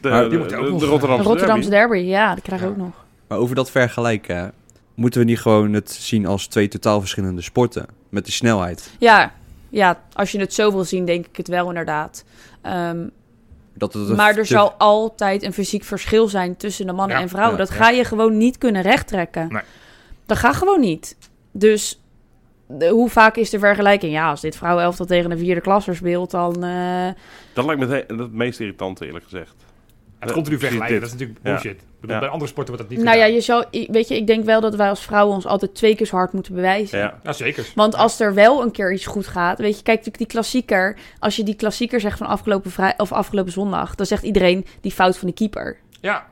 De, 0.00 0.08
Maar 0.08 0.28
de, 0.28 0.38
moet 0.38 0.54
ook 0.54 0.64
de 0.64 0.70
nog- 0.70 0.80
De 0.80 0.86
Rotterdamse, 0.86 1.24
Rotterdamse 1.28 1.70
derby. 1.70 1.94
derby, 1.94 2.08
ja, 2.10 2.34
die 2.34 2.42
krijgen 2.42 2.68
we 2.68 2.74
Ja. 2.74 2.80
ook 2.80 2.86
nog. 2.86 3.04
Maar 3.28 3.38
over 3.38 3.54
dat 3.54 3.70
vergelijken, 3.70 4.52
moeten 4.96 5.20
we 5.20 5.26
niet 5.26 5.40
gewoon 5.40 5.72
het 5.72 5.90
zien 5.90 6.26
als 6.26 6.46
twee 6.46 6.68
totaal 6.68 7.00
verschillende 7.00 7.42
sporten? 7.42 7.86
Met 8.08 8.26
de 8.26 8.32
snelheid. 8.32 8.90
Ja, 8.98 9.32
ja, 9.68 10.00
als 10.12 10.32
je 10.32 10.38
het 10.40 10.54
zo 10.54 10.72
wil 10.72 10.84
zien, 10.84 11.04
denk 11.04 11.26
ik 11.26 11.36
het 11.36 11.48
wel 11.48 11.68
inderdaad. 11.68 12.24
Ehm, 12.62 13.08
Dat 13.74 13.92
het 13.92 14.16
maar 14.16 14.28
er 14.28 14.34
te- 14.36 14.44
zal 14.44 14.72
altijd 14.72 15.42
een 15.42 15.52
fysiek 15.52 15.84
verschil 15.84 16.28
zijn 16.28 16.56
tussen 16.56 16.86
de 16.86 16.92
mannen 16.92 17.16
Ja, 17.16 17.22
en 17.22 17.28
vrouwen. 17.28 17.58
ja, 17.58 17.64
dat 17.64 17.68
ja. 17.76 17.82
ga 17.82 17.88
je 17.90 18.04
gewoon 18.04 18.36
niet 18.36 18.58
kunnen 18.58 18.82
rechttrekken. 18.82 19.48
Nee. 19.52 19.62
Dat 20.26 20.36
gaat 20.38 20.54
gewoon 20.56 20.80
niet. 20.80 21.16
Dus 21.52 22.00
de- 22.66 22.88
hoe 22.88 23.08
vaak 23.10 23.36
is 23.36 23.50
de 23.50 23.58
vergelijking? 23.58 24.12
Ja, 24.12 24.30
als 24.30 24.40
dit 24.40 24.56
vrouwenelftal 24.56 25.06
tegen 25.06 25.30
een 25.30 25.38
vierde 25.38 25.60
klasser 25.60 25.96
speelt, 25.96 26.30
dan... 26.30 26.64
eh, 26.64 27.08
Dat 27.52 27.64
lijkt 27.64 27.80
me 27.80 27.86
het, 27.94 28.06
he- 28.08 28.16
het 28.16 28.32
meest 28.32 28.60
irritante, 28.60 29.06
eerlijk 29.06 29.24
gezegd. 29.24 29.54
Het 30.18 30.32
komt 30.32 30.46
er 30.46 30.52
nu 30.52 30.58
precies 30.58 30.76
vergelijken, 30.76 31.00
dat 31.00 31.06
is 31.08 31.12
natuurlijk 31.12 31.38
Ja. 31.42 31.50
bullshit. 31.50 31.80
Ja. 32.06 32.18
Bij 32.18 32.28
andere 32.28 32.50
sporten 32.50 32.74
wordt 32.74 32.88
dat 32.88 32.96
niet 32.96 33.06
nou 33.06 33.16
ja, 33.18 33.24
gedaan. 33.24 33.36
je 33.36 33.40
zou, 33.40 33.86
weet 33.92 34.08
je, 34.08 34.16
ik 34.16 34.26
denk 34.26 34.44
wel 34.44 34.60
dat 34.60 34.74
wij 34.74 34.88
als 34.88 35.00
vrouwen 35.04 35.34
ons 35.34 35.46
altijd 35.46 35.74
twee 35.74 35.96
keer 35.96 36.06
zo 36.06 36.16
hard 36.16 36.32
moeten 36.32 36.54
bewijzen. 36.54 36.98
Ja. 36.98 37.18
Ja, 37.22 37.32
zeker. 37.32 37.66
Want 37.74 37.94
als 37.94 38.20
er 38.20 38.34
wel 38.34 38.62
een 38.62 38.70
keer 38.70 38.92
iets 38.92 39.06
goed 39.06 39.26
gaat, 39.26 39.58
weet 39.58 39.76
je, 39.76 39.82
kijk 39.82 39.96
natuurlijk 39.96 40.18
die 40.18 40.26
klassieker. 40.26 40.96
Als 41.18 41.36
je 41.36 41.42
die 41.42 41.54
klassieker 41.54 42.00
zegt 42.00 42.18
van 42.18 42.26
afgelopen, 42.26 42.70
vrij, 42.70 42.94
of 42.96 43.12
afgelopen 43.12 43.52
zondag, 43.52 43.94
dan 43.94 44.06
zegt 44.06 44.22
iedereen 44.22 44.66
die 44.80 44.92
fout 44.92 45.18
van 45.18 45.28
de 45.28 45.34
keeper. 45.34 45.76
Ja, 46.00 46.26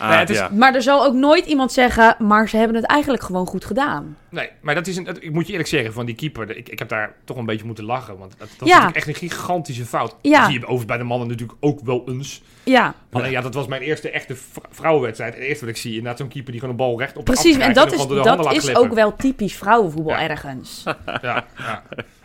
Ah, 0.00 0.08
Nee, 0.08 0.18
het 0.18 0.30
is- 0.30 0.36
ja. 0.36 0.48
Maar 0.52 0.74
er 0.74 0.82
zal 0.82 1.04
ook 1.04 1.14
nooit 1.14 1.46
iemand 1.46 1.72
zeggen, 1.72 2.16
maar 2.18 2.48
ze 2.48 2.56
hebben 2.56 2.76
het 2.76 2.84
eigenlijk 2.84 3.22
gewoon 3.22 3.46
goed 3.46 3.64
gedaan. 3.64 4.16
Nee, 4.28 4.48
maar 4.60 4.74
dat 4.74 4.86
is 4.86 4.96
een, 4.96 5.04
dat- 5.04 5.22
ik 5.22 5.32
moet 5.32 5.46
je 5.46 5.50
eerlijk 5.52 5.68
zeggen, 5.68 5.92
van 5.92 6.06
die 6.06 6.14
keeper, 6.14 6.56
ik, 6.56 6.68
ik 6.68 6.78
heb 6.78 6.88
daar 6.88 7.14
toch 7.24 7.36
een 7.36 7.46
beetje 7.46 7.66
moeten 7.66 7.84
lachen. 7.84 8.18
Want 8.18 8.30
dat, 8.38 8.38
dat 8.38 8.48
is 8.50 8.58
Ja. 8.58 8.66
natuurlijk 8.80 8.96
echt 8.96 9.08
een 9.08 9.28
gigantische 9.28 9.84
fout. 9.84 10.16
Ja. 10.22 10.36
Dat 10.38 10.44
zie 10.44 10.52
je 10.54 10.58
overigens 10.60 10.86
bij 10.86 10.96
de 10.98 11.04
mannen 11.04 11.28
natuurlijk 11.28 11.58
ook 11.60 11.80
wel 11.84 12.02
eens. 12.08 12.42
Ja, 12.64 12.94
Alleen 13.12 13.30
ja, 13.30 13.40
dat 13.40 13.54
was 13.54 13.66
mijn 13.66 13.82
eerste 13.82 14.10
echte 14.10 14.36
vrouwenwedstrijd. 14.70 15.32
En 15.34 15.38
het 15.40 15.48
eerste 15.48 15.64
wat 15.64 15.74
ik 15.74 15.80
zie, 15.80 15.90
inderdaad 15.90 16.18
zo'n 16.18 16.28
keeper 16.28 16.50
die 16.52 16.60
gewoon 16.60 16.74
een 16.78 16.84
bal 16.86 16.98
recht 16.98 17.16
op 17.16 17.26
de 17.26 17.32
precies. 17.32 17.56
En 17.56 17.72
dat 17.72 17.92
is, 17.92 18.06
dat 18.06 18.52
is 18.52 18.58
glippen. 18.62 18.82
ook 18.82 18.92
wel 18.94 19.16
typisch 19.16 19.54
vrouwenvoetbal 19.56 20.16
ergens. 20.16 20.82
Ja, 21.22 21.44
ja. 21.58 21.82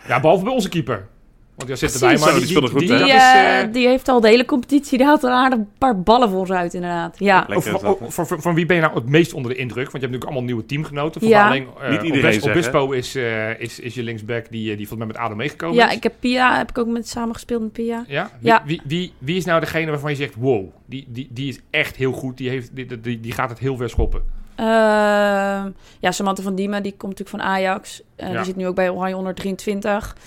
ja, 0.07 0.19
behalve 0.19 0.43
bij 0.43 0.53
onze 0.53 0.69
keeper. 0.69 1.07
Want 1.55 1.67
die 1.67 1.77
zit 1.77 1.89
Precies. 1.89 2.01
erbij, 2.07 2.19
maar 2.25 2.29
die, 2.31 2.39
die 2.39 2.49
speelde 2.49 2.67
goed, 2.69 2.79
die, 2.79 2.89
hè? 2.91 2.97
Die, 2.97 3.07
dat 3.07 3.15
is... 3.17 3.23
eh, 3.23 3.61
eh, 3.61 3.73
die 3.73 3.87
heeft 3.87 4.07
al 4.07 4.19
de 4.21 4.27
hele 4.27 4.45
competitie, 4.45 4.97
die 4.97 5.07
haalt 5.07 5.23
er 5.23 5.29
een 5.29 5.35
aardig 5.35 5.59
paar 5.77 5.99
ballen 6.01 6.29
voor 6.29 6.47
ze 6.47 6.53
uit 6.53 6.73
inderdaad. 6.73 7.19
Ja, 7.19 7.45
Lekker 7.47 7.61
van, 7.61 7.73
is 7.75 7.81
dat, 7.81 8.13
van, 8.13 8.27
van- 8.27 8.41
van 8.41 8.55
wie 8.55 8.65
ben 8.65 8.75
je 8.75 8.81
nou 8.81 8.93
het 8.95 9.09
meest 9.09 9.33
onder 9.33 9.51
de 9.51 9.57
indruk? 9.57 9.91
Want 9.91 9.93
je 9.93 9.99
hebt 9.99 10.11
natuurlijk 10.11 10.23
allemaal 10.31 10.43
nieuwe 10.43 10.65
teamgenoten. 10.65 11.21
Van 11.21 11.29
Ja. 11.29 11.47
alleen, 11.47 11.67
eh, 11.81 11.89
Niet 11.91 12.01
iedereen. 12.01 12.43
Obispo 12.43 12.91
is, 12.91 13.15
eh, 13.15 13.59
is, 13.59 13.79
is 13.79 13.93
je 13.93 14.03
linksback 14.03 14.45
die, 14.49 14.65
die 14.65 14.87
volgens 14.87 14.97
mij 14.97 15.07
met 15.07 15.17
Adem 15.17 15.37
meegekomen 15.37 15.75
ja 15.75 15.89
is. 15.89 15.95
ik 15.95 16.03
heb 16.03 16.13
Pia, 16.19 16.57
heb 16.57 16.69
ik 16.69 16.77
ook 16.77 16.87
met 16.87 17.07
samen 17.07 17.33
gespeeld 17.33 17.61
met 17.61 17.71
Pia. 17.71 18.03
Ja? 18.07 18.29
Wie, 18.39 18.49
Ja. 18.51 18.61
Wie, 18.65 18.81
wie, 18.85 19.13
wie 19.17 19.35
is 19.37 19.45
nou 19.45 19.59
degene 19.59 19.89
waarvan 19.91 20.09
je 20.11 20.15
zegt, 20.17 20.35
wow, 20.35 20.65
die, 20.85 21.05
die, 21.07 21.27
die 21.31 21.47
is 21.47 21.59
echt 21.69 21.95
heel 21.95 22.11
goed, 22.11 22.37
die, 22.37 22.49
heeft, 22.49 22.75
die, 22.75 22.99
die, 23.01 23.19
die 23.19 23.31
gaat 23.31 23.49
het 23.49 23.59
heel 23.59 23.77
ver 23.77 23.89
schoppen? 23.89 24.21
Ehm, 24.55 25.69
ja, 25.99 26.11
Samantha 26.11 26.43
van 26.43 26.55
Diemen, 26.55 26.83
die 26.83 26.91
komt 26.97 27.17
natuurlijk 27.19 27.43
van 27.43 27.53
Ajax. 27.53 28.01
Eh, 28.15 28.27
Ja. 28.29 28.35
Die 28.35 28.43
zit 28.45 28.55
nu 28.55 28.67
ook 28.67 28.75
bij 28.75 28.89
Oranje 28.89 29.15
123. 29.15 30.15
Eh 30.15 30.23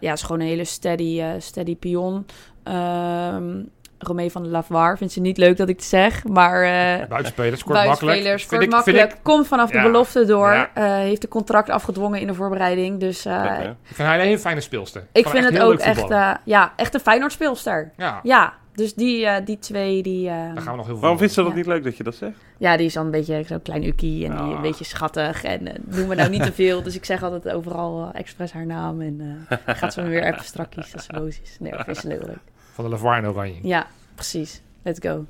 ja, 0.00 0.12
is 0.12 0.22
gewoon 0.22 0.40
een 0.40 0.46
hele 0.46 0.64
steady, 0.64 1.20
eh, 1.20 1.28
steady 1.38 1.76
pion. 1.76 2.26
Ehm 2.64 3.60
Romee 4.04 4.30
van 4.30 4.42
de 4.42 4.48
Lavoir 4.48 4.96
vindt 4.96 5.12
ze 5.12 5.20
niet 5.20 5.36
leuk 5.36 5.56
dat 5.56 5.68
ik 5.68 5.76
het 5.76 5.84
zeg, 5.84 6.24
maar... 6.24 6.62
eh 6.62 7.08
Buitenspelers, 7.08 7.60
scoort 7.60 7.86
makkelijk. 7.86 8.38
Vind 8.38 8.62
ik- 8.62 8.82
vind 8.82 9.22
komt 9.22 9.46
vanaf 9.46 9.72
Ja. 9.72 9.82
de 9.82 9.86
belofte 9.90 10.24
door. 10.24 10.52
Ja. 10.52 10.70
eh, 10.74 10.84
heeft 10.84 11.22
een 11.22 11.28
contract 11.28 11.70
afgedwongen 11.70 12.20
in 12.20 12.26
de 12.26 12.34
voorbereiding. 12.34 13.00
Dus 13.00 13.24
eh, 13.24 13.42
hè? 13.46 13.68
Ik 13.70 13.76
vind 13.82 14.08
haar 14.08 14.18
een 14.18 14.24
hele 14.24 14.38
fijne 14.38 14.60
speelster. 14.60 15.06
ik 15.12 15.28
vind 15.28 15.44
het 15.44 15.58
ook 15.60 15.78
echt, 15.78 16.10
eh, 16.10 16.30
ja, 16.44 16.72
echt 16.76 16.94
een 16.94 17.00
Feyenoord 17.00 17.32
speelster. 17.32 17.92
Ja, 17.96 18.20
Ja, 18.22 18.52
dus 18.74 18.94
die, 18.94 19.26
eh, 19.26 19.44
die 19.46 19.58
twee, 19.58 20.02
die, 20.02 20.28
eh, 20.28 20.34
daar 20.34 20.60
gaan 20.62 20.70
we 20.70 20.76
nog 20.76 20.76
heel 20.76 20.84
veel 20.84 20.96
Waarom 21.00 21.18
vindt 21.18 21.32
ze 21.34 21.40
dat 21.42 21.50
Ja. 21.50 21.56
niet 21.56 21.66
leuk 21.66 21.84
dat 21.84 21.96
je 21.96 22.02
dat 22.02 22.14
zegt? 22.14 22.36
ja, 22.58 22.76
die 22.76 22.86
is 22.86 22.92
dan 22.92 23.04
een 23.04 23.10
beetje 23.10 23.42
zo'n 23.46 23.62
klein 23.62 23.86
ukkie 23.86 24.24
en 24.24 24.30
die 24.30 24.40
Ah. 24.40 24.50
een 24.50 24.60
beetje 24.60 24.84
schattig. 24.84 25.44
En 25.44 25.66
eh 25.68 25.74
doen 25.84 26.08
we 26.08 26.14
nou 26.14 26.30
niet 26.30 26.42
te 26.42 26.52
veel. 26.62 26.82
Dus 26.82 26.94
ik 26.96 27.04
zeg 27.04 27.22
altijd 27.22 27.48
overal 27.48 28.10
expres 28.12 28.52
haar 28.52 28.66
naam. 28.66 29.00
En 29.00 29.46
eh, 29.48 29.58
gaat 29.76 29.92
ze 29.92 30.02
me 30.02 30.08
weer 30.08 30.24
even 30.24 30.44
strakjes 30.44 30.94
als 30.94 31.04
ze 31.04 31.12
boos 31.12 31.40
is. 31.42 31.56
Nee, 31.60 31.70
dat 31.72 31.84
vind 31.84 31.96
ze 31.96 32.08
leuk. 32.08 32.38
Van 32.72 32.84
de 32.84 32.90
Lavoir 32.90 33.16
en 33.16 33.28
Oranje. 33.28 33.58
Ja, 33.62 33.86
precies. 34.14 34.62
Let's 34.82 34.98
go. 35.08 35.24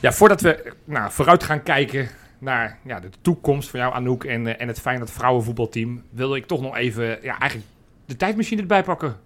Ja, 0.00 0.12
voordat 0.12 0.40
we 0.40 0.72
nou, 0.84 1.10
vooruit 1.12 1.42
gaan 1.42 1.62
kijken 1.62 2.08
naar 2.38 2.78
ja, 2.84 3.00
de 3.00 3.08
toekomst 3.20 3.70
van 3.70 3.80
jou, 3.80 3.94
Anouk, 3.94 4.24
en, 4.24 4.58
en 4.58 4.68
het 4.68 4.80
Feyenoord 4.80 5.10
vrouwenvoetbalteam, 5.10 6.02
wilde 6.10 6.36
ik 6.36 6.46
toch 6.46 6.60
nog 6.60 6.76
even 6.76 7.04
ja, 7.22 7.38
eigenlijk 7.38 7.70
de 8.06 8.16
tijdmachine 8.16 8.60
erbij 8.60 8.82
pakken. 8.82 9.16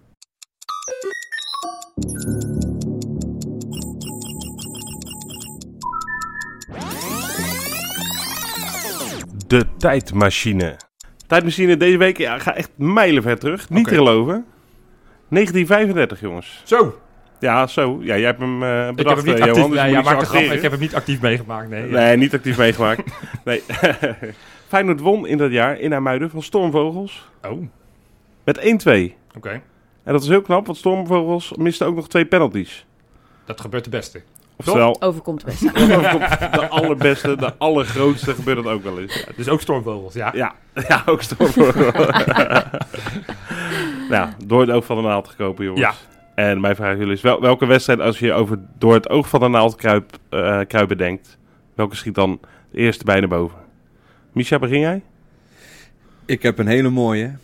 De 9.47 9.65
tijdmachine. 9.77 10.75
Tijdmachine 11.27 11.77
deze 11.77 11.97
week 11.97 12.17
ja, 12.17 12.39
ga 12.39 12.55
echt 12.55 12.69
mijlenver 12.75 13.39
terug. 13.39 13.69
Niet 13.69 13.79
Oké. 13.79 13.89
te 13.89 13.95
geloven. 13.95 14.45
1935, 15.29 16.19
jongens. 16.19 16.61
Zo, 16.63 16.99
Ja, 17.39 17.67
zo. 17.67 17.97
Ja, 18.01 18.17
jij 18.17 18.25
hebt 18.25 18.39
hem 18.39 18.63
eh 18.63 18.87
ik 18.87 18.95
bedacht, 18.95 19.15
heb 19.15 19.25
hem 19.25 19.33
niet 19.35 19.43
eh, 19.43 19.47
actief, 19.49 19.55
Johan, 19.55 19.71
dus 19.71 19.79
nee, 19.81 19.95
moet 19.95 20.05
ja, 20.05 20.19
ik 20.19 20.25
grap, 20.25 20.61
heb 20.61 20.71
hem 20.71 20.79
niet 20.79 20.95
actief 20.95 21.21
meegemaakt. 21.21 21.69
Nee, 21.69 21.83
Nee, 21.83 22.17
niet 22.17 22.33
actief 22.33 22.57
meegemaakt. 22.57 23.01
nee. 23.45 23.63
Feyenoord 24.67 24.99
won 24.99 25.27
in 25.27 25.37
dat 25.37 25.51
jaar 25.51 25.79
in 25.79 25.93
Amuiden 25.93 26.29
van 26.29 26.41
Stormvogels 26.43 27.29
Oh, 27.41 27.51
oké. 27.51 27.67
met 28.43 28.59
1-2. 28.59 29.13
En 30.05 30.13
dat 30.13 30.21
is 30.21 30.27
heel 30.27 30.41
knap, 30.41 30.65
want 30.65 30.77
Stormvogels 30.77 31.53
miste 31.57 31.85
ook 31.85 31.95
nog 31.95 32.07
twee 32.07 32.25
penalties. 32.25 32.85
Dat 33.45 33.61
gebeurt 33.61 33.83
de 33.83 33.89
beste. 33.89 34.21
Oftewel, 34.55 35.01
Overkomt 35.01 35.45
best. 35.45 35.61
de 35.75 36.67
allerbeste, 36.69 37.35
de 37.35 37.57
allergrootste 37.57 38.33
gebeurt 38.33 38.63
dat 38.63 38.73
ook 38.73 38.83
wel 38.83 38.99
eens. 38.99 39.25
Dus 39.35 39.49
ook 39.49 39.61
stormvogels, 39.61 40.13
ja. 40.13 40.31
Ja, 40.33 40.55
ja 40.87 41.03
ook 41.05 41.21
Stormvogels. 41.21 41.93
nou, 44.09 44.29
door 44.45 44.61
het 44.61 44.69
oog 44.69 44.85
van 44.85 44.95
de 44.97 45.03
naald 45.03 45.27
gekropen, 45.27 45.65
jongens. 45.65 45.83
Ja. 45.83 45.93
En 46.35 46.61
mijn 46.61 46.75
vraag 46.75 46.91
aan 46.91 46.97
jullie 46.97 47.13
is, 47.13 47.21
wel, 47.21 47.41
welke 47.41 47.65
wedstrijd, 47.65 47.99
als 47.99 48.19
je 48.19 48.33
over 48.33 48.59
door 48.77 48.93
het 48.93 49.09
oog 49.09 49.29
van 49.29 49.39
de 49.39 49.47
naald 49.47 49.75
kruip, 49.75 50.17
eh, 50.29 50.59
kruipen 50.67 50.97
denkt, 50.97 51.37
welke 51.73 51.95
schiet 51.95 52.15
dan 52.15 52.39
de 52.71 52.77
eerste 52.77 53.03
bij 53.03 53.19
naar 53.19 53.29
boven? 53.29 53.57
Misha, 54.31 54.59
begin 54.59 54.79
jij? 54.79 55.01
Ik 56.25 56.41
heb 56.41 56.59
een 56.59 56.67
hele 56.67 56.89
mooie. 56.89 57.35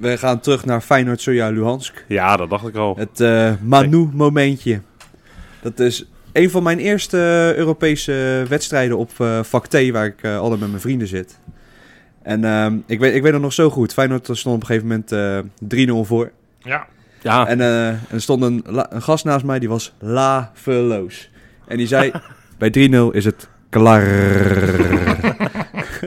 We 0.00 0.18
gaan 0.18 0.40
terug 0.40 0.64
naar 0.64 0.80
Feyenoord 0.80 1.20
Soja 1.20 1.48
Luhansk. 1.48 2.04
Ja, 2.08 2.36
dat 2.36 2.50
dacht 2.50 2.66
ik 2.66 2.74
al. 2.76 2.96
Het 2.96 3.20
eh 3.20 3.52
Manu-momentje. 3.62 4.80
Dat 5.62 5.80
is 5.80 6.04
een 6.32 6.50
van 6.50 6.62
mijn 6.62 6.78
eerste 6.78 7.52
Europese 7.56 8.44
wedstrijden 8.48 8.96
op 8.98 9.10
eh 9.18 9.42
vak 9.42 9.66
T, 9.66 9.90
waar 9.90 10.06
ik 10.06 10.22
eh 10.22 10.38
altijd 10.38 10.60
met 10.60 10.68
mijn 10.68 10.80
vrienden 10.80 11.08
zit. 11.08 11.38
En 12.22 12.44
ehm, 12.44 12.76
ik, 12.86 12.98
weet, 12.98 13.14
ik 13.14 13.22
weet 13.22 13.32
het 13.32 13.42
nog 13.42 13.52
zo 13.52 13.70
goed. 13.70 13.92
Feyenoord 13.92 14.28
stond 14.32 14.54
op 14.54 14.60
een 14.60 14.66
gegeven 14.66 14.88
moment 14.88 15.12
eh 15.12 15.86
3-0 16.04 16.06
voor. 16.06 16.30
Ja, 16.58 16.86
Ja, 17.22 17.46
En, 17.46 17.60
eh, 17.60 17.88
en 17.88 18.00
er 18.10 18.20
stond 18.20 18.42
een, 18.42 18.64
een 18.90 19.02
gast 19.02 19.24
naast 19.24 19.44
mij, 19.44 19.58
die 19.58 19.68
was 19.68 19.92
laveloos. 19.98 21.30
En 21.66 21.76
die 21.76 21.86
zei, 21.86 22.10
bij 22.58 22.70
3-0 22.70 23.14
is 23.14 23.24
het 23.24 23.48
klaar. 23.68 25.09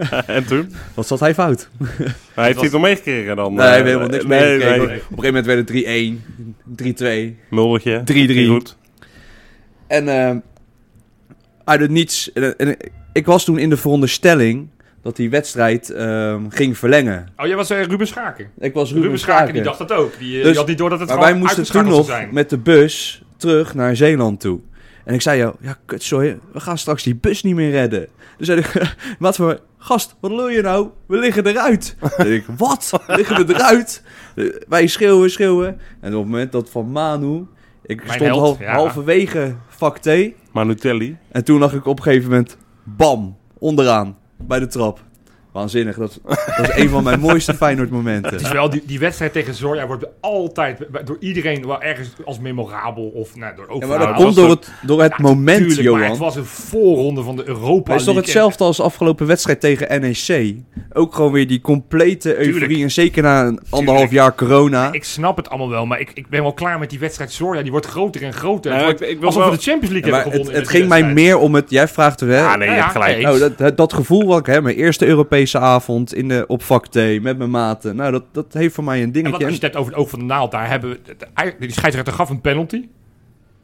en 0.27 0.45
toen? 0.45 0.73
Wat 0.93 1.07
zat 1.07 1.19
hij 1.19 1.33
fout? 1.33 1.69
Maar 2.35 2.45
heeft 2.45 2.55
hij 2.55 2.63
het 2.63 2.71
nog 2.71 2.81
meegekregen 2.81 3.35
dan? 3.35 3.53
Nee, 3.53 3.65
eh, 3.65 3.69
we 3.69 3.75
hebben 3.75 3.91
helemaal 3.91 4.09
niks 4.09 4.25
nee, 4.25 4.39
meegekregen. 4.39 4.87
nee. 4.87 5.01
Op 5.09 5.17
een 5.17 5.23
gegeven 5.23 5.45
moment 5.45 5.45
werd 5.45 5.69
het 5.69 6.99
3-1, 6.99 7.29
3-2, 7.29 7.35
3-3. 7.35 7.49
Muldertje. 7.49 8.03
Goed. 8.47 8.77
En 9.87 10.07
eh, 10.07 10.35
uit 11.63 11.79
het 11.79 11.91
niets... 11.91 12.31
En, 12.33 12.57
en 12.57 12.77
ik 13.13 13.25
was 13.25 13.43
toen 13.43 13.57
in 13.57 13.69
de 13.69 13.77
veronderstelling 13.77 14.67
dat 15.01 15.15
die 15.15 15.29
wedstrijd 15.29 15.89
ehm, 15.89 16.41
ging 16.49 16.77
verlengen. 16.77 17.27
Oh, 17.37 17.45
jij 17.47 17.55
was 17.55 17.69
eh, 17.69 17.83
Ruben 17.83 18.07
Schaken. 18.07 18.49
Ik 18.59 18.73
was 18.73 18.89
Ruben, 18.89 19.03
Ruben 19.03 19.19
Schaken, 19.19 19.53
die 19.53 19.61
dacht 19.63 19.77
dat 19.77 19.91
ook. 19.91 20.17
Die, 20.19 20.37
eh, 20.37 20.43
Dus- 20.43 20.47
die 20.47 20.57
had 20.57 20.67
niet 20.67 20.77
door 20.77 20.89
dat 20.89 20.99
het 20.99 21.09
Maar 21.09 21.19
wij 21.19 21.33
moesten 21.33 21.63
toen 21.63 21.85
nog 21.85 22.31
met 22.31 22.49
de 22.49 22.57
bus 22.57 23.23
terug 23.37 23.73
naar 23.73 23.95
Zeeland 23.95 24.39
toe. 24.39 24.59
En 25.03 25.13
ik 25.13 25.21
zei, 25.21 25.37
jou, 25.37 25.55
ja, 25.59 25.77
kut, 25.85 26.03
sorry, 26.03 26.39
we 26.53 26.59
gaan 26.59 26.77
straks 26.77 27.03
die 27.03 27.15
bus 27.15 27.43
niet 27.43 27.55
meer 27.55 27.71
redden. 27.71 28.07
Dus 28.37 28.47
zei 28.47 28.59
ik, 28.59 28.95
wat 29.19 29.35
voor, 29.35 29.59
gast, 29.83 30.15
wat 30.19 30.31
lul 30.31 30.49
je 30.49 30.61
nou? 30.61 30.87
We 31.05 31.17
liggen 31.17 31.45
eruit. 31.47 31.95
en 32.17 32.33
ik, 32.33 32.45
wat? 32.57 32.91
Liggen 33.07 33.45
we 33.45 33.53
eruit? 33.53 34.03
Wij 34.67 34.87
schreeuwen, 34.87 35.31
schreeuwen. 35.31 35.67
En 35.99 36.13
op 36.15 36.21
het 36.21 36.29
moment 36.31 36.51
dat 36.51 36.69
van 36.69 36.91
Manu, 36.91 37.45
ik 37.83 37.97
Mijn 37.97 38.09
stond 38.09 38.29
held, 38.29 38.39
hal- 38.39 38.57
ja. 38.59 38.73
halverwege 38.73 39.55
vak 39.67 39.97
T. 39.97 40.09
Manutelli. 40.51 41.17
En 41.31 41.43
toen 41.43 41.59
lag 41.59 41.73
ik 41.73 41.85
op 41.85 41.97
een 41.97 42.03
gegeven 42.03 42.29
moment, 42.29 42.57
bam, 42.83 43.37
onderaan, 43.57 44.17
bij 44.37 44.59
de 44.59 44.67
trap. 44.67 44.99
Waanzinnig, 45.53 45.95
dat, 45.97 46.19
dat 46.57 46.69
is 46.69 46.75
een 46.83 46.89
van 46.89 47.03
mijn 47.03 47.19
mooiste 47.19 47.53
Feyenoord 47.53 47.89
momenten. 47.89 48.31
Het 48.31 48.41
is 48.41 48.51
wel, 48.51 48.69
die, 48.69 48.83
die 48.85 48.99
wedstrijd 48.99 49.33
tegen 49.33 49.53
Zorja 49.53 49.87
wordt 49.87 50.05
altijd 50.19 50.77
door 51.05 51.17
iedereen 51.19 51.67
wel 51.67 51.81
ergens 51.81 52.09
als 52.25 52.39
memorabel 52.39 53.03
of 53.03 53.35
nou, 53.35 53.55
door 53.55 53.67
ook 53.67 53.81
Ja, 53.81 53.87
maar 53.87 53.99
dat 53.99 54.09
nou, 54.09 54.23
komt 54.23 54.35
door 54.35 54.49
het, 54.49 54.71
door 54.81 55.01
het 55.01 55.13
Ja, 55.17 55.23
moment, 55.23 55.57
tuurlijk, 55.57 55.81
Johan. 55.81 55.99
Maar 55.99 56.09
het 56.09 56.17
was 56.17 56.35
een 56.35 56.45
voorronde 56.45 57.21
van 57.23 57.35
de 57.35 57.47
Europa 57.47 57.91
Het 57.91 57.99
is 57.99 58.05
toch 58.05 58.15
League. 58.15 58.21
hetzelfde 58.33 58.63
als 58.63 58.77
de 58.77 58.83
afgelopen 58.83 59.27
wedstrijd 59.27 59.59
tegen 59.59 60.01
NEC? 60.01 60.55
Ook 60.93 61.15
gewoon 61.15 61.31
weer 61.31 61.47
die 61.47 61.61
complete 61.61 62.29
euforie. 62.35 62.59
Tuurlijk. 62.59 62.81
En 62.81 62.91
zeker 62.91 63.23
na 63.23 63.45
een 63.45 63.59
anderhalf 63.69 64.11
jaar 64.11 64.35
corona. 64.35 64.91
Ik 64.91 65.03
snap 65.03 65.37
het 65.37 65.49
allemaal 65.49 65.69
wel, 65.69 65.85
maar 65.85 65.99
ik, 65.99 66.11
ik 66.13 66.27
ben 66.29 66.41
wel 66.41 66.53
klaar 66.53 66.79
met 66.79 66.89
die 66.89 66.99
wedstrijd 66.99 67.31
Zorja. 67.31 67.61
Die 67.61 67.71
wordt 67.71 67.85
groter 67.85 68.23
en 68.23 68.33
groter. 68.33 68.73
Het 68.73 68.83
wordt 68.83 69.01
ik- 69.01 69.07
ik 69.09 69.17
wil 69.17 69.27
alsof 69.27 69.41
wel- 69.41 69.51
we 69.51 69.57
de 69.57 69.63
Champions 69.63 69.93
League 69.93 70.11
hebben 70.13 70.31
het, 70.31 70.41
gewonnen. 70.41 70.61
het 70.63 70.73
in 70.73 70.77
ging 70.79 70.89
mij 70.89 71.13
meer 71.13 71.37
om 71.37 71.55
het... 71.55 71.69
Jij 71.69 71.87
vraagt 71.87 72.21
er, 72.21 72.27
hè? 72.27 72.41
Ah, 72.43 72.57
nee, 72.57 72.69
je 72.69 72.73
Ja, 72.75 72.81
hebt 72.81 72.85
ja, 72.93 72.99
gelijk. 73.01 73.13
nee. 73.15 73.25
Nou, 73.25 73.39
dat, 73.39 73.57
dat, 73.57 73.77
dat 73.77 73.93
gevoel 73.93 74.25
wat 74.25 74.39
ik 74.39 74.45
heb, 74.53 74.63
mijn 74.63 74.75
eerste 74.75 75.05
Europese 75.05 75.41
avond 75.55 76.13
in 76.13 76.27
de, 76.27 76.43
op 76.47 76.63
vak 76.63 76.87
T 76.87 76.95
met 77.21 77.37
mijn 77.37 77.49
maten. 77.49 77.95
Nou, 77.95 78.11
dat, 78.11 78.23
dat 78.31 78.53
heeft 78.53 78.73
voor 78.75 78.83
mij 78.83 78.95
een 78.97 79.01
En 79.01 79.05
wat, 79.07 79.13
dingetje. 79.13 79.45
als 79.45 79.47
je 79.47 79.51
het 79.53 79.61
hebt 79.61 79.75
over 79.75 79.91
het 79.91 80.01
oog 80.01 80.09
van 80.09 80.19
de 80.19 80.25
naald, 80.25 80.51
daar 80.51 80.69
hebben 80.69 80.89
we... 80.89 80.99
de- 81.17 81.55
Die 81.59 81.71
scheidsrechter 81.71 82.13
gaf 82.13 82.29
een 82.29 82.41
penalty. 82.41 82.87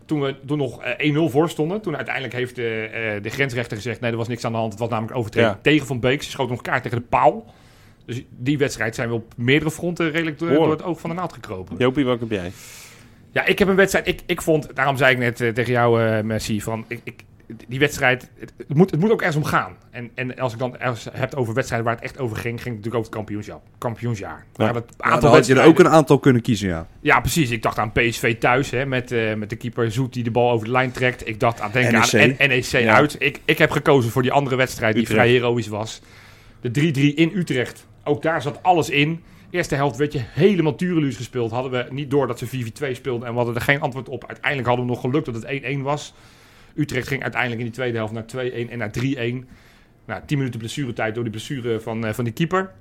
Toen 0.06 0.22
we 0.22 0.36
toen 0.46 0.58
nog 0.58 0.82
eh, 0.84 1.14
1-0 1.16 1.32
voor 1.32 1.50
stonden. 1.50 1.82
Toen 1.82 1.96
uiteindelijk 1.96 2.34
heeft 2.34 2.56
de, 2.56 2.90
eh, 2.94 3.24
de 3.24 3.30
grensrechter 3.30 3.78
gezegd... 3.78 4.00
nee, 4.00 4.12
er 4.12 4.18
was 4.18 4.28
niks 4.28 4.46
aan 4.46 4.52
de 4.52 4.58
hand. 4.58 4.72
Het 4.72 4.82
was 4.82 4.90
namelijk 4.90 5.18
overtreding 5.18 5.54
Ja. 5.54 5.60
tegen 5.62 5.88
Van 5.88 6.00
Beek. 6.00 6.24
Ze 6.24 6.30
schoot 6.30 6.50
nog 6.50 6.62
kaart 6.62 6.84
tegen 6.84 6.98
de 6.98 7.04
paal. 7.10 7.54
Dus 8.06 8.24
die 8.38 8.58
wedstrijd 8.58 8.96
zijn 8.96 9.10
we 9.10 9.16
op 9.16 9.34
meerdere 9.36 9.72
fronten 9.72 10.12
redelijk 10.12 10.40
door, 10.40 10.50
door 10.50 10.72
het 10.72 10.84
oog 10.84 11.00
van 11.00 11.10
de 11.10 11.16
naald 11.16 11.34
gekropen. 11.34 11.76
Jopie, 11.78 12.06
welke 12.06 12.20
heb 12.24 12.32
jij? 12.32 12.52
Ja, 13.32 13.46
ik 13.46 13.60
heb 13.60 13.68
een 13.68 13.76
wedstrijd. 13.76 14.08
Ik, 14.08 14.22
ik 14.26 14.42
vond, 14.42 14.76
daarom 14.76 14.98
zei 14.98 15.12
ik 15.12 15.18
net 15.18 15.42
eh, 15.42 15.50
tegen 15.50 15.72
jou, 15.74 16.04
eh 16.04 16.24
Messi, 16.24 16.62
van 16.62 16.86
ik, 16.88 17.02
ik, 17.04 17.24
die 17.68 17.80
wedstrijd. 17.80 18.30
Het, 18.40 18.54
het 18.58 18.78
moet, 18.78 18.92
het 18.92 19.00
moet 19.00 19.12
ook 19.12 19.20
ergens 19.20 19.38
om 19.38 19.44
gaan. 19.44 19.76
En, 19.92 20.12
en 20.16 20.40
als 20.40 20.54
ik 20.54 20.60
dan 20.60 20.78
ergens 20.78 21.08
heb 21.12 21.36
over 21.36 21.54
wedstrijden 21.54 21.88
waar 21.88 21.96
het 21.98 22.06
echt 22.06 22.20
over 22.20 22.36
ging, 22.38 22.62
ging 22.62 22.76
het 22.76 22.86
natuurlijk 22.86 22.96
over 22.96 23.08
het 23.08 23.16
kampioensjaar. 23.16 23.60
kampioensjaar. 23.78 24.46
Ja. 24.54 24.64
Maar 24.64 24.74
dat 24.74 24.84
Ja, 24.98 25.04
aantal 25.04 25.22
dan 25.22 25.32
had 25.32 25.48
je 25.48 25.56
er 25.56 25.66
ook 25.66 25.80
een 25.80 25.90
aantal 25.90 26.20
kunnen 26.20 26.42
kiezen, 26.42 26.68
ja. 26.68 26.88
Ja, 27.02 27.20
precies. 27.20 27.50
Ik 27.50 27.62
dacht 27.62 27.78
aan 27.78 27.92
PSV 27.92 28.38
thuis, 28.38 28.70
hè, 28.70 28.86
met, 28.86 29.12
eh, 29.12 29.34
met 29.34 29.50
de 29.50 29.56
keeper 29.56 29.92
Zoet 29.92 30.14
die 30.14 30.24
de 30.24 30.32
bal 30.32 30.52
over 30.52 30.66
de 30.66 30.72
lijn 30.72 30.92
trekt. 30.92 31.28
Ik 31.28 31.40
dacht 31.40 31.62
aan, 31.62 31.72
denk 31.72 31.92
NEC. 31.92 32.38
aan 32.40 32.48
NEC 32.50 32.64
Ja. 32.66 32.94
uit. 32.96 33.16
Ik, 33.20 33.40
ik 33.46 33.58
heb 33.58 33.72
gekozen 33.72 34.12
voor 34.12 34.22
die 34.22 34.32
andere 34.32 34.56
wedstrijd 34.56 34.94
die 34.94 35.04
Utrecht. 35.04 35.20
vrij 35.22 35.34
heroïs 35.34 35.68
was. 35.68 36.02
De 36.62 36.72
3-3 36.72 37.14
in 37.16 37.32
Utrecht. 37.36 37.88
Ook 38.04 38.22
daar 38.22 38.42
zat 38.42 38.64
alles 38.64 38.90
in. 38.90 39.24
Eerste 39.50 39.76
helft 39.76 39.98
werd 39.98 40.14
je 40.14 40.22
helemaal 40.24 40.76
tureluus 40.76 41.16
gespeeld. 41.16 41.52
Hadden 41.52 41.72
we 41.72 41.86
niet 41.90 42.10
door 42.12 42.28
dat 42.28 42.40
ze 42.40 42.46
4-4-2 42.48 42.96
speelden 42.96 43.26
en 43.28 43.32
we 43.32 43.38
hadden 43.38 43.56
er 43.56 43.62
geen 43.62 43.82
antwoord 43.82 44.10
op. 44.10 44.26
Uiteindelijk 44.28 44.68
hadden 44.68 44.86
we 44.86 44.92
nog 44.92 45.02
geluk 45.02 45.26
dat 45.26 45.36
het 45.36 45.46
1-1 45.46 45.82
was. 45.82 46.14
Utrecht 46.80 47.08
ging 47.08 47.22
uiteindelijk 47.22 47.62
in 47.62 47.68
die 47.68 47.76
tweede 47.76 47.98
helft 47.98 48.14
naar 48.14 48.26
2-1 48.26 48.70
en 48.70 48.78
naar 48.78 48.92
3-1. 48.92 49.48
Nou, 50.06 50.22
10 50.26 50.38
minuten 50.38 50.60
blessuretijd 50.60 51.14
door 51.16 51.24
die 51.24 51.32
blessure 51.32 51.80
van, 51.80 52.06
eh, 52.06 52.14
van 52.14 52.24
die 52.24 52.34
keeper. 52.34 52.72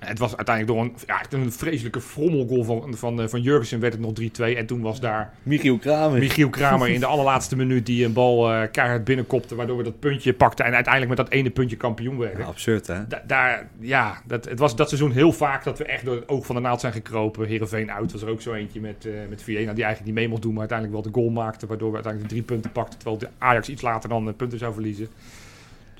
Het 0.00 0.18
was 0.18 0.36
uiteindelijk 0.36 0.76
door 0.76 0.84
een, 0.86 0.94
ja, 1.06 1.38
een 1.38 1.52
vreselijke 1.52 2.00
frommelgoal 2.00 2.64
van, 2.64 2.94
van, 2.96 3.20
eh, 3.22 3.28
van 3.28 3.42
Jurgensen 3.42 3.80
werd 3.80 3.92
het 3.92 4.02
nog 4.02 4.12
3-2. 4.12 4.56
En 4.56 4.66
toen 4.66 4.80
was 4.80 5.00
daar 5.00 5.32
Michiel 5.42 5.78
Kramer. 5.78 6.18
Michiel 6.18 6.48
Kramer 6.50 6.88
in 6.94 7.00
de 7.00 7.06
allerlaatste 7.06 7.56
minuut 7.56 7.86
die 7.86 8.04
een 8.04 8.12
bal 8.12 8.52
eh 8.52 8.70
keihard 8.72 9.04
binnenkopte. 9.04 9.54
Waardoor 9.54 9.76
we 9.76 9.82
dat 9.82 9.98
puntje 10.00 10.32
pakten 10.32 10.64
en 10.64 10.74
uiteindelijk 10.74 11.16
met 11.16 11.26
dat 11.26 11.36
ene 11.38 11.50
puntje 11.50 11.76
kampioen 11.76 12.18
werden. 12.18 12.38
Ja, 12.40 12.44
absurd, 12.46 12.86
hè? 12.86 13.06
Da- 13.06 13.22
daar, 13.26 13.68
ja, 13.80 14.22
dat, 14.26 14.44
het 14.44 14.58
was 14.58 14.76
dat 14.76 14.88
seizoen 14.88 15.12
heel 15.12 15.32
vaak 15.32 15.64
dat 15.64 15.78
we 15.78 15.84
echt 15.84 16.04
door 16.04 16.14
het 16.14 16.28
oog 16.28 16.46
van 16.46 16.54
de 16.54 16.60
naald 16.60 16.80
zijn 16.80 16.92
gekropen. 16.92 17.46
Heerenveen 17.46 17.92
uit 17.92 18.12
was 18.12 18.22
er 18.22 18.28
ook 18.28 18.40
zo 18.40 18.52
eentje 18.52 18.80
met, 18.80 19.06
eh 19.06 19.12
met 19.28 19.42
4-1. 19.42 19.44
Nou, 19.44 19.56
die 19.56 19.64
eigenlijk 19.64 20.04
niet 20.04 20.14
mee 20.14 20.28
mocht 20.28 20.42
doen, 20.42 20.50
maar 20.52 20.60
uiteindelijk 20.68 21.02
wel 21.02 21.12
de 21.12 21.18
goal 21.20 21.30
maakte. 21.30 21.66
Waardoor 21.66 21.88
we 21.88 21.94
uiteindelijk 21.94 22.32
de 22.34 22.40
drie 22.40 22.54
punten 22.54 22.72
pakten. 22.72 22.98
Terwijl 22.98 23.18
de 23.18 23.28
Ajax 23.38 23.68
iets 23.68 23.82
later 23.82 24.08
dan 24.08 24.34
punten 24.36 24.58
zou 24.58 24.72
verliezen. 24.72 25.08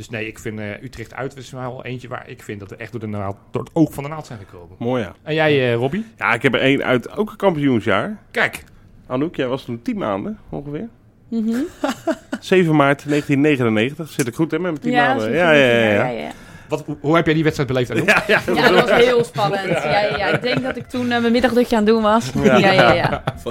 Dus 0.00 0.08
nee, 0.10 0.26
ik 0.26 0.38
vind 0.38 0.58
eh, 0.58 0.82
Utrecht 0.82 1.14
uit 1.14 1.36
is 1.36 1.50
wel 1.50 1.84
eentje 1.84 2.08
waar 2.08 2.28
ik 2.28 2.42
vind 2.42 2.60
dat 2.60 2.70
we 2.70 2.76
echt 2.76 2.90
door, 2.92 3.00
de 3.00 3.06
naald, 3.06 3.36
door 3.50 3.62
het 3.62 3.70
oog 3.72 3.94
van 3.94 4.02
de 4.02 4.08
naald 4.08 4.26
zijn 4.26 4.38
gekropen. 4.38 4.76
Mooi 4.78 5.02
ja. 5.02 5.14
En 5.22 5.34
jij, 5.34 5.70
eh 5.70 5.74
Robbie? 5.74 6.06
Ja, 6.18 6.34
ik 6.34 6.42
heb 6.42 6.54
er 6.54 6.60
één 6.60 6.84
uit, 6.84 7.16
ook 7.16 7.30
een 7.30 7.36
kampioensjaar. 7.36 8.18
Kijk, 8.30 8.64
Anouk, 9.06 9.36
jij 9.36 9.46
was 9.46 9.64
toen 9.64 9.82
10 9.82 9.96
maanden 9.96 10.38
ongeveer. 10.48 10.88
Mhm. 11.28 11.56
7 12.40 12.76
maart 12.76 13.08
1999. 13.08 14.08
Zit 14.08 14.26
ik 14.26 14.34
goed 14.34 14.50
hè, 14.50 14.58
met 14.58 14.70
mijn 14.70 14.82
10 14.82 14.92
Ja, 14.92 15.06
maanden? 15.06 15.32
Ja, 15.32 15.46
goed. 15.46 15.56
ja, 15.56 15.66
ja. 15.66 15.78
ja, 15.78 16.06
ja. 16.06 16.20
ja. 16.20 16.30
wat, 16.68 16.84
hoe, 17.00 17.16
heb 17.16 17.24
jij 17.24 17.34
die 17.34 17.42
wedstrijd 17.42 17.68
beleefd? 17.68 17.90
Anouk? 17.90 18.08
Ja, 18.08 18.24
ja. 18.26 18.42
Ja, 18.54 18.68
dat 18.68 18.88
was 18.88 19.04
heel 19.04 19.24
spannend. 19.24 19.68
Ja, 19.68 19.90
ja, 19.90 20.16
ja. 20.16 20.26
Ik 20.26 20.42
denk 20.42 20.62
dat 20.62 20.76
ik 20.76 20.88
toen 20.88 21.10
eh, 21.10 21.20
mijn 21.20 21.32
middagdutje 21.32 21.76
aan 21.76 21.84
het 21.84 21.92
doen 21.92 22.02
was. 22.02 22.30
Ja. 22.42 22.56
Ja, 22.56 22.72
ja, 22.72 22.92
ja. 22.92 23.22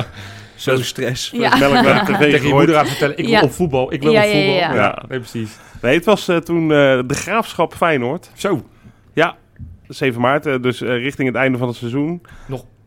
Zo 0.60 0.78
stress. 0.82 1.30
Ja. 1.30 1.57
Melk 1.57 1.74
naar 1.74 2.05
de 2.05 2.14
tv 2.14 2.20
Tegen 2.32 2.47
je 2.47 2.53
moeder 2.53 2.78
aan 2.78 2.86
vertellen, 2.88 3.18
ik 3.18 3.24
wil 3.26 3.34
Ja. 3.34 3.41
op 3.41 3.51
voetbal, 3.51 3.93
ik 3.93 4.01
wil 4.01 4.12
Ja, 4.12 4.20
op 4.20 4.26
ja, 4.26 4.32
voetbal. 4.34 4.53
ja, 4.55 4.74
ja. 4.74 5.03
nee, 5.07 5.20
precies. 5.20 5.57
Nee, 5.82 5.95
het 5.95 6.05
was 6.05 6.28
eh, 6.28 6.38
toen 6.38 6.62
eh, 6.62 6.99
de 7.07 7.14
Graafschap 7.14 7.74
Feyenoord. 7.74 8.32
Zo, 8.36 8.66
Ja, 9.14 9.36
7 9.88 10.22
maart, 10.22 10.45
eh, 10.45 10.62
dus 10.62 10.82
richting 10.82 11.28
het 11.28 11.38
einde 11.38 11.57
van 11.57 11.68
het 11.68 11.78
seizoen. 11.78 12.22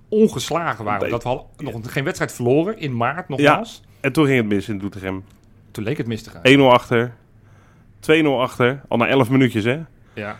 ongeslagen 0.08 0.84
waren 0.84 0.98
we. 1.00 1.04
Nee. 1.04 1.12
Dat 1.12 1.22
we 1.22 1.28
hadden 1.28 1.46
nog 1.82 1.92
geen 1.92 2.04
wedstrijd 2.04 2.32
verloren 2.32 2.78
in 2.78 2.96
maart 2.96 3.28
nogmaals. 3.28 3.82
En 4.00 4.12
toen 4.12 4.26
ging 4.26 4.36
het 4.36 4.46
mis 4.46 4.68
in 4.68 4.78
Doetinchem. 4.78 5.24
Toen 5.70 5.84
leek 5.84 5.96
het 5.98 6.06
mis 6.06 6.22
te 6.22 6.30
gaan. 6.30 6.42
1-0 6.42 6.72
achter. 6.72 7.14
2-0 8.00 8.40
achter. 8.40 8.80
Al 8.88 8.96
na 8.96 9.06
11 9.08 9.30
minuutjes, 9.30 9.64
hè. 9.64 9.78
Ja. 10.14 10.36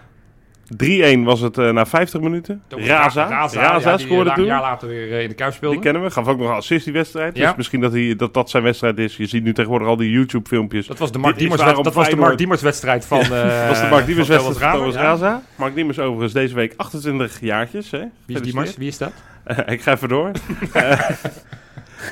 3-1 1.17 1.25
was 1.25 1.41
het 1.41 1.59
eh, 1.59 1.71
na 1.71 1.87
50 1.87 2.21
minuten. 2.21 2.63
Raza. 2.69 3.29
Raza, 3.29 3.61
Raza, 3.61 3.91
ja, 3.91 3.97
die 3.97 4.07
scoorde 4.07 4.31
een 4.31 4.37
toen. 4.37 4.45
jaar 4.45 4.61
later 4.61 4.89
weer 4.89 5.13
eh, 5.13 5.23
in 5.23 5.29
de 5.29 5.35
Kuip 5.35 5.53
speelde. 5.53 5.75
Die 5.75 5.85
kennen 5.85 6.03
we. 6.03 6.11
Gaf 6.11 6.27
ook 6.27 6.39
nog 6.39 6.49
een 6.49 6.55
assist 6.55 6.85
die 6.85 6.93
wedstrijd. 6.93 7.37
Ja. 7.37 7.47
Dus 7.47 7.57
misschien 7.57 7.81
dat, 7.81 7.93
hij, 7.93 8.17
dat 8.17 8.35
dat 8.35 8.51
zijn 8.51 8.63
wedstrijd 8.63 8.99
is. 8.99 9.17
Je 9.17 9.27
ziet 9.27 9.43
nu 9.45 9.53
tegenwoordig 9.53 9.89
al 9.89 9.97
die 9.97 10.11
YouTube 10.11 10.49
filmpjes. 10.49 10.87
Dat 10.87 10.99
was 10.99 11.13
de 11.13 11.19
Mark 11.19 11.39
Diemers, 11.39 11.63
waarom 11.63 11.83
dat 11.83 11.95
was 11.95 12.09
de 12.09 12.17
Mark 12.17 12.39
Diemers 12.39 12.63
wedstrijd 12.63 13.07
van. 13.07 13.21
eh 13.21 13.29
dat 13.29 13.69
was 13.69 13.81
de 13.81 13.87
Mark 13.91 14.07
Diemers 14.07 14.29
wedstrijd 14.29 14.61
van 14.61 14.79
Thomas. 14.79 14.95
Raza. 14.95 15.43
Mark 15.57 15.75
Diemers 15.75 15.99
overigens 15.99 16.33
deze 16.33 16.55
week 16.55 16.75
28 16.77 17.41
jaartjes. 17.41 17.91
Hè? 17.91 18.03
Wie 18.27 18.37
is 18.37 18.43
Diemers? 18.43 18.77
Wie 18.77 18.89
is 18.89 18.99
dat? 18.99 19.13
ik 19.67 19.83
ga 19.83 19.93
even 19.93 20.09
door. 20.09 20.31
Eh, 20.73 21.01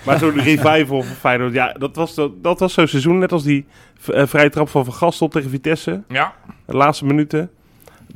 maar 0.07 0.19
zo'n 0.19 0.41
revival 0.41 1.03
van 1.03 1.17
Feyenoord. 1.17 1.53
Ja, 1.53 1.73
dat 1.79 1.97
was, 1.97 2.15
dat, 2.15 2.43
dat 2.43 2.59
was 2.61 2.73
zo'n 2.73 2.87
seizoen. 2.87 3.19
Net 3.19 3.33
als 3.33 3.43
die 3.43 3.67
eh, 4.13 4.27
vrije 4.27 4.51
trap 4.51 4.69
van 4.69 4.85
Van 4.85 4.95
Gastel 4.95 5.29
tegen 5.29 5.51
Vitesse. 5.51 6.03
Ja. 6.09 6.33
De 6.67 6.77
laatste 6.77 7.05
minuten. 7.05 7.51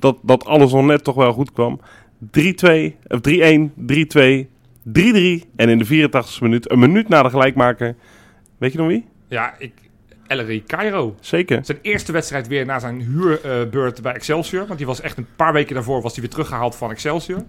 Dat, 0.05 0.19
dat 0.23 0.45
alles 0.45 0.73
nog 0.73 0.85
net 0.85 1.05
toch 1.05 1.15
wel 1.15 1.33
goed 1.33 1.53
kwam. 1.53 1.81
3-2, 1.81 2.31
of 3.09 3.21
3-1, 3.21 3.23
3-2, 3.29 4.47
3-3. 4.85 5.47
En 5.57 5.69
in 5.69 5.79
de 5.79 6.09
84e 6.09 6.41
minuut, 6.41 6.71
een 6.71 6.79
minuut 6.79 7.09
na 7.09 7.23
de 7.23 7.31
gelijkmaker. 7.31 7.97
Weet 8.59 8.73
je 8.73 8.79
nog 8.79 8.87
wie? 8.87 9.05
Ja, 9.29 9.55
ik. 9.59 9.73
Ellery 10.27 10.63
Cairo. 10.67 11.15
Zeker. 11.21 11.65
Zijn 11.65 11.79
eerste 11.83 12.13
wedstrijd 12.13 12.47
weer 12.47 12.67
na 12.67 12.79
zijn 12.79 13.01
huurbeurt 13.01 14.03
bij 14.03 14.13
Excelsior. 14.13 14.67
Want 14.67 14.79
die 14.79 14.87
was 14.87 15.01
echt 15.01 15.19
een 15.19 15.27
paar 15.37 15.53
weken 15.53 15.75
daarvoor 15.75 16.03
was 16.03 16.13
hij 16.13 16.21
weer 16.21 16.31
teruggehaald 16.31 16.77
van 16.77 16.91
Excelsior. 16.91 17.45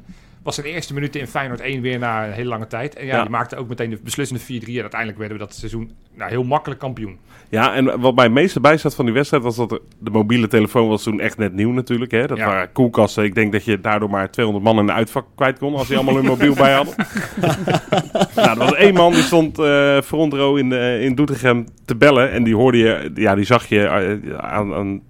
Was 0.45 0.55
zijn 0.55 0.67
eerste 0.67 0.93
minuten 0.93 1.19
in 1.19 1.27
Feyenoord 1.27 1.59
1 1.61 1.81
weer 1.81 1.99
na 1.99 2.25
een 2.25 2.31
hele 2.31 2.49
lange 2.49 2.67
tijd. 2.67 2.95
En 2.95 3.05
ja, 3.05 3.15
Ja. 3.15 3.21
die 3.21 3.29
maakte 3.31 3.55
ook 3.55 3.67
meteen 3.67 3.89
de 3.89 3.99
beslissende 4.03 4.41
4-3. 4.43 4.75
En 4.75 4.81
uiteindelijk 4.81 5.19
werden 5.19 5.37
we 5.37 5.43
dat 5.43 5.53
seizoen 5.55 5.91
nou, 6.15 6.29
heel 6.29 6.43
makkelijk 6.43 6.79
kampioen. 6.79 7.17
Ja, 7.49 7.73
en 7.73 7.99
wat 7.99 8.15
mij 8.15 8.23
het 8.23 8.33
meeste 8.33 8.59
bijstaat 8.59 8.95
van 8.95 9.05
die 9.05 9.13
wedstrijd 9.13 9.43
was 9.43 9.55
dat 9.55 9.69
de, 9.99 10.09
mobiele 10.11 10.47
telefoon 10.47 10.87
was 10.87 11.03
toen 11.03 11.19
echt 11.19 11.37
net 11.37 11.53
nieuw 11.53 11.71
natuurlijk. 11.71 12.11
Hè? 12.11 12.27
Dat 12.27 12.37
Ja. 12.37 12.45
waren 12.45 12.71
koelkasten. 12.71 13.23
Ik 13.23 13.35
denk 13.35 13.51
dat 13.51 13.65
je 13.65 13.81
daardoor 13.81 14.09
maar 14.09 14.31
200 14.31 14.65
man 14.65 14.79
in 14.79 14.85
de 14.85 14.91
uitvak 14.93 15.25
kwijt 15.35 15.59
kon 15.59 15.75
als 15.75 15.87
die 15.87 15.95
allemaal 15.97 16.15
hun 16.15 16.25
mobiel 16.25 16.53
bij 16.53 16.73
hadden. 16.73 16.95
nou, 18.35 18.49
er 18.49 18.57
was 18.57 18.73
één 18.75 18.93
man 18.93 19.11
die 19.13 19.21
stond 19.21 19.59
eh 19.59 20.01
front 20.01 20.33
row 20.33 20.57
in, 20.57 20.69
de, 20.69 20.99
in 21.01 21.15
Doetinchem 21.15 21.65
te 21.85 21.95
bellen. 21.95 22.31
En 22.31 22.43
die 22.43 22.55
hoorde 22.55 22.77
je, 22.77 23.11
ja, 23.15 23.35
die 23.35 23.45
zag 23.45 23.65
je 23.65 23.83
eh, 23.85 24.37
aan, 24.37 24.73
aan 24.73 25.01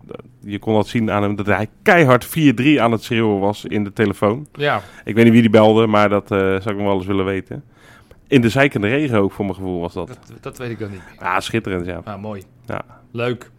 je 0.46 0.60
kon 0.60 0.74
dat 0.74 0.88
zien 0.88 1.12
aan 1.12 1.24
hem 1.24 1.36
dat 1.36 1.46
hij 1.46 1.68
keihard 1.82 2.28
4-3 2.28 2.32
aan 2.80 2.92
het 2.92 3.04
schreeuwen 3.04 3.40
was 3.40 3.66
in 3.66 3.84
de 3.84 3.94
telefoon. 3.94 4.48
Ja, 4.54 4.82
Ik 5.04 5.16
weet 5.16 5.24
niet 5.24 5.34
wie 5.34 5.42
die 5.42 5.50
belde, 5.52 5.88
maar 5.88 6.10
dat 6.10 6.32
eh, 6.32 6.38
zou 6.40 6.70
ik 6.70 6.76
nog 6.76 6.86
wel 6.86 6.96
eens 6.96 7.06
willen 7.06 7.26
weten. 7.26 7.64
In 8.28 8.42
de 8.42 8.50
zeikende 8.50 8.88
regen 8.88 9.18
ook, 9.20 9.32
voor 9.32 9.46
mijn 9.46 9.58
gevoel 9.58 9.80
was 9.82 9.94
dat. 9.94 10.08
dat, 10.08 10.20
dat 10.42 10.58
weet 10.58 10.70
ik 10.70 10.80
dan 10.80 10.92
niet. 10.92 11.02
Ah, 11.18 11.40
schitterend, 11.40 11.86
ja. 11.86 12.02
Ah, 12.04 12.22
mooi. 12.22 12.44
Ja. 12.66 12.82
Leuk. 13.12 13.52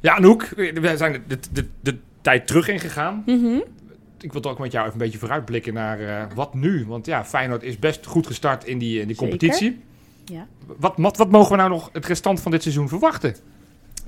Ja, 0.00 0.16
Anouk, 0.16 0.42
we 0.56 0.92
zijn 0.96 1.12
de, 1.12 1.20
de, 1.26 1.38
de, 1.52 1.66
de 1.80 1.98
tijd 2.20 2.46
terug 2.46 2.68
ingegaan. 2.68 3.22
Mhm. 3.26 3.58
Ik 4.20 4.32
wil 4.32 4.40
toch 4.40 4.52
ook 4.52 4.58
met 4.58 4.72
jou 4.72 4.86
even 4.86 4.98
een 4.98 5.04
beetje 5.04 5.18
vooruitblikken 5.18 5.74
naar 5.74 6.00
eh, 6.00 6.24
wat 6.34 6.54
nu. 6.54 6.84
Want 6.86 7.06
ja, 7.06 7.24
Feyenoord 7.24 7.62
is 7.62 7.78
best 7.78 8.06
goed 8.06 8.26
gestart 8.26 8.64
in 8.64 8.78
die, 8.78 9.00
in 9.00 9.06
die 9.06 9.16
Zeker. 9.16 9.28
competitie. 9.28 9.80
Ja. 10.24 10.46
Wat, 10.78 10.92
wat, 10.96 11.16
wat 11.16 11.30
mogen 11.30 11.50
we 11.50 11.56
nou 11.56 11.70
nog 11.70 11.90
het 11.92 12.06
restant 12.06 12.40
van 12.40 12.50
dit 12.50 12.62
seizoen 12.62 12.88
verwachten? 12.88 13.34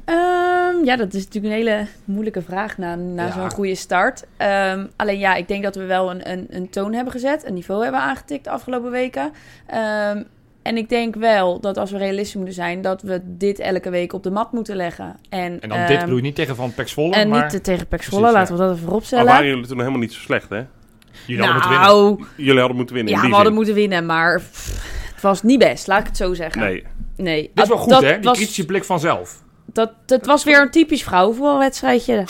Ehm, 0.04 0.84
ja, 0.84 0.96
dat 0.96 1.14
is 1.14 1.24
natuurlijk 1.24 1.54
een 1.54 1.60
hele 1.60 1.86
moeilijke 2.04 2.42
vraag 2.42 2.78
na, 2.78 2.94
na 2.94 3.26
Ja. 3.26 3.32
zo'n 3.32 3.50
goede 3.50 3.74
start. 3.74 4.24
Ehm, 4.36 4.86
alleen 4.96 5.18
ja, 5.18 5.34
ik 5.34 5.48
denk 5.48 5.62
dat 5.62 5.74
we 5.76 5.84
wel 5.84 6.10
een, 6.10 6.30
een, 6.30 6.46
een 6.50 6.70
toon 6.70 6.92
hebben 6.92 7.12
gezet, 7.12 7.46
een 7.46 7.54
niveau 7.54 7.82
hebben 7.82 8.00
aangetikt 8.00 8.44
de 8.44 8.50
afgelopen 8.50 8.90
weken. 8.90 9.32
Ehm, 9.66 10.22
en 10.62 10.76
ik 10.76 10.88
denk 10.88 11.14
wel 11.14 11.60
dat 11.60 11.76
als 11.78 11.90
we 11.90 11.98
realistisch 11.98 12.34
moeten 12.34 12.54
zijn, 12.54 12.80
dat 12.82 13.02
we 13.02 13.20
dit 13.24 13.58
elke 13.58 13.90
week 13.90 14.12
op 14.12 14.22
de 14.22 14.30
mat 14.30 14.52
moeten 14.52 14.76
leggen. 14.76 15.16
En, 15.28 15.60
En 15.60 15.68
dan 15.68 15.86
dit 15.86 15.98
bedoel 15.98 16.16
je 16.16 16.22
niet 16.22 16.34
tegen 16.34 16.56
Van 16.56 16.74
Pek 16.74 16.88
Zwolle, 16.88 17.14
En 17.14 17.28
maar 17.28 17.40
niet 17.42 17.50
te- 17.50 17.60
tegen 17.60 17.86
Precies, 17.86 18.12
laten 18.18 18.32
we 18.32 18.46
dat 18.46 18.50
even 18.60 18.66
Maar 18.66 18.76
vooropstellen. 18.78 19.26
waren 19.26 19.46
jullie 19.46 19.66
toen 19.66 19.78
helemaal 19.78 19.98
niet 20.00 20.12
zo 20.12 20.20
slecht, 20.20 20.48
hè? 20.50 20.62
jullie 21.26 21.44
hadden 21.44 21.52
moeten 21.52 21.70
winnen. 21.70 21.88
nou, 21.88 22.26
Jullie 22.36 22.58
hadden 22.58 22.76
moeten 22.76 22.94
winnen. 22.94 23.14
ja, 23.14 23.20
we 23.20 23.34
hadden 23.34 23.54
moeten 23.54 23.74
winnen, 23.74 24.06
maar 24.06 24.38
pff, 24.40 25.10
het 25.14 25.22
was 25.22 25.42
niet 25.42 25.58
best, 25.58 25.86
laat 25.86 26.00
ik 26.00 26.06
het 26.06 26.16
zo 26.16 26.34
zeggen. 26.34 26.60
Nee. 26.62 26.84
nee. 27.16 27.50
Dit 27.54 27.62
is 27.62 27.68
wel 27.68 27.76
Ah, 27.76 27.82
goed, 27.82 27.92
dat 27.92 28.02
hè? 28.02 28.14
Die 28.14 28.22
was- 28.22 28.36
kritische 28.36 28.64
blik 28.66 28.84
vanzelf. 28.84 29.42
Dat, 29.72 29.92
het 30.06 30.26
was 30.26 30.44
weer 30.44 30.60
een 30.60 30.70
typisch 30.70 31.02
vrouwenvoetbalwedstrijdje. 31.02 32.12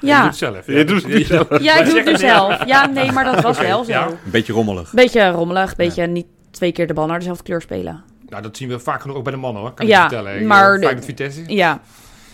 Je 0.00 0.06
ja. 0.06 0.16
doet 0.18 0.26
het 0.30 0.36
zelf. 0.38 0.66
Je 0.66 0.84
doet 0.84 1.02
het 1.02 1.12
niet 1.14 1.26
zelf. 1.26 1.62
ja, 1.62 1.78
ik 1.78 1.84
doe 1.84 1.96
het 1.96 2.04
nu 2.06 2.16
zelf. 2.16 2.64
Ja, 2.66 2.86
nee, 2.86 3.12
maar 3.12 3.24
dat 3.24 3.40
was 3.40 3.58
wel 3.58 3.84
zo. 3.84 3.90
ja. 3.92 4.06
Een 4.06 4.16
beetje 4.30 4.52
rommelig. 4.52 4.92
Beetje 4.92 5.28
rommelig, 5.30 5.76
beetje 5.76 6.06
niet 6.06 6.26
twee 6.50 6.72
keer 6.72 6.86
de 6.86 6.94
bal 6.94 7.06
naar 7.06 7.18
dezelfde 7.18 7.42
kleur 7.44 7.60
spelen. 7.60 8.02
Nou, 8.28 8.42
dat 8.42 8.56
zien 8.56 8.68
we 8.68 8.78
vaak 8.78 9.00
genoeg 9.00 9.16
ook 9.16 9.22
bij 9.24 9.32
de 9.32 9.38
mannen, 9.38 9.62
hoor. 9.62 9.72
Kan 9.74 9.86
ik 9.86 9.92
Ja, 9.92 10.02
je 10.02 10.08
vertellen. 10.08 10.46
maar 10.46 10.72
de- 10.74 10.80
Feyenoord 10.82 11.04
Vitesse. 11.04 11.42
Ja, 11.46 11.80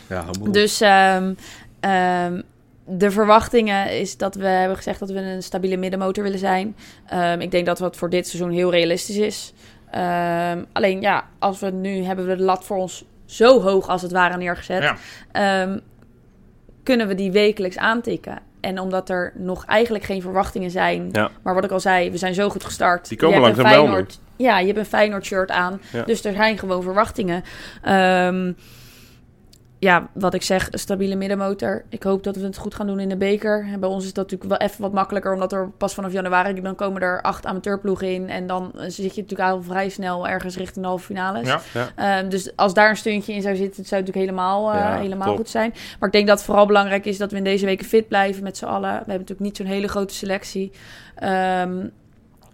Ja, 0.08 0.24
dus 0.50 0.80
ehm, 0.80 1.32
ehm, 1.80 2.40
de 2.86 3.10
verwachtingen 3.10 3.98
is 4.00 4.16
dat 4.16 4.34
we 4.34 4.46
hebben 4.46 4.76
gezegd 4.76 4.98
dat 5.00 5.10
we 5.10 5.18
een 5.20 5.42
stabiele 5.42 5.76
middenmotor 5.76 6.22
willen 6.24 6.38
zijn. 6.38 6.76
Ehm, 7.06 7.40
ik 7.40 7.50
denk 7.50 7.66
dat 7.66 7.78
wat 7.78 7.96
voor 7.96 8.10
dit 8.10 8.28
seizoen 8.28 8.50
heel 8.52 8.70
realistisch 8.70 9.16
is. 9.16 9.52
Ehm, 9.90 10.62
alleen 10.72 11.00
ja, 11.00 11.24
als 11.38 11.60
we 11.60 11.70
nu 11.70 12.02
hebben 12.02 12.26
we 12.26 12.36
de 12.36 12.42
lat 12.42 12.64
voor 12.64 12.76
ons 12.76 13.04
zo 13.26 13.60
hoog 13.60 13.88
als 13.88 14.02
het 14.02 14.12
ware 14.12 14.36
neergezet. 14.36 14.82
Ja. 14.82 14.96
Ehm, 15.32 15.78
kunnen 16.82 17.08
we 17.08 17.14
die 17.14 17.32
wekelijks 17.32 17.78
aantikken. 17.78 18.38
En 18.60 18.78
omdat 18.80 19.08
er 19.08 19.32
nog 19.34 19.64
eigenlijk 19.64 20.04
geen 20.04 20.22
verwachtingen 20.22 20.70
zijn. 20.70 21.08
Ja. 21.12 21.30
Maar 21.42 21.54
wat 21.54 21.64
ik 21.64 21.70
al 21.70 21.80
zei, 21.80 22.10
we 22.10 22.16
zijn 22.16 22.34
zo 22.34 22.48
goed 22.48 22.64
gestart. 22.64 23.08
Die 23.08 23.18
komen 23.18 23.40
langzaam 23.40 23.86
wel 23.86 24.04
Ja, 24.36 24.58
je 24.58 24.66
hebt 24.66 24.78
een 24.78 24.86
Feyenoord 24.86 25.24
shirt 25.24 25.50
aan. 25.50 25.80
Ja. 25.92 26.02
Dus 26.02 26.24
er 26.24 26.32
zijn 26.32 26.58
gewoon 26.58 26.82
verwachtingen. 26.82 27.44
Ehm, 27.82 28.52
ja, 29.78 30.08
wat 30.12 30.34
ik 30.34 30.42
zeg, 30.42 30.68
een 30.72 30.78
stabiele 30.78 31.14
middenmotor. 31.14 31.84
Ik 31.88 32.02
hoop 32.02 32.24
dat 32.24 32.36
we 32.36 32.44
het 32.44 32.56
goed 32.56 32.74
gaan 32.74 32.86
doen 32.86 33.00
in 33.00 33.08
de 33.08 33.16
beker. 33.16 33.66
En 33.72 33.80
bij 33.80 33.88
ons 33.88 34.04
is 34.04 34.12
dat 34.12 34.30
natuurlijk 34.30 34.58
wel 34.60 34.68
even 34.68 34.82
wat 34.82 34.92
makkelijker, 34.92 35.32
omdat 35.32 35.52
er 35.52 35.70
pas 35.70 35.94
vanaf 35.94 36.12
januari 36.12 36.60
dan 36.60 36.74
komen 36.74 37.02
er 37.02 37.22
acht 37.22 37.46
amateurploegen 37.46 38.12
in. 38.12 38.28
En 38.28 38.46
dan 38.46 38.72
zit 38.74 39.14
je 39.14 39.20
natuurlijk 39.22 39.50
al 39.50 39.62
vrij 39.62 39.88
snel 39.88 40.28
ergens 40.28 40.56
richting 40.56 40.80
de 40.84 40.90
halve 40.90 41.04
finales. 41.04 41.48
Ja. 41.48 41.60
Ja. 41.74 42.18
Ehm, 42.18 42.28
dus 42.28 42.56
als 42.56 42.74
daar 42.74 42.90
een 42.90 42.96
steuntje 42.96 43.32
in 43.32 43.42
zou 43.42 43.56
zitten, 43.56 43.84
zou 43.84 44.02
het 44.02 44.06
natuurlijk 44.06 44.36
helemaal, 44.36 44.72
eh, 44.72 44.78
Ja, 44.78 44.98
helemaal 44.98 45.28
top. 45.28 45.36
goed 45.36 45.48
zijn. 45.48 45.70
Maar 45.98 46.08
ik 46.08 46.14
denk 46.14 46.26
dat 46.26 46.36
het 46.36 46.46
vooral 46.46 46.66
belangrijk 46.66 47.04
is 47.04 47.18
dat 47.18 47.30
we 47.30 47.36
in 47.36 47.44
deze 47.44 47.66
weken 47.66 47.86
fit 47.86 48.08
blijven 48.08 48.42
met 48.42 48.56
z'n 48.56 48.64
allen. 48.64 48.90
We 48.90 48.96
hebben 48.96 49.06
natuurlijk 49.18 49.40
niet 49.40 49.56
zo'n 49.56 49.66
hele 49.66 49.88
grote 49.88 50.14
selectie. 50.14 50.72
Ehm 51.14 51.78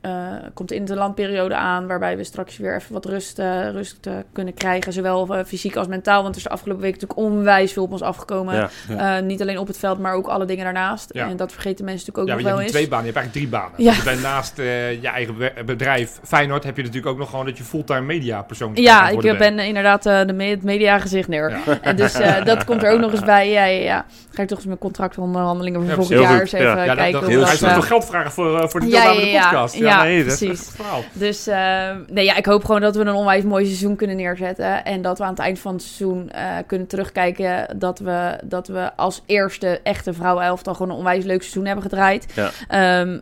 eh, 0.03 0.13
komt 0.55 0.69
de 0.69 0.75
interlandperiode 0.75 1.55
aan, 1.55 1.87
waarbij 1.87 2.17
we 2.17 2.25
straks 2.25 2.57
weer 2.57 2.77
even 2.77 2.93
wat 2.93 3.05
rust, 3.05 3.39
eh, 3.39 3.71
rust 3.71 4.07
eh, 4.07 4.13
kunnen 4.33 4.55
krijgen. 4.55 4.93
Zowel 4.93 5.45
fysiek 5.47 5.77
als 5.77 5.87
mentaal. 5.87 6.23
Want 6.23 6.35
er 6.35 6.41
is 6.41 6.47
de 6.47 6.51
afgelopen 6.51 6.83
week 6.83 6.93
natuurlijk 6.93 7.21
onwijs 7.21 7.73
veel 7.73 7.83
op 7.83 7.93
ons 7.93 8.03
afgekomen. 8.03 8.71
Ja. 8.89 9.21
Niet 9.21 9.41
alleen 9.43 9.59
op 9.59 9.67
het 9.67 9.79
veld, 9.79 9.99
maar 9.99 10.15
ook 10.15 10.27
alle 10.27 10.45
dingen 10.45 10.65
daarnaast. 10.65 11.11
Ja. 11.15 11.29
En 11.29 11.37
dat 11.37 11.53
vergeten 11.53 11.85
mensen 11.85 12.07
natuurlijk 12.07 12.19
ook 12.19 12.27
je 12.27 12.33
nog 12.33 12.43
hebt 12.43 12.55
wel 12.55 12.63
eens. 12.63 12.73
twee 12.73 12.89
banen, 12.89 13.07
je 13.07 13.13
hebt 13.13 13.25
eigenlijk 13.25 13.51
drie 13.51 13.61
banen. 13.61 13.85
Ja. 13.85 13.93
Je 13.93 14.03
bent 14.11 14.23
naast 14.23 14.57
je 15.03 15.09
eigen 15.13 15.37
be- 15.39 15.53
bedrijf 15.67 16.19
Feyenoord 16.23 16.65
heb 16.65 16.77
je 16.77 16.83
natuurlijk 16.83 17.13
ook 17.13 17.19
nog 17.19 17.31
gewoon 17.31 17.45
dat 17.47 17.57
je 17.59 17.65
fulltime 17.65 18.01
media 18.01 18.43
persoon 18.43 18.71
Ja, 18.75 19.09
ik 19.09 19.39
ben 19.39 19.59
inderdaad 19.59 20.03
de 20.03 20.33
me- 20.35 20.45
het 20.45 20.63
mediagezicht 20.63 21.29
neer. 21.29 21.53
En 21.83 21.97
dus 21.97 22.13
dat 22.45 22.65
komt 22.65 22.83
er 22.83 22.91
ook 22.91 23.01
nog 23.01 23.11
eens 23.13 23.25
bij. 23.25 23.51
Ja, 23.51 23.65
ja, 23.65 23.81
ja. 23.83 24.05
Ga 24.31 24.43
ik 24.43 24.49
toch 24.49 24.59
eens 24.59 24.67
mijn 24.67 24.79
contractonderhandelingen 24.79 25.81
voor 25.81 25.89
Ja, 25.89 25.95
volgend 25.95 26.21
jaar 26.21 26.41
eens 26.41 26.53
even 26.53 26.67
Ja. 26.67 26.71
Ja, 26.73 26.87
dat, 26.87 26.97
kijken. 26.97 27.21
hij 27.45 27.69
eh, 27.69 27.75
toch 27.75 27.87
geld 27.87 28.05
vragen 28.05 28.33
voor, 28.33 28.71
voor 28.71 28.81
de 28.81 28.87
deelname 28.89 29.21
de 29.21 29.39
podcast. 29.43 29.75
Ja, 29.75 29.92
nee, 30.01 30.25
dat 30.25 30.33
is 30.33 30.47
precies. 30.47 30.71
Dus 31.13 31.47
eh, 31.47 31.97
nee, 32.09 32.25
ja, 32.25 32.37
ik 32.37 32.47
hoop 32.47 32.65
gewoon 32.65 32.81
dat 32.81 32.97
we 32.97 33.01
een 33.01 33.15
onwijs 33.15 33.45
mooi 33.45 33.65
seizoen 33.65 33.97
kunnen 33.97 34.17
neerzetten. 34.17 34.85
En 34.85 35.03
dat 35.03 35.19
we 35.19 35.25
aan 35.25 35.31
het 35.31 35.39
eind 35.39 35.59
van 35.59 35.73
het 35.73 35.83
seizoen 35.83 36.31
eh, 36.31 36.57
kunnen 36.67 36.87
terugkijken. 36.87 37.79
Dat 37.79 37.99
we, 37.99 38.39
dat 38.45 38.69
we 38.69 38.97
als 38.97 39.23
eerste 39.27 39.81
echte 39.83 40.13
vrouwenelftal 40.13 40.75
gewoon 40.75 40.91
een 40.91 40.97
onwijs 40.99 41.25
leuk 41.25 41.41
seizoen 41.41 41.65
hebben 41.65 41.83
gedraaid. 41.83 42.27
Ja. 42.35 42.51
Ehm, 42.69 43.19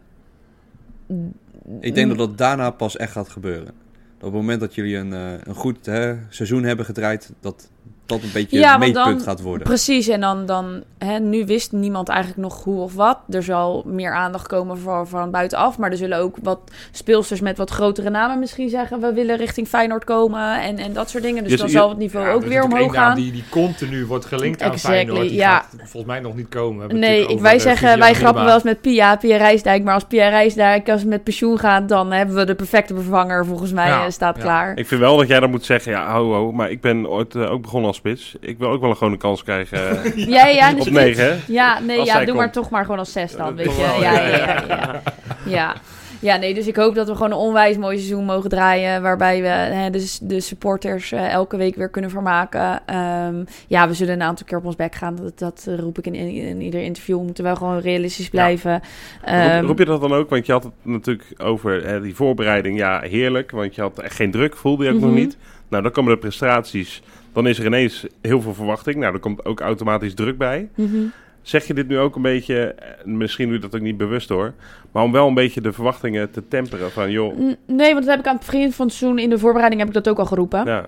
Ik 1.80 1.94
denk 1.94 2.08
dat 2.08 2.18
dat 2.18 2.38
daarna 2.38 2.70
pas 2.70 2.96
echt 2.96 3.12
gaat 3.12 3.28
gebeuren. 3.28 3.64
Dat 3.64 4.28
op 4.28 4.34
het 4.34 4.42
moment 4.42 4.60
dat 4.60 4.74
jullie 4.74 4.96
een, 4.96 5.12
eh, 5.12 5.32
een 5.42 5.54
goed 5.54 5.86
hè, 5.86 6.14
seizoen 6.28 6.64
hebben 6.64 6.84
gedraaid, 6.84 7.32
dat 7.40 7.70
dat 8.10 8.22
een 8.22 8.30
beetje 8.32 8.58
Ja, 8.58 8.78
meetpunt 8.78 9.04
dan- 9.06 9.20
gaat 9.20 9.40
worden. 9.40 9.66
Precies, 9.66 10.08
en 10.08 10.20
dan, 10.20 10.46
dan 10.46 10.82
hè, 10.98 11.18
nu 11.18 11.46
wist 11.46 11.72
niemand 11.72 12.08
eigenlijk 12.08 12.40
nog 12.40 12.64
hoe 12.64 12.80
of 12.80 12.94
wat. 12.94 13.18
Er 13.30 13.42
zal 13.42 13.82
meer 13.86 14.14
aandacht 14.14 14.46
komen 14.46 14.78
voor, 14.78 15.06
van 15.06 15.30
buitenaf. 15.30 15.78
Maar 15.78 15.90
er 15.90 15.96
zullen 15.96 16.18
ook 16.18 16.36
wat 16.42 16.58
speelsters 16.90 17.40
met 17.40 17.56
wat 17.56 17.70
grotere 17.70 18.10
namen 18.10 18.38
misschien 18.38 18.68
zeggen... 18.68 19.00
we 19.00 19.12
willen 19.12 19.36
richting 19.36 19.68
Feyenoord 19.68 20.04
komen 20.04 20.60
en, 20.62 20.78
en 20.78 20.92
dat 20.92 21.10
soort 21.10 21.22
dingen. 21.22 21.44
Dus 21.44 21.58
dan 21.58 21.66
je- 21.66 21.72
zal 21.72 21.88
het 21.88 21.98
niveau 21.98 22.26
Ja, 22.26 22.32
ook 22.32 22.42
er 22.42 22.48
weer 22.48 22.62
omhoog 22.64 22.94
gaan. 22.94 23.14
Die, 23.16 23.32
die 23.32 23.44
continu 23.50 24.06
wordt 24.06 24.24
gelinkt 24.24 24.62
aan 24.62 24.72
Exactly, 24.72 24.96
Feyenoord. 25.04 25.28
Die 25.28 25.38
ja. 25.38 25.52
gaat 25.54 25.66
volgens 25.76 26.04
mij 26.12 26.20
nog 26.20 26.34
niet 26.36 26.48
komen. 26.48 26.74
We 26.74 26.80
hebben 26.80 26.98
het 27.00 27.08
Nee, 27.10 27.22
ik, 27.22 27.30
over, 27.30 27.42
wij 27.42 27.58
zeggen, 27.58 27.98
wij 27.98 28.14
grappen 28.14 28.44
wel 28.44 28.54
eens 28.54 28.62
met 28.62 28.80
Pia, 28.80 29.16
Pia 29.16 29.36
Rijsdijk. 29.36 29.82
Maar 29.84 29.94
als 29.94 30.04
Pia 30.04 30.28
Rijsdijk 30.28 30.88
als 30.88 31.04
met 31.04 31.24
pensioen 31.24 31.58
gaat, 31.58 31.88
dan 31.88 32.12
hebben 32.12 32.34
we 32.36 32.44
de 32.44 32.54
perfecte 32.54 32.94
vervanger 32.94 33.46
volgens 33.46 33.72
mij 33.72 33.88
Ja, 33.88 34.04
eh, 34.04 34.10
staat 34.10 34.36
ja. 34.36 34.42
klaar. 34.42 34.76
Ik 34.76 34.86
vind 34.86 35.00
wel 35.00 35.16
dat 35.16 35.28
jij 35.28 35.40
dan 35.40 35.50
moet 35.50 35.64
zeggen, 35.64 35.92
ja, 35.92 36.12
ho, 36.12 36.32
ho, 36.32 36.52
maar 36.52 36.70
ik 36.70 36.80
ben 36.80 37.08
ooit 37.08 37.34
eh, 37.34 37.50
ook 37.50 37.62
begonnen 37.62 37.88
als 37.88 37.99
spits. 38.00 38.34
Ik 38.40 38.58
wil 38.58 38.68
ook 38.68 38.80
wel 38.80 38.90
een 38.90 38.96
gewone 38.96 39.16
kans 39.16 39.42
krijgen 39.42 39.78
Ja, 40.36 40.46
ja, 40.46 40.72
dus 40.72 40.86
op 40.86 40.92
negen, 40.92 41.24
hè? 41.24 41.36
Ja, 41.46 41.80
nee, 41.80 41.98
Als 41.98 42.08
ja, 42.08 42.24
doe 42.24 42.34
maar 42.34 42.52
toch 42.52 42.70
maar 42.70 42.82
gewoon 42.82 42.98
als 42.98 43.12
zes 43.12 43.36
dan, 43.36 43.56
weet 43.56 43.76
je. 43.76 43.80
wel, 43.82 44.00
Ja, 44.00 44.12
ja, 44.12 44.28
ja, 44.28 44.36
ja, 44.46 44.64
ja. 44.68 45.02
ja. 45.46 45.74
Ja, 46.22 46.36
nee, 46.36 46.54
dus 46.54 46.66
ik 46.66 46.76
hoop 46.76 46.94
dat 46.94 47.06
we 47.08 47.12
gewoon 47.14 47.30
een 47.30 47.36
onwijs 47.36 47.76
mooi 47.76 47.96
seizoen 47.96 48.24
mogen 48.24 48.50
draaien. 48.50 49.02
Waarbij 49.02 49.40
we 49.42 49.48
hè, 49.48 49.90
de, 49.90 50.16
de 50.22 50.40
supporters 50.40 51.12
eh, 51.12 51.32
elke 51.32 51.56
week 51.56 51.74
weer 51.76 51.88
kunnen 51.88 52.10
vermaken. 52.10 52.80
Ehm, 52.86 53.44
ja, 53.66 53.88
we 53.88 53.94
zullen 53.94 54.14
een 54.14 54.22
aantal 54.22 54.46
keer 54.46 54.58
op 54.58 54.64
ons 54.64 54.76
bek 54.76 54.94
gaan. 54.94 55.16
Dat, 55.16 55.38
dat 55.38 55.66
roep 55.78 55.98
ik 55.98 56.06
in, 56.06 56.14
in, 56.14 56.28
in 56.34 56.60
ieder 56.60 56.82
interview. 56.82 57.16
We 57.18 57.24
moeten 57.24 57.44
wel 57.44 57.56
gewoon 57.56 57.78
realistisch 57.78 58.28
blijven. 58.28 58.80
Ehm, 59.24 59.58
Roep, 59.58 59.66
roep 59.66 59.78
je 59.78 59.84
dat 59.84 60.00
dan 60.00 60.12
ook? 60.12 60.30
Want 60.30 60.46
je 60.46 60.52
had 60.52 60.62
het 60.64 60.72
natuurlijk 60.82 61.24
over 61.38 61.86
hè, 61.86 62.00
die 62.00 62.14
voorbereiding. 62.14 62.78
Ja, 62.78 63.00
heerlijk, 63.00 63.50
want 63.50 63.74
je 63.74 63.80
had 63.80 63.98
echt 63.98 64.14
geen 64.16 64.30
druk, 64.30 64.56
voelde 64.56 64.84
je 64.84 64.90
ook 64.92 65.00
nog 65.00 65.10
Mhm. 65.10 65.18
niet. 65.18 65.36
Nou, 65.68 65.82
dan 65.82 65.92
komen 65.92 66.12
de 66.12 66.18
prestaties. 66.18 67.02
Dan 67.32 67.46
is 67.46 67.58
er 67.58 67.66
ineens 67.66 68.06
heel 68.20 68.40
veel 68.40 68.54
verwachting. 68.54 68.96
Nou, 68.96 69.14
er 69.14 69.20
komt 69.20 69.44
ook 69.44 69.60
automatisch 69.60 70.14
druk 70.14 70.38
bij. 70.38 70.68
mhm. 70.74 70.96
Zeg 71.42 71.66
je 71.66 71.74
dit 71.74 71.88
nu 71.88 71.98
ook 71.98 72.16
een 72.16 72.22
beetje, 72.22 72.62
eh, 72.74 73.04
misschien 73.04 73.44
doe 73.46 73.54
je 73.54 73.60
dat 73.60 73.74
ook 73.74 73.80
niet 73.80 73.96
bewust 73.96 74.28
hoor, 74.28 74.52
maar 74.92 75.02
om 75.02 75.12
wel 75.12 75.28
een 75.28 75.34
beetje 75.34 75.60
de 75.60 75.72
verwachtingen 75.72 76.30
te 76.30 76.48
temperen 76.48 76.90
van 76.90 77.10
joh, 77.10 77.38
N- 77.38 77.56
Nee, 77.66 77.92
want 77.92 78.04
dat 78.04 78.14
heb 78.14 78.18
ik 78.18 78.26
aan 78.26 78.36
het 78.36 78.46
begin 78.46 78.72
van 78.72 78.86
het 78.86 78.94
seizoen 78.94 79.18
in 79.18 79.30
de 79.30 79.38
voorbereiding 79.38 79.80
heb 79.80 79.90
ik 79.90 79.96
dat 79.96 80.08
ook 80.08 80.18
al 80.18 80.26
geroepen. 80.26 80.64
ja, 80.66 80.86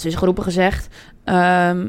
Ze 0.00 0.08
is 0.08 0.14
geroepen 0.14 0.42
gezegd. 0.42 0.88
Ehm, 1.24 1.88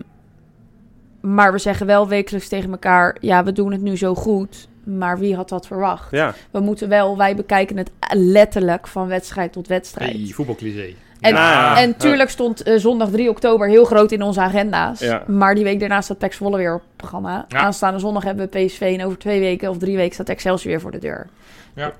maar 1.22 1.52
we 1.52 1.58
zeggen 1.58 1.86
wel 1.86 2.08
wekelijks 2.08 2.48
tegen 2.48 2.72
elkaar: 2.72 3.18
ja, 3.20 3.44
we 3.44 3.52
doen 3.52 3.72
het 3.72 3.82
nu 3.82 3.98
zo 3.98 4.16
goed. 4.16 4.68
Maar 4.84 5.20
wie 5.20 5.36
had 5.36 5.50
dat 5.50 5.68
verwacht? 5.68 6.12
ja, 6.12 6.34
We 6.52 6.60
moeten 6.60 6.90
wel, 6.90 7.18
wij 7.18 7.36
bekijken 7.36 7.78
het 7.78 7.92
letterlijk 8.14 8.88
van 8.88 9.08
wedstrijd 9.08 9.52
tot 9.54 9.68
wedstrijd. 9.68 10.12
Hey, 10.12 10.28
voetbalcliché. 10.34 10.94
En, 11.22 11.34
Ja. 11.34 11.78
en 11.78 11.98
tuurlijk 11.98 12.30
stond 12.30 12.64
eh, 12.64 12.78
zondag 12.78 13.10
3 13.10 13.30
oktober 13.30 13.68
heel 13.68 13.86
groot 13.86 14.12
in 14.12 14.22
onze 14.22 14.42
agenda's. 14.42 15.00
Ja. 15.00 15.24
Maar 15.28 15.56
die 15.56 15.64
week 15.64 15.80
daarna 15.80 16.02
staat 16.02 16.18
PEC 16.18 16.34
Zwolle 16.34 16.58
weer 16.58 16.74
op 16.74 16.82
het 16.82 16.96
programma. 16.96 17.46
Ja. 17.48 17.60
Aanstaande 17.60 18.00
zondag 18.00 18.24
hebben 18.24 18.50
we 18.52 18.66
PSV 18.66 18.96
en 19.00 19.06
over 19.06 19.18
twee 19.18 19.40
weken 19.40 19.70
of 19.70 19.78
drie 19.78 19.96
weken 19.96 20.14
staat 20.14 20.30
Excelsior 20.30 20.72
weer 20.72 20.82
voor 20.82 20.92
de 20.92 20.98
deur. 21.00 21.28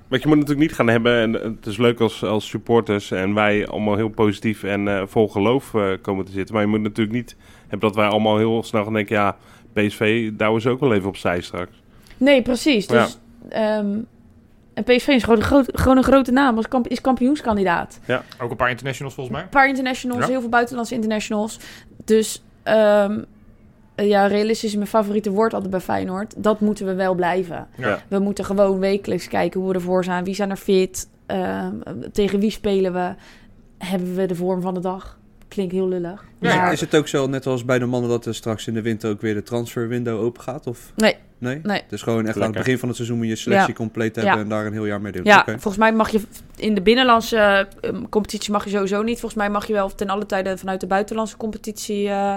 Wat 0.08 0.22
je 0.22 0.28
moet 0.28 0.38
natuurlijk 0.38 0.68
niet 0.68 0.74
gaan 0.74 0.88
hebben, 0.88 1.22
en 1.22 1.34
het 1.34 1.66
is 1.66 1.78
leuk 1.78 2.00
als, 2.00 2.24
als 2.24 2.48
supporters 2.50 3.12
en 3.12 3.34
wij 3.34 3.68
allemaal 3.68 3.96
heel 3.96 4.10
positief 4.10 4.64
en 4.64 4.88
eh, 4.88 5.02
vol 5.06 5.28
geloof 5.30 5.74
eh, 5.74 5.88
komen 6.02 6.26
te 6.26 6.32
zitten. 6.32 6.54
Maar 6.56 6.64
je 6.64 6.70
moet 6.70 6.82
natuurlijk 6.82 7.16
niet 7.16 7.36
hebben 7.68 7.88
dat 7.88 7.96
wij 7.98 8.08
allemaal 8.08 8.38
heel 8.38 8.64
snel 8.64 8.84
gaan 8.84 8.94
denken, 8.94 9.16
ja, 9.16 9.36
PSV, 9.74 10.32
daar 10.34 10.56
is 10.56 10.68
ook 10.68 10.80
wel 10.80 10.94
even 10.94 11.08
opzij 11.08 11.42
straks. 11.42 11.72
Nee, 12.18 12.42
precies. 12.42 12.88
Dus, 12.88 13.20
ehm, 13.50 13.98
en 14.74 14.84
PSV 14.84 15.08
is 15.08 15.24
gewoon 15.24 15.40
een, 15.40 15.46
groot, 15.46 15.70
gewoon 15.74 15.98
een 15.98 16.04
grote 16.04 16.32
naam, 16.32 16.56
als 16.58 16.68
kamp, 16.68 16.88
is 16.88 17.02
kampioenskandidaat. 17.02 18.00
Ook 18.42 18.52
een 18.52 18.58
paar 18.58 18.70
internationals 18.70 19.14
volgens 19.14 19.36
mij. 19.36 19.46
Een 19.46 19.52
paar 19.52 19.68
internationals, 19.68 20.22
Ja. 20.22 20.28
heel 20.28 20.40
veel 20.40 20.50
buitenlandse 20.50 20.94
internationals. 20.96 21.60
Dus 22.06 22.44
ehm, 22.64 23.20
eh, 23.96 24.08
ja, 24.08 24.26
realistisch 24.28 24.70
is 24.70 24.76
mijn 24.76 24.88
favoriete 24.88 25.32
woord 25.32 25.54
altijd 25.54 25.72
bij 25.72 25.80
Feyenoord. 25.80 26.34
Dat 26.38 26.60
moeten 26.60 26.86
we 26.86 26.94
wel 26.94 27.14
blijven. 27.16 27.68
Ja. 27.78 28.02
We 28.08 28.20
moeten 28.20 28.46
gewoon 28.46 28.80
wekelijks 28.80 29.28
kijken 29.28 29.60
hoe 29.60 29.70
we 29.70 29.76
ervoor 29.76 30.04
zijn. 30.04 30.24
Wie 30.24 30.36
zijn 30.36 30.50
er 30.50 30.58
fit? 30.58 31.10
Ehm, 31.26 31.76
tegen 32.12 32.40
wie 32.40 32.52
spelen 32.52 32.94
we? 32.94 33.14
Hebben 33.78 34.16
we 34.16 34.26
de 34.26 34.36
vorm 34.36 34.62
van 34.62 34.74
de 34.74 34.80
dag? 34.80 35.20
Klinkt 35.52 35.74
heel 35.74 35.88
lullig. 35.88 36.24
Maar 36.40 36.72
Is 36.74 36.82
het 36.82 36.96
ook 36.96 37.08
zo, 37.08 37.28
net 37.28 37.46
als 37.46 37.66
bij 37.66 37.80
de 37.80 37.86
mannen, 37.86 38.10
dat 38.10 38.26
er 38.26 38.36
straks 38.36 38.68
in 38.68 38.74
de 38.74 38.82
winter 38.82 39.10
ook 39.10 39.22
weer 39.22 39.34
de 39.34 39.44
transferwindow 39.44 40.22
open 40.22 40.42
gaat? 40.42 40.68
Of 40.68 40.92
Nee. 40.96 41.16
nee? 41.38 41.60
Nee. 41.64 41.82
Dus 41.90 42.02
gewoon 42.02 42.28
echt 42.28 42.36
aan 42.36 42.42
het 42.42 42.52
begin 42.52 42.78
van 42.78 42.88
het 42.88 42.98
seizoen 42.98 43.18
moet 43.18 43.28
je 43.28 43.36
selectie 43.36 43.68
Ja. 43.70 43.74
compleet 43.76 44.16
hebben 44.16 44.34
Ja. 44.34 44.40
en 44.42 44.50
daar 44.50 44.66
een 44.66 44.74
heel 44.74 44.86
jaar 44.86 45.02
mee 45.02 45.12
doen. 45.12 45.24
Ja, 45.24 45.40
Oké. 45.40 45.52
volgens 45.52 45.78
mij 45.78 45.94
mag 45.94 46.10
je 46.10 46.22
in 46.56 46.76
de 46.76 46.82
binnenlandse 46.82 47.68
eh, 47.82 47.92
competitie 48.10 48.52
mag 48.52 48.64
je 48.64 48.70
sowieso 48.70 49.02
niet. 49.02 49.20
Volgens 49.20 49.42
mij 49.42 49.50
mag 49.50 49.68
je 49.68 49.74
wel 49.74 49.96
ten 49.96 50.08
alle 50.10 50.26
tijden 50.26 50.60
vanuit 50.60 50.80
de 50.82 50.88
buitenlandse 50.88 51.38
competitie 51.38 52.08
eh, 52.08 52.36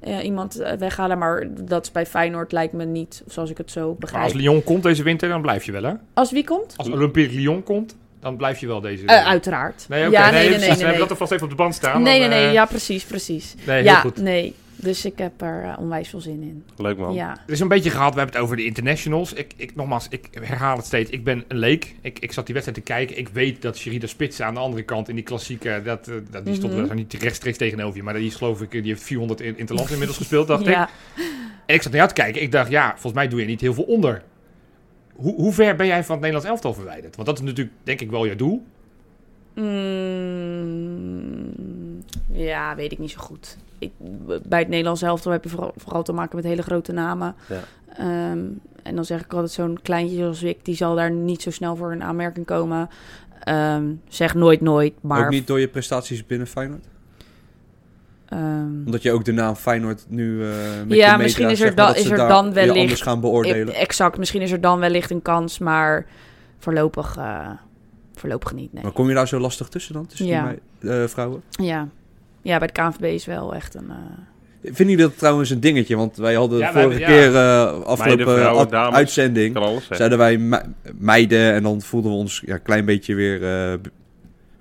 eh, 0.00 0.24
iemand 0.24 0.54
weghalen. 0.78 1.18
Maar 1.18 1.46
dat 1.64 1.84
is 1.84 1.92
bij 1.92 2.06
Feyenoord 2.06 2.52
lijkt 2.52 2.72
me 2.72 2.84
niet, 2.84 3.22
zoals 3.26 3.50
ik 3.50 3.58
het 3.58 3.70
zo 3.70 3.86
Maar 3.88 3.98
begrijp. 3.98 4.24
als 4.24 4.32
Lyon 4.32 4.64
komt 4.64 4.82
deze 4.82 5.02
winter, 5.02 5.28
dan 5.28 5.42
blijf 5.42 5.64
je 5.64 5.72
wel, 5.72 5.82
hè? 5.82 5.92
Als 6.14 6.30
wie 6.32 6.44
komt? 6.44 6.74
Als 6.76 6.90
Olympique 6.90 7.34
Lyon 7.36 7.62
komt, 7.62 7.96
dan 8.26 8.36
blijf 8.36 8.58
je 8.60 8.66
wel 8.66 8.80
deze... 8.80 9.04
Eh, 9.06 9.26
uiteraard. 9.26 9.86
Nee, 9.88 10.06
oké. 10.06 10.10
Ja, 10.18 10.30
nee, 10.30 10.32
nee, 10.32 10.40
nee, 10.40 10.48
precies. 10.48 10.68
nee, 10.68 10.76
We 10.76 10.82
hebben 10.82 11.00
dat 11.00 11.10
er 11.10 11.16
vast 11.16 11.32
even 11.32 11.44
op 11.44 11.50
de 11.50 11.56
band 11.56 11.74
staan. 11.74 12.02
Nee, 12.02 12.18
nee, 12.18 12.28
dan, 12.28 12.38
nee. 12.38 12.46
eh, 12.46 12.52
Ja, 12.52 12.64
precies, 12.64 13.04
precies. 13.04 13.54
Nee, 13.66 13.76
heel 13.76 13.84
ja, 13.84 14.00
goed. 14.00 14.16
nee. 14.16 14.54
Dus 14.78 15.04
ik 15.04 15.18
heb 15.18 15.40
er 15.40 15.62
eh, 15.64 15.78
onwijs 15.78 16.08
veel 16.08 16.20
zin 16.20 16.42
in. 16.42 16.64
Leuk 16.76 16.96
man. 16.98 17.14
Ja. 17.14 17.30
Het 17.30 17.50
is 17.50 17.60
een 17.60 17.68
beetje 17.68 17.90
gehad, 17.90 18.12
we 18.12 18.18
hebben 18.18 18.34
het 18.34 18.44
over 18.44 18.56
de 18.56 18.64
internationals. 18.64 19.32
Ik, 19.32 19.52
ik, 19.56 19.74
nogmaals, 19.74 20.06
ik 20.10 20.28
herhaal 20.40 20.76
het 20.76 20.86
steeds. 20.86 21.10
Ik 21.10 21.24
ben 21.24 21.44
een 21.48 21.56
leek. 21.58 21.94
Ik, 22.00 22.18
ik 22.18 22.32
zat 22.32 22.44
die 22.46 22.54
wedstrijd 22.54 22.86
te 22.86 22.92
kijken. 22.92 23.18
Ik 23.18 23.28
weet 23.28 23.62
dat 23.62 23.76
Sherida 23.76 24.06
Spits 24.06 24.40
aan 24.40 24.54
de 24.54 24.60
andere 24.60 24.82
kant 24.82 25.08
in 25.08 25.14
die 25.14 25.24
klassieke... 25.24 25.80
Dat, 25.84 26.10
dat, 26.30 26.44
die 26.44 26.54
stond 26.54 26.72
Mhm. 26.72 26.86
wel 26.86 26.94
niet 26.96 27.14
rechtstreeks 27.14 27.58
tegenover 27.58 27.96
je. 27.96 28.02
Maar 28.02 28.14
die 28.14 28.26
is 28.26 28.34
geloof 28.34 28.62
ik... 28.62 28.70
Die 28.70 28.82
heeft 28.82 29.02
400 29.02 29.40
in, 29.40 29.58
interlands 29.58 29.90
inmiddels 29.90 30.18
gespeeld, 30.18 30.46
dacht 30.46 30.62
ik. 30.66 30.72
ja. 30.72 30.88
En 31.66 31.74
ik 31.74 31.82
zat 31.82 31.92
naar 31.92 32.00
jou 32.00 32.08
te 32.14 32.22
kijken. 32.22 32.42
Ik 32.42 32.52
dacht, 32.52 32.70
ja, 32.70 32.90
volgens 32.92 33.12
mij 33.12 33.28
doe 33.28 33.40
je 33.40 33.46
niet 33.46 33.60
heel 33.60 33.74
veel 33.74 33.84
onder. 33.84 34.22
Hoe, 35.16 35.34
hoe 35.34 35.52
ver 35.52 35.76
ben 35.76 35.86
jij 35.86 36.04
van 36.04 36.14
het 36.14 36.24
Nederlands 36.24 36.50
elftal 36.50 36.74
verwijderd? 36.74 37.16
Want 37.16 37.28
dat 37.28 37.38
is 37.38 37.44
natuurlijk, 37.44 37.76
denk 37.82 38.00
ik, 38.00 38.10
wel 38.10 38.24
je 38.24 38.36
doel. 38.36 38.62
Mm, 39.54 41.54
ja, 42.32 42.74
weet 42.74 42.92
ik 42.92 42.98
niet 42.98 43.10
zo 43.10 43.20
goed. 43.20 43.56
Ik, 43.78 43.90
bij 44.42 44.58
het 44.58 44.68
Nederlands 44.68 45.02
elftal 45.02 45.32
heb 45.32 45.44
je 45.44 45.50
vooral, 45.50 45.72
vooral 45.76 46.02
te 46.02 46.12
maken 46.12 46.36
met 46.36 46.44
hele 46.44 46.62
grote 46.62 46.92
namen. 46.92 47.34
Ja. 47.48 47.62
Ehm, 47.96 48.44
en 48.82 48.94
dan 48.94 49.04
zeg 49.04 49.24
ik 49.24 49.32
altijd, 49.32 49.52
zo'n 49.52 49.78
kleintje 49.82 50.16
zoals 50.16 50.42
ik, 50.42 50.64
die 50.64 50.74
zal 50.74 50.94
daar 50.94 51.10
niet 51.10 51.42
zo 51.42 51.50
snel 51.50 51.76
voor 51.76 51.92
in 51.92 52.02
aanmerking 52.02 52.46
komen. 52.46 52.88
Ehm, 53.40 53.84
zeg 54.08 54.34
nooit 54.34 54.60
nooit, 54.60 54.94
maar... 55.00 55.24
Ook 55.24 55.30
niet 55.30 55.46
door 55.46 55.60
je 55.60 55.68
prestaties 55.68 56.26
binnen 56.26 56.46
Feyenoord? 56.46 56.84
Ehm, 58.28 58.84
Omdat 58.86 59.02
je 59.02 59.12
ook 59.12 59.24
de 59.24 59.32
naam 59.32 59.54
Feyenoord 59.54 60.04
nu 60.08 60.42
eh 60.42 60.48
met 60.86 60.96
Ja, 60.98 61.12
je 61.16 61.22
misschien 61.22 61.48
is 61.50 61.60
er 61.60 61.74
dan- 61.74 61.94
is 61.94 62.10
er 62.10 62.16
dan 62.16 62.52
wellicht- 62.52 62.78
anders 62.78 63.00
gaan 63.00 63.20
beoordelen. 63.20 63.74
exact, 63.74 64.18
misschien 64.18 64.42
is 64.42 64.50
er 64.50 64.60
dan 64.60 64.78
wellicht 64.78 65.10
een 65.10 65.22
kans, 65.22 65.58
maar 65.58 66.06
voorlopig, 66.58 67.16
eh, 67.16 67.48
voorlopig 68.14 68.52
niet, 68.54 68.72
nee. 68.72 68.82
Maar 68.82 68.92
kom 68.92 69.08
je 69.08 69.14
daar 69.14 69.28
zo 69.28 69.38
lastig 69.38 69.68
tussen 69.68 69.94
dan, 69.94 70.06
tussen 70.06 70.26
Ja. 70.26 70.54
die 70.80 70.90
eh, 70.90 71.06
vrouwen? 71.06 71.42
Ja. 71.50 71.88
ja, 72.42 72.58
bij 72.58 72.66
de 72.66 72.72
KNVB 72.72 73.02
is 73.04 73.26
wel 73.26 73.54
echt 73.54 73.74
een... 73.74 73.90
eh, 73.90 73.96
Vinden 74.62 74.86
jullie 74.88 75.08
dat 75.08 75.18
trouwens 75.18 75.50
een 75.50 75.60
dingetje? 75.60 75.96
Want 75.96 76.16
wij 76.16 76.34
hadden 76.34 76.58
Ja, 76.58 76.72
vorige 76.72 76.88
hebben- 77.04 77.06
keer, 77.08 77.36
eh 77.36 77.82
afgelopen 77.82 78.24
vrouwen, 78.36 78.62
ad- 78.62 78.70
dames. 78.70 78.94
uitzending, 78.96 79.58
zeiden 79.90 80.18
wij 80.18 80.38
me- 80.38 80.62
meiden 80.98 81.52
en 81.52 81.62
dan 81.62 81.80
voelden 81.80 82.10
we 82.10 82.16
ons 82.16 82.42
ja, 82.46 82.54
een 82.54 82.62
klein 82.62 82.84
beetje 82.84 83.14
weer 83.14 83.44
eh 83.44 83.78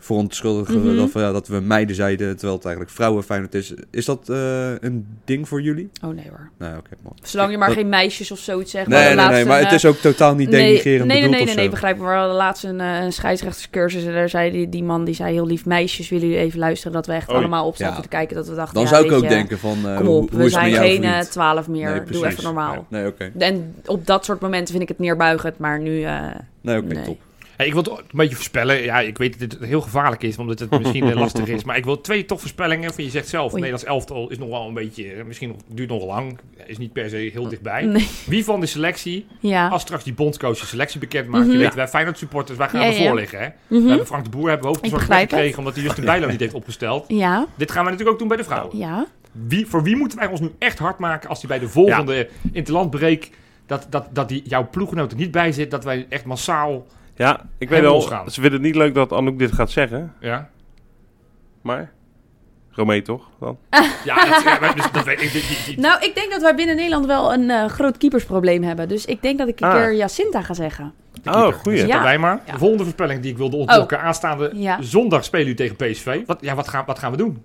verontschuldigen 0.05 0.79
Mhm. 0.85 0.95
dat, 0.95 1.11
we, 1.11 1.19
ja, 1.19 1.31
dat 1.31 1.47
we 1.47 1.59
meiden 1.59 1.95
zeiden, 1.95 2.31
terwijl 2.33 2.53
het 2.55 2.65
eigenlijk 2.65 2.95
vrouwen 2.95 3.23
Feyenoord 3.23 3.53
is. 3.55 3.73
Is 3.91 4.05
dat 4.05 4.29
eh, 4.29 4.69
een 4.79 5.07
ding 5.25 5.47
voor 5.47 5.61
jullie? 5.61 5.89
Oh 6.03 6.13
nee 6.15 6.25
hoor. 6.29 6.49
Nee, 6.57 6.69
oké. 6.77 6.89
Zolang 7.23 7.51
je 7.51 7.57
maar 7.57 7.67
Dat- 7.67 7.77
geen 7.77 7.89
meisjes 7.89 8.31
of 8.31 8.39
zoiets 8.39 8.71
zegt. 8.71 8.87
Nee, 8.87 9.09
we 9.09 9.15
nee, 9.15 9.25
nee, 9.29 9.45
maar 9.45 9.57
een, 9.59 9.63
het 9.65 9.73
is 9.73 9.85
ook 9.85 9.95
totaal 9.97 10.35
niet 10.35 10.47
eh, 10.47 10.53
nee, 10.53 10.65
denigrerend 10.67 11.07
nee, 11.07 11.19
nee, 11.21 11.29
bedoeld 11.29 11.45
nee, 11.45 11.45
nee, 11.55 11.55
nee, 11.63 11.69
begrijp 11.69 11.97
me. 11.97 12.03
We 12.03 12.09
hadden 12.09 12.35
laatst 12.35 12.63
een, 12.63 12.79
eh, 12.81 13.03
een 13.03 13.13
scheidsrechterscursus 13.13 14.03
en 14.05 14.13
daar 14.13 14.29
zei 14.29 14.51
die, 14.51 14.69
die 14.69 14.83
man, 14.83 15.03
die 15.05 15.15
zei 15.15 15.33
heel 15.33 15.47
lief, 15.47 15.65
meisjes, 15.65 16.09
willen 16.09 16.27
jullie 16.27 16.41
even 16.43 16.59
luisteren? 16.59 16.93
Dat 16.93 17.05
we 17.07 17.13
echt 17.13 17.27
allemaal 17.29 17.65
op 17.67 17.75
zaten 17.75 17.95
Ja. 17.95 18.01
te 18.01 18.07
kijken, 18.07 18.35
dat 18.35 18.47
we 18.47 18.55
dachten, 18.55 18.73
Dan 18.73 18.83
ja, 18.83 18.89
zou 18.89 19.05
ik 19.05 19.11
ook 19.11 19.21
je, 19.23 19.27
denken 19.29 19.59
van, 19.59 19.77
eh, 19.85 19.97
Kom 19.97 20.05
hoe, 20.05 20.21
op, 20.21 20.31
hoe 20.31 20.39
we 20.43 20.49
zijn 20.49 20.73
geen 20.73 21.03
eh? 21.03 21.19
12 21.19 21.67
meer, 21.67 21.89
Nee, 21.91 22.03
doe 22.03 22.25
even 22.27 22.43
normaal. 22.43 22.85
Nee, 22.89 23.07
oké. 23.07 23.31
En 23.37 23.75
op 23.85 24.05
dat 24.05 24.25
soort 24.25 24.39
momenten 24.41 24.69
vind 24.71 24.81
ik 24.81 24.89
het 24.89 24.99
neerbuigend, 24.99 25.57
maar 25.57 25.79
nu... 25.79 26.01
eh, 26.03 26.19
Nee, 26.61 26.77
oké, 26.77 27.01
top. 27.03 27.19
Hey, 27.57 27.65
ik 27.65 27.73
wil 27.73 27.83
het 27.83 27.91
een 27.91 28.03
beetje 28.11 28.35
voorspellen. 28.35 28.83
Ja, 28.83 28.99
ik 28.99 29.17
weet 29.17 29.39
dat 29.39 29.51
het 29.59 29.67
heel 29.67 29.81
gevaarlijk 29.81 30.23
is, 30.23 30.37
omdat 30.37 30.59
het 30.59 30.69
misschien 30.79 31.09
eh, 31.09 31.15
lastig 31.15 31.47
is. 31.47 31.63
Maar 31.63 31.77
ik 31.77 31.83
wil 31.85 32.01
twee 32.01 32.25
toch 32.25 32.39
voorspellingen. 32.39 32.93
Van 32.93 33.03
je 33.03 33.09
zegt 33.09 33.27
zelf, 33.27 33.45
Oei. 33.51 33.61
Nederlands 33.61 33.83
elftal 33.85 34.29
is 34.29 34.37
nog 34.37 34.49
wel 34.49 34.67
een 34.67 34.73
beetje... 34.73 35.11
eh, 35.11 35.23
Misschien 35.23 35.47
nog, 35.49 35.57
duurt 35.67 35.89
nog 35.89 36.05
lang. 36.05 36.39
Is 36.65 36.77
niet 36.77 36.93
per 36.93 37.09
se 37.09 37.15
heel 37.15 37.47
dichtbij. 37.47 37.83
nee. 37.85 38.07
Wie 38.27 38.43
van 38.43 38.59
de 38.59 38.65
selectie, 38.65 39.25
Ja. 39.39 39.67
als 39.67 39.81
straks 39.81 40.03
die 40.03 40.13
bondscoach 40.13 40.59
de 40.59 40.65
selectie 40.65 40.99
bekend 40.99 41.27
maakt... 41.27 41.43
Mhm. 41.43 41.51
Je 41.53 41.57
weet, 41.57 41.73
wij 41.73 41.87
Feyenoord 41.87 42.17
supporters, 42.17 42.57
wij 42.57 42.69
gaan 42.69 42.81
Ja, 42.81 42.87
ervoor 42.87 43.03
ja. 43.03 43.13
liggen. 43.13 43.39
Hè? 43.39 43.47
Mhm. 43.67 43.81
We 43.83 43.87
hebben 43.89 44.07
Frank 44.07 44.23
de 44.23 44.29
Boer 44.29 44.49
hebben 44.49 44.67
hoofdverzorging 44.67 45.11
Ik 45.11 45.15
begrijp 45.17 45.29
gekregen... 45.29 45.59
omdat 45.59 45.73
hij 45.75 45.83
Justin 45.83 46.05
Bijlo 46.05 46.27
niet 46.27 46.39
heeft 46.39 46.53
opgesteld. 46.53 47.05
Ja, 47.07 47.45
Dit 47.55 47.71
gaan 47.71 47.83
we 47.83 47.89
natuurlijk 47.89 48.11
ook 48.15 48.19
doen 48.19 48.27
bij 48.27 48.37
de 48.37 48.43
vrouwen. 48.43 48.77
ja. 48.77 49.05
Wie, 49.47 49.65
voor 49.65 49.83
wie 49.83 49.95
moeten 49.95 50.17
wij 50.17 50.27
ons 50.27 50.39
nu 50.39 50.51
echt 50.59 50.79
hard 50.79 50.99
maken 50.99 51.29
als 51.29 51.39
die 51.39 51.47
bij 51.49 51.59
de 51.59 51.67
volgende 51.69 52.29
interlandbreek... 52.51 53.29
Dat, 53.65 53.87
dat, 53.89 54.07
dat 54.11 54.29
die, 54.29 54.41
jouw 54.45 54.69
ploeggenoot 54.69 55.11
er 55.11 55.17
niet 55.17 55.31
bij 55.31 55.51
zit, 55.51 55.71
dat 55.71 55.83
wij 55.83 56.05
echt 56.09 56.25
massaal... 56.25 56.85
Ja, 57.15 57.41
ik 57.57 57.69
weet 57.69 57.81
wel, 57.81 58.01
ze 58.01 58.31
vinden 58.31 58.51
het 58.51 58.61
niet 58.61 58.75
leuk 58.75 58.93
dat 58.95 59.11
Anouk 59.13 59.39
dit 59.39 59.51
gaat 59.51 59.71
zeggen, 59.71 60.13
Ja, 60.19 60.49
maar... 61.61 61.93
Romee 62.71 63.01
toch 63.01 63.29
dan? 63.39 63.57
ja, 64.05 64.25
dat, 64.29 64.43
ja, 64.43 64.57
maar 64.59 64.75
dus, 64.75 64.91
dat 64.91 65.03
weet 65.05 65.21
ik. 65.21 65.31
die- 65.65 65.79
Nou, 65.79 66.03
ik 66.05 66.15
denk 66.15 66.31
dat 66.31 66.41
wij 66.41 66.55
binnen 66.55 66.75
Nederland 66.75 67.05
wel 67.05 67.33
een 67.33 67.49
eh, 67.49 67.65
groot 67.65 67.97
keepersprobleem 67.97 68.63
hebben. 68.63 68.87
Dus 68.87 69.05
ik 69.05 69.21
denk 69.21 69.37
dat 69.37 69.47
ik 69.47 69.59
een 69.59 69.67
Ah. 69.67 69.73
keer 69.75 69.93
Jacinta 69.95 70.41
ga 70.41 70.53
zeggen. 70.53 70.93
Oh, 71.25 71.47
goeie. 71.53 71.77
Zetten 71.77 71.97
Ja. 71.97 72.03
wij 72.03 72.17
maar. 72.17 72.41
Ja. 72.45 72.51
De 72.51 72.57
volgende 72.57 72.83
voorspelling 72.83 73.21
die 73.21 73.31
ik 73.31 73.37
wilde 73.37 73.55
ontlokken. 73.57 73.99
Aanstaande 74.01 74.51
Ja. 74.53 74.81
zondag 74.81 75.23
spelen 75.23 75.45
jullie 75.47 75.75
tegen 75.75 75.91
PSV. 75.91 76.25
Wat, 76.25 76.37
ja, 76.41 76.55
wat, 76.55 76.67
gaan, 76.67 76.83
wat 76.85 76.99
gaan 76.99 77.11
we 77.11 77.17
doen? 77.17 77.43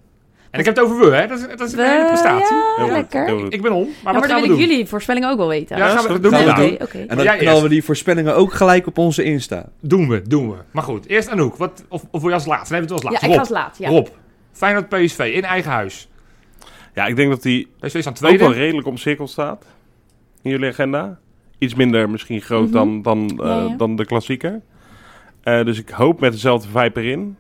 En 0.50 0.58
ik 0.60 0.64
heb 0.64 0.76
het 0.76 0.84
over 0.84 1.10
we, 1.10 1.16
hè? 1.16 1.26
Dat 1.26 1.38
is, 1.38 1.46
dat 1.56 1.60
is 1.68 1.72
een 1.72 1.78
hele 1.84 2.04
prestatie. 2.06 2.56
ja, 2.78 2.86
lekker. 2.86 3.52
Ik 3.52 3.62
ben 3.62 3.72
om. 3.72 3.84
Maar 3.84 3.88
Ja, 3.88 4.02
wat 4.02 4.12
maar 4.12 4.14
gaan 4.14 4.28
dan 4.28 4.40
we 4.40 4.46
wil 4.48 4.56
ik 4.58 4.68
jullie 4.68 4.86
voorspelling 4.86 5.26
ook 5.26 5.36
wel 5.36 5.48
weten. 5.48 5.76
Ja, 5.76 5.88
gaan 5.88 6.02
we, 6.02 6.08
dat 6.08 6.22
doen 6.22 6.30
we 6.30 6.36
gaan 6.36 6.46
we 6.46 6.52
dan. 6.52 6.60
doen. 6.64 6.72
Oké, 6.74 6.82
oké. 6.84 6.98
En 6.98 7.06
dan 7.16 7.26
knallen 7.26 7.40
eerst. 7.46 7.62
we 7.62 7.68
die 7.68 7.84
voorspellingen 7.84 8.34
ook 8.36 8.52
gelijk 8.52 8.86
op 8.86 8.98
onze 8.98 9.22
Insta. 9.22 9.68
Doen 9.80 10.08
we, 10.08 10.22
doen 10.22 10.50
we. 10.50 10.56
Maar 10.70 10.82
goed, 10.82 11.06
eerst 11.08 11.28
Anouk. 11.28 11.56
Wat, 11.56 11.84
of, 11.88 12.02
of 12.10 12.20
wil 12.20 12.28
je 12.28 12.34
als 12.34 12.46
laatste? 12.46 12.72
Nee, 12.72 12.80
we 12.82 12.86
doen 12.88 12.96
als 12.96 13.04
Ja, 13.04 13.10
laatste. 13.10 13.26
ik 13.30 13.32
ga 13.34 13.40
Rob, 13.40 13.48
als 13.50 13.58
laat. 13.64 13.78
Ja. 13.78 13.88
Rob. 13.88 14.06
Feyenoord 14.52 14.88
PSV 14.88 15.30
in 15.34 15.44
eigen 15.44 15.70
huis. 15.70 16.08
Ja, 16.94 17.06
ik 17.06 17.16
denk 17.16 17.30
dat 17.30 17.42
die 17.42 17.68
PSV 17.80 18.00
staan 18.00 18.12
ook 18.12 18.18
tweede. 18.18 18.38
wel 18.38 18.52
redelijk 18.52 18.86
omcirkeld 18.86 19.30
staat 19.30 19.64
in 20.42 20.50
jullie 20.50 20.68
agenda. 20.68 21.18
Iets 21.58 21.74
minder 21.74 22.10
misschien 22.10 22.40
groot 22.40 22.64
Mhm. 22.64 22.72
dan, 22.72 23.02
dan, 23.02 23.28
eh, 23.28 23.46
Ja, 23.46 23.56
ja. 23.68 23.74
dan 23.76 23.96
de 23.96 24.04
klassieker. 24.06 24.60
Eh, 25.42 25.64
dus 25.64 25.78
ik 25.78 25.88
hoop 25.88 26.20
met 26.20 26.32
dezelfde 26.32 26.68
vibe 26.78 27.00
erin. 27.00 27.36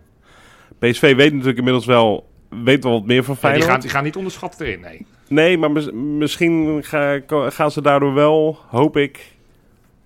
PSV 0.78 1.16
weet 1.16 1.30
natuurlijk 1.32 1.58
inmiddels 1.58 1.86
wel, 1.86 2.29
weet 2.64 2.84
wel 2.84 2.92
wat 2.92 3.06
meer 3.06 3.24
van 3.24 3.34
Ja, 3.34 3.40
die, 3.40 3.48
Feyenoord. 3.50 3.70
gaan, 3.70 3.80
die 3.80 3.90
gaan 3.90 4.04
niet 4.04 4.16
onderschatten 4.16 4.66
erin, 4.66 4.80
nee. 4.80 5.06
Nee, 5.28 5.58
maar 5.58 5.70
mis- 5.70 5.90
misschien 5.92 6.84
ga- 6.84 7.20
gaan 7.28 7.70
ze 7.70 7.82
daardoor 7.82 8.14
wel, 8.14 8.58
hoop 8.68 8.96
ik, 8.96 9.32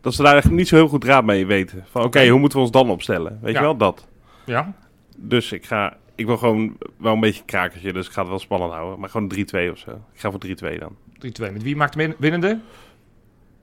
dat 0.00 0.14
ze 0.14 0.22
daar 0.22 0.36
echt 0.36 0.50
niet 0.50 0.68
zo 0.68 0.76
heel 0.76 0.88
goed 0.88 1.04
raad 1.04 1.24
mee 1.24 1.46
weten. 1.46 1.84
Van 1.90 2.04
oké, 2.04 2.28
hoe 2.28 2.38
moeten 2.38 2.58
we 2.58 2.64
ons 2.64 2.72
dan 2.72 2.90
opstellen? 2.90 3.38
Weet 3.42 3.52
Ja. 3.52 3.58
je 3.58 3.64
wel, 3.64 3.76
dat. 3.76 4.06
Ja? 4.44 4.72
Dus 5.16 5.52
ik 5.52 5.66
ga, 5.66 5.96
ik 6.14 6.26
wil 6.26 6.36
gewoon 6.36 6.76
wel 6.96 7.12
een 7.12 7.20
beetje 7.20 7.42
krakertje, 7.44 7.92
dus 7.92 8.06
ik 8.06 8.12
ga 8.12 8.20
het 8.20 8.30
wel 8.30 8.38
spannend 8.38 8.72
houden. 8.72 9.00
Maar 9.00 9.08
gewoon 9.10 9.28
3-2 9.28 9.70
of 9.70 9.78
zo. 9.78 9.90
Ik 9.90 10.20
ga 10.20 10.30
voor 10.30 10.40
3-2 10.40 10.78
dan. 10.78 10.96
3-2. 11.18 11.52
Met 11.52 11.62
wie 11.62 11.76
maakt 11.76 11.92
de 11.92 11.98
win- 11.98 12.14
winnende? 12.18 12.58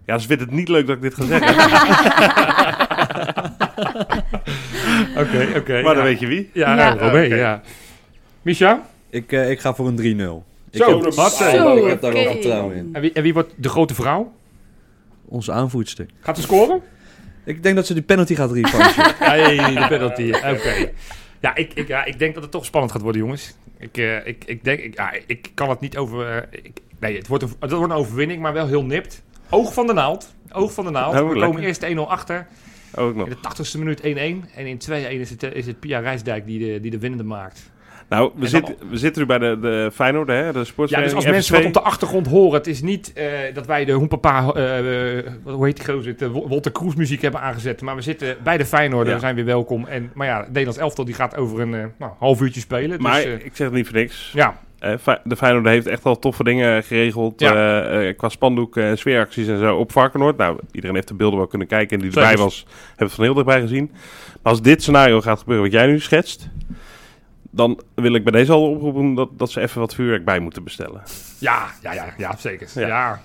Ja, 0.05 0.17
ze 0.17 0.27
vinden 0.27 0.47
het 0.47 0.55
niet 0.55 0.69
leuk 0.69 0.87
dat 0.87 0.95
ik 0.95 1.01
dit 1.01 1.13
ga 1.15 1.25
zeggen. 1.25 1.55
Oké, 5.17 5.47
oké. 5.57 5.81
maar 5.81 5.95
dan 5.95 6.03
weet 6.03 6.19
je 6.19 6.27
wie. 6.27 6.49
Ja, 6.53 6.75
Ja. 6.75 6.93
Robé, 6.97 7.19
ja. 7.19 7.61
Misha? 8.41 8.89
Ik, 9.09 9.31
eh, 9.31 9.49
ik 9.49 9.59
ga 9.59 9.73
voor 9.75 9.87
een 9.87 9.95
3-0. 9.95 10.43
Ik 10.71 10.81
Zo, 10.83 11.01
heb, 11.01 11.03
de. 11.03 11.11
Zo, 11.11 11.75
ik 11.77 11.85
heb 11.89 12.01
daar 12.01 12.13
wel 12.13 12.31
vertrouwen 12.31 12.75
in. 12.75 12.89
En 12.93 13.01
wie, 13.01 13.11
en 13.13 13.23
wie 13.23 13.33
wordt 13.33 13.53
de 13.55 13.69
grote 13.69 13.93
vrouw? 13.93 14.33
Onze 15.25 15.51
aanvoerster. 15.51 16.05
Gaat 16.19 16.35
ze 16.35 16.41
scoren? 16.41 16.81
Ik 17.45 17.63
denk 17.63 17.75
dat 17.75 17.85
ze 17.85 17.93
die 17.93 18.03
penalty 18.03 18.35
gaat 18.35 18.51
revanchen. 18.51 19.15
Nee, 19.37 19.57
de 19.57 19.85
penalty. 19.89 20.31
Oké. 20.33 20.91
Ja, 21.39 21.55
ik, 21.55 21.73
ik, 21.73 21.87
ja, 21.87 22.05
ik 22.05 22.19
denk 22.19 22.33
dat 22.33 22.43
het 22.43 22.51
toch 22.51 22.65
spannend 22.65 22.91
gaat 22.93 23.01
worden, 23.01 23.21
jongens. 23.21 23.55
Ik, 23.77 23.97
eh, 23.97 24.27
ik, 24.27 24.43
ik 24.45 24.63
denk, 24.63 24.79
ik, 24.79 24.95
ja, 24.95 25.13
ik 25.25 25.51
kan 25.53 25.69
het 25.69 25.79
niet 25.79 25.97
over. 25.97 26.27
eh, 26.27 26.59
ik, 26.63 26.79
nee, 26.99 27.17
het 27.17 27.27
wordt, 27.27 27.43
een, 27.43 27.53
het 27.59 27.71
wordt 27.71 27.91
een 27.91 27.97
overwinning, 27.99 28.41
maar 28.41 28.53
wel 28.53 28.67
heel 28.67 28.83
nipt. 28.85 29.21
Oog 29.49 29.73
van 29.73 29.87
de 29.87 29.93
naald. 29.93 30.33
Oog 30.51 30.73
van 30.73 30.85
de 30.85 30.91
naald. 30.91 31.13
Oh, 31.13 31.19
We 31.19 31.25
lekker. 31.25 31.45
komen 31.45 31.61
eerst 31.63 31.85
1-0 31.85 31.95
achter. 31.97 32.47
Ook 32.95 33.15
nog. 33.15 33.27
In 33.27 33.35
de 33.41 33.65
80ste 33.75 33.77
minuut 33.79 33.99
1-1. 34.01 34.05
En 34.55 34.65
in 34.65 34.79
2-1 34.89 34.91
is 35.09 35.29
het, 35.29 35.43
is 35.43 35.65
het 35.65 35.79
Pia 35.79 35.99
Rijsdijk 35.99 36.45
die 36.45 36.59
de, 36.73 36.79
die 36.79 36.91
de 36.91 36.99
winnende 36.99 37.23
maakt. 37.25 37.71
Nou, 38.11 38.31
we, 38.35 38.43
En 38.43 38.49
zitten 38.49 38.75
we 38.89 38.97
zitten 38.97 39.21
nu 39.21 39.27
bij 39.27 39.37
de, 39.37 39.57
de 39.61 39.89
Feyenoord, 39.93 40.27
hè, 40.27 40.51
de 40.51 40.65
Ja, 40.85 41.01
dus 41.01 41.13
als 41.13 41.25
mensen 41.25 41.55
wat 41.55 41.65
op 41.65 41.73
de 41.73 41.81
achtergrond 41.81 42.27
horen, 42.27 42.57
het 42.57 42.67
is 42.67 42.81
niet 42.81 43.13
eh, 43.13 43.25
dat 43.53 43.65
wij 43.65 43.85
de 43.85 43.91
Hoempapa, 43.91 44.53
eh, 44.53 45.17
eh, 45.17 45.25
hoe 45.43 45.65
heet 45.65 45.75
die 45.75 45.85
gozer, 45.93 46.17
de 46.17 46.31
Walter 46.31 46.71
Kroes 46.71 46.95
muziek 46.95 47.21
hebben 47.21 47.41
aangezet. 47.41 47.81
Maar 47.81 47.95
we 47.95 48.01
zitten 48.01 48.37
bij 48.43 48.57
de 48.57 48.65
Feyenoord, 48.65 49.07
Ja. 49.07 49.13
we 49.13 49.19
zijn 49.19 49.35
weer 49.35 49.45
welkom. 49.45 49.85
En, 49.87 50.11
maar 50.13 50.27
ja, 50.27 50.37
het 50.37 50.47
Nederlands 50.47 50.79
elftal 50.79 51.05
die 51.05 51.13
gaat 51.13 51.37
over 51.37 51.59
een 51.59 51.91
nou, 51.97 52.11
half 52.19 52.41
uurtje 52.41 52.59
spelen. 52.59 53.01
Maar 53.01 53.15
dus, 53.15 53.25
eh, 53.25 53.33
ik 53.33 53.51
zeg 53.53 53.67
het 53.67 53.75
niet 53.75 53.87
voor 53.87 53.97
niks. 53.97 54.31
ja, 54.33 54.59
de 55.23 55.35
Feyenoord 55.35 55.65
heeft 55.65 55.87
echt 55.87 56.05
al 56.05 56.19
toffe 56.19 56.43
dingen 56.43 56.83
geregeld 56.83 57.39
Ja. 57.39 58.13
qua 58.17 58.29
spandoek, 58.29 58.79
sfeeracties 58.93 59.47
en 59.47 59.59
zo 59.59 59.75
op 59.75 59.91
Varkenoord. 59.91 60.37
Nou, 60.37 60.59
iedereen 60.71 60.95
heeft 60.95 61.07
de 61.07 61.13
beelden 61.13 61.37
wel 61.37 61.47
kunnen 61.47 61.67
kijken 61.67 61.97
en 61.97 62.03
die 62.09 62.19
erbij 62.19 62.37
was, 62.37 62.65
hebben 62.87 63.05
het 63.05 63.15
van 63.15 63.23
heel 63.23 63.33
dichtbij 63.33 63.61
gezien. 63.61 63.91
Maar 64.41 64.51
als 64.51 64.61
dit 64.61 64.81
scenario 64.81 65.21
gaat 65.21 65.39
gebeuren 65.39 65.63
wat 65.63 65.73
jij 65.73 65.87
nu 65.87 65.99
schetst, 65.99 66.49
dan 67.51 67.81
wil 67.95 68.13
ik 68.13 68.23
bij 68.23 68.31
deze 68.31 68.51
al 68.51 68.69
oproepen 68.69 69.13
dat, 69.13 69.29
dat 69.37 69.51
ze 69.51 69.61
even 69.61 69.79
wat 69.79 69.95
vuurwerk 69.95 70.25
bij 70.25 70.39
moeten 70.39 70.63
bestellen. 70.63 71.03
Ja, 71.37 71.69
ja, 71.81 71.93
ja, 71.93 72.13
ja 72.17 72.35
zeker. 72.37 72.69
Ja. 72.73 72.87
Ja. 72.87 73.21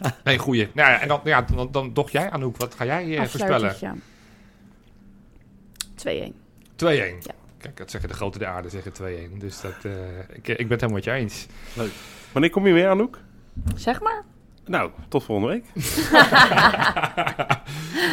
Nee, 0.24 0.38
goeie. 0.38 0.68
Nou 0.72 0.90
ja, 0.90 1.00
en 1.00 1.08
dan, 1.08 1.20
ja, 1.24 1.42
dan, 1.42 1.68
dan 1.72 1.92
toch 1.92 2.10
jij, 2.10 2.30
Anouk. 2.30 2.56
Wat 2.56 2.74
ga 2.74 2.84
jij 2.84 3.16
eh, 3.16 3.24
voorspellen? 3.24 3.74
2-1. 3.74 3.76
Afsluitertje. 5.94 6.32
2-1. 6.76 7.26
Ja. 7.26 7.34
Kijk, 7.58 7.76
dat 7.76 7.90
zeggen 7.90 8.08
de 8.08 8.14
grote 8.14 8.38
de 8.38 8.46
aarde, 8.46 8.68
zeggen 8.68 8.92
2-1. 8.92 9.38
Dus 9.38 9.60
dat, 9.60 9.74
eh, 9.82 9.92
ik, 10.18 10.48
ik 10.48 10.56
ben 10.56 10.56
het 10.56 10.80
helemaal 10.80 10.88
met 10.92 11.04
je 11.04 11.10
eens. 11.10 11.46
Wanneer 12.32 12.50
kom 12.50 12.66
je 12.66 12.72
weer, 12.72 12.88
Anouk? 12.88 13.18
Zeg 13.76 14.00
maar. 14.00 14.22
Nou, 14.66 14.90
tot 15.08 15.24
volgende 15.24 15.48
week. 15.52 15.64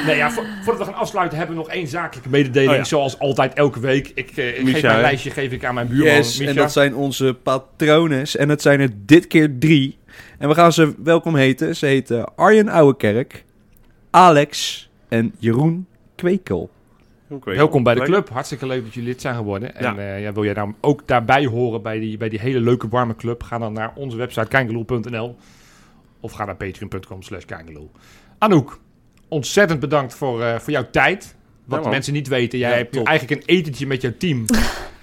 Nee, 0.06 0.16
ja, 0.18 0.32
vo- 0.32 0.44
voordat 0.64 0.86
we 0.88 0.92
gaan 0.94 1.02
afsluiten 1.02 1.38
hebben 1.38 1.56
we 1.56 1.62
nog 1.62 1.72
één 1.72 1.88
zakelijke 1.88 2.30
mededeling. 2.30 2.72
Oh 2.72 2.78
ja. 2.78 2.84
Zoals 2.84 3.20
altijd 3.20 3.54
elke 3.54 3.80
week. 3.80 4.12
Ik, 4.16 4.30
eh, 4.38 4.48
ik 4.60 4.66
geef 4.68 4.82
mijn 4.82 4.96
hè? 4.96 5.02
lijstje 5.02 5.30
geef 5.32 5.52
ik 5.52 5.66
aan 5.66 5.74
mijn 5.74 5.88
buurman 5.88 6.14
Yes, 6.14 6.38
Misha. 6.38 6.52
en 6.52 6.58
dat 6.58 6.72
zijn 6.72 6.96
onze 6.96 7.38
patrones. 7.44 8.36
En 8.36 8.50
het 8.50 8.62
zijn 8.62 8.80
er 8.80 8.90
dit 9.06 9.28
keer 9.28 9.58
drie. 9.60 9.98
En 10.38 10.48
we 10.48 10.54
gaan 10.56 10.74
ze 10.74 10.94
welkom 11.04 11.36
heten. 11.36 11.76
Ze 11.76 11.86
heten 11.86 12.36
Arjen 12.36 12.68
Ouwekerk, 12.70 13.44
Alex 14.10 14.90
en 15.08 15.34
Jeroen 15.38 15.88
Kwekel. 16.16 16.70
Oké. 17.30 17.56
Welkom 17.56 17.84
bij 17.84 17.94
de 17.96 18.02
club. 18.02 18.30
Hartstikke 18.30 18.68
leuk 18.68 18.84
dat 18.84 18.94
jullie 18.94 19.10
lid 19.10 19.22
zijn 19.22 19.36
geworden. 19.36 19.76
En 19.76 19.84
Ja. 19.84 19.98
eh, 19.98 20.22
ja, 20.22 20.32
wil 20.34 20.44
jij 20.44 20.54
nou 20.54 20.74
ook 20.82 21.02
daarbij 21.06 21.46
horen 21.46 21.82
bij 21.82 22.00
die, 22.00 22.18
bij 22.18 22.30
die 22.30 22.40
hele 22.40 22.60
leuke 22.60 22.88
warme 22.88 23.16
club? 23.16 23.44
Ga 23.44 23.58
dan 23.58 23.74
naar 23.74 23.92
onze 23.96 24.18
website 24.18 24.48
kijkeloel.nl 24.48 25.36
of 26.20 26.32
ga 26.32 26.46
naar 26.46 26.56
patreon.com 26.56 27.22
slash. 27.22 27.44
Anouk, 28.38 28.80
ontzettend 29.28 29.80
bedankt 29.80 30.14
voor, 30.16 30.44
eh, 30.44 30.60
voor 30.60 30.72
jouw 30.74 30.90
tijd. 30.92 31.36
Wat 31.66 31.84
Ja, 31.84 31.90
mensen 31.90 32.14
niet 32.14 32.28
weten, 32.28 32.60
jij 32.60 32.70
Ja, 32.70 32.76
hebt 32.76 32.92
top. 32.92 33.08
eigenlijk 33.08 33.42
een 33.42 33.56
etentje 33.56 33.88
met 33.88 34.02
jouw 34.02 34.14
team. 34.18 34.46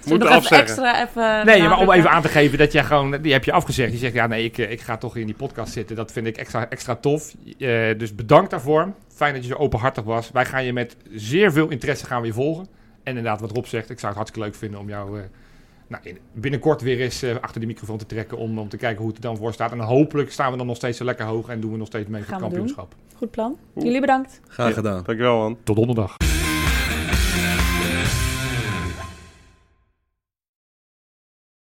Moet 0.05 0.19
nog 0.19 0.27
even 0.27 0.41
afzeggen. 0.41 0.67
extra 0.67 1.07
even 1.07 1.45
Nee, 1.45 1.61
maar 1.61 1.79
om 1.79 1.91
even 1.91 2.09
aan 2.09 2.21
te 2.21 2.27
geven 2.27 2.57
dat 2.57 2.71
jij 2.71 2.83
gewoon, 2.83 3.21
die 3.21 3.31
heb 3.31 3.43
je 3.43 3.51
afgezegd. 3.51 3.91
Je 3.91 3.97
zegt, 3.97 4.13
ja 4.13 4.27
nee, 4.27 4.43
ik, 4.43 4.57
eh, 4.57 4.71
ik 4.71 4.81
ga 4.81 4.97
toch 4.97 5.15
in 5.15 5.25
die 5.25 5.35
podcast 5.35 5.73
zitten. 5.73 5.95
Dat 5.95 6.11
vind 6.11 6.27
ik 6.27 6.37
extra, 6.37 6.69
extra 6.69 6.95
tof. 6.95 7.33
Eh, 7.57 7.67
dus 7.97 8.15
bedankt 8.15 8.49
daarvoor. 8.51 8.93
Fijn 9.13 9.33
dat 9.33 9.43
je 9.43 9.49
zo 9.49 9.57
openhartig 9.57 10.03
was. 10.03 10.31
Wij 10.31 10.45
gaan 10.45 10.65
je 10.65 10.73
met 10.73 10.95
zeer 11.13 11.51
veel 11.51 11.69
interesse 11.69 12.05
gaan 12.05 12.21
we 12.21 12.27
je 12.27 12.33
volgen. 12.33 12.63
En 13.03 13.17
inderdaad, 13.17 13.41
wat 13.41 13.51
Rob 13.51 13.65
zegt, 13.65 13.89
ik 13.89 13.99
zou 13.99 14.07
het 14.07 14.15
hartstikke 14.15 14.47
leuk 14.49 14.57
vinden 14.57 14.79
om 14.79 14.89
jou 14.89 15.19
eh, 15.19 15.25
nou, 15.87 16.03
in- 16.05 16.17
binnenkort 16.33 16.81
weer 16.81 16.99
eens 17.01 17.21
eh, 17.21 17.35
achter 17.41 17.61
de 17.61 17.67
microfoon 17.67 17.97
te 17.97 18.05
trekken. 18.05 18.37
Om, 18.37 18.59
om 18.59 18.69
te 18.69 18.77
kijken 18.77 18.97
hoe 18.99 19.07
het 19.07 19.17
er 19.17 19.23
dan 19.23 19.37
voor 19.37 19.53
staat. 19.53 19.71
En 19.71 19.79
hopelijk 19.79 20.31
staan 20.31 20.51
we 20.51 20.57
dan 20.57 20.67
nog 20.67 20.75
steeds 20.75 20.97
zo 20.97 21.03
lekker 21.05 21.25
hoog 21.25 21.49
en 21.49 21.59
doen 21.59 21.71
we 21.71 21.77
nog 21.77 21.87
steeds 21.87 22.07
mee 22.09 22.21
voor 22.23 22.31
het 22.31 22.39
doen. 22.41 22.49
kampioenschap. 22.49 22.95
Goed 23.15 23.31
plan. 23.31 23.57
Jullie 23.73 23.99
bedankt. 24.01 24.41
Graag 24.47 24.67
Ja. 24.67 24.73
gedaan. 24.73 24.93
Dankjewel, 25.03 25.37
man. 25.37 25.57
Tot 25.63 25.75
donderdag. 25.75 26.17